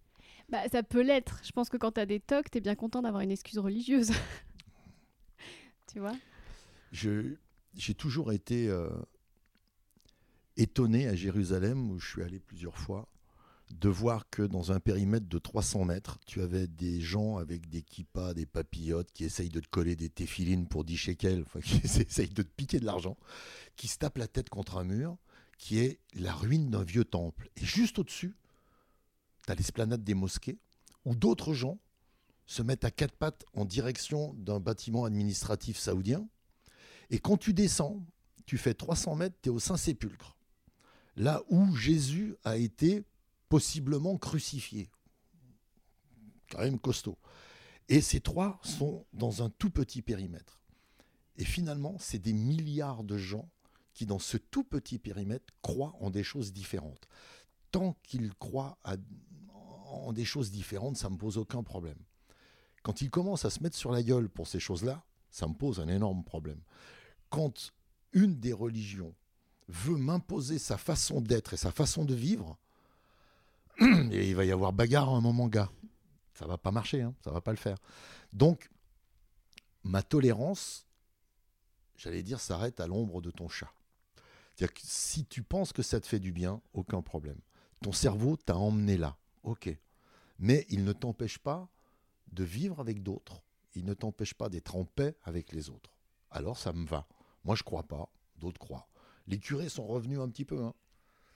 Bah, 0.48 0.68
ça 0.70 0.82
peut 0.82 1.02
l'être. 1.02 1.40
Je 1.44 1.52
pense 1.52 1.68
que 1.68 1.76
quand 1.76 1.92
t'as 1.92 2.06
des 2.06 2.20
tocs, 2.20 2.50
t'es 2.50 2.60
bien 2.60 2.74
content 2.74 3.02
d'avoir 3.02 3.22
une 3.22 3.30
excuse 3.30 3.58
religieuse. 3.58 4.10
tu 5.92 6.00
vois? 6.00 6.16
Je- 6.92 7.36
J'ai 7.74 7.94
toujours 7.94 8.32
été 8.32 8.68
euh, 8.68 8.90
étonné 10.56 11.08
à 11.08 11.14
Jérusalem, 11.14 11.90
où 11.90 11.98
je 11.98 12.08
suis 12.08 12.22
allé 12.22 12.38
plusieurs 12.38 12.78
fois, 12.78 13.08
de 13.80 13.88
voir 13.88 14.28
que 14.30 14.42
dans 14.42 14.70
un 14.70 14.80
périmètre 14.80 15.26
de 15.26 15.38
300 15.38 15.84
mètres, 15.84 16.18
tu 16.26 16.40
avais 16.42 16.66
des 16.66 17.00
gens 17.00 17.38
avec 17.38 17.68
des 17.68 17.82
kippas, 17.82 18.34
des 18.34 18.46
papillotes, 18.46 19.10
qui 19.12 19.24
essayent 19.24 19.48
de 19.48 19.60
te 19.60 19.68
coller 19.68 19.96
des 19.96 20.08
téfilines 20.08 20.68
pour 20.68 20.84
10 20.84 20.96
shekels, 20.96 21.44
qui 21.64 21.80
essayent 21.84 22.28
de 22.28 22.42
te 22.42 22.48
piquer 22.48 22.80
de 22.80 22.84
l'argent, 22.84 23.16
qui 23.76 23.88
se 23.88 23.98
tapent 23.98 24.18
la 24.18 24.28
tête 24.28 24.50
contre 24.50 24.76
un 24.76 24.84
mur, 24.84 25.16
qui 25.58 25.78
est 25.78 25.98
la 26.14 26.32
ruine 26.34 26.70
d'un 26.70 26.82
vieux 26.82 27.04
temple. 27.04 27.50
Et 27.56 27.64
juste 27.64 27.98
au-dessus, 27.98 28.34
tu 29.46 29.52
as 29.52 29.54
l'esplanade 29.54 30.04
des 30.04 30.14
mosquées, 30.14 30.58
où 31.04 31.14
d'autres 31.14 31.54
gens 31.54 31.78
se 32.46 32.62
mettent 32.62 32.84
à 32.84 32.90
quatre 32.90 33.16
pattes 33.16 33.44
en 33.54 33.64
direction 33.64 34.34
d'un 34.34 34.60
bâtiment 34.60 35.04
administratif 35.04 35.78
saoudien. 35.78 36.28
Et 37.10 37.18
quand 37.18 37.36
tu 37.36 37.54
descends, 37.54 38.04
tu 38.44 38.58
fais 38.58 38.74
300 38.74 39.16
mètres, 39.16 39.36
tu 39.42 39.48
es 39.48 39.52
au 39.52 39.58
Saint-Sépulcre, 39.58 40.36
là 41.16 41.42
où 41.48 41.74
Jésus 41.74 42.36
a 42.44 42.56
été 42.56 43.04
possiblement 43.52 44.16
crucifié. 44.16 44.88
Quand 46.50 46.60
même 46.60 46.78
costaud. 46.78 47.18
Et 47.90 48.00
ces 48.00 48.22
trois 48.22 48.58
sont 48.62 49.04
dans 49.12 49.42
un 49.42 49.50
tout 49.50 49.68
petit 49.68 50.00
périmètre. 50.00 50.62
Et 51.36 51.44
finalement, 51.44 51.96
c'est 51.98 52.18
des 52.18 52.32
milliards 52.32 53.04
de 53.04 53.18
gens 53.18 53.50
qui, 53.92 54.06
dans 54.06 54.18
ce 54.18 54.38
tout 54.38 54.64
petit 54.64 54.98
périmètre, 54.98 55.52
croient 55.60 55.94
en 56.00 56.08
des 56.08 56.24
choses 56.24 56.54
différentes. 56.54 57.06
Tant 57.72 57.94
qu'ils 58.04 58.32
croient 58.36 58.78
à- 58.84 58.96
en 59.84 60.14
des 60.14 60.24
choses 60.24 60.50
différentes, 60.50 60.96
ça 60.96 61.10
ne 61.10 61.14
me 61.16 61.18
pose 61.18 61.36
aucun 61.36 61.62
problème. 61.62 61.98
Quand 62.82 63.02
ils 63.02 63.10
commencent 63.10 63.44
à 63.44 63.50
se 63.50 63.62
mettre 63.62 63.76
sur 63.76 63.92
la 63.92 64.02
gueule 64.02 64.30
pour 64.30 64.46
ces 64.46 64.60
choses-là, 64.60 65.04
ça 65.28 65.46
me 65.46 65.52
pose 65.52 65.78
un 65.78 65.88
énorme 65.88 66.24
problème. 66.24 66.62
Quand 67.28 67.74
une 68.14 68.40
des 68.40 68.54
religions 68.54 69.14
veut 69.68 69.98
m'imposer 69.98 70.58
sa 70.58 70.78
façon 70.78 71.20
d'être 71.20 71.52
et 71.52 71.58
sa 71.58 71.70
façon 71.70 72.06
de 72.06 72.14
vivre, 72.14 72.58
et 73.80 74.28
il 74.28 74.36
va 74.36 74.44
y 74.44 74.52
avoir 74.52 74.72
bagarre 74.72 75.08
à 75.08 75.16
un 75.16 75.20
moment, 75.20 75.48
gars. 75.48 75.70
Ça 76.34 76.46
va 76.46 76.58
pas 76.58 76.70
marcher, 76.70 77.02
hein, 77.02 77.14
ça 77.22 77.30
va 77.30 77.40
pas 77.40 77.50
le 77.52 77.58
faire. 77.58 77.78
Donc, 78.32 78.70
ma 79.84 80.02
tolérance, 80.02 80.86
j'allais 81.96 82.22
dire, 82.22 82.40
s'arrête 82.40 82.80
à 82.80 82.86
l'ombre 82.86 83.20
de 83.20 83.30
ton 83.30 83.48
chat. 83.48 83.72
C'est-à-dire 84.54 84.74
que 84.74 84.80
si 84.84 85.24
tu 85.24 85.42
penses 85.42 85.72
que 85.72 85.82
ça 85.82 86.00
te 86.00 86.06
fait 86.06 86.20
du 86.20 86.32
bien, 86.32 86.60
aucun 86.72 87.02
problème. 87.02 87.40
Ton 87.82 87.92
cerveau 87.92 88.36
t'a 88.36 88.56
emmené 88.56 88.96
là, 88.96 89.16
ok. 89.42 89.76
Mais 90.38 90.66
il 90.68 90.84
ne 90.84 90.92
t'empêche 90.92 91.38
pas 91.38 91.68
de 92.32 92.44
vivre 92.44 92.80
avec 92.80 93.02
d'autres. 93.02 93.42
Il 93.74 93.84
ne 93.84 93.94
t'empêche 93.94 94.34
pas 94.34 94.48
d'être 94.48 94.76
en 94.76 94.84
paix 94.84 95.16
avec 95.24 95.52
les 95.52 95.70
autres. 95.70 95.96
Alors 96.30 96.58
ça 96.58 96.72
me 96.72 96.86
va. 96.86 97.06
Moi 97.44 97.56
je 97.56 97.62
crois 97.62 97.82
pas, 97.82 98.08
d'autres 98.36 98.58
croient. 98.58 98.88
Les 99.26 99.38
curés 99.38 99.68
sont 99.68 99.86
revenus 99.86 100.18
un 100.18 100.28
petit 100.28 100.44
peu. 100.44 100.62
hein. 100.62 100.74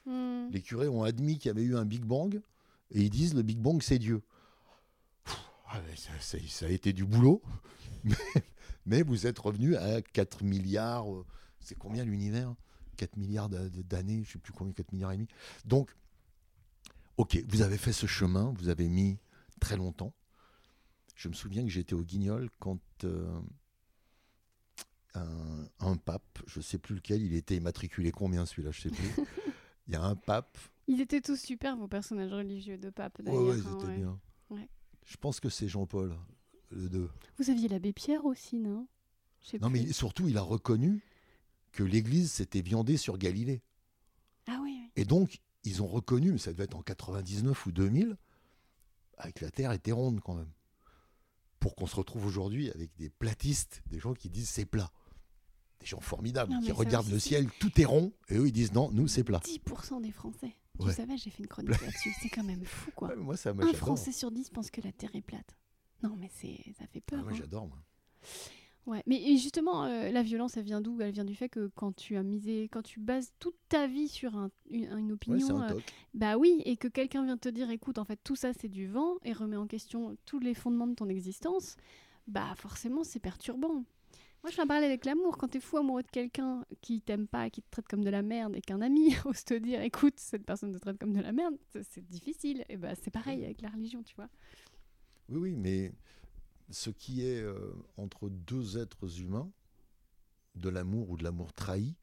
Hmm. 0.06 0.48
Les 0.52 0.62
curés 0.62 0.88
ont 0.88 1.02
admis 1.02 1.38
qu'il 1.38 1.48
y 1.48 1.50
avait 1.50 1.62
eu 1.64 1.76
un 1.76 1.84
Big 1.84 2.04
Bang 2.04 2.40
et 2.92 3.02
ils 3.02 3.10
disent 3.10 3.34
le 3.34 3.42
Big 3.42 3.58
Bang 3.58 3.82
c'est 3.82 3.98
Dieu. 3.98 4.22
Pff, 5.24 5.36
ah 5.68 5.80
ça, 5.96 6.10
ça- 6.20 6.38
ça 6.48 6.66
a 6.66 6.68
été 6.68 6.92
du 6.92 7.04
boulot, 7.04 7.42
mais, 8.04 8.14
mais 8.86 9.02
vous 9.02 9.26
êtes 9.26 9.38
revenu 9.38 9.74
à 9.76 10.00
4 10.02 10.44
milliards. 10.44 11.12
euh, 11.12 11.26
C'est 11.60 11.76
combien 11.76 12.04
l'univers? 12.04 12.54
4 12.96 13.16
milliards 13.16 13.48
d'a- 13.48 13.68
d'années, 13.68 14.22
je 14.22 14.28
ne 14.28 14.32
sais 14.34 14.38
plus 14.38 14.52
combien, 14.52 14.72
4 14.72 14.92
milliards 14.92 15.12
et 15.12 15.16
demi. 15.16 15.28
Donc, 15.64 15.94
ok, 17.16 17.42
vous 17.48 17.62
avez 17.62 17.76
fait 17.78 17.92
ce 17.92 18.06
chemin, 18.06 18.54
vous 18.56 18.68
avez 18.68 18.88
mis 18.88 19.18
très 19.60 19.76
longtemps. 19.76 20.14
Je 21.16 21.28
me 21.28 21.34
souviens 21.34 21.64
que 21.64 21.70
j'étais 21.70 21.94
au 21.94 22.02
Guignol 22.02 22.48
quand 22.60 22.78
euh, 23.04 23.40
un, 25.14 25.68
un 25.80 25.96
pape, 25.96 26.38
je 26.46 26.58
ne 26.60 26.62
sais 26.62 26.78
plus 26.78 26.94
lequel, 26.94 27.22
il 27.22 27.34
était 27.34 27.56
immatriculé 27.56 28.12
combien 28.12 28.46
celui-là, 28.46 28.70
je 28.70 28.88
ne 28.88 28.94
sais 28.94 29.00
plus. 29.02 29.24
Il 29.88 29.94
y 29.94 29.96
a 29.96 30.02
un 30.02 30.16
pape. 30.16 30.58
Ils 30.88 31.00
étaient 31.00 31.20
tous 31.20 31.36
super, 31.40 31.76
vos 31.76 31.88
personnages 31.88 32.32
religieux 32.32 32.78
de 32.78 32.90
pape, 32.90 33.18
Ouais, 33.18 33.24
d'ailleurs. 33.24 33.42
ouais, 33.42 33.58
ils 33.58 33.66
hein, 33.66 33.76
étaient 33.78 33.86
ouais. 33.86 33.96
bien. 33.96 34.20
Ouais. 34.50 34.68
Je 35.04 35.16
pense 35.16 35.40
que 35.40 35.48
c'est 35.48 35.68
Jean-Paul, 35.68 36.16
le 36.70 36.88
2. 36.88 37.10
Vous 37.38 37.50
aviez 37.50 37.68
l'abbé 37.68 37.92
Pierre 37.92 38.24
aussi, 38.24 38.56
non? 38.58 38.86
Non, 39.60 39.70
plus. 39.70 39.80
mais 39.86 39.92
surtout, 39.92 40.28
il 40.28 40.36
a 40.38 40.42
reconnu 40.42 41.02
que 41.72 41.84
l'Église 41.84 42.32
s'était 42.32 42.62
viandée 42.62 42.96
sur 42.96 43.16
Galilée. 43.18 43.62
Ah 44.48 44.58
oui, 44.62 44.76
oui. 44.80 44.90
Et 44.96 45.04
donc, 45.04 45.40
ils 45.64 45.82
ont 45.82 45.86
reconnu, 45.86 46.32
mais 46.32 46.38
ça 46.38 46.52
devait 46.52 46.64
être 46.64 46.76
en 46.76 46.82
99 46.82 47.66
ou 47.66 47.72
2000, 47.72 48.16
avec 49.18 49.40
la 49.40 49.50
Terre 49.50 49.72
était 49.72 49.92
ronde 49.92 50.20
quand 50.20 50.34
même. 50.34 50.50
Pour 51.60 51.74
qu'on 51.76 51.86
se 51.86 51.96
retrouve 51.96 52.26
aujourd'hui 52.26 52.70
avec 52.70 52.94
des 52.96 53.08
platistes, 53.10 53.82
des 53.86 53.98
gens 53.98 54.14
qui 54.14 54.28
disent 54.28 54.48
c'est 54.48 54.66
plat. 54.66 54.90
Des 55.86 55.90
gens 55.90 56.00
formidables, 56.00 56.52
Non, 56.52 56.60
qui 56.60 56.72
regardent 56.72 57.08
le 57.12 57.20
ciel, 57.20 57.46
tout 57.60 57.80
est 57.80 57.84
rond, 57.84 58.12
et 58.28 58.36
eux 58.38 58.48
ils 58.48 58.52
disent 58.52 58.72
non, 58.72 58.90
nous 58.90 59.06
c'est 59.06 59.22
plat. 59.22 59.38
10% 59.44 60.00
des 60.02 60.10
Français. 60.10 60.56
Ouais. 60.80 60.90
Tu 60.90 60.96
savais, 60.96 61.16
j'ai 61.16 61.30
fait 61.30 61.44
une 61.44 61.46
chronique 61.48 61.70
là-dessus. 61.80 62.10
C'est 62.20 62.28
quand 62.28 62.42
même 62.42 62.64
fou, 62.64 62.90
quoi. 62.96 63.10
Ouais, 63.10 63.14
moi 63.16 63.36
ça 63.36 63.50
Un. 63.56 63.72
Français 63.72 64.10
sur 64.10 64.32
10 64.32 64.50
pense 64.50 64.72
que 64.72 64.80
la 64.80 64.90
Terre 64.90 65.14
est 65.14 65.22
plate. 65.22 65.56
Non, 66.02 66.16
mais 66.18 66.28
c'est, 66.32 66.58
ça 66.76 66.88
fait 66.88 67.02
Ah, 67.06 67.10
peur. 67.12 67.22
moi 67.22 67.30
hein. 67.32 67.36
j'adore. 67.38 67.68
moi. 67.68 67.78
Ouais, 68.86 69.00
mais 69.06 69.36
justement, 69.36 69.84
euh, 69.84 70.10
la 70.10 70.22
violence, 70.24 70.56
elle 70.56 70.64
vient 70.64 70.80
d'où? 70.80 71.00
Elle 71.00 71.12
vient 71.12 71.24
du 71.24 71.36
fait 71.36 71.48
que 71.48 71.70
quand 71.76 71.94
tu 71.94 72.16
as 72.16 72.22
misé, 72.24 72.68
quand 72.72 72.82
tu 72.82 72.98
bases 72.98 73.32
toute 73.38 73.56
ta 73.68 73.86
vie 73.86 74.08
sur 74.08 74.36
un- 74.36 74.50
une, 74.70 74.84
une 74.84 74.90
Ouais, 74.92 75.00
c'est 75.06 75.12
opinion, 75.12 75.60
un 75.60 75.70
euh, 75.76 75.80
bah 76.14 76.36
oui, 76.36 76.62
et 76.64 76.76
que 76.76 76.88
quelqu'un 76.88 77.24
vient 77.24 77.36
te 77.38 77.48
dire, 77.48 77.70
écoute, 77.70 77.98
en 77.98 78.04
fait, 78.04 78.18
tout 78.24 78.34
ça 78.36 78.52
c'est 78.60 78.68
du 78.68 78.88
vent 78.88 79.14
et 79.24 79.32
remet 79.32 79.56
en 79.56 79.66
question 79.68 80.16
tous 80.24 80.40
les 80.40 80.54
fondements 80.54 80.86
de 80.88 80.94
ton 80.94 81.08
existence, 81.08 81.76
bah 82.26 82.54
forcément 82.56 83.02
c'est 83.04 83.20
perturbant. 83.20 83.84
Moi, 84.46 84.52
je 84.52 84.54
fais 84.54 84.62
un 84.62 84.68
parallèle 84.68 84.90
avec 84.90 85.04
l'amour. 85.06 85.38
Quand 85.38 85.48
t'es 85.48 85.58
fou 85.58 85.76
amoureux 85.76 86.04
de 86.04 86.08
quelqu'un 86.08 86.64
qui 86.80 87.00
t'aime 87.00 87.26
pas, 87.26 87.50
qui 87.50 87.62
te 87.62 87.68
traite 87.68 87.88
comme 87.88 88.04
de 88.04 88.10
la 88.10 88.22
merde, 88.22 88.54
et 88.54 88.60
qu'un 88.60 88.80
ami 88.80 89.08
ose 89.24 89.44
te 89.44 89.54
dire, 89.54 89.80
écoute, 89.80 90.20
cette 90.20 90.46
personne 90.46 90.72
te 90.72 90.78
traite 90.78 91.00
comme 91.00 91.12
de 91.12 91.20
la 91.20 91.32
merde, 91.32 91.56
c'est- 91.72 91.98
difficile. 92.08 92.64
Et 92.68 92.76
bah 92.76 92.94
c'est 92.94 93.10
pareil 93.10 93.44
avec 93.44 93.60
la 93.60 93.70
religion, 93.70 94.04
tu 94.04 94.14
vois. 94.14 94.28
Oui, 95.30 95.38
oui, 95.38 95.56
mais 95.56 95.90
ce 96.70 96.90
qui 96.90 97.26
est 97.26 97.42
euh, 97.42 97.74
entre 97.96 98.28
deux 98.28 98.78
êtres 98.78 99.20
humains, 99.20 99.50
de 100.54 100.68
l'amour 100.68 101.10
ou 101.10 101.16
de 101.16 101.24
l'amour 101.24 101.52
trahi, 101.52 101.96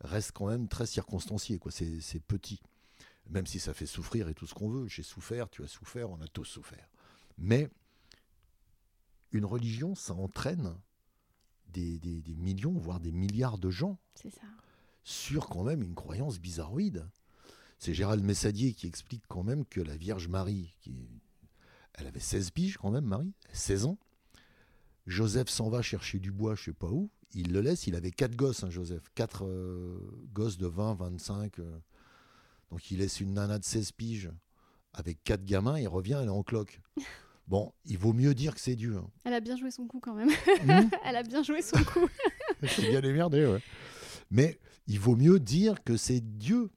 reste 0.00 0.32
quand 0.32 0.46
même 0.46 0.68
très 0.68 0.86
circonstancié. 0.86 1.58
quoi. 1.58 1.70
C'est 1.70 2.20
petit. 2.20 2.62
Même 3.28 3.44
si 3.46 3.60
ça 3.60 3.74
fait 3.74 3.84
souffrir 3.84 4.30
et 4.30 4.34
tout 4.34 4.46
ce 4.46 4.54
qu'on 4.54 4.70
veut. 4.70 4.88
J'ai 4.88 5.02
souffert, 5.02 5.50
tu 5.50 5.62
as 5.64 5.68
souffert, 5.68 6.08
on 6.08 6.22
a 6.22 6.28
tous 6.28 6.46
souffert. 6.46 6.88
Mais 7.36 7.68
une 9.32 9.44
religion, 9.44 9.94
ça 9.94 10.14
entraîne 10.14 10.74
des, 11.70 11.98
des- 11.98 12.20
des 12.22 12.34
millions, 12.34 12.72
voire 12.78 13.00
des 13.00 13.12
milliards 13.12 13.58
de 13.58 13.70
gens 13.70 13.98
C'est 14.14 14.30
ça. 14.30 14.42
sur 15.04 15.48
quand 15.48 15.64
même 15.64 15.82
une 15.82 15.94
croyance 15.94 16.38
bizarroïde. 16.38 17.06
C'est 17.78 17.94
Gérald 17.94 18.22
Messadier 18.24 18.74
qui 18.74 18.86
explique 18.86 19.24
quand 19.28 19.42
même 19.42 19.64
que 19.64 19.80
la 19.80 19.96
Vierge 19.96 20.28
Marie, 20.28 20.76
qui, 20.80 20.94
elle 21.94 22.06
avait 22.06 22.20
16 22.20 22.50
piges 22.50 22.76
quand 22.76 22.90
même, 22.90 23.04
Marie, 23.06 23.32
16 23.52 23.86
ans. 23.86 23.98
Joseph 25.06 25.48
s'en 25.48 25.70
va 25.70 25.82
chercher 25.82 26.18
du 26.18 26.30
bois, 26.30 26.54
je 26.54 26.64
sais 26.64 26.72
pas 26.72 26.88
où. 26.90 27.10
Il 27.32 27.52
le 27.52 27.60
laisse, 27.60 27.86
il 27.86 27.94
avait 27.94 28.10
quatre 28.10 28.36
gosses, 28.36 28.64
hein, 28.64 28.70
Joseph. 28.70 29.04
Quatre 29.14 29.44
euh, 29.46 29.98
gosses 30.32 30.58
de 30.58 30.66
20, 30.66 30.94
25. 30.94 31.58
euh. 31.60 31.78
Donc 32.70 32.90
il 32.90 32.98
laisse 32.98 33.20
une 33.20 33.34
nana 33.34 33.58
de 33.58 33.64
16 33.64 33.92
piges 33.92 34.30
avec 34.92 35.22
quatre 35.24 35.44
gamins, 35.44 35.78
il 35.78 35.88
revient, 35.88 36.18
elle 36.20 36.26
est 36.26 36.30
en 36.30 36.42
cloque. 36.42 36.80
Bon, 37.50 37.72
il 37.84 37.98
vaut 37.98 38.12
mieux 38.12 38.32
dire 38.32 38.54
que 38.54 38.60
c'est 38.60 38.76
Dieu. 38.76 38.96
hein. 38.96 39.10
Elle 39.24 39.34
a 39.34 39.40
bien 39.40 39.56
joué 39.56 39.72
son 39.72 39.84
coup 39.88 39.98
quand 39.98 40.14
même. 40.14 40.28
Hmm 40.28 40.88
Elle 41.04 41.16
a 41.16 41.24
bien 41.24 41.42
joué 41.42 41.62
son 41.62 41.82
coup. 41.82 42.06
C'est 42.62 42.88
bien 42.88 43.00
démerdé, 43.00 43.44
ouais. 43.44 43.60
Mais 44.30 44.60
il 44.86 45.00
vaut 45.00 45.16
mieux 45.16 45.40
dire 45.40 45.82
que 45.82 45.96
c'est 45.96 46.20
Dieu. 46.20 46.70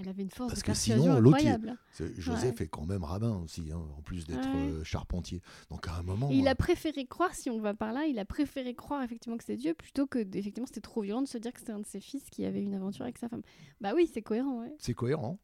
elle 0.00 0.08
avait 0.08 0.22
une 0.22 0.30
force 0.30 0.48
Parce 0.50 0.62
de 0.62 0.66
que 0.66 0.74
sinon, 0.74 1.12
incroyable. 1.18 1.78
Joseph 2.18 2.60
est 2.60 2.66
quand 2.66 2.86
même 2.86 3.04
rabbin 3.04 3.36
aussi, 3.36 3.70
hein, 3.70 3.80
en 3.96 4.02
plus 4.02 4.26
d'être 4.26 4.48
Ouais. 4.48 4.70
euh, 4.72 4.82
charpentier. 4.82 5.42
Donc 5.70 5.86
à 5.86 5.94
un 5.94 6.02
moment. 6.02 6.28
Et 6.32 6.38
il 6.38 6.48
euh, 6.48 6.50
a 6.50 6.54
préféré 6.56 7.06
croire, 7.06 7.32
si 7.32 7.48
on 7.48 7.60
va 7.60 7.72
par 7.74 7.92
là, 7.92 8.06
il 8.06 8.18
a 8.18 8.24
préféré 8.24 8.74
croire 8.74 9.00
effectivement 9.04 9.36
que 9.36 9.44
c'est 9.44 9.56
Dieu 9.56 9.74
plutôt 9.74 10.08
que 10.08 10.18
effectivement 10.18 10.66
c'était 10.66 10.80
trop 10.80 11.02
violent 11.02 11.22
de 11.22 11.28
se 11.28 11.38
dire 11.38 11.52
que 11.52 11.60
c'était 11.60 11.72
un 11.72 11.78
de 11.80 11.86
ses 11.86 12.00
fils 12.00 12.28
qui 12.30 12.44
avait 12.44 12.62
une 12.62 12.74
aventure 12.74 13.02
avec 13.04 13.18
sa 13.18 13.28
femme. 13.28 13.42
Bah 13.80 13.92
oui, 13.94 14.10
c'est 14.12 14.22
cohérent, 14.22 14.62
ouais. 14.62 14.74
C'est 14.78 14.94
cohérent. 14.94 15.38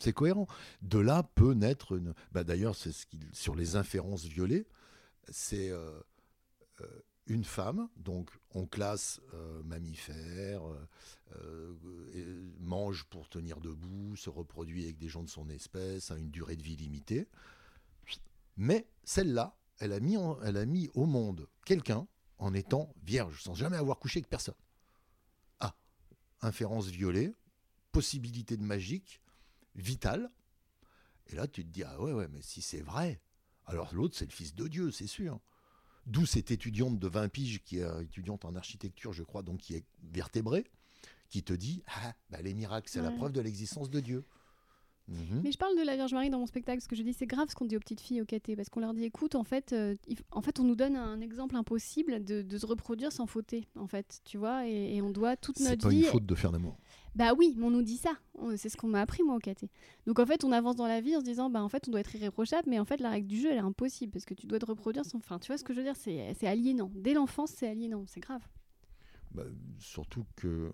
C'est 0.00 0.12
cohérent. 0.12 0.46
De 0.82 0.98
là 0.98 1.22
peut 1.34 1.52
naître 1.52 1.92
une. 1.96 2.14
Bah, 2.32 2.42
D'ailleurs, 2.42 2.74
c'est 2.74 2.92
sur 3.32 3.54
les 3.54 3.76
inférences 3.76 4.24
violées, 4.24 4.66
c'est 5.28 5.70
euh, 5.70 6.00
euh, 6.80 6.86
une 7.26 7.44
femme. 7.44 7.88
Donc, 7.96 8.30
on 8.54 8.66
classe 8.66 9.20
euh, 9.34 9.62
mammifère, 9.62 10.62
mange 12.58 13.04
pour 13.04 13.28
tenir 13.28 13.60
debout, 13.60 14.16
se 14.16 14.30
reproduit 14.30 14.84
avec 14.84 14.98
des 14.98 15.08
gens 15.08 15.22
de 15.22 15.28
son 15.28 15.48
espèce, 15.48 16.10
a 16.10 16.16
une 16.16 16.30
durée 16.30 16.56
de 16.56 16.62
vie 16.62 16.76
limitée. 16.76 17.28
Mais 18.56 18.86
celle-là, 19.04 19.56
elle 19.78 19.92
a 19.92 20.00
mis, 20.00 20.16
en- 20.16 20.40
elle 20.42 20.56
a 20.56 20.66
mis 20.66 20.90
au 20.94 21.06
monde 21.06 21.46
quelqu'un 21.64 22.06
en 22.38 22.52
étant 22.54 22.92
vierge, 23.04 23.42
sans 23.42 23.54
jamais 23.54 23.76
avoir 23.76 23.98
couché 23.98 24.18
avec 24.18 24.28
personne. 24.28 24.54
Ah, 25.60 25.74
inférence 26.42 26.88
violée, 26.88 27.32
possibilité 27.92 28.56
de 28.56 28.62
magique, 28.64 29.20
vitale. 29.74 30.30
Et 31.28 31.36
là, 31.36 31.46
tu 31.46 31.64
te 31.64 31.68
dis, 31.70 31.84
ah 31.84 32.00
ouais, 32.00 32.12
ouais, 32.12 32.28
mais 32.28 32.42
si 32.42 32.60
c'est 32.62 32.80
vrai, 32.80 33.20
alors 33.66 33.94
l'autre, 33.94 34.16
c'est 34.16 34.26
le 34.26 34.32
fils 34.32 34.54
de 34.54 34.66
Dieu, 34.68 34.90
c'est 34.90 35.06
sûr. 35.06 35.40
D'où 36.06 36.26
cette 36.26 36.50
étudiante 36.50 36.98
de 36.98 37.08
20 37.08 37.28
piges, 37.28 37.62
qui 37.62 37.78
est 37.78 38.02
étudiante 38.02 38.44
en 38.44 38.56
architecture, 38.56 39.12
je 39.12 39.22
crois, 39.22 39.42
donc 39.42 39.60
qui 39.60 39.74
est 39.74 39.84
vertébrée, 40.02 40.64
qui 41.28 41.44
te 41.44 41.52
dit, 41.52 41.82
ah, 41.86 42.14
bah, 42.30 42.42
les 42.42 42.54
miracles, 42.54 42.88
c'est 42.90 43.02
la 43.02 43.12
preuve 43.12 43.32
de 43.32 43.40
l'existence 43.40 43.90
de 43.90 44.00
Dieu. 44.00 44.24
Mhm. 45.10 45.40
Mais 45.42 45.50
je 45.50 45.58
parle 45.58 45.76
de 45.76 45.82
la 45.84 45.96
Vierge 45.96 46.12
Marie 46.14 46.30
dans 46.30 46.38
mon 46.38 46.46
spectacle 46.46 46.78
parce 46.78 46.86
que 46.86 46.94
je 46.94 47.02
dis 47.02 47.12
c'est 47.12 47.26
grave 47.26 47.48
ce 47.50 47.56
qu'on 47.56 47.64
dit 47.64 47.76
aux 47.76 47.80
petites 47.80 48.00
filles 48.00 48.22
au 48.22 48.24
caté 48.24 48.54
parce 48.54 48.68
qu'on 48.68 48.78
leur 48.78 48.94
dit 48.94 49.02
écoute 49.04 49.34
en 49.34 49.42
fait 49.42 49.72
euh, 49.72 49.96
en 50.30 50.40
fait 50.40 50.60
on 50.60 50.64
nous 50.64 50.76
donne 50.76 50.94
un 50.94 51.20
exemple 51.20 51.56
impossible 51.56 52.24
de, 52.24 52.42
de 52.42 52.58
se 52.58 52.64
reproduire 52.64 53.10
sans 53.10 53.26
fauter 53.26 53.66
en 53.74 53.88
fait 53.88 54.20
tu 54.24 54.38
vois 54.38 54.68
et, 54.68 54.94
et 54.96 55.02
on 55.02 55.10
doit 55.10 55.36
toute 55.36 55.58
C'est 55.58 55.68
notre 55.70 55.82
pas 55.82 55.88
vie 55.88 55.98
une 56.02 56.04
faute 56.04 56.26
de 56.26 56.34
faire 56.36 56.52
l'amour. 56.52 56.78
bah 57.16 57.34
oui 57.36 57.54
mais 57.58 57.64
on 57.66 57.70
nous 57.72 57.82
dit 57.82 57.96
ça 57.96 58.12
c'est 58.56 58.68
ce 58.68 58.76
qu'on 58.76 58.86
m'a 58.86 59.00
appris 59.00 59.24
moi 59.24 59.34
au 59.34 59.40
caté 59.40 59.68
donc 60.06 60.20
en 60.20 60.26
fait 60.26 60.44
on 60.44 60.52
avance 60.52 60.76
dans 60.76 60.86
la 60.86 61.00
vie 61.00 61.16
en 61.16 61.20
se 61.20 61.24
disant 61.24 61.50
bah 61.50 61.62
en 61.62 61.68
fait 61.68 61.88
on 61.88 61.90
doit 61.90 62.00
être 62.00 62.14
irréprochable 62.14 62.68
mais 62.70 62.78
en 62.78 62.84
fait 62.84 63.00
la 63.00 63.10
règle 63.10 63.26
du 63.26 63.40
jeu 63.40 63.50
elle 63.50 63.56
est 63.58 63.60
impossible 63.60 64.12
parce 64.12 64.24
que 64.24 64.34
tu 64.34 64.46
dois 64.46 64.60
te 64.60 64.66
reproduire 64.66 65.04
sans 65.04 65.18
enfin 65.18 65.40
tu 65.40 65.48
vois 65.48 65.58
ce 65.58 65.64
que 65.64 65.72
je 65.74 65.78
veux 65.78 65.84
dire 65.84 65.96
c'est 65.96 66.34
c'est 66.38 66.46
aliénant 66.46 66.92
dès 66.94 67.14
l'enfance 67.14 67.50
c'est 67.50 67.66
aliénant 67.68 68.04
c'est 68.06 68.20
grave 68.20 68.42
Bah, 69.32 69.42
surtout 69.80 70.24
que 70.36 70.70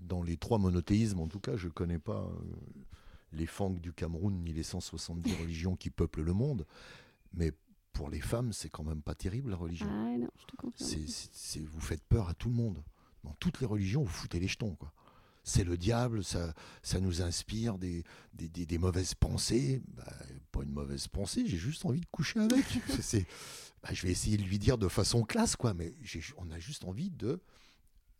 dans 0.00 0.22
les 0.22 0.36
trois 0.36 0.58
monothéismes, 0.58 1.20
en 1.20 1.28
tout 1.28 1.40
cas, 1.40 1.56
je 1.56 1.66
ne 1.66 1.72
connais 1.72 1.98
pas 1.98 2.22
euh, 2.30 2.84
les 3.32 3.46
Fangs 3.46 3.70
du 3.80 3.92
Cameroun 3.92 4.42
ni 4.42 4.52
les 4.52 4.62
170 4.62 5.34
religions 5.40 5.76
qui 5.76 5.90
peuplent 5.90 6.22
le 6.22 6.32
monde. 6.32 6.66
Mais 7.32 7.52
pour 7.92 8.08
les 8.10 8.20
femmes, 8.20 8.52
c'est 8.52 8.68
quand 8.70 8.84
même 8.84 9.02
pas 9.02 9.14
terrible 9.14 9.50
la 9.50 9.56
religion. 9.56 9.88
ah 9.90 10.16
non 10.18 10.28
je 10.38 10.46
te 10.46 10.56
vous 11.66 11.80
faites 11.80 12.04
peur 12.04 12.28
à 12.28 12.34
tout 12.34 12.48
le 12.48 12.54
monde. 12.54 12.82
Dans 13.24 13.34
toutes 13.34 13.60
les 13.60 13.66
religions, 13.66 14.02
vous 14.02 14.08
foutez 14.08 14.38
les 14.40 14.48
jetons. 14.48 14.74
quoi. 14.76 14.92
C'est 15.42 15.64
le 15.64 15.76
diable, 15.76 16.22
ça, 16.22 16.54
ça 16.82 17.00
nous 17.00 17.22
inspire 17.22 17.78
des, 17.78 18.04
des, 18.34 18.48
des- 18.48 18.66
des 18.66 18.78
mauvaises 18.78 19.14
pensées. 19.14 19.82
Bah, 19.88 20.04
pas 20.52 20.62
une 20.62 20.72
mauvaise 20.72 21.08
pensée, 21.08 21.44
j'ai 21.46 21.56
juste 21.56 21.84
envie 21.86 22.00
de 22.00 22.06
coucher 22.12 22.38
avec. 22.40 22.64
C'est- 23.00 23.26
bah, 23.82 23.90
je 23.92 24.02
vais 24.02 24.10
essayer 24.12 24.36
de 24.36 24.42
lui 24.42 24.58
dire 24.58 24.76
de 24.78 24.88
façon 24.88 25.22
classe, 25.24 25.56
quoi, 25.56 25.74
mais 25.74 25.92
on 26.36 26.50
a 26.50 26.58
juste 26.58 26.84
envie 26.84 27.10
de 27.10 27.40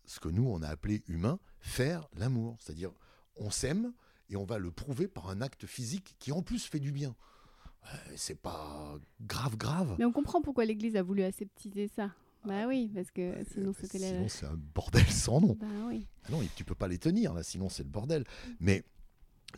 ce 0.06 0.20
que 0.20 0.28
nous, 0.28 0.46
on 0.48 0.62
a 0.62 0.68
appelé 0.68 1.02
humain, 1.06 1.38
faire 1.60 2.08
l'amour. 2.16 2.56
C'est-à-dire, 2.60 2.90
on 3.36 3.50
s'aime 3.50 3.92
et 4.28 4.36
on 4.36 4.44
va 4.44 4.58
le 4.58 4.70
prouver 4.70 5.08
par 5.08 5.28
un 5.30 5.40
acte 5.40 5.66
physique 5.66 6.16
qui 6.18 6.32
en 6.32 6.42
plus 6.42 6.64
fait 6.66 6.80
du 6.80 6.92
bien. 6.92 7.14
Euh, 7.84 7.96
c'est 8.16 8.40
pas 8.40 8.98
grave, 9.22 9.56
grave. 9.56 9.94
mais 9.98 10.04
on 10.04 10.12
comprend 10.12 10.42
pourquoi 10.42 10.64
l'église 10.64 10.96
a 10.96 11.02
voulu 11.02 11.22
aseptiser 11.22 11.88
ça 11.88 12.10
bah 12.46 12.66
oui 12.68 12.90
parce 12.94 13.10
que 13.10 13.34
sinon 13.52 13.70
Euh, 13.70 13.74
c'était 13.80 13.98
la 13.98 14.08
Sinon, 14.08 14.28
c'est 14.28 14.46
un 14.46 14.56
bordel 14.74 15.06
sans 15.10 15.40
nom. 15.40 15.56
bah 15.60 15.66
oui 15.88 16.06
Ah 16.24 16.30
non, 16.30 16.40
tu 16.54 16.64
peux 16.64 16.74
pas 16.76 16.86
les 16.86 16.98
tenir, 16.98 17.34
là, 17.34 17.42
sinon 17.42 17.68
c'est 17.68 17.82
le 17.82 17.88
bordel. 17.88 18.24
Mais 18.60 18.84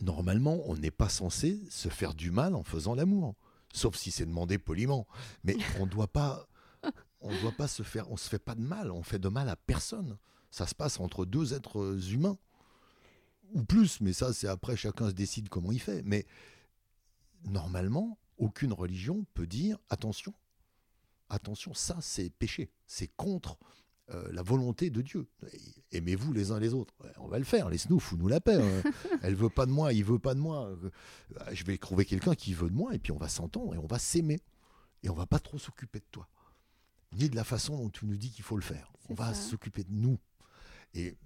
normalement, 0.01 0.59
on 0.65 0.75
n'est 0.75 0.91
pas 0.91 1.07
censé 1.09 1.59
se 1.69 1.89
faire 1.89 2.13
du 2.13 2.31
mal 2.31 2.55
en 2.55 2.63
faisant 2.63 2.95
l'amour. 2.95 3.35
Sauf 3.73 3.95
si 3.95 4.11
c'est 4.11 4.25
demandé 4.25 4.57
poliment. 4.57 5.07
Mais 5.43 5.55
on 5.79 5.85
doit 5.85 6.07
pas. 6.11 6.47
On 7.21 7.29
doit 7.41 7.51
pas 7.51 7.67
se 7.67 7.83
faire. 7.83 8.09
On 8.11 8.17
se 8.17 8.27
fait 8.27 8.39
pas 8.39 8.55
de 8.55 8.61
mal. 8.61 8.89
On 8.91 9.03
fait 9.03 9.19
de 9.19 9.29
mal 9.29 9.47
à 9.47 9.55
personne. 9.55 10.17
Ça 10.49 10.65
se 10.65 10.73
passe 10.75 10.99
entre 10.99 11.23
deux 11.25 11.53
êtres 11.53 12.11
humains. 12.11 12.37
Ou 13.53 13.63
plus, 13.63 13.99
mais 14.01 14.13
ça, 14.13 14.33
c'est 14.33 14.47
après, 14.47 14.75
chacun 14.75 15.07
se 15.09 15.13
décide 15.13 15.49
comment 15.49 15.71
il 15.71 15.79
fait. 15.81 16.03
Mais 16.03 16.25
normalement, 17.45 18.17
aucune 18.37 18.73
religion 18.73 19.25
peut 19.33 19.47
dire 19.47 19.77
attention, 19.89 20.33
attention, 21.29 21.73
ça 21.73 21.97
c'est 22.01 22.29
péché, 22.29 22.71
c'est 22.87 23.07
contre 23.15 23.57
euh, 24.09 24.29
la 24.31 24.41
volonté 24.41 24.89
de 24.89 25.01
Dieu. 25.01 25.27
Aimez-vous 25.91 26.33
les 26.33 26.51
uns 26.51 26.59
les 26.59 26.73
autres. 26.73 26.93
On 27.17 27.27
va 27.27 27.37
le 27.39 27.45
faire, 27.45 27.69
les 27.69 27.77
snoof, 27.77 28.03
fous-nous 28.03 28.27
la 28.27 28.41
paix. 28.41 28.55
hein. 28.61 28.91
Elle 29.21 29.35
veut 29.35 29.49
pas 29.49 29.65
de 29.65 29.71
moi, 29.71 29.93
il 29.93 30.03
veut 30.03 30.19
pas 30.19 30.33
de 30.33 30.39
moi. 30.39 30.67
Euh, 30.67 30.89
Je 31.53 31.63
vais 31.63 31.77
trouver 31.77 32.05
quelqu'un 32.05 32.35
qui 32.35 32.53
veut 32.53 32.69
de 32.69 32.75
moi 32.75 32.93
et 32.93 32.99
puis 32.99 33.11
on 33.11 33.17
va 33.17 33.29
s'entendre 33.29 33.73
et 33.75 33.77
on 33.77 33.87
va 33.87 33.99
s'aimer. 33.99 34.39
Et 35.03 35.09
on 35.09 35.15
va 35.15 35.25
pas 35.25 35.39
trop 35.39 35.57
s'occuper 35.57 35.99
de 35.99 36.05
toi. 36.11 36.27
Ni 37.13 37.29
de 37.29 37.35
la 37.35 37.43
façon 37.43 37.75
dont 37.77 37.89
tu 37.89 38.05
nous 38.05 38.17
dis 38.17 38.31
qu'il 38.31 38.43
faut 38.43 38.55
le 38.57 38.61
faire. 38.63 38.91
On 39.09 39.13
va 39.13 39.33
s'occuper 39.33 39.83
de 39.83 39.91
nous. 39.91 40.17
Et 40.93 41.17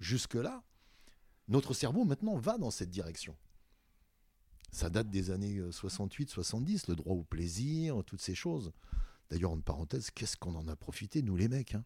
jusque-là, 0.00 0.62
notre 1.48 1.74
cerveau 1.74 2.04
maintenant 2.04 2.36
va 2.36 2.58
dans 2.58 2.70
cette 2.70 2.90
direction. 2.90 3.36
Ça 4.72 4.90
date 4.90 5.08
des 5.10 5.30
années 5.30 5.60
68-70, 5.60 6.86
le 6.88 6.96
droit 6.96 7.14
au 7.14 7.22
plaisir, 7.22 8.02
toutes 8.04 8.22
ces 8.22 8.34
choses. 8.34 8.72
D'ailleurs, 9.30 9.52
en 9.52 9.60
parenthèse, 9.60 10.10
qu'est-ce 10.10 10.36
qu'on 10.36 10.54
en 10.56 10.66
a 10.68 10.76
profité, 10.76 11.22
nous 11.22 11.36
les 11.36 11.48
mecs 11.48 11.74
hein? 11.74 11.84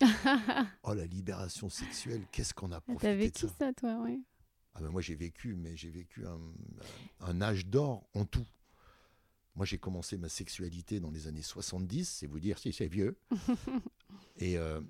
Oh, 0.82 0.94
la 0.94 1.06
libération 1.06 1.68
sexuelle, 1.68 2.24
qu'est-ce 2.32 2.54
qu'on 2.54 2.72
a 2.72 2.76
Ah, 2.76 2.80
profité 2.80 3.06
T'as 3.08 3.12
de 3.14 3.18
vécu 3.18 3.40
ça? 3.40 3.48
ça, 3.58 3.72
toi, 3.74 4.00
ouais. 4.02 4.18
ah 4.74 4.80
ben 4.80 4.88
moi 4.90 5.02
j'ai 5.02 5.14
vécu, 5.14 5.54
mais 5.56 5.76
j'ai 5.76 5.90
vécu 5.90 6.26
un, 6.26 6.38
un 7.20 7.42
âge 7.42 7.66
d'or 7.66 8.08
en 8.14 8.24
tout. 8.24 8.46
Moi 9.56 9.66
j'ai 9.66 9.76
commencé 9.78 10.16
ma 10.16 10.28
sexualité 10.30 11.00
dans 11.00 11.10
les 11.10 11.26
années 11.26 11.42
70, 11.42 12.08
c'est 12.08 12.26
vous 12.26 12.40
dire 12.40 12.58
si 12.58 12.72
c'est 12.72 12.86
vieux. 12.88 13.18
Et 14.38 14.56
euh, 14.56 14.80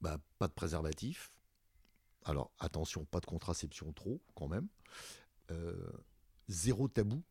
bah, 0.00 0.20
pas 0.38 0.46
de 0.46 0.52
préservatif. 0.52 1.32
Alors 2.24 2.52
attention, 2.58 3.04
pas 3.04 3.20
de 3.20 3.26
contraception 3.26 3.92
trop 3.92 4.20
quand 4.34 4.48
même. 4.48 4.68
Euh, 5.50 5.74
zéro 6.48 6.88
tabou. 6.88 7.22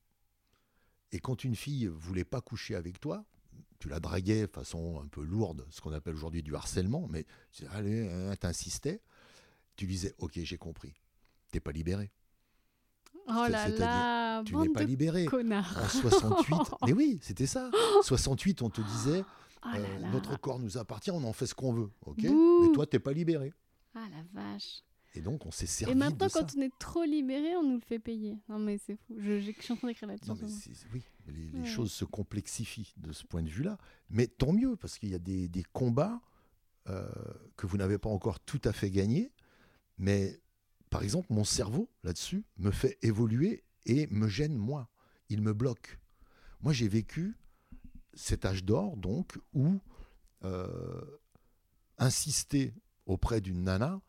Et 1.11 1.19
quand 1.19 1.43
une 1.43 1.55
fille 1.55 1.87
voulait 1.87 2.25
pas 2.25 2.41
coucher 2.41 2.75
avec 2.75 2.99
toi, 2.99 3.23
tu 3.79 3.89
la 3.89 3.99
draguais 3.99 4.47
de 4.47 4.51
façon 4.51 5.01
un 5.03 5.07
peu 5.07 5.23
lourde, 5.23 5.65
ce 5.69 5.81
qu'on 5.81 5.93
appelle 5.93 6.15
aujourd'hui 6.15 6.43
du 6.43 6.55
harcèlement, 6.55 7.07
mais 7.09 7.25
tu 7.51 7.63
disais, 7.63 7.75
allez, 7.75 8.09
hein, 8.09 8.35
t'insistais, 8.35 9.01
tu 9.75 9.85
disais, 9.85 10.13
ok, 10.17 10.33
j'ai 10.35 10.57
compris, 10.57 10.93
t'es 11.51 11.59
pas 11.59 11.71
libéré. 11.71 12.11
Oh 13.29 13.45
là 13.49 13.67
là, 13.69 14.43
Tu 14.43 14.55
n'es 14.55 14.69
pas 14.69 14.83
libéré. 14.83 15.25
connards. 15.25 15.77
En 15.77 15.87
68, 15.87 16.57
mais 16.85 16.93
oui, 16.93 17.19
c'était 17.21 17.45
ça. 17.45 17.69
68, 18.03 18.61
on 18.61 18.69
te 18.69 18.81
disait, 18.81 19.23
Oh 19.63 19.67
là 19.73 19.79
euh, 19.79 19.99
là. 19.99 20.09
notre 20.11 20.39
corps 20.39 20.59
nous 20.59 20.77
appartient, 20.77 21.11
on 21.11 21.23
en 21.23 21.33
fait 21.33 21.45
ce 21.45 21.53
qu'on 21.55 21.73
veut, 21.73 21.91
ok? 22.05 22.21
Bouh. 22.25 22.61
Mais 22.67 22.71
toi, 22.73 22.85
t'es 22.87 22.99
pas 22.99 23.11
libéré. 23.11 23.53
Ah 23.99 24.07
la 24.11 24.23
vache. 24.41 24.83
Et 25.15 25.21
donc, 25.21 25.45
on 25.47 25.51
s'est 25.51 25.65
servi 25.65 25.93
Et 25.93 25.95
maintenant, 25.95 26.27
de 26.27 26.31
ça. 26.31 26.41
quand 26.41 26.53
on 26.57 26.61
est 26.61 26.77
trop 26.77 27.03
libéré, 27.03 27.55
on 27.55 27.63
nous 27.63 27.75
le 27.75 27.81
fait 27.81 27.97
payer. 27.97 28.37
Non 28.49 28.59
mais 28.59 28.77
c'est 28.77 28.95
fou. 28.97 29.15
Je, 29.17 29.39
j'ai- 29.39 29.55
je 29.57 29.61
suis 29.63 29.73
en 29.73 29.77
train 29.77 29.87
d'écrire 29.87 30.07
là-dessus. 30.09 30.31
Oui, 30.93 31.01
les, 31.27 31.33
les 31.49 31.59
Ouais. 31.61 31.65
choses 31.65 31.91
se 31.91 32.05
complexifient 32.05 32.93
de 32.97 33.11
ce 33.11 33.25
point 33.25 33.41
de 33.41 33.49
vue-là. 33.49 33.79
Mais 34.11 34.27
tant 34.27 34.53
mieux, 34.53 34.75
parce 34.75 34.99
qu'il 34.99 35.09
y 35.09 35.15
a 35.15 35.19
des, 35.19 35.47
des 35.47 35.63
combats 35.63 36.21
euh, 36.89 37.09
que 37.55 37.65
vous 37.65 37.77
n'avez 37.77 37.97
pas 37.97 38.09
encore 38.09 38.39
tout 38.39 38.61
à 38.63 38.73
fait 38.73 38.91
gagnés. 38.91 39.31
Mais 39.97 40.39
par 40.91 41.01
exemple, 41.01 41.27
mon 41.33 41.43
cerveau, 41.43 41.89
là-dessus, 42.03 42.43
me 42.57 42.69
fait 42.69 42.99
évoluer 43.01 43.63
et 43.87 44.05
me 44.07 44.27
gêne, 44.27 44.55
moi. 44.55 44.89
Il 45.29 45.41
me 45.41 45.53
bloque. 45.53 45.97
Moi, 46.61 46.73
j'ai 46.73 46.87
vécu 46.87 47.35
cet 48.13 48.45
âge 48.45 48.63
d'or, 48.63 48.95
donc, 48.97 49.39
où 49.53 49.79
euh, 50.43 51.01
insister 51.97 52.73
auprès 53.07 53.41
d'une 53.41 53.63
nana, 53.63 53.99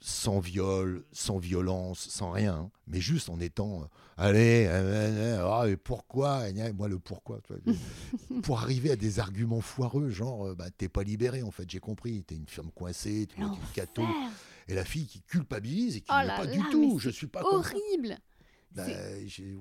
sans 0.00 0.38
viol, 0.38 1.04
sans 1.12 1.38
violence, 1.38 1.98
sans 2.10 2.30
rien, 2.30 2.54
hein, 2.54 2.70
mais 2.86 3.00
juste 3.00 3.30
en 3.30 3.40
étant, 3.40 3.82
euh, 3.82 3.86
allez, 4.18 4.66
euh, 4.66 4.82
euh, 4.82 5.62
euh, 5.62 5.70
et 5.72 5.76
pourquoi, 5.78 6.48
et 6.50 6.72
moi 6.72 6.88
le 6.88 6.98
pourquoi, 6.98 7.40
tu 7.42 7.54
vois, 7.54 7.74
pour 8.42 8.58
arriver 8.60 8.90
à 8.90 8.96
des 8.96 9.18
arguments 9.18 9.62
foireux, 9.62 10.10
genre, 10.10 10.54
bah, 10.56 10.66
t'es 10.76 10.90
pas 10.90 11.04
libéré 11.04 11.42
en 11.42 11.50
fait, 11.50 11.70
j'ai 11.70 11.80
compris, 11.80 12.22
t'es 12.24 12.34
une 12.34 12.46
femme 12.48 12.70
coincée, 12.74 13.26
tu 13.30 13.36
es 13.36 13.42
une 13.44 13.48
L'enfer. 13.48 13.86
et 14.68 14.74
la 14.74 14.84
fille 14.84 15.06
qui 15.06 15.22
culpabilise 15.22 15.96
et 15.96 16.00
qui 16.02 16.10
Oh 16.10 16.20
n'est 16.20 16.26
pas 16.26 16.44
là, 16.44 16.52
du 16.52 16.60
tout, 16.70 16.98
je 16.98 17.08
suis 17.08 17.26
pas 17.28 17.40
ça. 17.62 17.70
Bah, 18.74 18.84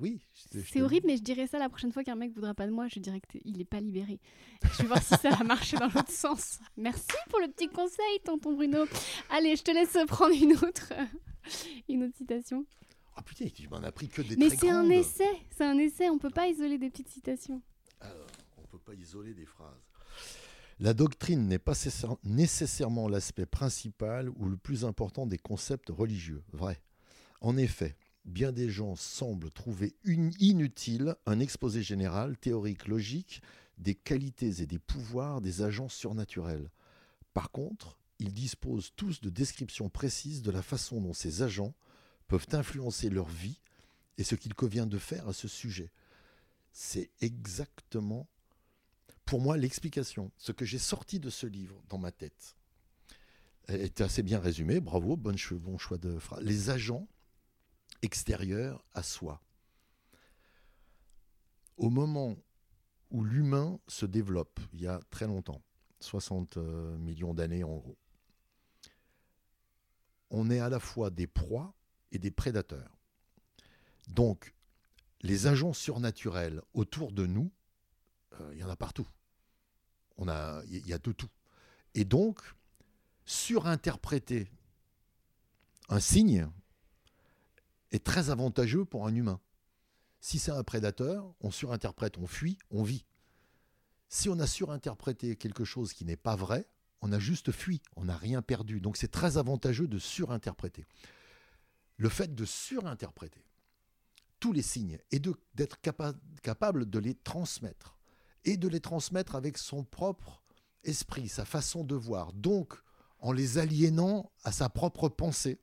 oui, 0.02 0.20
C'est 0.66 0.82
horrible, 0.82 1.06
mais 1.08 1.18
je 1.18 1.22
dirais 1.22 1.46
ça 1.46 1.60
la 1.60 1.70
prochaine 1.70 1.92
fois 1.92 2.04
qu'un 2.04 2.16
mec 2.16 2.32
voudra 2.34 2.54
pas 2.56 2.66
de 2.66 2.72
moi, 2.72 2.88
je 2.88 3.00
dirais 3.00 3.22
qu'il 3.30 3.62
est 3.62 3.66
pas 3.66 3.80
libéré. 3.80 4.20
Je 4.64 4.82
vais 4.82 4.88
voir 4.88 5.04
si 5.04 5.16
ça 5.18 5.30
va 5.30 5.44
marcher 5.44 5.78
dans 5.78 5.86
l'autre 5.88 6.10
sens. 6.12 6.60
Merci 6.78 7.06
pour 7.30 7.40
le 7.40 7.48
petit 7.52 7.68
conseil, 7.68 8.20
tonton 8.26 8.54
Bruno. 8.54 8.86
Allez, 9.30 9.56
je 9.56 9.62
te 9.64 9.72
laisse 9.72 9.96
prendre 10.08 10.34
une 10.36 10.54
autre. 10.54 10.92
Une 11.90 12.04
autre 12.06 12.16
citation. 12.18 12.66
Ah 13.16 13.22
putain, 13.22 13.46
tu 13.50 13.68
m'en 13.68 13.78
as 13.84 13.92
pris 13.92 14.08
que 14.08 14.22
des 14.24 14.36
Mais 14.38 14.50
c'est 14.50 14.70
un 14.70 14.90
essai, 14.90 15.30
c'est 15.56 15.66
un 15.66 15.78
essai, 15.78 16.10
on 16.10 16.18
peut 16.18 16.32
pas 16.32 16.48
isoler 16.48 16.80
des 16.80 16.90
petites 16.90 17.10
citations. 17.10 17.62
Alors, 18.00 18.26
on 18.58 18.62
ne 18.62 18.68
peut 18.68 18.80
pas 18.80 18.94
isoler 18.96 19.34
des 19.36 19.46
phrases. 19.46 19.78
La 20.80 20.96
doctrine 20.96 21.48
n'est 21.48 21.60
pas 21.60 21.74
cessa- 21.74 22.18
nécessairement 22.24 23.08
l'aspect 23.08 23.46
principal 23.46 24.30
ou 24.30 24.46
le 24.50 24.58
plus 24.58 24.86
important 24.86 25.28
des 25.28 25.38
concepts 25.38 25.90
religieux. 25.90 26.42
Vrai. 26.52 26.82
En 27.42 27.58
effet, 27.58 27.96
bien 28.26 28.52
des 28.52 28.70
gens 28.70 28.96
semblent 28.96 29.52
trouver 29.52 29.96
inutile 30.06 31.16
un 31.26 31.40
exposé 31.40 31.84
général, 31.84 32.38
théorique, 32.38 32.88
logique, 32.88 33.42
des 33.78 33.96
qualités 33.96 34.62
et 34.62 34.66
des 34.66 34.80
pouvoirs 34.80 35.42
des 35.42 35.62
agents 35.62 35.90
surnaturels. 35.90 36.70
Par 37.34 37.52
contre, 37.52 37.98
ils 38.20 38.34
disposent 38.34 38.94
tous 38.96 39.22
de 39.22 39.30
descriptions 39.30 39.90
précises 39.90 40.42
de 40.42 40.52
la 40.52 40.62
façon 40.62 41.02
dont 41.02 41.14
ces 41.14 41.42
agents 41.42 41.74
peuvent 42.28 42.48
influencer 42.54 43.10
leur 43.10 43.28
vie 43.28 43.60
et 44.18 44.24
ce 44.24 44.36
qu'il 44.36 44.54
convient 44.54 44.86
de 44.86 44.98
faire 44.98 45.28
à 45.28 45.34
ce 45.34 45.48
sujet. 45.48 45.92
C'est 46.72 47.10
exactement, 47.22 48.28
pour 49.26 49.42
moi, 49.42 49.58
l'explication. 49.58 50.32
Ce 50.38 50.52
que 50.52 50.66
j'ai 50.66 50.80
sorti 50.80 51.20
de 51.20 51.30
ce 51.30 51.48
livre 51.48 51.82
dans 51.90 51.98
ma 51.98 52.12
tête 52.12 52.56
était 53.68 54.04
assez 54.04 54.24
bien 54.24 54.40
résumée. 54.40 54.80
Bravo, 54.80 55.18
bon 55.18 55.38
choix 55.78 55.98
de 55.98 56.20
phrase. 56.20 56.44
Les 56.44 56.70
agents 56.70 57.08
extérieurs 58.04 58.86
à 58.94 59.02
soi. 59.02 59.42
Au 61.78 61.90
moment 61.90 62.38
où 63.10 63.24
l'humain 63.24 63.80
se 63.88 64.06
développe, 64.06 64.60
il 64.74 64.82
y 64.82 64.88
a 64.88 65.00
très 65.10 65.26
longtemps, 65.26 65.64
60 66.02 66.58
euh, 66.58 66.98
millions 66.98 67.34
d'années 67.34 67.64
en 67.64 67.78
gros, 67.78 67.98
on 70.30 70.50
est 70.50 70.60
à 70.60 70.70
la 70.70 70.80
fois 70.80 71.10
des 71.10 71.28
proies 71.28 71.74
et 72.12 72.20
des 72.20 72.32
prédateurs. 72.32 72.98
Donc, 74.08 74.54
les 75.22 75.48
agents 75.48 75.74
surnaturels 75.74 76.62
autour 76.74 77.12
de 77.12 77.26
nous, 77.26 77.52
euh, 78.40 78.52
il 78.54 78.60
y 78.60 78.64
en 78.64 78.70
a 78.70 78.76
partout. 78.76 79.08
Il 80.20 80.88
y 80.88 80.94
a 80.94 81.00
de 81.00 81.12
tout. 81.12 81.30
Et 81.96 82.06
donc, 82.06 82.42
surinterpréter 83.26 84.52
un 85.90 86.00
signe 86.00 86.50
est 87.94 88.04
très 88.04 88.30
avantageux 88.30 88.84
pour 88.84 89.08
un 89.08 89.16
humain. 89.16 89.40
Si 90.20 90.40
c'est 90.40 90.52
un 90.52 90.64
prédateur, 90.64 91.34
on 91.40 91.52
surinterprète, 91.52 92.18
on 92.18 92.28
fuit, 92.28 92.58
on 92.70 92.84
vit. 92.84 93.06
Si 94.10 94.30
on 94.30 94.40
a 94.40 94.48
surinterprété 94.48 95.36
quelque 95.36 95.64
chose 95.64 95.94
qui 95.94 96.04
n'est 96.04 96.18
pas 96.18 96.36
vrai, 96.36 96.68
on 97.02 97.12
a 97.12 97.20
juste 97.20 97.52
fui, 97.52 97.82
on 97.96 98.06
n'a 98.06 98.18
rien 98.18 98.42
perdu. 98.42 98.80
Donc 98.82 98.98
c'est 98.98 99.12
très 99.12 99.38
avantageux 99.38 99.88
de 99.88 100.00
surinterpréter. 100.00 100.86
Le 101.98 102.10
fait 102.10 102.34
de 102.34 102.46
surinterpréter 102.46 103.46
tous 104.40 104.54
les 104.54 104.62
signes 104.62 105.00
et 105.12 105.20
d'être 105.20 105.80
capa- 105.82 106.16
capable 106.42 106.90
de 106.90 107.00
les 107.00 107.16
transmettre 107.16 107.98
et 108.46 108.58
de 108.58 108.68
les 108.68 108.82
transmettre 108.82 109.36
avec 109.36 109.58
son 109.58 109.84
propre 109.84 110.44
esprit, 110.84 111.30
sa 111.30 111.46
façon 111.46 111.84
de 111.84 111.96
voir, 111.96 112.34
donc 112.34 112.74
en 113.20 113.32
les 113.32 113.58
aliénant 113.58 114.32
à 114.44 114.52
sa 114.52 114.68
propre 114.68 115.08
pensée, 115.08 115.62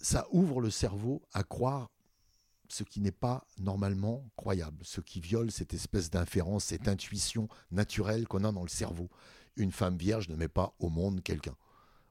ça 0.00 0.26
ouvre 0.30 0.60
le 0.60 0.70
cerveau 0.70 1.22
à 1.32 1.42
croire 1.42 1.90
ce 2.68 2.84
qui 2.84 3.00
n'est 3.00 3.10
pas 3.10 3.46
normalement 3.58 4.28
croyable, 4.36 4.84
ce 4.84 5.00
qui 5.00 5.20
viole 5.20 5.50
cette 5.50 5.74
espèce 5.74 6.10
d'inférence, 6.10 6.64
cette 6.64 6.86
intuition 6.86 7.48
naturelle 7.70 8.28
qu'on 8.28 8.44
a 8.44 8.52
dans 8.52 8.62
le 8.62 8.68
cerveau. 8.68 9.08
Une 9.56 9.72
femme 9.72 9.96
vierge 9.96 10.28
ne 10.28 10.36
met 10.36 10.48
pas 10.48 10.74
au 10.78 10.90
monde 10.90 11.22
quelqu'un. 11.22 11.56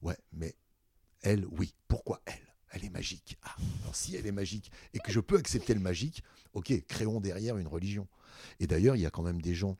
Ouais, 0.01 0.17
mais 0.31 0.55
elle, 1.21 1.45
oui. 1.45 1.73
Pourquoi 1.87 2.21
elle? 2.25 2.41
Elle 2.71 2.85
est 2.85 2.89
magique. 2.89 3.37
Ah, 3.43 3.55
si 3.93 4.15
elle 4.15 4.25
est 4.25 4.31
magique 4.31 4.71
et 4.93 4.99
que 4.99 5.11
je 5.11 5.19
peux 5.19 5.37
accepter 5.37 5.73
le 5.73 5.79
magique, 5.79 6.23
ok, 6.53 6.85
créons 6.87 7.21
derrière 7.21 7.57
une 7.57 7.67
religion. 7.67 8.07
Et 8.59 8.67
d'ailleurs, 8.67 8.95
il 8.95 9.01
y 9.01 9.05
a 9.05 9.11
quand 9.11 9.23
même 9.23 9.41
des 9.41 9.55
gens, 9.55 9.77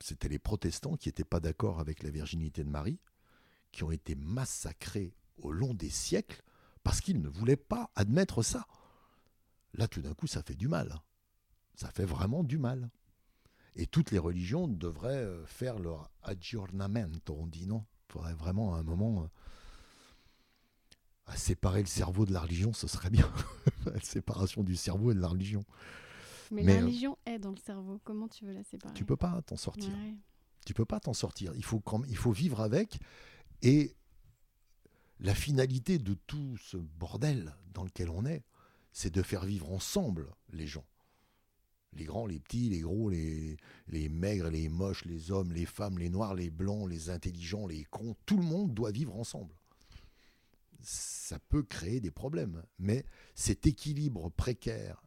c'était 0.00 0.28
les 0.28 0.38
protestants 0.38 0.96
qui 0.96 1.08
n'étaient 1.08 1.24
pas 1.24 1.40
d'accord 1.40 1.78
avec 1.78 2.02
la 2.02 2.10
virginité 2.10 2.64
de 2.64 2.70
Marie, 2.70 2.98
qui 3.70 3.84
ont 3.84 3.90
été 3.90 4.14
massacrés 4.14 5.14
au 5.42 5.52
long 5.52 5.74
des 5.74 5.90
siècles 5.90 6.42
parce 6.82 7.00
qu'ils 7.00 7.20
ne 7.20 7.28
voulaient 7.28 7.56
pas 7.56 7.90
admettre 7.94 8.42
ça. 8.42 8.66
Là, 9.74 9.88
tout 9.88 10.02
d'un 10.02 10.14
coup, 10.14 10.26
ça 10.26 10.42
fait 10.42 10.54
du 10.54 10.68
mal. 10.68 11.00
Ça 11.74 11.90
fait 11.90 12.04
vraiment 12.04 12.42
du 12.44 12.58
mal. 12.58 12.90
Et 13.74 13.86
toutes 13.86 14.10
les 14.10 14.18
religions 14.18 14.68
devraient 14.68 15.24
euh, 15.24 15.46
faire 15.46 15.78
leur 15.78 16.10
aggiornamento, 16.22 17.34
on 17.38 17.46
dit 17.46 17.66
non? 17.66 17.84
Il 18.08 18.12
faudrait 18.12 18.34
vraiment 18.34 18.74
à 18.74 18.78
un 18.78 18.82
moment 18.82 19.22
euh, 19.22 19.26
à 21.26 21.36
séparer 21.36 21.80
le 21.80 21.86
cerveau 21.86 22.26
de 22.26 22.32
la 22.32 22.40
religion, 22.40 22.72
ce 22.74 22.86
serait 22.86 23.08
bien. 23.08 23.30
la 23.86 24.00
séparation 24.00 24.62
du 24.62 24.76
cerveau 24.76 25.12
et 25.12 25.14
de 25.14 25.20
la 25.20 25.28
religion. 25.28 25.64
Mais, 26.50 26.62
Mais, 26.64 26.74
la 26.74 26.80
euh, 26.82 26.84
religion 26.84 27.18
est 27.24 27.38
dans 27.38 27.52
le 27.52 27.56
cerveau, 27.56 27.98
comment 28.04 28.28
tu 28.28 28.44
veux 28.44 28.52
la 28.52 28.64
séparer? 28.64 28.92
Tu 28.92 29.06
peux 29.06 29.16
pas 29.16 29.40
t'en 29.42 29.56
sortir. 29.56 29.88
Ouais. 29.88 30.14
Tu 30.66 30.74
peux 30.74 30.84
pas 30.84 31.00
t'en 31.00 31.14
sortir. 31.14 31.52
Il 31.56 31.64
faut, 31.64 31.80
quand 31.80 31.98
même- 32.00 32.10
il 32.10 32.16
faut 32.16 32.32
vivre 32.32 32.60
avec. 32.60 33.00
Et 33.62 33.96
la 35.22 35.34
finalité 35.36 35.98
de 35.98 36.14
tout 36.14 36.56
ce 36.58 36.76
bordel 36.76 37.54
dans 37.72 37.84
lequel 37.84 38.10
on 38.10 38.26
est, 38.26 38.42
c'est 38.92 39.14
de 39.14 39.22
faire 39.22 39.44
vivre 39.44 39.72
ensemble 39.72 40.28
les 40.52 40.66
gens. 40.66 40.84
Les 41.94 42.04
grands, 42.04 42.26
les 42.26 42.40
petits, 42.40 42.70
les 42.70 42.80
gros, 42.80 43.08
les, 43.08 43.56
les 43.86 44.08
maigres, 44.08 44.50
les 44.50 44.68
moches, 44.68 45.04
les 45.04 45.30
hommes, 45.30 45.52
les 45.52 45.66
femmes, 45.66 45.98
les 45.98 46.10
noirs, 46.10 46.34
les 46.34 46.50
blancs, 46.50 46.90
les 46.90 47.08
intelligents, 47.08 47.66
les 47.66 47.84
cons. 47.84 48.16
Tout 48.26 48.36
le 48.36 48.42
monde 48.42 48.74
doit 48.74 48.90
vivre 48.90 49.14
ensemble. 49.14 49.54
Ça 50.80 51.38
peut 51.38 51.62
créer 51.62 52.00
des 52.00 52.10
problèmes. 52.10 52.64
Mais 52.78 53.04
cet 53.34 53.66
équilibre 53.66 54.30
précaire 54.30 55.04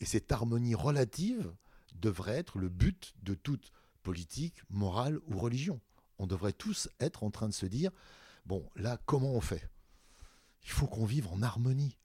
et 0.00 0.06
cette 0.06 0.32
harmonie 0.32 0.76
relative 0.76 1.52
devrait 1.94 2.36
être 2.36 2.58
le 2.58 2.68
but 2.68 3.14
de 3.22 3.34
toute 3.34 3.72
politique, 4.02 4.62
morale 4.70 5.18
ou 5.26 5.38
religion. 5.38 5.80
On 6.18 6.26
devrait 6.26 6.52
tous 6.52 6.88
être 7.00 7.24
en 7.24 7.30
train 7.30 7.48
de 7.48 7.54
se 7.54 7.66
dire, 7.66 7.90
bon, 8.48 8.64
là, 8.76 8.98
comment 9.06 9.32
on 9.34 9.40
fait? 9.40 9.68
Il 10.64 10.70
faut 10.70 10.86
qu'on 10.86 11.04
vive 11.04 11.28
en 11.28 11.42
harmonie. 11.42 11.96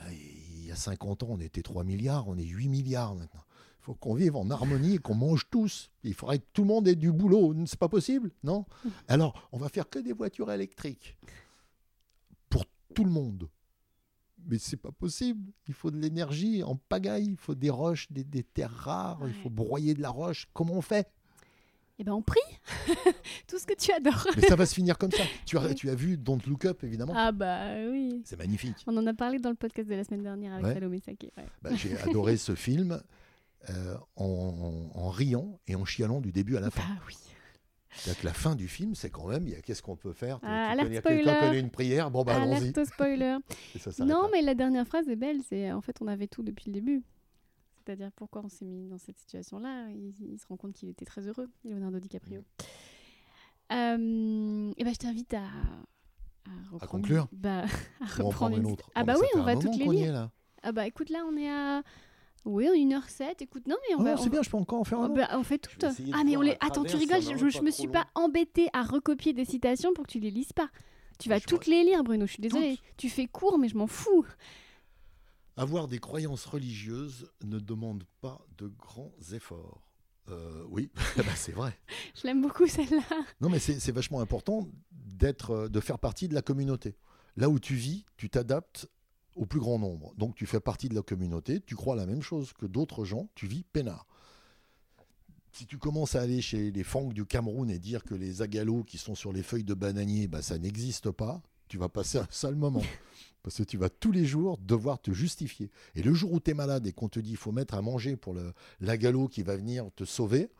Euh, 0.00 0.12
Il 0.12 0.64
y 0.66 0.72
a 0.72 0.76
50 0.76 1.24
ans, 1.24 1.28
on 1.30 1.40
était 1.40 1.62
3 1.62 1.84
milliards, 1.84 2.28
on 2.28 2.38
est 2.38 2.44
8 2.44 2.68
milliards 2.68 3.14
maintenant. 3.14 3.42
Il 3.80 3.84
faut 3.86 3.94
qu'on 3.94 4.14
vive 4.14 4.34
en 4.36 4.50
harmonie 4.50 4.94
et 4.94 4.98
qu'on 4.98 5.14
mange 5.14 5.48
tous. 5.50 5.90
Il 6.02 6.14
faudrait 6.14 6.38
que 6.40 6.46
tout 6.52 6.62
le 6.62 6.68
monde 6.68 6.88
ait 6.88 6.96
du 6.96 7.12
boulot. 7.12 7.54
C'est 7.66 7.78
pas 7.78 7.88
possible, 7.88 8.32
non? 8.42 8.64
Alors, 9.06 9.48
on 9.52 9.58
va 9.58 9.68
faire 9.68 9.88
que 9.88 10.00
des 10.00 10.12
voitures 10.12 10.50
électriques. 10.50 11.16
Pour 12.48 12.64
tout 12.94 13.04
le 13.04 13.10
monde. 13.10 13.48
Mais 14.48 14.58
c'est 14.58 14.76
pas 14.76 14.90
possible. 14.92 15.52
Il 15.68 15.74
faut 15.74 15.92
de 15.92 15.98
l'énergie 15.98 16.64
en 16.64 16.74
pagaille. 16.76 17.26
Il 17.30 17.36
faut 17.36 17.54
des 17.54 17.70
roches, 17.70 18.10
des, 18.10 18.24
des 18.24 18.42
terres 18.42 18.72
rares. 18.74 19.20
Il 19.26 19.34
faut 19.34 19.50
broyer 19.50 19.94
de 19.94 20.02
la 20.02 20.10
roche. 20.10 20.48
Comment 20.52 20.74
on 20.74 20.82
fait? 20.82 21.08
Eh 21.98 22.04
ben 22.04 22.12
on 22.12 22.20
prie 22.22 22.38
Tout 23.48 23.58
ce 23.58 23.66
que 23.66 23.74
tu 23.74 23.90
adores. 23.92 24.26
Mais 24.36 24.42
ça 24.42 24.54
va 24.56 24.66
se 24.66 24.74
finir 24.74 24.98
comme 24.98 25.10
ça. 25.10 25.22
Tu 25.46 25.56
as, 25.56 25.72
tu 25.74 25.88
as 25.88 25.94
vu 25.94 26.18
Don't 26.18 26.40
Look 26.46 26.66
Up, 26.66 26.84
évidemment. 26.84 27.14
Ah 27.16 27.32
bah 27.32 27.74
oui. 27.90 28.20
C'est 28.24 28.38
magnifique. 28.38 28.76
On 28.86 28.96
en 28.98 29.06
a 29.06 29.14
parlé 29.14 29.38
dans 29.38 29.48
le 29.50 29.56
podcast 29.56 29.88
de 29.88 29.94
la 29.94 30.04
semaine 30.04 30.22
dernière 30.22 30.52
avec 30.52 30.66
Ouais. 30.66 30.74
Salomé 30.74 31.00
Saké. 31.00 31.32
ouais. 31.38 31.44
Bah, 31.62 31.70
J'ai 31.74 31.96
adoré 32.02 32.36
ce 32.36 32.54
film 32.54 33.00
euh, 33.70 33.96
en, 34.16 34.90
en 34.94 35.08
riant 35.08 35.58
et 35.66 35.74
en 35.74 35.84
chialant 35.86 36.20
du 36.20 36.32
début 36.32 36.56
à 36.56 36.60
la 36.60 36.70
fin. 36.70 36.82
Bah 36.82 37.00
oui. 37.08 37.16
C'est-à-dire 37.90 38.20
que 38.20 38.26
la 38.26 38.34
fin 38.34 38.54
du 38.56 38.68
film, 38.68 38.94
c'est 38.94 39.08
quand 39.08 39.26
même, 39.28 39.46
il 39.46 39.54
y 39.54 39.56
a 39.56 39.62
qu'est-ce 39.62 39.80
qu'on 39.80 39.96
peut 39.96 40.12
faire? 40.12 40.38
Ah, 40.42 40.74
Quelqu'un 40.78 41.00
connaît 41.40 41.58
une 41.60 41.70
prière? 41.70 42.10
Bon, 42.10 42.24
bah 42.24 42.36
allons-y. 42.42 42.74
Spoiler. 42.84 43.38
Ça 43.78 44.04
non, 44.04 44.28
mais 44.30 44.42
la 44.42 44.54
dernière 44.54 44.86
phrase 44.86 45.08
est 45.08 45.16
belle. 45.16 45.38
C'est 45.48 45.72
en 45.72 45.80
fait, 45.80 45.96
on 46.02 46.06
avait 46.06 46.26
tout 46.26 46.42
depuis 46.42 46.64
le 46.66 46.72
début. 46.74 47.02
C'est-à-dire 47.86 48.10
pourquoi 48.16 48.42
on 48.44 48.48
s'est 48.48 48.64
mis 48.64 48.88
dans 48.88 48.98
cette 48.98 49.16
situation-là. 49.16 49.88
Il, 49.90 50.12
il 50.32 50.38
se 50.40 50.46
rend 50.48 50.56
compte 50.56 50.72
qu'il 50.72 50.88
était 50.88 51.04
très 51.04 51.22
heureux, 51.28 51.48
Leonardo 51.64 52.00
DiCaprio. 52.00 52.42
Euh, 53.72 54.72
et 54.76 54.84
ben, 54.84 54.92
je 54.92 54.98
t'invite 54.98 55.34
à, 55.34 55.38
à, 55.42 56.50
reprendre- 56.72 56.90
conclure 56.90 57.28
bah, 57.32 57.62
à 58.00 58.04
On 58.20 58.28
reprendre 58.28 58.30
prendre 58.32 58.56
une... 58.58 58.66
autre. 58.66 58.90
Ah 58.94 59.04
bah 59.04 59.14
oui, 59.20 59.26
on 59.34 59.42
va 59.42 59.56
toutes 59.56 59.76
les 59.76 59.86
lire. 59.86 60.08
est, 60.08 60.12
là. 60.12 60.30
Ah 60.62 60.72
bah 60.72 60.86
écoute, 60.86 61.10
là, 61.10 61.24
on 61.28 61.36
est 61.36 61.48
à... 61.50 61.82
Oui, 62.44 62.66
1h07. 62.66 63.34
Écoute, 63.40 63.66
non, 63.66 63.76
mais 63.88 63.96
on 63.96 64.00
Oh, 64.00 64.04
va... 64.04 64.16
c'est 64.16 64.26
on- 64.28 64.30
bien, 64.30 64.42
je 64.42 64.50
peux 64.50 64.56
encore 64.56 64.80
en 64.80 64.84
faire 64.84 64.98
un 64.98 65.02
Oh, 65.08 65.12
autre. 65.12 65.14
bah, 65.14 65.28
on 65.38 65.42
fait 65.42 65.58
toutes. 65.58 65.82
Ah 65.84 66.22
mais 66.24 66.36
on 66.36 66.42
les... 66.42 66.52
à 66.60 66.66
Attends, 66.66 66.84
tu 66.84 66.96
rigoles, 66.96 67.20
je, 67.22 67.60
me 67.60 67.70
suis 67.70 67.88
pas 67.88 68.06
embêtée 68.14 68.68
à 68.72 68.82
recopier 68.82 69.32
des 69.32 69.44
citations 69.44 69.92
pour 69.94 70.06
que 70.06 70.12
tu 70.12 70.20
les 70.20 70.30
lises 70.30 70.52
pas. 70.52 70.70
Tu 71.18 71.28
vas 71.28 71.38
Je 71.38 71.44
toutes 71.46 71.66
les 71.66 71.82
lire, 71.82 72.04
Bruno, 72.04 72.26
je 72.26 72.32
suis 72.32 72.42
désolée. 72.42 72.78
Tu 72.96 73.08
fais 73.08 73.26
court, 73.26 73.58
mais 73.58 73.68
je 73.68 73.76
m'en 73.76 73.86
fous. 73.86 74.24
Avoir 75.56 75.88
des 75.88 75.98
croyances 75.98 76.44
religieuses 76.44 77.30
ne 77.44 77.58
demande 77.58 78.04
pas 78.20 78.46
de 78.58 78.68
grands 78.68 79.14
efforts. 79.32 79.88
Euh, 80.28 80.64
oui, 80.68 80.90
bah, 81.16 81.24
c'est 81.34 81.52
vrai. 81.52 81.78
Je 82.14 82.26
l'aime 82.26 82.42
beaucoup 82.42 82.66
celle-là. 82.66 83.24
Non, 83.40 83.48
mais 83.48 83.58
c'est 83.58 83.92
vachement 83.92 84.20
important 84.20 84.68
d'être, 84.90 85.50
euh, 85.52 85.68
de 85.68 85.80
faire 85.80 85.98
partie 85.98 86.28
de 86.28 86.34
la 86.34 86.42
communauté. 86.42 86.96
Là 87.36 87.48
où 87.48 87.58
tu 87.58 87.74
vis, 87.74 88.04
tu 88.16 88.28
t'adaptes 88.28 88.88
au 89.34 89.46
plus 89.46 89.60
grand 89.60 89.78
nombre. 89.78 90.14
Donc 90.16 90.34
tu 90.34 90.46
fais 90.46 90.60
partie 90.60 90.88
de 90.88 90.94
la 90.94 91.02
communauté, 91.02 91.60
tu 91.60 91.76
crois 91.76 91.94
la 91.94 92.06
même 92.06 92.22
chose 92.22 92.52
que 92.54 92.66
d'autres 92.66 93.04
gens, 93.04 93.28
tu 93.34 93.46
vis 93.46 93.64
peinard. 93.64 94.06
si 95.52 95.66
tu 95.66 95.78
commences 95.78 96.16
à 96.16 96.22
aller 96.22 96.42
chez 96.42 96.70
les 96.70 96.84
Fang 96.84 97.12
du 97.12 97.24
Cameroun 97.24 97.70
et 97.70 97.78
dire 97.78 98.04
que 98.04 98.14
les 98.14 98.42
agalos 98.42 98.84
qui 98.84 98.98
sont 98.98 99.14
sur 99.14 99.32
les 99.32 99.42
feuilles 99.42 99.64
de 99.64 99.74
bananier, 99.74 100.26
bah, 100.26 100.42
ça 100.42 100.58
n'existe 100.58 101.10
pas, 101.10 101.42
tu 101.68 101.78
vas 101.78 101.88
passer 101.88 102.18
un 102.18 102.26
sale 102.30 102.54
moment. 102.54 102.82
Parce 103.42 103.58
que 103.58 103.62
tu 103.62 103.76
vas 103.76 103.88
tous 103.88 104.10
les 104.10 104.24
jours 104.24 104.58
devoir 104.58 105.00
te 105.00 105.12
justifier. 105.12 105.70
Et 105.94 106.02
le 106.02 106.12
jour 106.14 106.32
où 106.32 106.40
tu 106.40 106.50
es 106.50 106.54
malade 106.54 106.84
et 106.86 106.92
qu'on 106.92 107.08
te 107.08 107.20
dit 107.20 107.30
il 107.30 107.36
faut 107.36 107.52
mettre 107.52 107.74
à 107.74 107.82
manger 107.82 108.16
pour 108.16 108.34
l'agalo 108.80 109.28
qui 109.28 109.42
va 109.44 109.56
venir 109.56 109.88
te 109.94 110.04
sauver, 110.04 110.50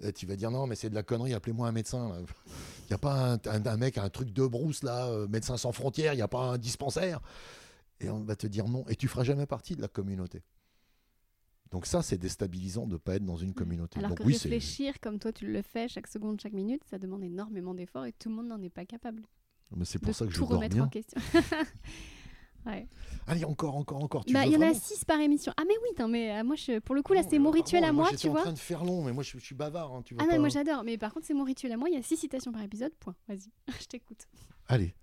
eh, 0.00 0.12
tu 0.12 0.26
vas 0.26 0.36
dire 0.36 0.50
non, 0.50 0.66
mais 0.66 0.74
c'est 0.74 0.90
de 0.90 0.94
la 0.94 1.02
connerie, 1.02 1.32
appelez-moi 1.32 1.66
un 1.66 1.72
médecin. 1.72 2.12
Il 2.18 2.90
n'y 2.90 2.94
a 2.94 2.98
pas 2.98 3.32
un, 3.32 3.66
un, 3.66 3.76
mec, 3.78 3.96
un 3.96 4.10
truc 4.10 4.30
de 4.32 4.46
brousse 4.46 4.82
là, 4.82 5.06
euh, 5.06 5.26
médecin 5.28 5.56
sans 5.56 5.72
frontières, 5.72 6.12
il 6.12 6.16
n'y 6.16 6.22
a 6.22 6.28
pas 6.28 6.42
un 6.42 6.58
dispensaire. 6.58 7.20
Et 8.00 8.10
on 8.10 8.20
va 8.20 8.36
te 8.36 8.46
dire 8.46 8.68
non. 8.68 8.84
Et 8.88 8.96
tu 8.96 9.08
feras 9.08 9.24
jamais 9.24 9.46
partie 9.46 9.76
de 9.76 9.80
la 9.80 9.88
communauté. 9.88 10.42
Donc 11.70 11.86
ça, 11.86 12.02
c'est 12.02 12.18
déstabilisant 12.18 12.86
de 12.86 12.92
ne 12.92 12.98
pas 12.98 13.16
être 13.16 13.24
dans 13.24 13.36
une 13.36 13.54
communauté. 13.54 13.98
Alors 13.98 14.10
Donc, 14.10 14.18
que 14.18 14.24
oui, 14.24 14.34
réfléchir 14.34 15.00
comme 15.00 15.18
toi 15.18 15.32
tu 15.32 15.46
le 15.46 15.62
fais 15.62 15.88
chaque 15.88 16.06
seconde, 16.06 16.40
chaque 16.40 16.52
minute, 16.52 16.82
ça 16.84 16.98
demande 16.98 17.24
énormément 17.24 17.74
d'efforts 17.74 18.06
et 18.06 18.12
tout 18.12 18.28
le 18.28 18.34
monde 18.36 18.48
n'en 18.48 18.60
est 18.62 18.70
pas 18.70 18.84
capable. 18.84 19.22
Mais 19.76 19.84
c'est 19.84 19.98
pour 19.98 20.14
ça 20.14 20.24
que 20.26 20.30
tout 20.30 20.36
je 20.36 20.40
dors 20.40 20.50
remettre 20.50 20.74
bien. 20.76 20.84
en 20.84 20.88
question. 20.88 21.20
ouais. 22.66 22.86
Allez, 23.26 23.44
encore, 23.44 23.76
encore, 23.76 24.02
encore. 24.02 24.24
Bah, 24.30 24.44
il 24.46 24.52
y 24.52 24.56
en 24.56 24.60
a 24.60 24.66
vraiment 24.66 24.78
6 24.80 25.04
par 25.06 25.18
émission. 25.20 25.52
Ah 25.56 25.62
mais 25.66 25.74
oui, 25.82 25.88
non, 25.98 26.08
mais 26.08 26.38
euh, 26.38 26.44
moi 26.44 26.56
je, 26.56 26.78
pour 26.80 26.94
le 26.94 27.02
coup 27.02 27.14
là 27.14 27.22
c'est 27.28 27.38
mon 27.38 27.50
rituel 27.50 27.82
à 27.84 27.92
moi, 27.92 28.10
tu 28.16 28.28
en 28.28 28.32
vois. 28.32 28.42
train 28.42 28.52
de 28.52 28.58
faire 28.58 28.84
long, 28.84 29.02
mais 29.02 29.12
moi 29.12 29.22
je, 29.22 29.38
je 29.38 29.44
suis 29.44 29.54
bavard. 29.54 29.92
hein, 29.94 30.02
tu 30.04 30.14
Ah 30.18 30.24
non, 30.30 30.38
moi 30.40 30.48
j'adore. 30.50 30.84
Mais 30.84 30.98
par 30.98 31.12
contre 31.14 31.26
c'est 31.26 31.34
mon 31.34 31.44
rituel 31.44 31.72
à 31.72 31.76
moi. 31.76 31.88
Il 31.88 31.94
y 31.94 31.98
a 31.98 32.02
6 32.02 32.16
citations 32.16 32.52
par 32.52 32.62
épisode. 32.62 32.92
Point. 33.00 33.14
Vas-y, 33.28 33.50
je 33.80 33.86
t'écoute. 33.86 34.26
Allez. 34.68 34.94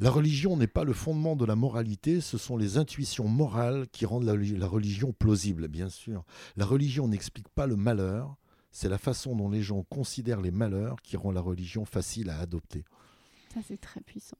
La 0.00 0.10
religion 0.10 0.56
n'est 0.56 0.66
pas 0.66 0.82
le 0.82 0.92
fondement 0.92 1.36
de 1.36 1.44
la 1.44 1.54
moralité, 1.54 2.20
ce 2.20 2.36
sont 2.36 2.56
les 2.56 2.78
intuitions 2.78 3.28
morales 3.28 3.86
qui 3.92 4.06
rendent 4.06 4.24
la, 4.24 4.34
la 4.34 4.66
religion 4.66 5.12
plausible, 5.12 5.68
bien 5.68 5.88
sûr. 5.88 6.24
La 6.56 6.66
religion 6.66 7.06
n'explique 7.06 7.48
pas 7.48 7.68
le 7.68 7.76
malheur, 7.76 8.36
c'est 8.72 8.88
la 8.88 8.98
façon 8.98 9.36
dont 9.36 9.48
les 9.48 9.62
gens 9.62 9.84
considèrent 9.84 10.40
les 10.40 10.50
malheurs 10.50 11.00
qui 11.00 11.16
rend 11.16 11.30
la 11.30 11.40
religion 11.40 11.84
facile 11.84 12.28
à 12.28 12.40
adopter. 12.40 12.84
Ça 13.54 13.60
c'est 13.62 13.78
très 13.78 14.00
puissant. 14.00 14.36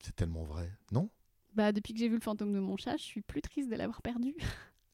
C'est 0.00 0.14
tellement 0.14 0.44
vrai, 0.44 0.70
non? 0.92 1.08
Bah 1.54 1.72
depuis 1.72 1.94
que 1.94 1.98
j'ai 1.98 2.08
vu 2.08 2.14
le 2.16 2.20
fantôme 2.20 2.52
de 2.52 2.58
mon 2.60 2.76
chat, 2.76 2.96
je 2.98 3.02
suis 3.02 3.22
plus 3.22 3.40
triste 3.42 3.68
de 3.70 3.76
l'avoir 3.76 4.02
perdu. 4.02 4.34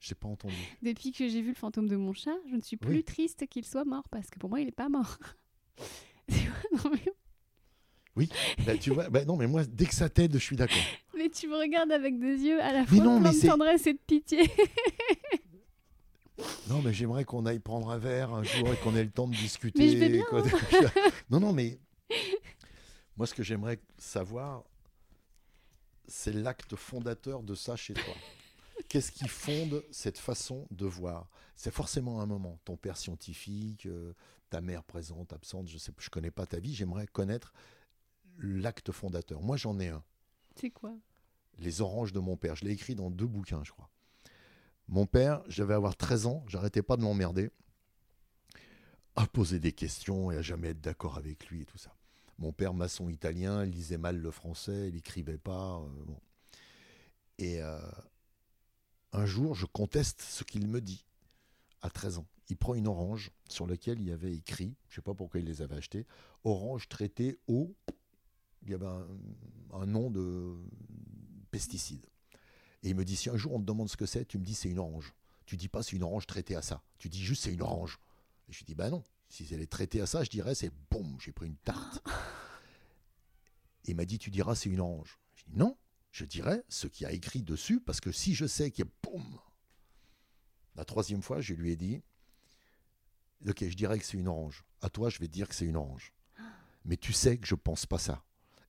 J'ai 0.01 0.16
pas 0.16 0.27
entendu. 0.27 0.55
Depuis 0.82 1.12
que 1.12 1.28
j'ai 1.28 1.40
vu 1.43 1.51
le 1.51 1.55
fantôme 1.55 1.86
de 1.89 1.94
mon 1.94 2.12
chat, 2.12 2.35
je 2.51 2.56
ne 2.56 2.60
suis 2.60 2.77
plus 2.77 2.97
Oui. 2.97 3.05
triste 3.05 3.47
qu'il 3.47 3.64
soit 3.64 3.85
mort 3.85 4.09
parce 4.10 4.31
que 4.31 4.39
pour 4.40 4.51
moi 4.51 4.60
il 4.60 4.66
est 4.66 4.73
pas 4.73 4.89
mort. 4.89 5.16
Tu 6.28 6.48
vois, 6.48 6.90
non, 6.90 6.98
mais, 8.16 8.28
Bah, 8.66 8.77
tu 8.78 8.90
vois, 8.90 9.09
bah, 9.10 9.24
non, 9.24 9.36
mais 9.36 9.47
moi, 9.47 9.64
dès 9.64 9.86
que 9.86 9.94
ça 9.94 10.09
t'aide, 10.09 10.32
je 10.35 10.39
suis 10.39 10.56
d'accord. 10.56 10.82
mais 11.16 11.28
tu 11.28 11.47
me 11.48 11.55
regardes 11.56 11.93
avec 11.93 12.19
des 12.19 12.36
yeux 12.40 12.60
à 12.60 12.73
la 12.73 12.85
fois 12.86 12.98
non, 12.98 13.20
mais 13.20 13.31
plein 13.31 13.39
de 13.40 13.47
tendresse 13.47 13.86
et 13.86 13.93
de 13.94 13.98
pitié. 14.06 14.51
Non, 16.69 16.81
mais 16.82 16.93
j'aimerais 16.93 17.24
qu'on 17.24 17.47
aille 17.47 17.59
prendre 17.60 17.90
un 17.90 17.98
verre 17.98 18.32
un 18.32 18.43
jour 18.43 18.73
et 18.73 18.77
qu'on 18.78 18.97
ait 18.97 19.05
le 19.05 19.10
temps 19.10 19.28
de 19.28 19.35
discuter. 19.35 19.78
Mais 19.85 19.89
je 19.93 19.97
vais 19.98 20.09
bien, 20.09 20.24
quoi. 20.28 20.43
non, 21.31 21.39
non, 21.40 21.52
mais 21.52 21.78
moi, 23.23 23.28
ce 23.28 23.35
que 23.35 23.44
j'aimerais 23.44 23.81
savoir, 23.99 24.65
c'est 26.09 26.32
l'acte 26.32 26.74
fondateur 26.74 27.44
de 27.44 27.55
ça 27.55 27.77
chez 27.77 27.94
toi. 27.94 28.15
Qu'est-ce 28.89 29.12
qui 29.12 29.28
fonde 29.28 29.85
cette 29.93 30.19
façon 30.19 30.66
de 30.73 30.86
voir? 30.86 31.28
C'est 31.55 31.70
forcément 31.70 32.20
un 32.20 32.27
moment. 32.27 32.59
Ton 32.65 32.77
père 32.77 32.97
scientifique, 32.97 33.86
euh, 33.86 34.12
ta 34.51 34.61
mère 34.61 34.82
présente, 34.82 35.32
absente, 35.32 35.69
je 35.69 35.78
sais, 35.78 35.93
je 35.99 36.11
connais 36.11 36.32
pas 36.32 36.47
ta 36.47 36.59
vie. 36.59 36.74
J'aimerais 36.74 37.07
connaître 37.07 37.53
l'acte 38.39 38.90
fondateur. 38.90 39.40
Moi, 39.40 39.57
j'en 39.57 39.78
ai 39.78 39.86
un. 39.86 40.03
C'est 40.57 40.70
quoi? 40.70 40.93
Les 41.61 41.81
oranges 41.81 42.12
de 42.12 42.19
mon 42.19 42.36
père. 42.36 42.57
Je 42.57 42.65
l'ai 42.65 42.73
écrit 42.73 42.97
dans 42.97 43.12
deux 43.12 43.28
bouquins, 43.28 43.62
je 43.62 43.70
crois. 43.70 43.89
Mon 44.89 45.07
père, 45.07 45.44
j'avais 45.47 45.74
avoir 45.74 45.94
13 45.94 46.27
ans, 46.27 46.44
j'arrêtais 46.49 46.82
pas 46.82 46.97
de 46.97 47.03
l'emmerder, 47.03 47.53
à 49.15 49.28
poser 49.28 49.61
des 49.61 49.70
questions 49.70 50.32
et 50.32 50.39
à 50.39 50.43
jamais 50.43 50.70
être 50.70 50.81
d'accord 50.81 51.19
avec 51.19 51.47
lui 51.47 51.62
et 51.62 51.66
tout 51.66 51.78
ça. 51.78 51.94
Mon 52.39 52.53
père, 52.53 52.75
maçon 52.75 53.09
italien, 53.09 53.65
lisait 53.65 53.99
mal 53.99 54.17
le 54.19 54.31
français, 54.31 54.89
il 54.89 54.97
écrivait 54.97 55.39
pas. 55.39 55.79
euh. 55.79 56.15
Et 57.39 57.63
euh, 57.63 57.79
un 59.13 59.27
jour, 59.27 59.55
je 59.55 59.67
conteste 59.67 60.23
ce 60.23 60.45
qu'il 60.45 60.67
me 60.67 60.81
dit, 60.81 61.05
à 61.83 61.91
13 61.91 62.19
ans. 62.19 62.27
Il 62.49 62.57
prend 62.57 62.75
une 62.75 62.89
orange 62.89 63.31
sur 63.49 63.67
laquelle 63.67 64.01
il 64.01 64.09
y 64.09 64.13
avait 64.13 64.35
écrit, 64.35 64.75
je 64.89 64.97
sais 64.97 65.03
pas 65.03 65.15
pourquoi 65.15 65.41
il 65.41 65.47
les 65.47 65.63
avait 65.63 65.77
achetées, 65.77 66.07
orange 66.45 66.89
traitée 66.89 67.39
au. 67.47 67.75
Il 68.63 68.71
y 68.71 68.75
avait 68.75 68.87
un, 68.87 69.07
un 69.73 69.87
nom 69.87 70.11
de 70.11 70.55
pesticide. 71.51 72.07
Et 72.83 72.91
il 72.91 72.97
me 72.97 73.05
dit 73.05 73.17
si 73.17 73.31
un 73.31 73.37
jour 73.37 73.53
on 73.55 73.61
te 73.61 73.65
demande 73.65 73.89
ce 73.89 73.97
que 73.97 74.07
c'est, 74.07 74.25
tu 74.27 74.39
me 74.39 74.45
dis 74.45 74.55
c'est 74.55 74.69
une 74.69 74.79
orange. 74.79 75.15
Tu 75.47 75.57
dis 75.57 75.69
pas 75.69 75.83
c'est 75.83 75.97
une 75.97 76.03
orange 76.03 76.27
traitée 76.27 76.57
à 76.57 76.63
ça. 76.63 76.83
Tu 76.99 77.09
dis 77.09 77.23
juste 77.23 77.45
c'est 77.45 77.53
une 77.53 77.63
orange. 77.63 77.99
Et 78.49 78.53
je 78.53 78.59
lui 78.59 78.65
dis 78.67 78.75
bah 78.75 78.91
non. 78.91 79.03
Si 79.33 79.49
elle 79.51 79.63
est 79.63 79.67
traitée 79.67 80.03
à 80.03 80.07
ça, 80.07 80.23
je 80.25 80.29
dirais 80.29 80.55
c'est 80.55 80.71
boum, 80.91 81.17
j'ai 81.19 81.33
pris 81.33 81.47
une 81.47 81.57
tarte. 81.57 82.07
Et 83.87 83.93
il 83.93 83.97
m'a 83.97 84.05
dit 84.05 84.19
tu 84.19 84.29
diras 84.31 84.55
c'est 84.55 84.69
une 84.69 84.81
orange. 84.81 85.19
Je 85.37 85.45
dis 85.45 85.57
non, 85.57 85.79
je 86.11 86.27
dirais 86.27 86.63
ce 86.69 86.87
qui 86.87 87.07
a 87.07 87.13
écrit 87.13 87.43
dessus 87.43 87.81
parce 87.81 88.03
que 88.03 88.13
si 88.13 88.35
je 88.35 88.45
sais 88.45 88.71
qu'il 88.71 88.85
y 88.85 88.89
a 88.89 88.91
boum. 89.03 89.25
La 90.75 90.85
troisième 90.85 91.23
fois, 91.23 91.41
je 91.41 91.55
lui 91.55 91.71
ai 91.71 91.77
dit 91.77 92.03
ok, 93.49 93.67
je 93.67 93.75
dirais 93.75 93.99
que 93.99 94.05
c'est 94.05 94.19
une 94.19 94.29
orange. 94.29 94.67
À 94.83 94.91
toi, 94.91 95.09
je 95.09 95.19
vais 95.19 95.29
te 95.29 95.33
dire 95.33 95.49
que 95.49 95.55
c'est 95.55 95.65
une 95.65 95.77
orange. 95.77 96.13
Mais 96.85 96.99
tu 96.99 97.15
sais 97.15 97.39
que 97.39 97.47
je 97.47 97.55
pense 97.55 97.87
pas 97.87 97.99
ça. 97.99 98.23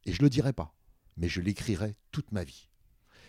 Et 0.05 0.13
je 0.13 0.21
le 0.21 0.29
dirai 0.29 0.53
pas. 0.53 0.73
Mais 1.17 1.27
je 1.27 1.41
l'écrirai 1.41 1.97
toute 2.11 2.31
ma 2.31 2.45
vie. 2.45 2.69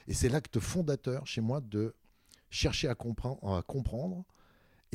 Et 0.07 0.15
c'est 0.15 0.29
l'acte 0.29 0.61
fondateur 0.61 1.27
chez 1.27 1.41
moi 1.41 1.61
de 1.61 1.97
chercher 2.49 2.87
à, 2.87 2.95
comprendre, 2.95 3.57
à 3.57 3.63
comprendre 3.63 4.25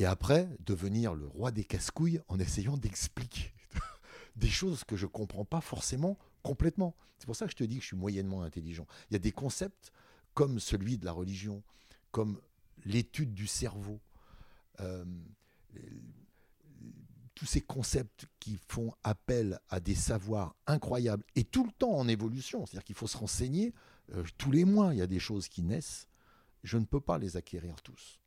et 0.00 0.06
après 0.06 0.48
devenir 0.60 1.14
le 1.14 1.26
roi 1.26 1.52
des 1.52 1.62
casse-couilles 1.62 2.22
en 2.28 2.40
essayant 2.40 2.78
d'expliquer 2.78 3.52
des 4.36 4.48
choses 4.48 4.82
que 4.82 4.96
je 4.96 5.04
ne 5.04 5.10
comprends 5.10 5.44
pas 5.44 5.60
forcément 5.60 6.16
complètement. 6.42 6.96
C'est 7.18 7.26
pour 7.26 7.36
ça 7.36 7.44
que 7.44 7.52
je 7.52 7.56
te 7.56 7.64
dis 7.64 7.76
que 7.76 7.82
je 7.82 7.88
suis 7.88 7.96
moyennement 7.98 8.42
intelligent. 8.42 8.86
Il 9.10 9.12
y 9.12 9.16
a 9.16 9.18
des 9.18 9.30
concepts 9.30 9.92
comme 10.32 10.58
celui 10.58 10.96
de 10.96 11.04
la 11.04 11.12
religion, 11.12 11.62
comme 12.12 12.40
l'étude 12.86 13.34
du 13.34 13.46
cerveau, 13.46 14.00
euh, 14.80 15.04
tous 17.34 17.44
ces 17.44 17.60
concepts 17.60 18.24
qui 18.38 18.58
font 18.68 18.94
appel 19.04 19.60
à 19.68 19.80
des 19.80 19.94
savoirs 19.94 20.56
incroyables 20.66 21.24
et 21.36 21.44
tout 21.44 21.66
le 21.66 21.72
temps 21.72 21.92
en 21.92 22.08
évolution. 22.08 22.64
C'est-à-dire 22.64 22.84
qu'il 22.84 22.96
faut 22.96 23.06
se 23.06 23.18
renseigner 23.18 23.74
euh, 24.14 24.24
tous 24.38 24.50
les 24.50 24.64
mois. 24.64 24.94
Il 24.94 24.98
y 24.98 25.02
a 25.02 25.06
des 25.06 25.20
choses 25.20 25.46
qui 25.46 25.62
naissent. 25.62 26.08
Je 26.64 26.78
ne 26.78 26.86
peux 26.86 27.00
pas 27.02 27.18
les 27.18 27.36
acquérir 27.36 27.82
tous. 27.82 28.18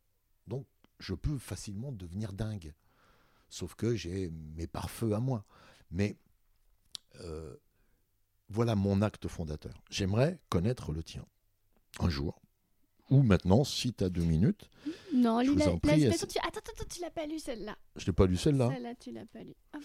Donc, 0.46 0.68
je 1.00 1.14
peux 1.14 1.38
facilement 1.38 1.92
devenir 1.92 2.34
dingue. 2.34 2.74
Sauf 3.50 3.76
que 3.76 3.96
j'ai 3.96 4.30
mes 4.56 4.68
pare-feux 4.68 5.14
à 5.14 5.20
moi. 5.20 5.46
Mais 5.92 6.18
euh, 7.22 7.56
voilà 8.50 8.76
mon 8.76 9.02
acte 9.02 9.28
fondateur. 9.28 9.74
J'aimerais 9.90 10.40
connaître 10.50 10.92
le 10.92 11.04
tien. 11.04 11.26
Un 12.00 12.10
jour. 12.10 12.42
Ou 13.10 13.22
maintenant, 13.22 13.64
si 13.64 13.94
tu 13.94 14.04
as 14.04 14.10
deux 14.10 14.24
minutes. 14.24 14.70
Non, 15.14 15.44
Je 15.44 15.52
vous 15.52 15.58
la, 15.58 15.70
en 15.70 15.78
prie, 15.78 16.02
tu... 16.02 16.08
Attends, 16.08 16.60
attends, 16.60 16.86
tu 16.90 17.02
l'as 17.02 17.12
pas 17.12 17.26
lu 17.28 17.38
celle-là. 17.38 17.78
Je 17.96 18.08
n'ai 18.08 18.14
pas 18.14 18.26
lu 18.26 18.38
celle-là. 18.38 18.70
Celle-là, 18.74 18.96
tu 18.96 19.12
l'as 19.12 19.26
pas 19.26 19.44
lu. 19.44 19.54
Hop. 19.76 19.82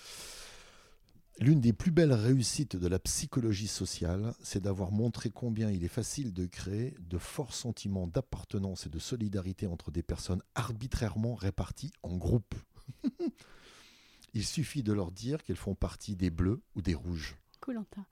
L'une 1.40 1.60
des 1.60 1.72
plus 1.72 1.92
belles 1.92 2.12
réussites 2.12 2.74
de 2.76 2.88
la 2.88 2.98
psychologie 2.98 3.68
sociale, 3.68 4.34
c'est 4.42 4.60
d'avoir 4.62 4.90
montré 4.90 5.30
combien 5.30 5.70
il 5.70 5.84
est 5.84 5.88
facile 5.88 6.32
de 6.32 6.46
créer 6.46 6.96
de 6.98 7.16
forts 7.16 7.54
sentiments 7.54 8.08
d'appartenance 8.08 8.86
et 8.86 8.88
de 8.90 8.98
solidarité 8.98 9.68
entre 9.68 9.92
des 9.92 10.02
personnes 10.02 10.42
arbitrairement 10.56 11.36
réparties 11.36 11.92
en 12.02 12.16
groupes. 12.16 12.56
il 14.34 14.44
suffit 14.44 14.82
de 14.82 14.92
leur 14.92 15.12
dire 15.12 15.44
qu'elles 15.44 15.56
font 15.56 15.76
partie 15.76 16.16
des 16.16 16.30
bleus 16.30 16.60
ou 16.74 16.82
des 16.82 16.94
rouges. 16.94 17.36
Koh-Lanta. 17.60 18.04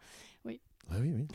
Ah 0.89 1.01
oui, 1.01 1.12
oui. 1.12 1.27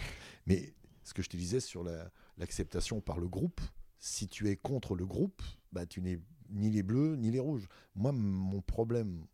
Mais 0.46 0.74
ce 1.04 1.14
que 1.14 1.22
je 1.22 1.30
te 1.30 1.36
disais 1.36 1.60
sur 1.60 1.84
la- 1.84 2.10
l'acceptation 2.38 3.02
par 3.02 3.20
le 3.20 3.28
groupe, 3.28 3.60
si 4.00 4.30
tu 4.30 4.48
es 4.50 4.56
contre 4.56 4.96
le 4.96 5.06
groupe, 5.06 5.42
bah, 5.74 5.86
tu 5.86 6.02
n'es 6.02 6.22
ni 6.52 6.70
les 6.70 6.84
bleus 6.84 7.18
ni 7.18 7.32
les 7.32 7.40
rouges. 7.40 7.68
Moi, 7.96 8.14
mon 8.14 8.62
problème 8.62 9.26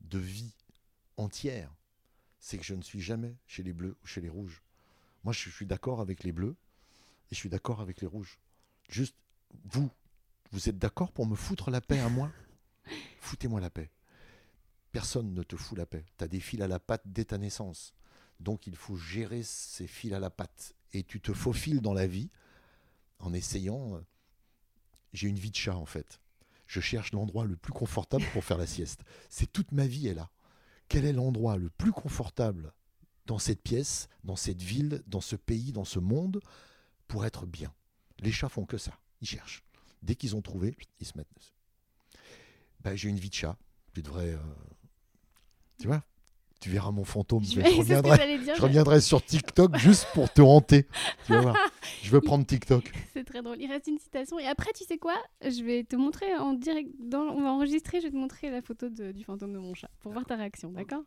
de 0.00 0.18
vie 0.18 0.54
entière, 1.16 1.74
c'est 2.40 2.58
que 2.58 2.64
je 2.64 2.74
ne 2.74 2.82
suis 2.82 3.00
jamais 3.00 3.36
chez 3.46 3.62
les 3.62 3.72
bleus 3.72 3.96
ou 4.02 4.06
chez 4.06 4.20
les 4.20 4.28
rouges. 4.28 4.62
Moi, 5.24 5.32
je 5.32 5.48
suis 5.48 5.66
d'accord 5.66 6.00
avec 6.00 6.24
les 6.24 6.32
bleus 6.32 6.56
et 7.30 7.34
je 7.34 7.36
suis 7.36 7.48
d'accord 7.48 7.80
avec 7.80 8.00
les 8.00 8.06
rouges. 8.06 8.38
Juste, 8.88 9.16
vous, 9.64 9.90
vous 10.52 10.68
êtes 10.68 10.78
d'accord 10.78 11.12
pour 11.12 11.26
me 11.26 11.34
foutre 11.34 11.70
la 11.70 11.80
paix 11.80 11.98
à 12.00 12.08
moi? 12.08 12.30
Foutez-moi 13.20 13.60
la 13.60 13.70
paix. 13.70 13.90
Personne 14.92 15.32
ne 15.32 15.42
te 15.42 15.56
fout 15.56 15.76
la 15.78 15.86
paix. 15.86 16.04
Tu 16.18 16.24
as 16.24 16.28
des 16.28 16.40
fils 16.40 16.60
à 16.60 16.68
la 16.68 16.78
patte 16.78 17.02
dès 17.06 17.24
ta 17.24 17.38
naissance. 17.38 17.94
Donc 18.40 18.66
il 18.66 18.76
faut 18.76 18.96
gérer 18.96 19.42
ces 19.42 19.86
fils 19.86 20.12
à 20.12 20.20
la 20.20 20.30
patte. 20.30 20.74
Et 20.92 21.02
tu 21.02 21.20
te 21.20 21.32
faufiles 21.32 21.80
dans 21.80 21.94
la 21.94 22.06
vie 22.06 22.30
en 23.18 23.32
essayant... 23.32 23.96
euh, 23.96 24.00
J'ai 25.12 25.28
une 25.28 25.38
vie 25.38 25.50
de 25.50 25.56
chat 25.56 25.74
en 25.76 25.86
fait. 25.86 26.20
Je 26.66 26.80
cherche 26.80 27.12
l'endroit 27.12 27.44
le 27.44 27.56
plus 27.56 27.72
confortable 27.72 28.24
pour 28.32 28.44
faire 28.44 28.58
la 28.58 28.66
sieste. 28.66 29.02
C'est 29.30 29.50
toute 29.50 29.72
ma 29.72 29.86
vie 29.86 30.08
est 30.08 30.14
là. 30.14 30.30
Quel 30.88 31.04
est 31.04 31.12
l'endroit 31.12 31.56
le 31.56 31.70
plus 31.70 31.92
confortable 31.92 32.72
dans 33.26 33.38
cette 33.38 33.62
pièce, 33.62 34.08
dans 34.22 34.36
cette 34.36 34.60
ville, 34.62 35.02
dans 35.06 35.20
ce 35.20 35.36
pays, 35.36 35.72
dans 35.72 35.84
ce 35.84 35.98
monde, 35.98 36.40
pour 37.08 37.24
être 37.24 37.46
bien? 37.46 37.72
Les 38.20 38.32
chats 38.32 38.48
font 38.48 38.66
que 38.66 38.78
ça. 38.78 38.92
Ils 39.20 39.28
cherchent. 39.28 39.62
Dès 40.02 40.14
qu'ils 40.14 40.36
ont 40.36 40.42
trouvé, 40.42 40.76
ils 41.00 41.06
se 41.06 41.16
mettent 41.16 41.32
dessus. 41.36 41.52
bah, 42.80 42.94
J'ai 42.94 43.08
une 43.08 43.18
vie 43.18 43.30
de 43.30 43.34
chat. 43.34 43.56
Tu 43.94 44.02
devrais. 44.02 44.34
euh, 44.34 44.38
Tu 45.78 45.86
vois 45.86 46.02
Tu 46.60 46.68
verras 46.70 46.90
mon 46.90 47.04
fantôme. 47.04 47.42
Je, 47.44 47.60
Je, 47.60 47.76
reviendrai, 47.78 48.38
dire. 48.38 48.54
je 48.56 48.60
reviendrai 48.62 49.00
sur 49.00 49.24
TikTok 49.24 49.76
juste 49.78 50.06
pour 50.12 50.30
te 50.32 50.42
hanter. 50.42 50.86
Tu 51.26 51.32
vas 51.32 51.40
voir. 51.40 51.56
Je 52.02 52.10
veux 52.10 52.20
prendre 52.20 52.44
TikTok. 52.46 52.90
C'est 53.12 53.24
très 53.24 53.42
drôle. 53.42 53.56
Il 53.60 53.70
reste 53.70 53.86
une 53.86 53.98
citation. 53.98 54.38
Et 54.38 54.46
après, 54.46 54.72
tu 54.74 54.84
sais 54.84 54.98
quoi? 54.98 55.16
Je 55.42 55.62
vais 55.64 55.84
te 55.84 55.96
montrer 55.96 56.34
en 56.36 56.52
direct. 56.54 56.90
Dans... 56.98 57.22
On 57.22 57.42
va 57.42 57.52
enregistrer. 57.52 58.00
Je 58.00 58.06
vais 58.06 58.10
te 58.12 58.16
montrer 58.16 58.50
la 58.50 58.62
photo 58.62 58.88
de- 58.88 59.12
du 59.12 59.24
fantôme 59.24 59.52
de 59.52 59.58
mon 59.58 59.74
chat 59.74 59.90
pour 60.00 60.12
voir 60.12 60.24
ta 60.24 60.36
réaction. 60.36 60.70
D'accord 60.72 61.02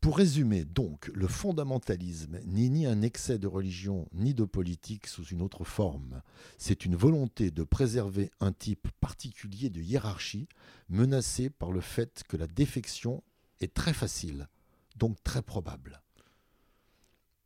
Pour 0.00 0.16
résumer, 0.16 0.64
donc, 0.64 1.10
le 1.14 1.26
fondamentalisme 1.26 2.38
n'est 2.46 2.68
ni 2.68 2.86
un 2.86 3.02
excès 3.02 3.38
de 3.38 3.46
religion 3.48 4.08
ni 4.12 4.32
de 4.32 4.44
politique 4.44 5.06
sous 5.08 5.24
une 5.24 5.42
autre 5.42 5.64
forme. 5.64 6.22
C'est 6.56 6.84
une 6.84 6.94
volonté 6.96 7.50
de 7.50 7.64
préserver 7.64 8.30
un 8.40 8.52
type 8.52 8.88
particulier 9.00 9.70
de 9.70 9.80
hiérarchie 9.80 10.48
menacé 10.88 11.50
par 11.50 11.72
le 11.72 11.80
fait 11.80 12.22
que 12.28 12.36
la 12.36 12.46
défection 12.46 13.22
est 13.60 13.74
très 13.74 13.92
facile, 13.92 14.48
donc 14.96 15.22
très 15.24 15.42
probable. 15.42 16.00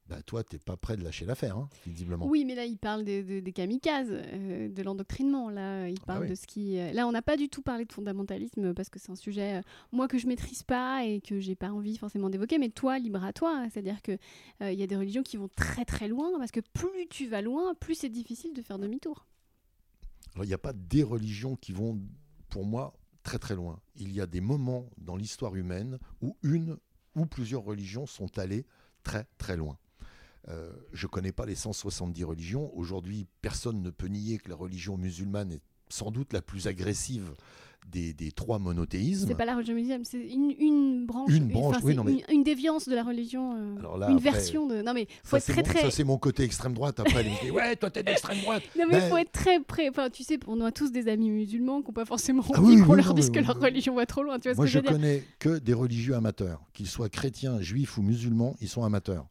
Bah, 0.08 0.20
toi, 0.22 0.42
t'es 0.42 0.58
pas 0.58 0.76
prêt 0.76 0.96
de 0.96 1.04
lâcher 1.04 1.24
l'affaire, 1.24 1.56
hein, 1.56 1.68
visiblement. 1.86 2.26
Oui, 2.26 2.44
mais 2.44 2.54
là, 2.56 2.64
il 2.66 2.76
parle 2.76 3.04
des, 3.04 3.22
des- 3.22 3.40
des 3.40 3.52
kamikazes, 3.52 4.08
euh, 4.10 4.68
de 4.68 4.82
l'endoctrinement. 4.82 5.48
Là, 5.48 5.88
il 5.88 5.96
Ah 6.02 6.06
parle 6.06 6.22
oui. 6.24 6.28
de 6.30 6.34
ce 6.34 6.46
qui. 6.46 6.76
euh, 6.78 6.92
Là, 6.92 7.06
on 7.06 7.12
n'a 7.12 7.22
pas 7.22 7.36
du 7.36 7.48
tout 7.48 7.62
parlé 7.62 7.84
de 7.84 7.92
fondamentalisme 7.92 8.74
parce 8.74 8.90
que 8.90 8.98
c'est 8.98 9.10
un 9.12 9.16
sujet, 9.16 9.58
euh, 9.58 9.62
moi, 9.92 10.08
que 10.08 10.18
je 10.18 10.26
maîtrise 10.26 10.64
pas 10.64 11.04
et 11.06 11.20
que 11.20 11.38
j'ai 11.38 11.54
pas 11.54 11.70
envie 11.70 11.96
forcément 11.96 12.30
d'évoquer. 12.30 12.58
Mais 12.58 12.68
toi, 12.68 12.98
libre 12.98 13.22
à 13.24 13.32
toi. 13.32 13.64
C'est-à-dire 13.72 14.02
que 14.02 14.18
euh, 14.60 14.72
il 14.72 14.78
y 14.78 14.82
a 14.82 14.86
des 14.88 14.96
religions 14.96 15.22
qui 15.22 15.36
vont 15.36 15.48
très 15.48 15.84
très 15.84 16.08
loin 16.08 16.30
parce 16.36 16.50
que 16.50 16.60
plus 16.72 17.06
tu 17.08 17.28
vas 17.28 17.40
loin, 17.40 17.74
plus 17.76 17.94
c'est 17.94 18.08
difficile 18.10 18.52
de 18.54 18.60
faire 18.60 18.78
demi-tour. 18.80 19.24
Alors, 20.34 20.44
il 20.44 20.48
n'y 20.48 20.54
a 20.54 20.58
pas 20.58 20.72
des 20.72 21.04
religions 21.04 21.54
qui 21.56 21.72
vont, 21.72 22.00
pour 22.48 22.64
moi, 22.66 22.92
très 23.22 23.38
très 23.38 23.54
loin. 23.54 23.78
Il 23.94 24.12
y 24.12 24.20
a 24.20 24.26
des 24.26 24.40
moments 24.40 24.90
dans 24.98 25.14
l'histoire 25.16 25.54
humaine 25.54 25.98
où 26.20 26.36
une 26.42 26.76
ou 27.14 27.24
plusieurs 27.26 27.62
religions 27.62 28.06
sont 28.06 28.36
allées 28.38 28.66
très 29.04 29.26
très 29.38 29.56
loin. 29.56 29.78
Euh, 30.48 30.72
je 30.92 31.06
ne 31.06 31.10
connais 31.10 31.32
pas 31.32 31.46
les 31.46 31.54
170 31.54 32.24
religions. 32.24 32.70
Aujourd'hui, 32.76 33.26
personne 33.42 33.80
ne 33.82 33.90
peut 33.90 34.08
nier 34.08 34.38
que 34.38 34.48
la 34.48 34.56
religion 34.56 34.96
musulmane 34.96 35.52
est 35.52 35.60
sans 35.88 36.10
doute 36.10 36.32
la 36.32 36.42
plus 36.42 36.66
agressive 36.66 37.30
des, 37.90 38.12
des 38.14 38.30
trois 38.32 38.58
monothéismes. 38.60 39.26
C'est 39.28 39.34
pas 39.34 39.44
la 39.44 39.54
religion 39.56 39.74
musulmane, 39.74 40.04
c'est 40.04 40.20
une, 40.24 40.52
une 40.58 41.04
branche, 41.06 41.30
Une 41.32 41.48
branche, 41.48 41.76
enfin, 41.76 41.84
oui, 41.84 41.92
c'est 41.92 41.96
non, 41.96 42.04
mais- 42.04 42.12
une, 42.28 42.36
une 42.38 42.42
déviance 42.44 42.88
de 42.88 42.94
la 42.94 43.02
religion, 43.02 43.54
euh, 43.56 43.78
Alors 43.80 43.98
là, 43.98 44.08
une 44.08 44.16
après, 44.18 44.30
version 44.30 44.66
de. 44.68 44.82
Non 44.82 44.94
mais 44.94 45.06
Ça, 45.24 45.30
faut 45.30 45.36
être 45.38 45.44
très 45.46 45.56
mon, 45.56 45.62
très. 45.62 45.80
ça, 45.82 45.90
c'est 45.90 46.04
mon 46.04 46.16
côté 46.18 46.44
extrême 46.44 46.74
droite. 46.74 46.98
Après, 47.00 47.24
dit 47.24 47.50
Ouais, 47.50 47.74
toi, 47.76 47.90
t'es 47.90 48.02
d'extrême 48.04 48.40
droite. 48.40 48.62
Non 48.78 48.84
mais 48.88 49.00
Ben- 49.00 49.10
faut 49.10 49.16
être 49.18 49.32
très 49.32 49.60
près. 49.60 49.88
Enfin, 49.88 50.10
tu 50.10 50.22
sais, 50.22 50.38
on 50.46 50.60
a 50.60 50.70
tous 50.72 50.92
des 50.92 51.08
amis 51.08 51.30
musulmans 51.30 51.82
qui 51.82 51.88
n'ont 51.88 51.92
pas 51.92 52.04
forcément 52.04 52.42
Ah 52.54 52.60
envie 52.60 52.76
oui, 52.76 52.82
qu'on 52.82 52.90
oui, 52.92 52.96
leur 52.98 53.08
non, 53.08 53.14
dise 53.14 53.30
que 53.30 53.40
leur 53.40 53.60
religion 53.60 53.94
va 53.96 54.06
trop 54.06 54.22
loin. 54.22 54.38
Tu 54.38 54.48
vois 54.48 54.54
Moi, 54.56 54.66
ce 54.66 54.72
que 54.72 54.78
je 54.78 54.78
je 54.78 54.78
veux 54.78 54.82
dire 54.82 54.92
connais 54.92 55.24
que 55.40 55.58
des 55.58 55.74
religieux 55.74 56.14
amateurs, 56.14 56.62
qu'ils 56.72 56.88
soient 56.88 57.08
chrétiens, 57.08 57.60
juifs 57.60 57.98
ou 57.98 58.02
musulmans, 58.02 58.56
ils 58.60 58.68
sont 58.68 58.84
amateurs. 58.84 59.26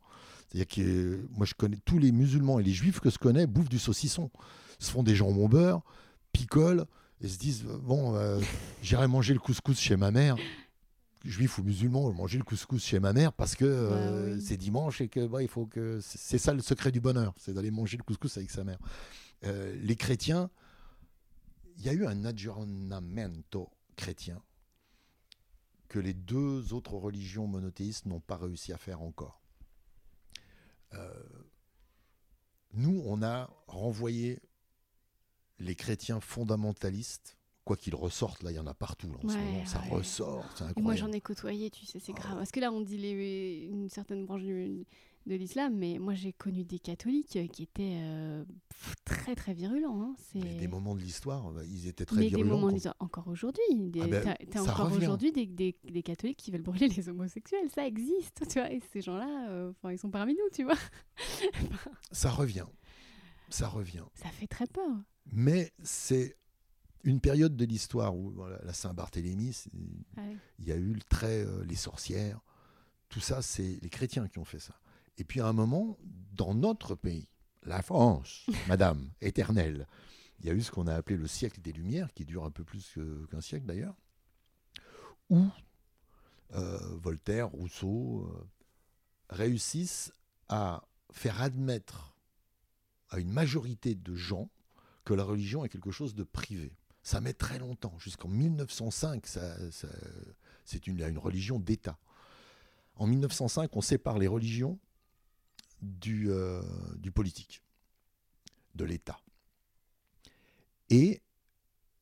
C'est-à-dire 0.51 0.67
que 0.67 1.27
moi, 1.31 1.45
je 1.45 1.53
connais 1.53 1.77
tous 1.85 1.97
les 1.97 2.11
musulmans 2.11 2.59
et 2.59 2.63
les 2.63 2.71
juifs 2.73 2.99
que 2.99 3.09
je 3.09 3.17
connais 3.17 3.47
bouffent 3.47 3.69
du 3.69 3.79
saucisson, 3.79 4.29
se 4.79 4.91
font 4.91 5.03
des 5.03 5.15
jambons 5.15 5.47
beurre, 5.47 5.81
picolent 6.33 6.85
et 7.21 7.27
se 7.29 7.37
disent 7.37 7.63
bon, 7.63 8.15
euh, 8.15 8.39
j'irai 8.81 9.07
manger 9.07 9.33
le 9.33 9.39
couscous 9.39 9.79
chez 9.79 9.95
ma 9.95 10.11
mère. 10.11 10.35
Juif 11.23 11.59
ou 11.59 11.63
musulman, 11.63 12.11
manger 12.13 12.39
le 12.39 12.43
couscous 12.43 12.83
chez 12.83 12.99
ma 12.99 13.13
mère 13.13 13.31
parce 13.31 13.55
que 13.55 13.63
euh, 13.63 14.29
Bah 14.29 14.35
oui. 14.35 14.41
c'est 14.41 14.57
dimanche 14.57 15.01
et 15.01 15.07
que 15.07 15.27
bah, 15.27 15.43
il 15.43 15.47
faut 15.47 15.67
que 15.67 15.99
c'est 16.01 16.39
ça 16.39 16.51
le 16.51 16.61
secret 16.63 16.91
du 16.91 16.99
bonheur, 16.99 17.35
c'est 17.37 17.53
d'aller 17.53 17.69
manger 17.69 17.97
le 17.97 18.03
couscous 18.03 18.37
avec 18.37 18.49
sa 18.49 18.63
mère. 18.63 18.79
Euh, 19.45 19.75
les 19.83 19.95
chrétiens, 19.95 20.49
il 21.77 21.85
y 21.85 21.89
a 21.89 21.93
eu 21.93 22.07
un 22.07 22.25
aggiornamento 22.25 23.69
chrétien 23.95 24.41
que 25.89 25.99
les 25.99 26.15
deux 26.15 26.73
autres 26.73 26.95
religions 26.95 27.45
monothéistes 27.45 28.07
n'ont 28.07 28.19
pas 28.19 28.37
réussi 28.37 28.73
à 28.73 28.77
faire 28.77 29.03
encore. 29.03 29.40
Euh, 30.93 31.13
nous, 32.73 33.01
on 33.05 33.21
a 33.21 33.49
renvoyé 33.67 34.41
les 35.59 35.75
chrétiens 35.75 36.19
fondamentalistes, 36.19 37.37
quoi 37.63 37.77
qu'ils 37.77 37.95
ressortent, 37.95 38.43
là, 38.43 38.51
il 38.51 38.55
y 38.55 38.59
en 38.59 38.67
a 38.67 38.73
partout, 38.73 39.11
là, 39.11 39.19
en 39.23 39.27
ce 39.29 39.37
Ouais, 39.37 39.43
moment, 39.43 39.65
ça 39.65 39.79
ressort, 39.79 40.51
c'est 40.57 40.63
Et 40.75 40.81
moi 40.81 40.95
incroyable. 40.95 40.95
j'en 40.95 41.11
ai 41.11 41.21
côtoyé, 41.21 41.69
tu 41.69 41.85
sais, 41.85 41.99
c'est 41.99 42.13
Ah 42.13 42.19
grave. 42.19 42.37
Parce 42.37 42.51
que 42.51 42.59
là 42.59 42.71
on 42.71 42.81
dit 42.81 42.97
les, 42.97 43.67
une 43.71 43.89
certaine 43.89 44.25
branche 44.25 44.41
du- 44.43 44.85
de 45.27 45.35
l'islam, 45.35 45.75
mais 45.77 45.99
moi 45.99 46.13
j'ai 46.15 46.33
connu 46.33 46.63
des 46.63 46.79
catholiques 46.79 47.35
euh, 47.35 47.47
qui 47.47 47.63
étaient 47.63 47.99
euh, 48.01 48.43
très 49.05 49.35
très 49.35 49.53
virulents. 49.53 50.01
hein. 50.01 50.15
C'est- 50.31 50.39
des 50.57 50.67
moments 50.67 50.95
de 50.95 51.01
l'histoire, 51.01 51.51
bah, 51.51 51.61
ils 51.65 51.87
étaient 51.87 52.05
très 52.05 52.15
mais 52.17 52.23
des 52.29 52.35
virulents. 52.37 52.57
moments 52.59 52.77
quoi. 52.79 52.95
encore 52.99 53.27
aujourd'hui. 53.27 53.61
des- 53.71 54.01
Ah 54.01 54.07
ben, 54.07 54.35
T'as 54.49 54.61
encore 54.61 54.91
aujourd'hui 54.91 55.31
des, 55.31 55.45
des- 55.45 55.75
des 55.83 56.03
catholiques 56.03 56.37
qui 56.37 56.49
veulent 56.51 56.61
brûler 56.63 56.87
les 56.87 57.07
homosexuels. 57.09 57.69
Ça 57.73 57.85
existe, 57.85 58.47
tu 58.47 58.59
vois. 58.59 58.71
Et 58.71 58.81
ces 58.91 59.01
gens-là, 59.01 59.49
euh, 59.49 59.71
ils 59.91 59.97
sont 59.99 60.09
parmi 60.09 60.33
nous, 60.33 60.49
tu 60.53 60.63
vois. 60.63 60.77
Ça 62.11 62.31
revient, 62.31 62.65
ça 63.49 63.67
revient. 63.67 64.03
Ça 64.15 64.29
fait 64.29 64.47
très 64.47 64.67
peur. 64.67 64.89
Mais 65.31 65.71
c'est 65.83 66.35
une 67.03 67.19
période 67.19 67.55
de 67.55 67.65
l'histoire 67.65 68.15
où 68.15 68.31
voilà, 68.31 68.59
la 68.63 68.73
Saint-Barthélemy, 68.73 69.55
Ouais. 70.17 70.35
il 70.59 70.67
y 70.67 70.71
a 70.71 70.75
eu 70.75 70.93
le 70.93 71.01
trait, 71.01 71.43
euh, 71.45 71.63
les 71.65 71.75
sorcières, 71.75 72.39
tout 73.09 73.19
ça, 73.19 73.41
c'est 73.41 73.79
les 73.81 73.89
chrétiens 73.89 74.27
qui 74.27 74.39
ont 74.39 74.45
fait 74.45 74.59
ça. 74.59 74.75
Et 75.17 75.23
puis 75.23 75.39
à 75.41 75.47
un 75.47 75.53
moment, 75.53 75.97
dans 76.33 76.53
notre 76.53 76.95
pays, 76.95 77.27
la 77.63 77.81
France, 77.81 78.45
Madame 78.67 79.11
éternelle, 79.21 79.87
il 80.39 80.45
y 80.47 80.49
a 80.49 80.53
eu 80.53 80.61
ce 80.61 80.71
qu'on 80.71 80.87
a 80.87 80.95
appelé 80.95 81.17
le 81.17 81.27
siècle 81.27 81.61
des 81.61 81.71
Lumières, 81.71 82.13
qui 82.13 82.25
dure 82.25 82.45
un 82.45 82.51
peu 82.51 82.63
plus 82.63 82.97
qu'un 83.29 83.41
siècle 83.41 83.65
d'ailleurs, 83.67 83.95
où 85.29 85.45
euh, 86.55 86.77
Voltaire, 86.97 87.49
Rousseau 87.49 88.25
euh, 88.27 88.47
réussissent 89.29 90.11
à 90.49 90.83
faire 91.11 91.41
admettre 91.41 92.15
à 93.09 93.19
une 93.19 93.31
majorité 93.31 93.93
de 93.95 94.15
gens 94.15 94.49
que 95.05 95.13
la 95.13 95.23
religion 95.23 95.63
est 95.63 95.69
quelque 95.69 95.91
chose 95.91 96.15
de 96.15 96.23
privé. 96.23 96.73
Ça 97.03 97.21
met 97.21 97.33
très 97.33 97.59
longtemps, 97.59 97.97
jusqu'en 97.99 98.27
1905, 98.27 99.25
ça- 99.27 99.71
ça- 99.71 99.87
c'est 100.65 100.87
une, 100.87 101.01
une 101.01 101.17
religion 101.17 101.59
d'État. 101.59 101.97
En 102.95 103.07
1905, 103.07 103.75
on 103.75 103.81
sépare 103.81 104.19
les 104.19 104.27
religions 104.27 104.79
du, 105.81 106.29
euh, 106.31 106.61
du 106.97 107.11
politique, 107.11 107.61
de 108.75 108.85
l'État. 108.85 109.19
Et 110.89 111.21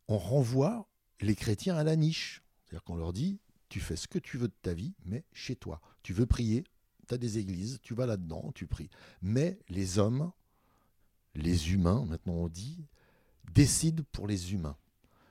on 0.08 0.18
renvoie 0.18 0.88
les 1.22 1.36
chrétiens 1.36 1.76
à 1.76 1.84
la 1.84 1.96
niche. 1.96 2.42
C'est-à-dire 2.66 2.84
qu'on 2.84 2.96
leur 2.96 3.14
dit, 3.14 3.40
tu 3.70 3.80
fais 3.80 3.96
ce 3.96 4.08
que 4.08 4.20
tu 4.20 4.38
veux 4.38 4.48
de 4.48 4.54
ta 4.62 4.74
vie, 4.74 4.94
mais 5.06 5.24
chez 5.32 5.56
toi. 5.56 5.82
Tu 6.02 6.14
veux 6.14 6.26
prier, 6.26 6.64
tu 7.08 7.14
as 7.14 7.18
des 7.18 7.38
églises, 7.38 7.80
tu 7.82 7.94
vas 7.94 8.06
là-dedans, 8.06 8.52
tu 8.54 8.68
pries. 8.68 8.90
Mais 9.22 9.60
les 9.70 10.00
hommes, 10.00 10.32
les 11.36 11.72
humains, 11.72 12.06
maintenant 12.06 12.34
on 12.34 12.48
dit, 12.48 12.86
décident 13.54 14.04
pour 14.12 14.28
les 14.28 14.54
humains. 14.54 14.78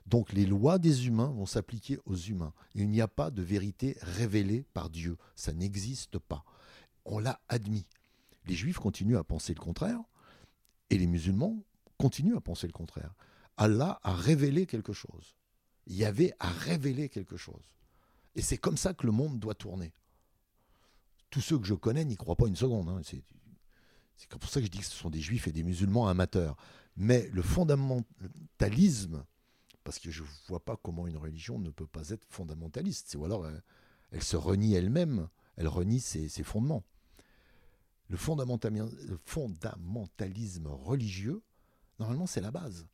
Donc 0.06 0.32
les 0.32 0.46
lois 0.46 0.78
des 0.78 1.06
humains 1.06 1.30
vont 1.30 1.46
s'appliquer 1.46 1.98
aux 2.06 2.16
humains. 2.16 2.54
Il 2.74 2.88
n'y 2.88 3.00
a 3.00 3.08
pas 3.08 3.30
de 3.30 3.42
vérité 3.42 3.96
révélée 4.00 4.64
par 4.72 4.88
Dieu. 4.88 5.18
Ça 5.34 5.52
n'existe 5.52 6.18
pas. 6.18 6.44
On 7.04 7.18
l'a 7.18 7.40
admis. 7.48 7.86
Les 8.48 8.54
juifs 8.54 8.78
continuent 8.78 9.18
à 9.18 9.24
penser 9.24 9.54
le 9.54 9.60
contraire 9.60 10.00
et 10.90 10.96
les 10.96 11.06
musulmans 11.06 11.62
continuent 11.98 12.36
à 12.36 12.40
penser 12.40 12.66
le 12.66 12.72
contraire. 12.72 13.14
Allah 13.58 14.00
a 14.02 14.14
révélé 14.14 14.66
quelque 14.66 14.92
chose. 14.94 15.36
Yahvé 15.86 16.32
a 16.40 16.48
révélé 16.48 17.08
quelque 17.08 17.36
chose. 17.36 17.62
Et 18.34 18.42
c'est 18.42 18.56
comme 18.56 18.76
ça 18.76 18.94
que 18.94 19.04
le 19.04 19.12
monde 19.12 19.38
doit 19.38 19.54
tourner. 19.54 19.92
Tous 21.30 21.40
ceux 21.40 21.58
que 21.58 21.66
je 21.66 21.74
connais 21.74 22.04
n'y 22.04 22.16
croient 22.16 22.36
pas 22.36 22.46
une 22.48 22.56
seconde. 22.56 22.88
hein. 22.88 23.00
C'est 23.04 23.22
c'est 24.16 24.28
pour 24.30 24.50
ça 24.50 24.58
que 24.58 24.66
je 24.66 24.70
dis 24.70 24.78
que 24.78 24.84
ce 24.84 24.96
sont 24.96 25.10
des 25.10 25.20
juifs 25.20 25.46
et 25.46 25.52
des 25.52 25.62
musulmans 25.62 26.08
amateurs. 26.08 26.56
Mais 26.96 27.28
le 27.32 27.40
fondamentalisme, 27.42 29.24
parce 29.84 30.00
que 30.00 30.10
je 30.10 30.22
ne 30.22 30.28
vois 30.48 30.64
pas 30.64 30.76
comment 30.76 31.06
une 31.06 31.16
religion 31.16 31.60
ne 31.60 31.70
peut 31.70 31.86
pas 31.86 32.08
être 32.10 32.26
fondamentaliste, 32.28 33.14
ou 33.16 33.24
alors 33.24 33.44
euh, 33.44 33.56
elle 34.10 34.24
se 34.24 34.36
renie 34.36 34.74
elle-même, 34.74 35.28
elle 35.56 35.68
renie 35.68 36.00
ses 36.00 36.42
fondements. 36.42 36.82
Le, 38.08 38.16
fondamentali- 38.16 39.06
le 39.06 39.18
fondamentalisme 39.24 40.66
religieux, 40.68 41.42
normalement, 41.98 42.26
c'est 42.26 42.40
la 42.40 42.50
base. 42.50 42.86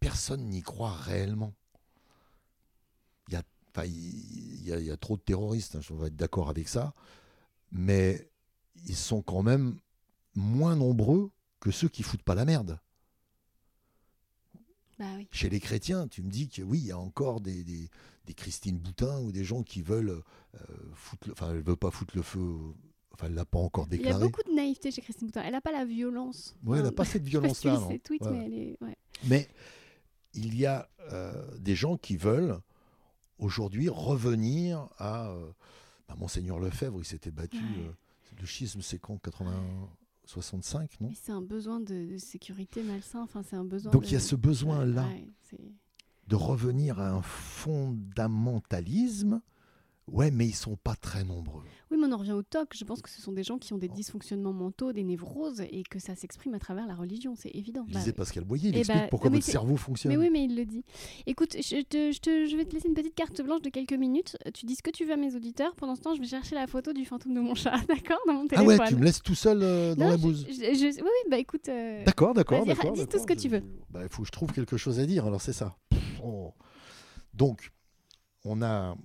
Personne 0.00 0.48
n'y 0.48 0.62
croit 0.62 0.94
réellement. 0.94 1.54
Il 3.28 3.34
y 3.34 3.36
a, 3.36 3.42
enfin, 3.68 3.84
il 3.86 4.62
y 4.64 4.72
a- 4.72 4.78
il 4.80 4.86
y 4.86 4.90
a 4.90 4.96
trop 4.96 5.16
de 5.16 5.22
terroristes, 5.22 5.76
hein, 5.76 5.80
on 5.90 5.96
va 5.96 6.08
être 6.08 6.16
d'accord 6.16 6.48
avec 6.48 6.68
ça, 6.68 6.94
mais 7.72 8.30
ils 8.86 8.96
sont 8.96 9.22
quand 9.22 9.42
même 9.42 9.78
moins 10.34 10.76
nombreux 10.76 11.30
que 11.60 11.70
ceux 11.70 11.88
qui 11.88 12.02
foutent 12.02 12.22
pas 12.22 12.34
la 12.34 12.44
merde. 12.44 12.78
Bah 14.98 15.04
oui. 15.16 15.28
Chez 15.30 15.50
les 15.50 15.60
chrétiens, 15.60 16.08
tu 16.08 16.22
me 16.22 16.30
dis 16.30 16.48
que 16.48 16.62
oui, 16.62 16.78
il 16.78 16.86
y 16.86 16.92
a 16.92 16.98
encore 16.98 17.40
des, 17.40 17.64
des, 17.64 17.90
des 18.24 18.34
Christine 18.34 18.78
Boutin 18.78 19.20
ou 19.20 19.30
des 19.30 19.44
gens 19.44 19.62
qui 19.62 19.82
veulent 19.82 20.22
euh, 20.54 20.58
foutre, 20.94 21.28
enfin, 21.32 21.50
elle 21.52 21.62
veut 21.62 21.76
pas 21.76 21.90
foutre 21.90 22.16
le 22.16 22.22
feu, 22.22 22.56
enfin, 23.18 23.26
elle 23.28 23.34
l'a 23.34 23.44
pas 23.44 23.58
encore 23.58 23.86
Il 23.90 23.96
y 23.96 23.98
a 23.98 23.98
déclaré. 24.04 24.24
beaucoup 24.24 24.42
de 24.48 24.54
naïveté 24.54 24.90
chez 24.90 25.02
Christine 25.02 25.26
Boutin. 25.28 25.42
Elle 25.44 25.52
n'a 25.52 25.60
pas 25.60 25.72
la 25.72 25.84
violence. 25.84 26.56
Ouais, 26.64 26.78
elle 26.78 26.84
n'a 26.84 26.88
Enfin, 26.88 26.96
pas 26.96 27.04
cette 27.04 27.24
violence-là. 27.26 27.78
Ouais. 27.86 28.00
mais 28.20 28.78
ouais. 29.28 29.48
Il 30.34 30.56
y 30.58 30.66
a 30.66 30.88
euh, 31.12 31.32
des 31.58 31.74
gens 31.74 31.96
qui 31.96 32.16
veulent 32.16 32.58
aujourd'hui 33.38 33.88
revenir 33.88 34.88
à. 34.98 35.30
Euh, 35.30 35.50
bah, 36.08 36.14
Monseigneur 36.18 36.58
Lefebvre, 36.60 36.98
il 37.00 37.04
s'était 37.04 37.30
battu. 37.30 37.56
Euh, 37.56 37.90
le 38.38 38.44
schisme, 38.46 38.82
c'est 38.82 38.98
quand 38.98 39.16
80, 39.16 39.50
65, 40.26 41.00
non 41.00 41.10
c'est 41.14 41.32
un 41.32 41.40
besoin 41.40 41.80
de, 41.80 42.12
de 42.12 42.18
sécurité 42.18 42.82
malsain. 42.82 43.22
Enfin, 43.22 43.42
c'est 43.48 43.56
un 43.56 43.64
besoin. 43.64 43.90
Donc 43.92 44.02
de- 44.02 44.08
il 44.08 44.12
y 44.12 44.16
a 44.16 44.20
ce 44.20 44.36
besoin-là 44.36 45.08
de 46.28 46.34
revenir 46.36 47.00
à 47.00 47.08
un 47.10 47.22
fondamentalisme. 47.22 49.40
Ouais, 50.08 50.30
mais 50.30 50.46
ils 50.46 50.54
sont 50.54 50.76
pas 50.76 50.94
très 50.94 51.24
nombreux. 51.24 51.64
Oui, 51.90 51.98
mais 52.00 52.06
on 52.06 52.12
en 52.12 52.16
revient 52.18 52.32
au 52.32 52.42
TOC. 52.42 52.74
Je 52.76 52.84
pense 52.84 53.02
que 53.02 53.08
ce 53.10 53.20
sont 53.20 53.32
des 53.32 53.42
gens 53.42 53.58
qui 53.58 53.72
ont 53.72 53.78
des 53.78 53.88
dysfonctionnements 53.88 54.52
mentaux, 54.52 54.92
des 54.92 55.02
névroses, 55.02 55.60
et 55.70 55.82
que 55.82 55.98
ça 55.98 56.14
s'exprime 56.14 56.54
à 56.54 56.60
travers 56.60 56.86
la 56.86 56.94
religion. 56.94 57.34
C'est 57.36 57.50
évident. 57.54 57.84
Bah, 57.88 57.98
Lisez 57.98 58.12
Pascal 58.12 58.44
Boyer, 58.44 58.68
il 58.68 58.76
Eh 58.76 58.78
explique 58.80 59.00
bah, 59.02 59.06
pourquoi 59.10 59.30
votre 59.30 59.44
cerveau 59.44 59.76
fonctionne. 59.76 60.12
Mais 60.12 60.16
oui, 60.18 60.30
mais 60.30 60.44
il 60.44 60.54
le 60.56 60.64
dit. 60.64 60.84
Écoute, 61.26 61.56
je, 61.56 61.82
te- 61.82 62.12
je 62.12 62.18
te- 62.20 62.46
je 62.46 62.56
vais 62.56 62.64
te 62.64 62.74
laisser 62.74 62.86
une 62.88 62.94
petite 62.94 63.16
carte 63.16 63.40
blanche 63.42 63.62
de 63.62 63.68
quelques 63.70 63.94
minutes. 63.94 64.36
Tu 64.54 64.64
dis 64.64 64.76
ce 64.76 64.82
que 64.82 64.90
tu 64.90 65.04
veux 65.04 65.12
à 65.12 65.16
mes 65.16 65.34
auditeurs. 65.34 65.74
Pendant 65.74 65.96
ce 65.96 66.02
temps, 66.02 66.14
je 66.14 66.20
vais 66.20 66.26
chercher 66.28 66.54
la 66.54 66.68
photo 66.68 66.92
du 66.92 67.04
fantôme 67.04 67.34
de 67.34 67.40
mon 67.40 67.54
chat, 67.56 67.76
d'accord 67.88 68.18
Dans 68.28 68.34
mon 68.34 68.44
ah 68.46 68.56
téléphone. 68.56 68.78
ouais, 68.80 68.88
tu 68.88 68.94
me 68.96 69.04
laisses 69.04 69.22
tout 69.22 69.34
seul 69.34 69.60
euh, 69.62 69.94
dans 69.96 70.04
Non, 70.04 70.10
la 70.10 70.16
bouse. 70.18 70.46
je- 70.48 70.86
oui, 70.86 71.02
oui, 71.02 71.30
bah 71.30 71.38
écoute. 71.38 71.68
euh, 71.68 72.04
D'accord, 72.04 72.32
d'accord, 72.32 72.64
dis 72.64 73.06
tout 73.08 73.18
ce 73.18 73.26
que 73.26 73.34
tu 73.34 73.48
veux. 73.48 73.62
Bah, 73.90 74.00
Il 74.04 74.08
faut 74.08 74.22
que 74.22 74.26
je 74.28 74.32
trouve 74.32 74.52
quelque 74.52 74.76
chose 74.76 75.00
à 75.00 75.06
dire, 75.06 75.26
alors 75.26 75.40
c'est 75.40 75.52
ça. 75.52 75.76
Pff, 75.90 76.20
oh. 76.22 76.52
Donc, 77.34 77.72
on 78.44 78.62
a 78.62 78.96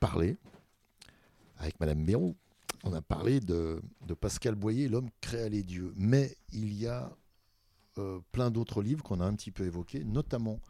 parlé 0.00 0.38
avec 1.58 1.78
Madame 1.78 2.04
Bérou, 2.04 2.34
on 2.84 2.92
a 2.94 3.02
parlé 3.02 3.40
de, 3.40 3.80
Pascal 4.20 4.54
Boyer, 4.54 4.88
L'homme 4.88 5.10
créa 5.20 5.48
les 5.48 5.62
dieux. 5.62 5.92
Mais 5.96 6.36
il 6.52 6.72
y 6.72 6.86
a 6.86 7.14
euh, 7.98 8.18
plein 8.32 8.50
d'autres 8.50 8.82
livres 8.82 9.04
qu'on 9.04 9.20
a 9.20 9.24
un 9.24 9.34
petit 9.34 9.50
peu 9.50 9.64
évoqués, 9.64 10.02
notamment, 10.04 10.60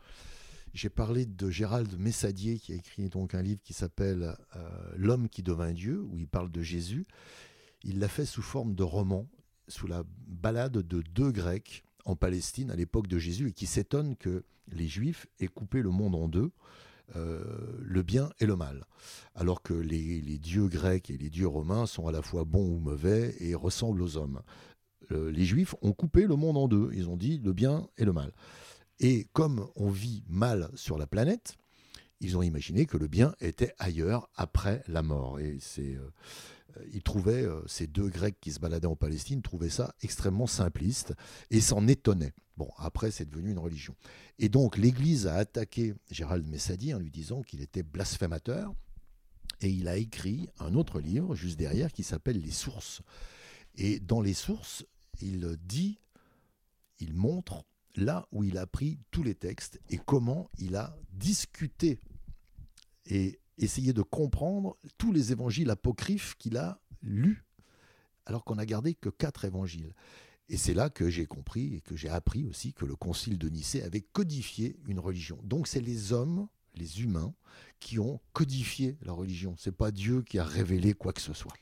j'ai 0.74 0.89
parlé 0.89 1.27
de 1.27 1.51
Gérald 1.51 1.98
Messadier 1.98 2.59
qui 2.59 2.73
a 2.73 2.77
écrit 2.77 3.09
donc 3.09 3.35
un 3.35 3.43
livre 3.43 3.61
qui 3.62 3.73
s'appelle 3.73 4.36
euh, 4.57 4.93
L'homme 4.97 5.28
qui 5.28 5.43
devint 5.43 5.73
Dieu, 5.73 6.01
où 6.02 6.19
il 6.19 6.28
parle 6.28 6.51
de 6.51 6.62
Jésus. 6.62 7.07
Il 7.82 7.98
l'a 7.98 8.09
fait 8.09 8.27
sous 8.27 8.43
forme 8.43 8.74
de 8.74 8.82
roman, 8.82 9.27
sous 9.69 9.86
la 9.86 10.05
balade 10.27 10.78
de 10.78 11.02
deux 11.02 11.32
Grecs 11.32 11.82
en 12.05 12.16
Palestine 12.16 12.70
à 12.70 12.77
l'époque 12.77 13.07
de 13.07 13.19
Jésus 13.19 13.48
et 13.48 13.52
qui 13.52 13.66
s'étonnent 13.66 14.16
que 14.16 14.44
les 14.69 14.89
Juifs 14.89 15.27
aient 15.39 15.48
coupé 15.48 15.82
le 15.82 15.90
monde 15.90 16.15
en 16.15 16.28
deux, 16.28 16.51
le 17.15 18.03
bien 18.03 18.31
et 18.39 18.47
le 18.47 18.57
mal, 18.57 18.85
alors 19.35 19.62
que 19.62 19.74
les, 19.74 20.39
dieux 20.39 20.69
grecs 20.69 21.11
et 21.11 21.16
les 21.16 21.31
dieux 21.31 21.49
romains 21.49 21.87
sont 21.87 22.07
à 22.07 22.12
la 22.12 22.23
fois 22.23 22.45
bons 22.45 22.77
ou 22.77 22.78
mauvais 22.78 23.35
et 23.41 23.55
ressemblent 23.55 24.03
aux 24.03 24.16
hommes. 24.16 24.41
Euh, 25.12 25.31
les 25.31 25.45
Juifs 25.45 25.74
ont 25.82 25.93
coupé 25.93 26.27
le 26.27 26.37
monde 26.37 26.57
en 26.57 26.69
deux, 26.69 26.91
ils 26.93 27.09
ont 27.09 27.16
dit 27.16 27.39
le 27.39 27.53
bien 27.53 27.89
et 27.97 28.05
le 28.05 28.12
mal. 28.12 28.32
Et 29.01 29.27
comme 29.32 29.66
on 29.77 29.89
vit 29.89 30.24
mal 30.28 30.70
sur 30.74 30.99
la 30.99 31.07
planète, 31.07 31.57
ils 32.20 32.37
ont 32.37 32.43
imaginé 32.43 32.87
que 32.87 32.99
le 32.99 33.09
bien 33.09 33.35
était 33.41 33.73
ailleurs 33.78 34.28
après 34.35 34.82
la 34.89 35.03
mort. 35.03 35.41
Et 35.41 35.57
c'est, 35.61 35.99
euh, 36.77 36.85
ils 36.93 37.03
trouvaient, 37.03 37.45
euh, 37.45 37.63
ces 37.67 37.87
deux 37.87 38.09
Grecs 38.09 38.37
qui 38.41 38.53
se 38.53 38.61
baladaient 38.61 38.87
en 38.87 38.97
Palestine, 38.97 39.43
trouvaient 39.43 39.71
ça 39.71 39.95
extrêmement 40.03 40.47
simpliste 40.47 41.15
et 41.51 41.61
s'en 41.61 41.87
étonnaient. 41.87 42.33
Bon, 42.57 42.71
après, 42.77 43.11
c'est 43.11 43.29
devenu 43.29 43.51
une 43.51 43.59
religion. 43.59 43.95
Et 44.39 44.49
donc, 44.49 44.77
l'Église 44.77 45.27
a 45.27 45.37
attaqué 45.37 45.95
Gérald 46.11 46.47
Messadi 46.47 46.93
en 46.95 46.99
lui 46.99 47.11
disant 47.11 47.43
qu'il 47.43 47.63
était 47.63 47.83
blasphémateur. 47.83 48.75
Et 49.63 49.69
il 49.69 49.89
a 49.89 49.97
écrit 49.97 50.49
un 50.59 50.75
autre 50.75 51.01
livre, 51.01 51.35
juste 51.35 51.59
derrière, 51.59 51.93
qui 51.93 52.03
s'appelle 52.03 52.41
Les 52.41 52.51
Sources. 52.51 53.03
Et 53.77 54.01
dans 54.01 54.21
Les 54.21 54.35
Sources, 54.35 54.85
il 55.21 55.57
dit, 55.63 55.99
il 56.99 57.15
montre 57.15 57.65
là 57.97 58.27
où 58.33 58.45
il 58.45 58.57
a 58.57 58.67
pris 58.67 58.99
tous 59.11 59.23
les 59.23 59.35
textes 59.35 59.81
et 59.91 59.99
comment 59.99 60.49
il 60.59 60.77
a 60.77 60.97
discuté 61.13 61.99
et 63.11 63.40
essayé 63.61 63.93
de 63.93 64.03
comprendre 64.03 64.77
tous 64.99 65.12
les 65.12 65.32
évangiles 65.32 65.70
apocryphes 65.70 66.35
qu'il 66.39 66.57
a 66.57 66.81
lus, 67.03 67.45
alors 68.27 68.45
qu'on 68.45 68.57
n'a 68.57 68.66
gardé 68.66 68.95
que 68.95 69.09
quatre 69.09 69.45
évangiles. 69.45 69.95
Et 70.49 70.57
c'est 70.57 70.74
là 70.74 70.91
que 70.91 71.09
j'ai 71.09 71.27
compris 71.27 71.77
et 71.77 71.81
que 71.81 71.95
j'ai 71.95 72.09
appris 72.09 72.45
aussi 72.45 72.73
que 72.73 72.85
le 72.85 72.97
concile 72.97 73.39
de 73.39 73.49
Nicée 73.49 73.82
avait 73.82 74.01
codifié 74.01 74.77
une 74.87 74.99
religion. 74.99 75.39
Donc 75.45 75.69
c'est 75.69 75.81
les 75.81 76.12
hommes, 76.12 76.49
les 76.74 77.03
humains, 77.03 77.35
qui 77.78 77.99
ont 77.99 78.20
codifié 78.32 78.99
la 79.03 79.12
religion. 79.12 79.55
C'est 79.59 79.77
pas 79.77 79.93
Dieu 79.93 80.23
qui 80.23 80.39
a 80.39 80.45
révélé 80.45 80.93
quoi 80.93 81.12
que 81.12 81.20
ce 81.20 81.32
soit. 81.32 81.53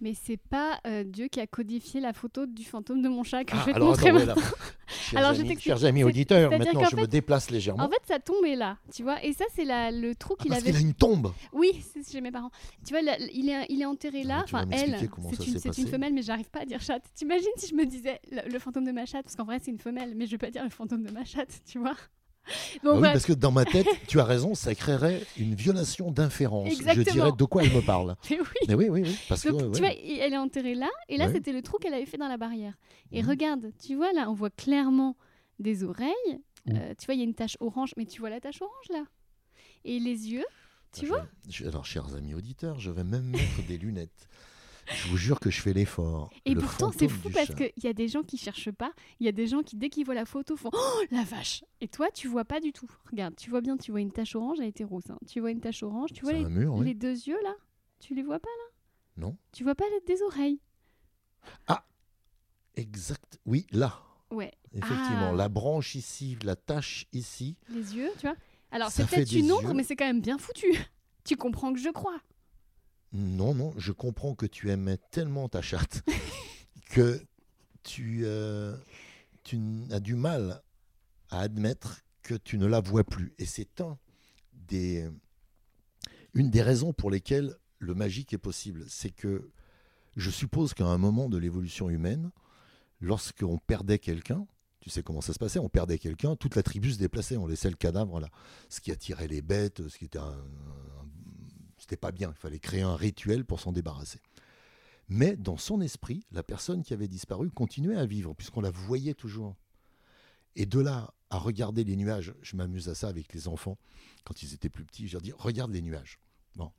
Mais 0.00 0.12
c'est 0.14 0.36
pas 0.36 0.80
euh, 0.86 1.04
Dieu 1.04 1.28
qui 1.28 1.40
a 1.40 1.46
codifié 1.46 2.00
la 2.00 2.12
photo 2.12 2.46
du 2.46 2.64
fantôme 2.64 3.00
de 3.00 3.08
mon 3.08 3.22
chat 3.22 3.44
que 3.44 3.52
Ah, 3.54 3.60
je 3.60 3.66
vais 3.66 3.72
te 3.72 3.76
alors, 3.76 3.88
montrer 3.90 4.08
attends, 4.10 4.18
maintenant. 4.26 4.42
Chers 4.86 5.18
Alors, 5.18 5.40
amis, 5.40 5.58
chers 5.60 5.84
amis 5.84 6.04
auditeurs, 6.04 6.50
maintenant 6.50 6.84
je 6.84 6.90
fait- 6.96 7.00
me 7.02 7.06
déplace 7.06 7.50
légèrement. 7.50 7.84
En 7.84 7.88
fait, 7.88 8.00
ça 8.06 8.18
tombait 8.18 8.54
là, 8.56 8.76
tu 8.92 9.02
vois. 9.02 9.24
Et 9.24 9.32
ça, 9.32 9.44
c'est 9.54 9.64
le 9.64 10.14
trou 10.14 10.34
Ah, 10.38 10.42
qu'il 10.42 10.50
parce 10.50 10.62
avait. 10.62 10.72
qu'il 10.72 10.78
a 10.78 10.82
une 10.86 10.94
tombe. 10.94 11.32
Oui, 11.52 11.82
c'est 11.92 12.06
chez 12.10 12.20
mes 12.20 12.30
parents. 12.30 12.50
Tu 12.86 12.92
vois, 12.92 13.02
là, 13.02 13.16
il, 13.32 13.48
est, 13.48 13.66
il 13.70 13.80
est 13.80 13.86
enterré 13.86 14.24
là. 14.24 14.42
Enfin, 14.44 14.66
elle, 14.70 14.98
c'est 15.58 15.78
une 15.78 15.88
femelle, 15.88 16.12
mais 16.12 16.22
j'arrive 16.22 16.50
pas 16.50 16.60
à 16.60 16.64
dire 16.66 16.80
chatte. 16.80 17.04
T'imagines 17.14 17.46
si 17.56 17.68
je 17.68 17.74
me 17.74 17.86
disais 17.86 18.20
le, 18.30 18.50
le 18.50 18.58
fantôme 18.58 18.84
de 18.84 18.92
ma 18.92 19.06
chatte 19.06 19.24
Parce 19.24 19.36
qu'en 19.36 19.44
vrai, 19.44 19.58
c'est 19.62 19.70
une 19.70 19.78
femelle, 19.78 20.14
mais 20.16 20.26
je 20.26 20.32
vais 20.32 20.38
pas 20.38 20.50
dire 20.50 20.64
le 20.64 20.70
fantôme 20.70 21.02
de 21.04 21.10
ma 21.10 21.24
chatte, 21.24 21.60
tu 21.66 21.78
vois. 21.78 21.96
Bon, 22.82 22.90
Ah 22.92 22.96
oui, 22.96 23.02
parce 23.12 23.24
que 23.24 23.32
dans 23.32 23.50
ma 23.50 23.64
tête, 23.64 23.86
tu 24.06 24.20
as 24.20 24.24
raison, 24.24 24.54
ça 24.54 24.74
créerait 24.74 25.22
une 25.38 25.54
violation 25.54 26.10
d'inférence. 26.10 26.68
Je 26.70 27.02
dirais 27.02 27.32
de 27.36 27.44
quoi 27.44 27.62
elle 27.62 27.72
me 27.72 27.80
parle. 27.80 28.16
Mais 28.30 28.38
oui. 28.40 28.46
Mais 28.68 28.74
oui, 28.74 28.88
oui, 28.90 29.02
oui. 29.04 29.16
Parce 29.28 29.42
que, 29.42 29.48
ouais, 29.48 29.70
tu 29.72 29.78
vois, 29.80 29.92
elle 29.92 30.32
est 30.32 30.36
enterrée 30.38 30.74
là, 30.74 30.88
et 31.08 31.16
là, 31.16 31.26
Ouais. 31.26 31.32
c'était 31.32 31.52
le 31.52 31.62
trou 31.62 31.78
qu'elle 31.78 31.94
avait 31.94 32.06
fait 32.06 32.18
dans 32.18 32.28
la 32.28 32.36
barrière. 32.36 32.74
Et 33.12 33.22
Mhm. 33.22 33.28
regarde, 33.30 33.72
tu 33.82 33.94
vois, 33.94 34.12
là, 34.12 34.28
on 34.28 34.34
voit 34.34 34.50
clairement 34.50 35.16
des 35.58 35.84
oreilles. 35.84 36.12
Où 36.66 36.72
Euh, 36.74 36.94
tu 36.98 37.06
vois, 37.06 37.14
il 37.14 37.18
y 37.18 37.22
a 37.22 37.24
une 37.24 37.34
tache 37.34 37.56
orange, 37.60 37.92
mais 37.96 38.06
tu 38.06 38.20
vois 38.20 38.30
la 38.30 38.40
tache 38.40 38.60
orange 38.62 38.88
là 38.90 39.04
Et 39.84 39.98
les 40.00 40.30
yeux, 40.32 40.46
tu 40.92 41.02
Je- 41.02 41.06
vois 41.10 41.26
je- 41.48 41.66
Alors, 41.66 41.84
chers 41.84 42.14
amis 42.14 42.34
auditeurs, 42.34 42.78
je 42.80 42.90
vais 42.90 43.04
même 43.04 43.24
mettre 43.60 43.66
des 43.66 43.76
lunettes. 43.78 44.28
Je 44.86 45.08
vous 45.08 45.16
jure 45.16 45.40
que 45.40 45.50
je 45.50 45.60
fais 45.62 45.72
l'effort. 45.72 46.30
Et 46.44 46.54
Le 46.54 46.60
pourtant, 46.60 46.92
c'est 46.92 47.08
fou 47.08 47.30
parce 47.30 47.54
qu'il 47.54 47.72
y 47.82 47.86
a 47.86 47.92
des 47.92 48.08
gens 48.08 48.22
qui 48.22 48.36
cherchent 48.36 48.70
pas. 48.72 48.92
Il 49.20 49.26
y 49.26 49.28
a 49.28 49.32
des 49.32 49.46
gens 49.46 49.62
qui, 49.62 49.76
dès 49.76 49.88
qu'ils 49.88 50.04
voient 50.04 50.14
la 50.14 50.26
photo, 50.26 50.56
font 50.56 50.70
Oh 50.72 51.02
la 51.10 51.24
vache 51.24 51.64
Et 51.80 51.88
toi, 51.88 52.08
tu 52.12 52.28
vois 52.28 52.44
pas 52.44 52.60
du 52.60 52.72
tout. 52.72 52.88
Regarde, 53.10 53.34
tu 53.36 53.48
vois 53.50 53.60
bien, 53.60 53.76
tu 53.76 53.90
vois 53.90 54.00
une 54.00 54.12
tache 54.12 54.34
orange, 54.36 54.58
elle 54.60 54.68
était 54.68 54.84
rose. 54.84 55.04
hein. 55.10 55.18
Tu 55.26 55.40
vois 55.40 55.50
une 55.50 55.60
tache 55.60 55.82
orange, 55.82 56.12
tu 56.12 56.22
vois 56.22 56.32
les, 56.34 56.44
un 56.44 56.48
mur, 56.50 56.74
oui. 56.74 56.86
les 56.86 56.94
deux 56.94 57.12
yeux 57.14 57.38
là 57.42 57.54
Tu 58.00 58.14
les 58.14 58.22
vois 58.22 58.38
pas 58.40 58.48
là? 58.48 59.22
Non 59.26 59.36
Tu 59.52 59.62
vois 59.64 59.74
pas 59.74 59.84
les, 59.90 60.14
des 60.14 60.22
oreilles? 60.22 60.60
Exact. 62.76 63.38
Oui, 63.46 63.66
là. 63.70 64.00
Ouais, 64.32 64.52
Effectivement, 64.72 65.30
Ah. 65.30 65.36
la 65.36 65.48
branche 65.48 65.94
ici, 65.94 66.36
la 66.42 66.56
tache 66.56 67.06
ici. 67.12 67.56
les 67.68 67.94
yeux, 67.96 68.10
tu 68.18 68.26
vois 68.26 68.34
Alors, 68.72 68.90
c'est 68.90 69.06
peut-être 69.08 69.30
une 69.32 69.52
ombre, 69.52 69.74
mais 69.74 69.84
c'est 69.84 69.94
quand 69.94 70.06
même 70.06 70.20
bien 70.20 70.38
foutu. 70.38 70.66
tu 71.24 71.36
comprends 71.36 71.72
que 71.72 71.78
je 71.78 71.90
crois. 71.90 72.18
Non, 73.14 73.54
non, 73.54 73.72
je 73.76 73.92
comprends 73.92 74.34
que 74.34 74.44
tu 74.46 74.70
aimais 74.70 74.98
tellement 75.12 75.48
ta 75.48 75.62
chatte 75.62 76.02
que 76.90 77.24
tu, 77.84 78.22
euh, 78.24 78.76
tu 79.44 79.60
as 79.90 80.00
du 80.00 80.16
mal 80.16 80.62
à 81.30 81.40
admettre 81.40 82.00
que 82.22 82.34
tu 82.34 82.58
ne 82.58 82.66
la 82.66 82.80
vois 82.80 83.04
plus. 83.04 83.32
Et 83.38 83.46
c'est 83.46 83.80
un 83.80 83.98
des, 84.52 85.08
une 86.34 86.50
des 86.50 86.62
raisons 86.62 86.92
pour 86.92 87.10
lesquelles 87.10 87.54
le 87.78 87.94
magique 87.94 88.32
est 88.32 88.38
possible. 88.38 88.84
C'est 88.88 89.10
que 89.10 89.50
je 90.16 90.30
suppose 90.30 90.74
qu'à 90.74 90.86
un 90.86 90.98
moment 90.98 91.28
de 91.28 91.38
l'évolution 91.38 91.90
humaine, 91.90 92.30
lorsqu'on 93.00 93.58
perdait 93.58 93.98
quelqu'un, 94.00 94.46
tu 94.80 94.90
sais 94.90 95.02
comment 95.02 95.20
ça 95.20 95.32
se 95.32 95.38
passait, 95.38 95.58
on 95.60 95.68
perdait 95.68 95.98
quelqu'un, 95.98 96.34
toute 96.36 96.56
la 96.56 96.62
tribu 96.62 96.90
se 96.92 96.98
déplaçait, 96.98 97.36
on 97.36 97.46
laissait 97.46 97.70
le 97.70 97.76
cadavre 97.76 98.18
là. 98.20 98.28
Ce 98.68 98.80
qui 98.80 98.90
attirait 98.90 99.28
les 99.28 99.40
bêtes, 99.40 99.88
ce 99.88 99.96
qui 99.98 100.04
était 100.06 100.18
un- 100.18 100.22
un 100.22 101.06
c'était 101.84 101.96
pas 101.96 102.12
bien. 102.12 102.30
Il 102.30 102.40
fallait 102.40 102.58
créer 102.58 102.80
un 102.80 102.96
rituel 102.96 103.44
pour 103.44 103.60
s'en 103.60 103.70
débarrasser. 103.70 104.20
Mais 105.08 105.36
dans 105.36 105.58
son 105.58 105.82
esprit, 105.82 106.24
la 106.32 106.42
personne 106.42 106.82
qui 106.82 106.94
avait 106.94 107.08
disparu 107.08 107.50
continuait 107.50 107.98
à 107.98 108.06
vivre, 108.06 108.32
puisqu'on 108.32 108.62
la 108.62 108.70
voyait 108.70 109.12
toujours. 109.12 109.54
Et 110.56 110.64
de 110.64 110.80
là 110.80 111.12
à 111.28 111.36
regarder 111.36 111.84
les 111.84 111.96
nuages, 111.96 112.32
je 112.40 112.56
m'amuse 112.56 112.88
à 112.88 112.94
ça 112.94 113.08
avec 113.08 113.34
les 113.34 113.48
enfants, 113.48 113.76
quand 114.24 114.42
ils 114.42 114.54
étaient 114.54 114.70
plus 114.70 114.84
petits, 114.84 115.08
je 115.08 115.12
leur 115.12 115.20
dis, 115.20 115.32
regarde 115.32 115.72
les 115.72 115.82
nuages. 115.82 116.20
Bon. 116.56 116.72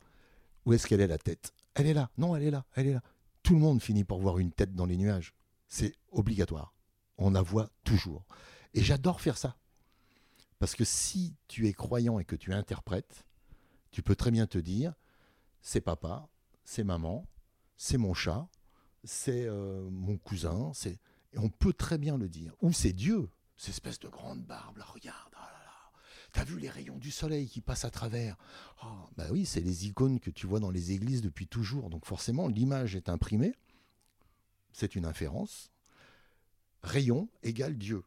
Où 0.65 0.73
est-ce 0.73 0.87
qu'elle 0.87 1.01
est 1.01 1.07
la 1.07 1.19
tête? 1.19 1.53
Elle 1.75 1.85
est 1.85 1.93
là. 1.93 2.09
Non, 2.17 2.35
elle 2.35 2.43
est 2.43 2.51
là. 2.51 2.65
Elle 2.73 2.87
est 2.87 2.93
là. 2.93 3.03
Tout 3.43 3.53
le 3.53 3.59
monde 3.59 3.81
finit 3.81 4.05
par 4.05 4.17
voir 4.17 4.39
une 4.39 4.51
tête 4.51 4.73
dans 4.73 4.87
les 4.87 4.97
nuages. 4.97 5.35
C'est 5.67 5.93
obligatoire. 6.11 6.73
On 7.17 7.29
la 7.29 7.43
voit 7.43 7.69
toujours. 7.83 8.25
Et 8.73 8.81
j'adore 8.81 9.21
faire 9.21 9.37
ça. 9.37 9.55
Parce 10.57 10.73
que 10.73 10.85
si 10.85 11.35
tu 11.47 11.67
es 11.67 11.73
croyant 11.73 12.17
et 12.17 12.25
que 12.25 12.35
tu 12.35 12.53
interprètes, 12.53 13.24
tu 13.95 14.03
peux 14.03 14.17
très 14.17 14.29
bien 14.29 14.45
te 14.45 14.57
dire, 14.57 14.93
c'est 15.61 15.79
papa, 15.79 16.27
c'est 16.65 16.83
maman, 16.83 17.25
c'est 17.77 17.97
mon 17.97 18.13
chat, 18.13 18.49
c'est 19.05 19.45
euh, 19.45 19.89
mon 19.89 20.17
cousin, 20.17 20.73
c'est 20.73 20.99
et 21.31 21.39
on 21.39 21.47
peut 21.47 21.71
très 21.71 21.97
bien 21.97 22.17
le 22.17 22.27
dire. 22.27 22.53
Ou 22.61 22.73
c'est 22.73 22.91
Dieu, 22.91 23.29
cette 23.55 23.69
espèce 23.69 23.99
de 23.99 24.09
grande 24.09 24.43
barbe, 24.43 24.75
là, 24.79 24.83
regarde, 24.83 25.31
oh 25.31 25.39
là. 25.39 25.91
T'as 26.33 26.43
vu 26.43 26.59
les 26.59 26.69
rayons 26.69 26.97
du 26.97 27.09
soleil 27.09 27.47
qui 27.47 27.61
passent 27.61 27.85
à 27.85 27.89
travers? 27.89 28.35
Oh, 28.83 29.07
Bah 29.15 29.27
oui, 29.31 29.45
c'est 29.45 29.61
les 29.61 29.87
icônes 29.87 30.19
que 30.19 30.29
tu 30.29 30.45
vois 30.45 30.59
dans 30.59 30.71
les 30.71 30.91
églises 30.91 31.21
depuis 31.21 31.47
toujours. 31.47 31.89
Donc 31.89 32.05
forcément, 32.05 32.49
l'image 32.49 32.97
est 32.97 33.07
imprimée. 33.07 33.55
C'est 34.73 34.95
une 34.95 35.05
inférence. 35.05 35.71
Rayon 36.83 37.29
égale 37.43 37.77
Dieu. 37.77 38.03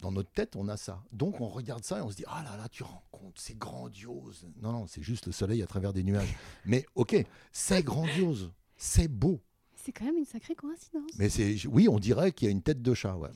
Dans 0.00 0.12
notre 0.12 0.30
tête, 0.30 0.54
on 0.54 0.68
a 0.68 0.76
ça. 0.76 1.02
Donc 1.12 1.40
on 1.40 1.48
regarde 1.48 1.84
ça 1.84 1.98
et 1.98 2.02
on 2.02 2.10
se 2.10 2.16
dit 2.16 2.24
ah 2.26 2.42
là 2.44 2.56
là, 2.56 2.68
tu 2.68 2.82
rends 2.82 3.02
compte, 3.10 3.36
c'est 3.38 3.58
grandiose. 3.58 4.46
Non 4.62 4.72
non, 4.72 4.86
c'est 4.86 5.02
juste 5.02 5.26
le 5.26 5.32
soleil 5.32 5.62
à 5.62 5.66
travers 5.66 5.92
des 5.92 6.04
nuages. 6.04 6.36
Mais 6.64 6.86
ok, 6.94 7.16
c'est 7.52 7.82
grandiose, 7.82 8.52
c'est 8.76 9.08
beau. 9.08 9.40
C'est 9.74 9.92
quand 9.92 10.04
même 10.04 10.18
une 10.18 10.24
sacrée 10.24 10.54
coïncidence. 10.54 11.10
Mais 11.18 11.28
c'est 11.28 11.66
oui, 11.66 11.88
on 11.88 11.98
dirait 11.98 12.32
qu'il 12.32 12.46
y 12.46 12.48
a 12.48 12.52
une 12.52 12.62
tête 12.62 12.82
de 12.82 12.94
chat, 12.94 13.16
ouais. 13.16 13.30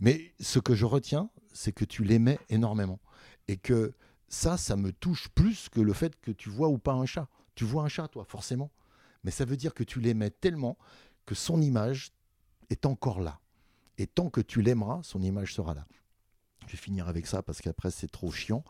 Mais 0.00 0.32
ce 0.40 0.58
que 0.58 0.74
je 0.74 0.84
retiens, 0.84 1.28
c'est 1.52 1.72
que 1.72 1.84
tu 1.84 2.04
l'aimais 2.04 2.38
énormément 2.48 3.00
et 3.48 3.56
que 3.56 3.92
ça, 4.28 4.56
ça 4.56 4.76
me 4.76 4.92
touche 4.92 5.28
plus 5.28 5.68
que 5.68 5.80
le 5.80 5.92
fait 5.92 6.18
que 6.20 6.30
tu 6.30 6.50
vois 6.50 6.68
ou 6.68 6.78
pas 6.78 6.92
un 6.92 7.06
chat. 7.06 7.28
Tu 7.54 7.64
vois 7.64 7.82
un 7.82 7.88
chat, 7.88 8.08
toi, 8.08 8.24
forcément. 8.24 8.70
Mais 9.24 9.30
ça 9.30 9.44
veut 9.44 9.56
dire 9.56 9.74
que 9.74 9.82
tu 9.82 10.00
l'aimais 10.00 10.30
tellement 10.30 10.78
que 11.26 11.34
son 11.34 11.60
image 11.60 12.12
est 12.70 12.86
encore 12.86 13.20
là. 13.20 13.40
Et 13.98 14.06
tant 14.06 14.30
que 14.30 14.40
tu 14.40 14.62
l'aimeras, 14.62 15.02
son 15.02 15.20
image 15.22 15.54
sera 15.54 15.74
là. 15.74 15.86
Je 16.66 16.72
vais 16.72 16.78
finir 16.78 17.08
avec 17.08 17.26
ça 17.26 17.42
parce 17.42 17.60
qu'après 17.60 17.90
c'est 17.90 18.10
trop 18.10 18.30
chiant. 18.30 18.64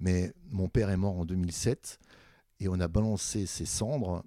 Mais 0.00 0.32
mon 0.50 0.68
père 0.68 0.90
est 0.90 0.96
mort 0.96 1.18
en 1.18 1.24
2007 1.24 1.98
et 2.60 2.68
on 2.68 2.78
a 2.80 2.88
balancé 2.88 3.46
ses 3.46 3.66
cendres 3.66 4.24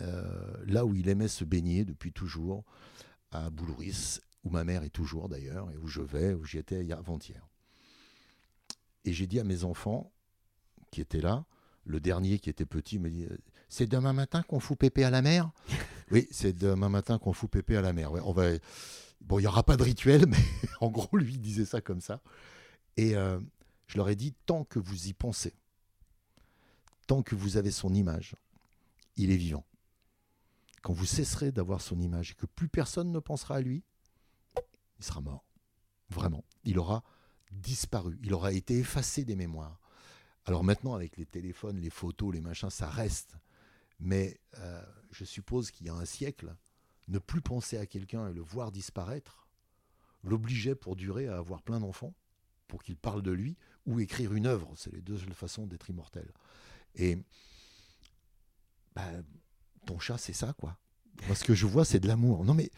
euh, 0.00 0.54
là 0.66 0.86
où 0.86 0.94
il 0.94 1.08
aimait 1.08 1.28
se 1.28 1.44
baigner 1.44 1.84
depuis 1.84 2.12
toujours, 2.12 2.64
à 3.32 3.50
Boulouris, 3.50 4.18
où 4.44 4.50
ma 4.50 4.64
mère 4.64 4.82
est 4.82 4.90
toujours 4.90 5.28
d'ailleurs, 5.28 5.70
et 5.70 5.76
où 5.76 5.86
je 5.86 6.00
vais, 6.00 6.32
où 6.32 6.44
j'y 6.44 6.58
étais 6.58 6.90
avant-hier. 6.92 7.46
Et 9.04 9.12
j'ai 9.12 9.26
dit 9.26 9.38
à 9.40 9.44
mes 9.44 9.64
enfants 9.64 10.10
qui 10.90 11.00
étaient 11.00 11.20
là, 11.20 11.44
le 11.84 12.00
dernier 12.00 12.38
qui 12.38 12.50
était 12.50 12.66
petit 12.66 12.98
me 12.98 13.10
dit 13.10 13.26
C'est 13.68 13.86
demain 13.86 14.12
matin 14.12 14.42
qu'on 14.42 14.60
fout 14.60 14.78
pépé 14.78 15.04
à 15.04 15.10
la 15.10 15.22
mer? 15.22 15.50
Oui, 16.10 16.26
c'est 16.32 16.52
demain 16.52 16.88
matin 16.88 17.18
qu'on 17.18 17.32
fout 17.32 17.50
pépé 17.50 17.76
à 17.76 17.82
la 17.82 17.92
mer. 17.92 18.12
on 18.12 18.32
va... 18.32 18.48
Bon, 19.20 19.38
il 19.38 19.42
n'y 19.42 19.48
aura 19.48 19.62
pas 19.62 19.76
de 19.76 19.82
rituel, 19.82 20.26
mais 20.28 20.38
en 20.80 20.90
gros, 20.90 21.16
lui, 21.16 21.34
il 21.34 21.40
disait 21.40 21.64
ça 21.64 21.80
comme 21.80 22.00
ça. 22.00 22.22
Et 22.96 23.16
euh, 23.16 23.40
je 23.86 23.96
leur 23.96 24.08
ai 24.08 24.16
dit 24.16 24.34
Tant 24.46 24.64
que 24.64 24.78
vous 24.78 25.08
y 25.08 25.12
pensez, 25.12 25.54
tant 27.06 27.22
que 27.22 27.34
vous 27.34 27.56
avez 27.56 27.70
son 27.70 27.94
image, 27.94 28.36
il 29.16 29.30
est 29.30 29.36
vivant. 29.36 29.64
Quand 30.82 30.92
vous 30.92 31.06
cesserez 31.06 31.52
d'avoir 31.52 31.80
son 31.80 32.00
image 32.00 32.32
et 32.32 32.34
que 32.34 32.46
plus 32.46 32.68
personne 32.68 33.12
ne 33.12 33.18
pensera 33.18 33.56
à 33.56 33.60
lui, 33.60 33.84
il 34.98 35.04
sera 35.04 35.20
mort. 35.20 35.44
Vraiment. 36.08 36.44
Il 36.64 36.78
aura 36.78 37.04
disparu. 37.52 38.18
Il 38.22 38.32
aura 38.32 38.52
été 38.52 38.78
effacé 38.78 39.24
des 39.24 39.36
mémoires. 39.36 39.78
Alors 40.46 40.64
maintenant, 40.64 40.94
avec 40.94 41.16
les 41.16 41.26
téléphones, 41.26 41.78
les 41.78 41.90
photos, 41.90 42.32
les 42.32 42.40
machins, 42.40 42.70
ça 42.70 42.88
reste. 42.88 43.36
Mais 43.98 44.40
euh, 44.58 44.82
je 45.12 45.24
suppose 45.24 45.70
qu'il 45.70 45.86
y 45.86 45.90
a 45.90 45.94
un 45.94 46.06
siècle, 46.06 46.54
ne 47.10 47.18
plus 47.18 47.40
penser 47.40 47.76
à 47.76 47.86
quelqu'un 47.86 48.28
et 48.28 48.32
le 48.32 48.40
voir 48.40 48.72
disparaître 48.72 49.48
l'obligeait 50.22 50.74
pour 50.74 50.96
durer 50.96 51.28
à 51.28 51.38
avoir 51.38 51.62
plein 51.62 51.80
d'enfants, 51.80 52.14
pour 52.68 52.82
qu'il 52.82 52.96
parle 52.96 53.22
de 53.22 53.30
lui, 53.30 53.56
ou 53.86 54.00
écrire 54.00 54.32
une 54.32 54.46
œuvre. 54.46 54.72
C'est 54.76 54.92
les 54.92 55.00
deux 55.00 55.18
façons 55.32 55.66
d'être 55.66 55.90
immortel. 55.90 56.30
Et 56.94 57.18
bah, 58.94 59.08
ton 59.86 59.98
chat, 59.98 60.18
c'est 60.18 60.32
ça, 60.32 60.52
quoi. 60.52 60.78
Parce 61.26 61.42
que 61.42 61.54
je 61.54 61.66
vois, 61.66 61.84
c'est 61.84 62.00
de 62.00 62.08
l'amour. 62.08 62.44
Non, 62.44 62.54
mais 62.54 62.70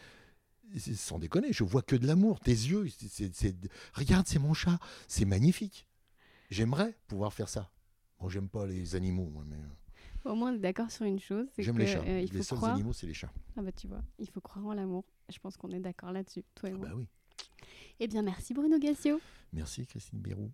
sans 0.95 1.19
déconner, 1.19 1.53
je 1.53 1.63
vois 1.63 1.81
que 1.81 1.95
de 1.95 2.07
l'amour. 2.07 2.39
Tes 2.39 2.51
yeux, 2.51 2.87
c'est, 2.89 3.55
regarde, 3.93 4.27
c'est 4.27 4.39
mon 4.39 4.53
chat. 4.53 4.79
C'est 5.07 5.25
magnifique. 5.25 5.87
J'aimerais 6.49 6.97
pouvoir 7.07 7.33
faire 7.33 7.49
ça. 7.49 7.71
Bon, 8.19 8.29
j'aime 8.29 8.49
pas 8.49 8.65
les 8.65 8.95
animaux, 8.95 9.43
mais. 9.45 9.57
Au 10.25 10.35
moins, 10.35 10.51
on 10.51 10.55
est 10.55 10.59
d'accord 10.59 10.89
sur 10.89 11.05
une 11.05 11.19
chose. 11.19 11.47
J'aime 11.57 11.77
les 11.77 11.87
chats. 11.87 12.03
Euh, 12.07 12.21
il 12.21 12.33
les 12.33 12.43
seuls 12.43 12.63
animaux, 12.63 12.93
c'est 12.93 13.07
les 13.07 13.13
chats. 13.13 13.31
Ah 13.57 13.61
bah 13.61 13.71
tu 13.71 13.87
vois, 13.87 14.01
il 14.19 14.29
faut 14.29 14.41
croire 14.41 14.65
en 14.65 14.73
l'amour. 14.73 15.03
Je 15.29 15.37
pense 15.39 15.57
qu'on 15.57 15.71
est 15.71 15.79
d'accord 15.79 16.11
là-dessus, 16.11 16.43
toi 16.55 16.69
et 16.69 16.73
ah 16.73 16.77
moi. 16.77 16.87
Bah 16.87 16.93
oui. 16.95 17.07
Eh 17.99 18.07
bien, 18.07 18.21
merci 18.21 18.53
Bruno 18.53 18.79
Gassio. 18.79 19.19
Merci 19.51 19.85
Christine 19.85 20.19
Bérou 20.19 20.51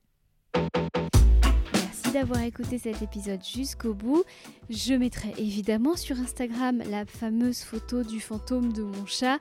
d'avoir 2.11 2.41
écouté 2.41 2.79
cet 2.79 3.03
épisode 3.03 3.43
jusqu'au 3.43 3.93
bout. 3.93 4.23
Je 4.69 4.95
mettrai 4.95 5.31
évidemment 5.37 5.95
sur 5.95 6.17
Instagram 6.17 6.81
la 6.89 7.05
fameuse 7.05 7.61
photo 7.61 8.03
du 8.03 8.19
fantôme 8.19 8.73
de 8.73 8.81
mon 8.81 9.05
chat. 9.05 9.37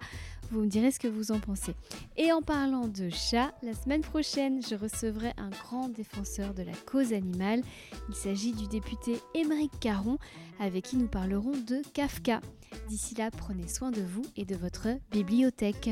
Vous 0.51 0.61
me 0.61 0.67
direz 0.67 0.91
ce 0.91 0.99
que 0.99 1.09
vous 1.09 1.31
en 1.31 1.39
pensez. 1.39 1.75
Et 2.17 2.33
en 2.33 2.41
parlant 2.41 2.89
de 2.89 3.11
chat, 3.11 3.53
la 3.63 3.75
semaine 3.75 4.01
prochaine, 4.01 4.63
je 4.63 4.75
recevrai 4.75 5.33
un 5.37 5.51
grand 5.51 5.89
défenseur 5.89 6.55
de 6.55 6.63
la 6.63 6.73
cause 6.87 7.13
animale. 7.13 7.63
Il 8.09 8.15
s'agit 8.15 8.53
du 8.53 8.67
député 8.67 9.19
Émeric 9.35 9.73
Caron, 9.81 10.19
avec 10.59 10.85
qui 10.85 10.97
nous 10.97 11.09
parlerons 11.09 11.53
de 11.53 11.83
Kafka. 11.93 12.41
D'ici 12.89 13.15
là, 13.15 13.31
prenez 13.31 13.69
soin 13.69 13.91
de 13.91 14.01
vous 14.01 14.25
et 14.37 14.45
de 14.45 14.57
votre 14.57 14.89
bibliothèque. 15.11 15.91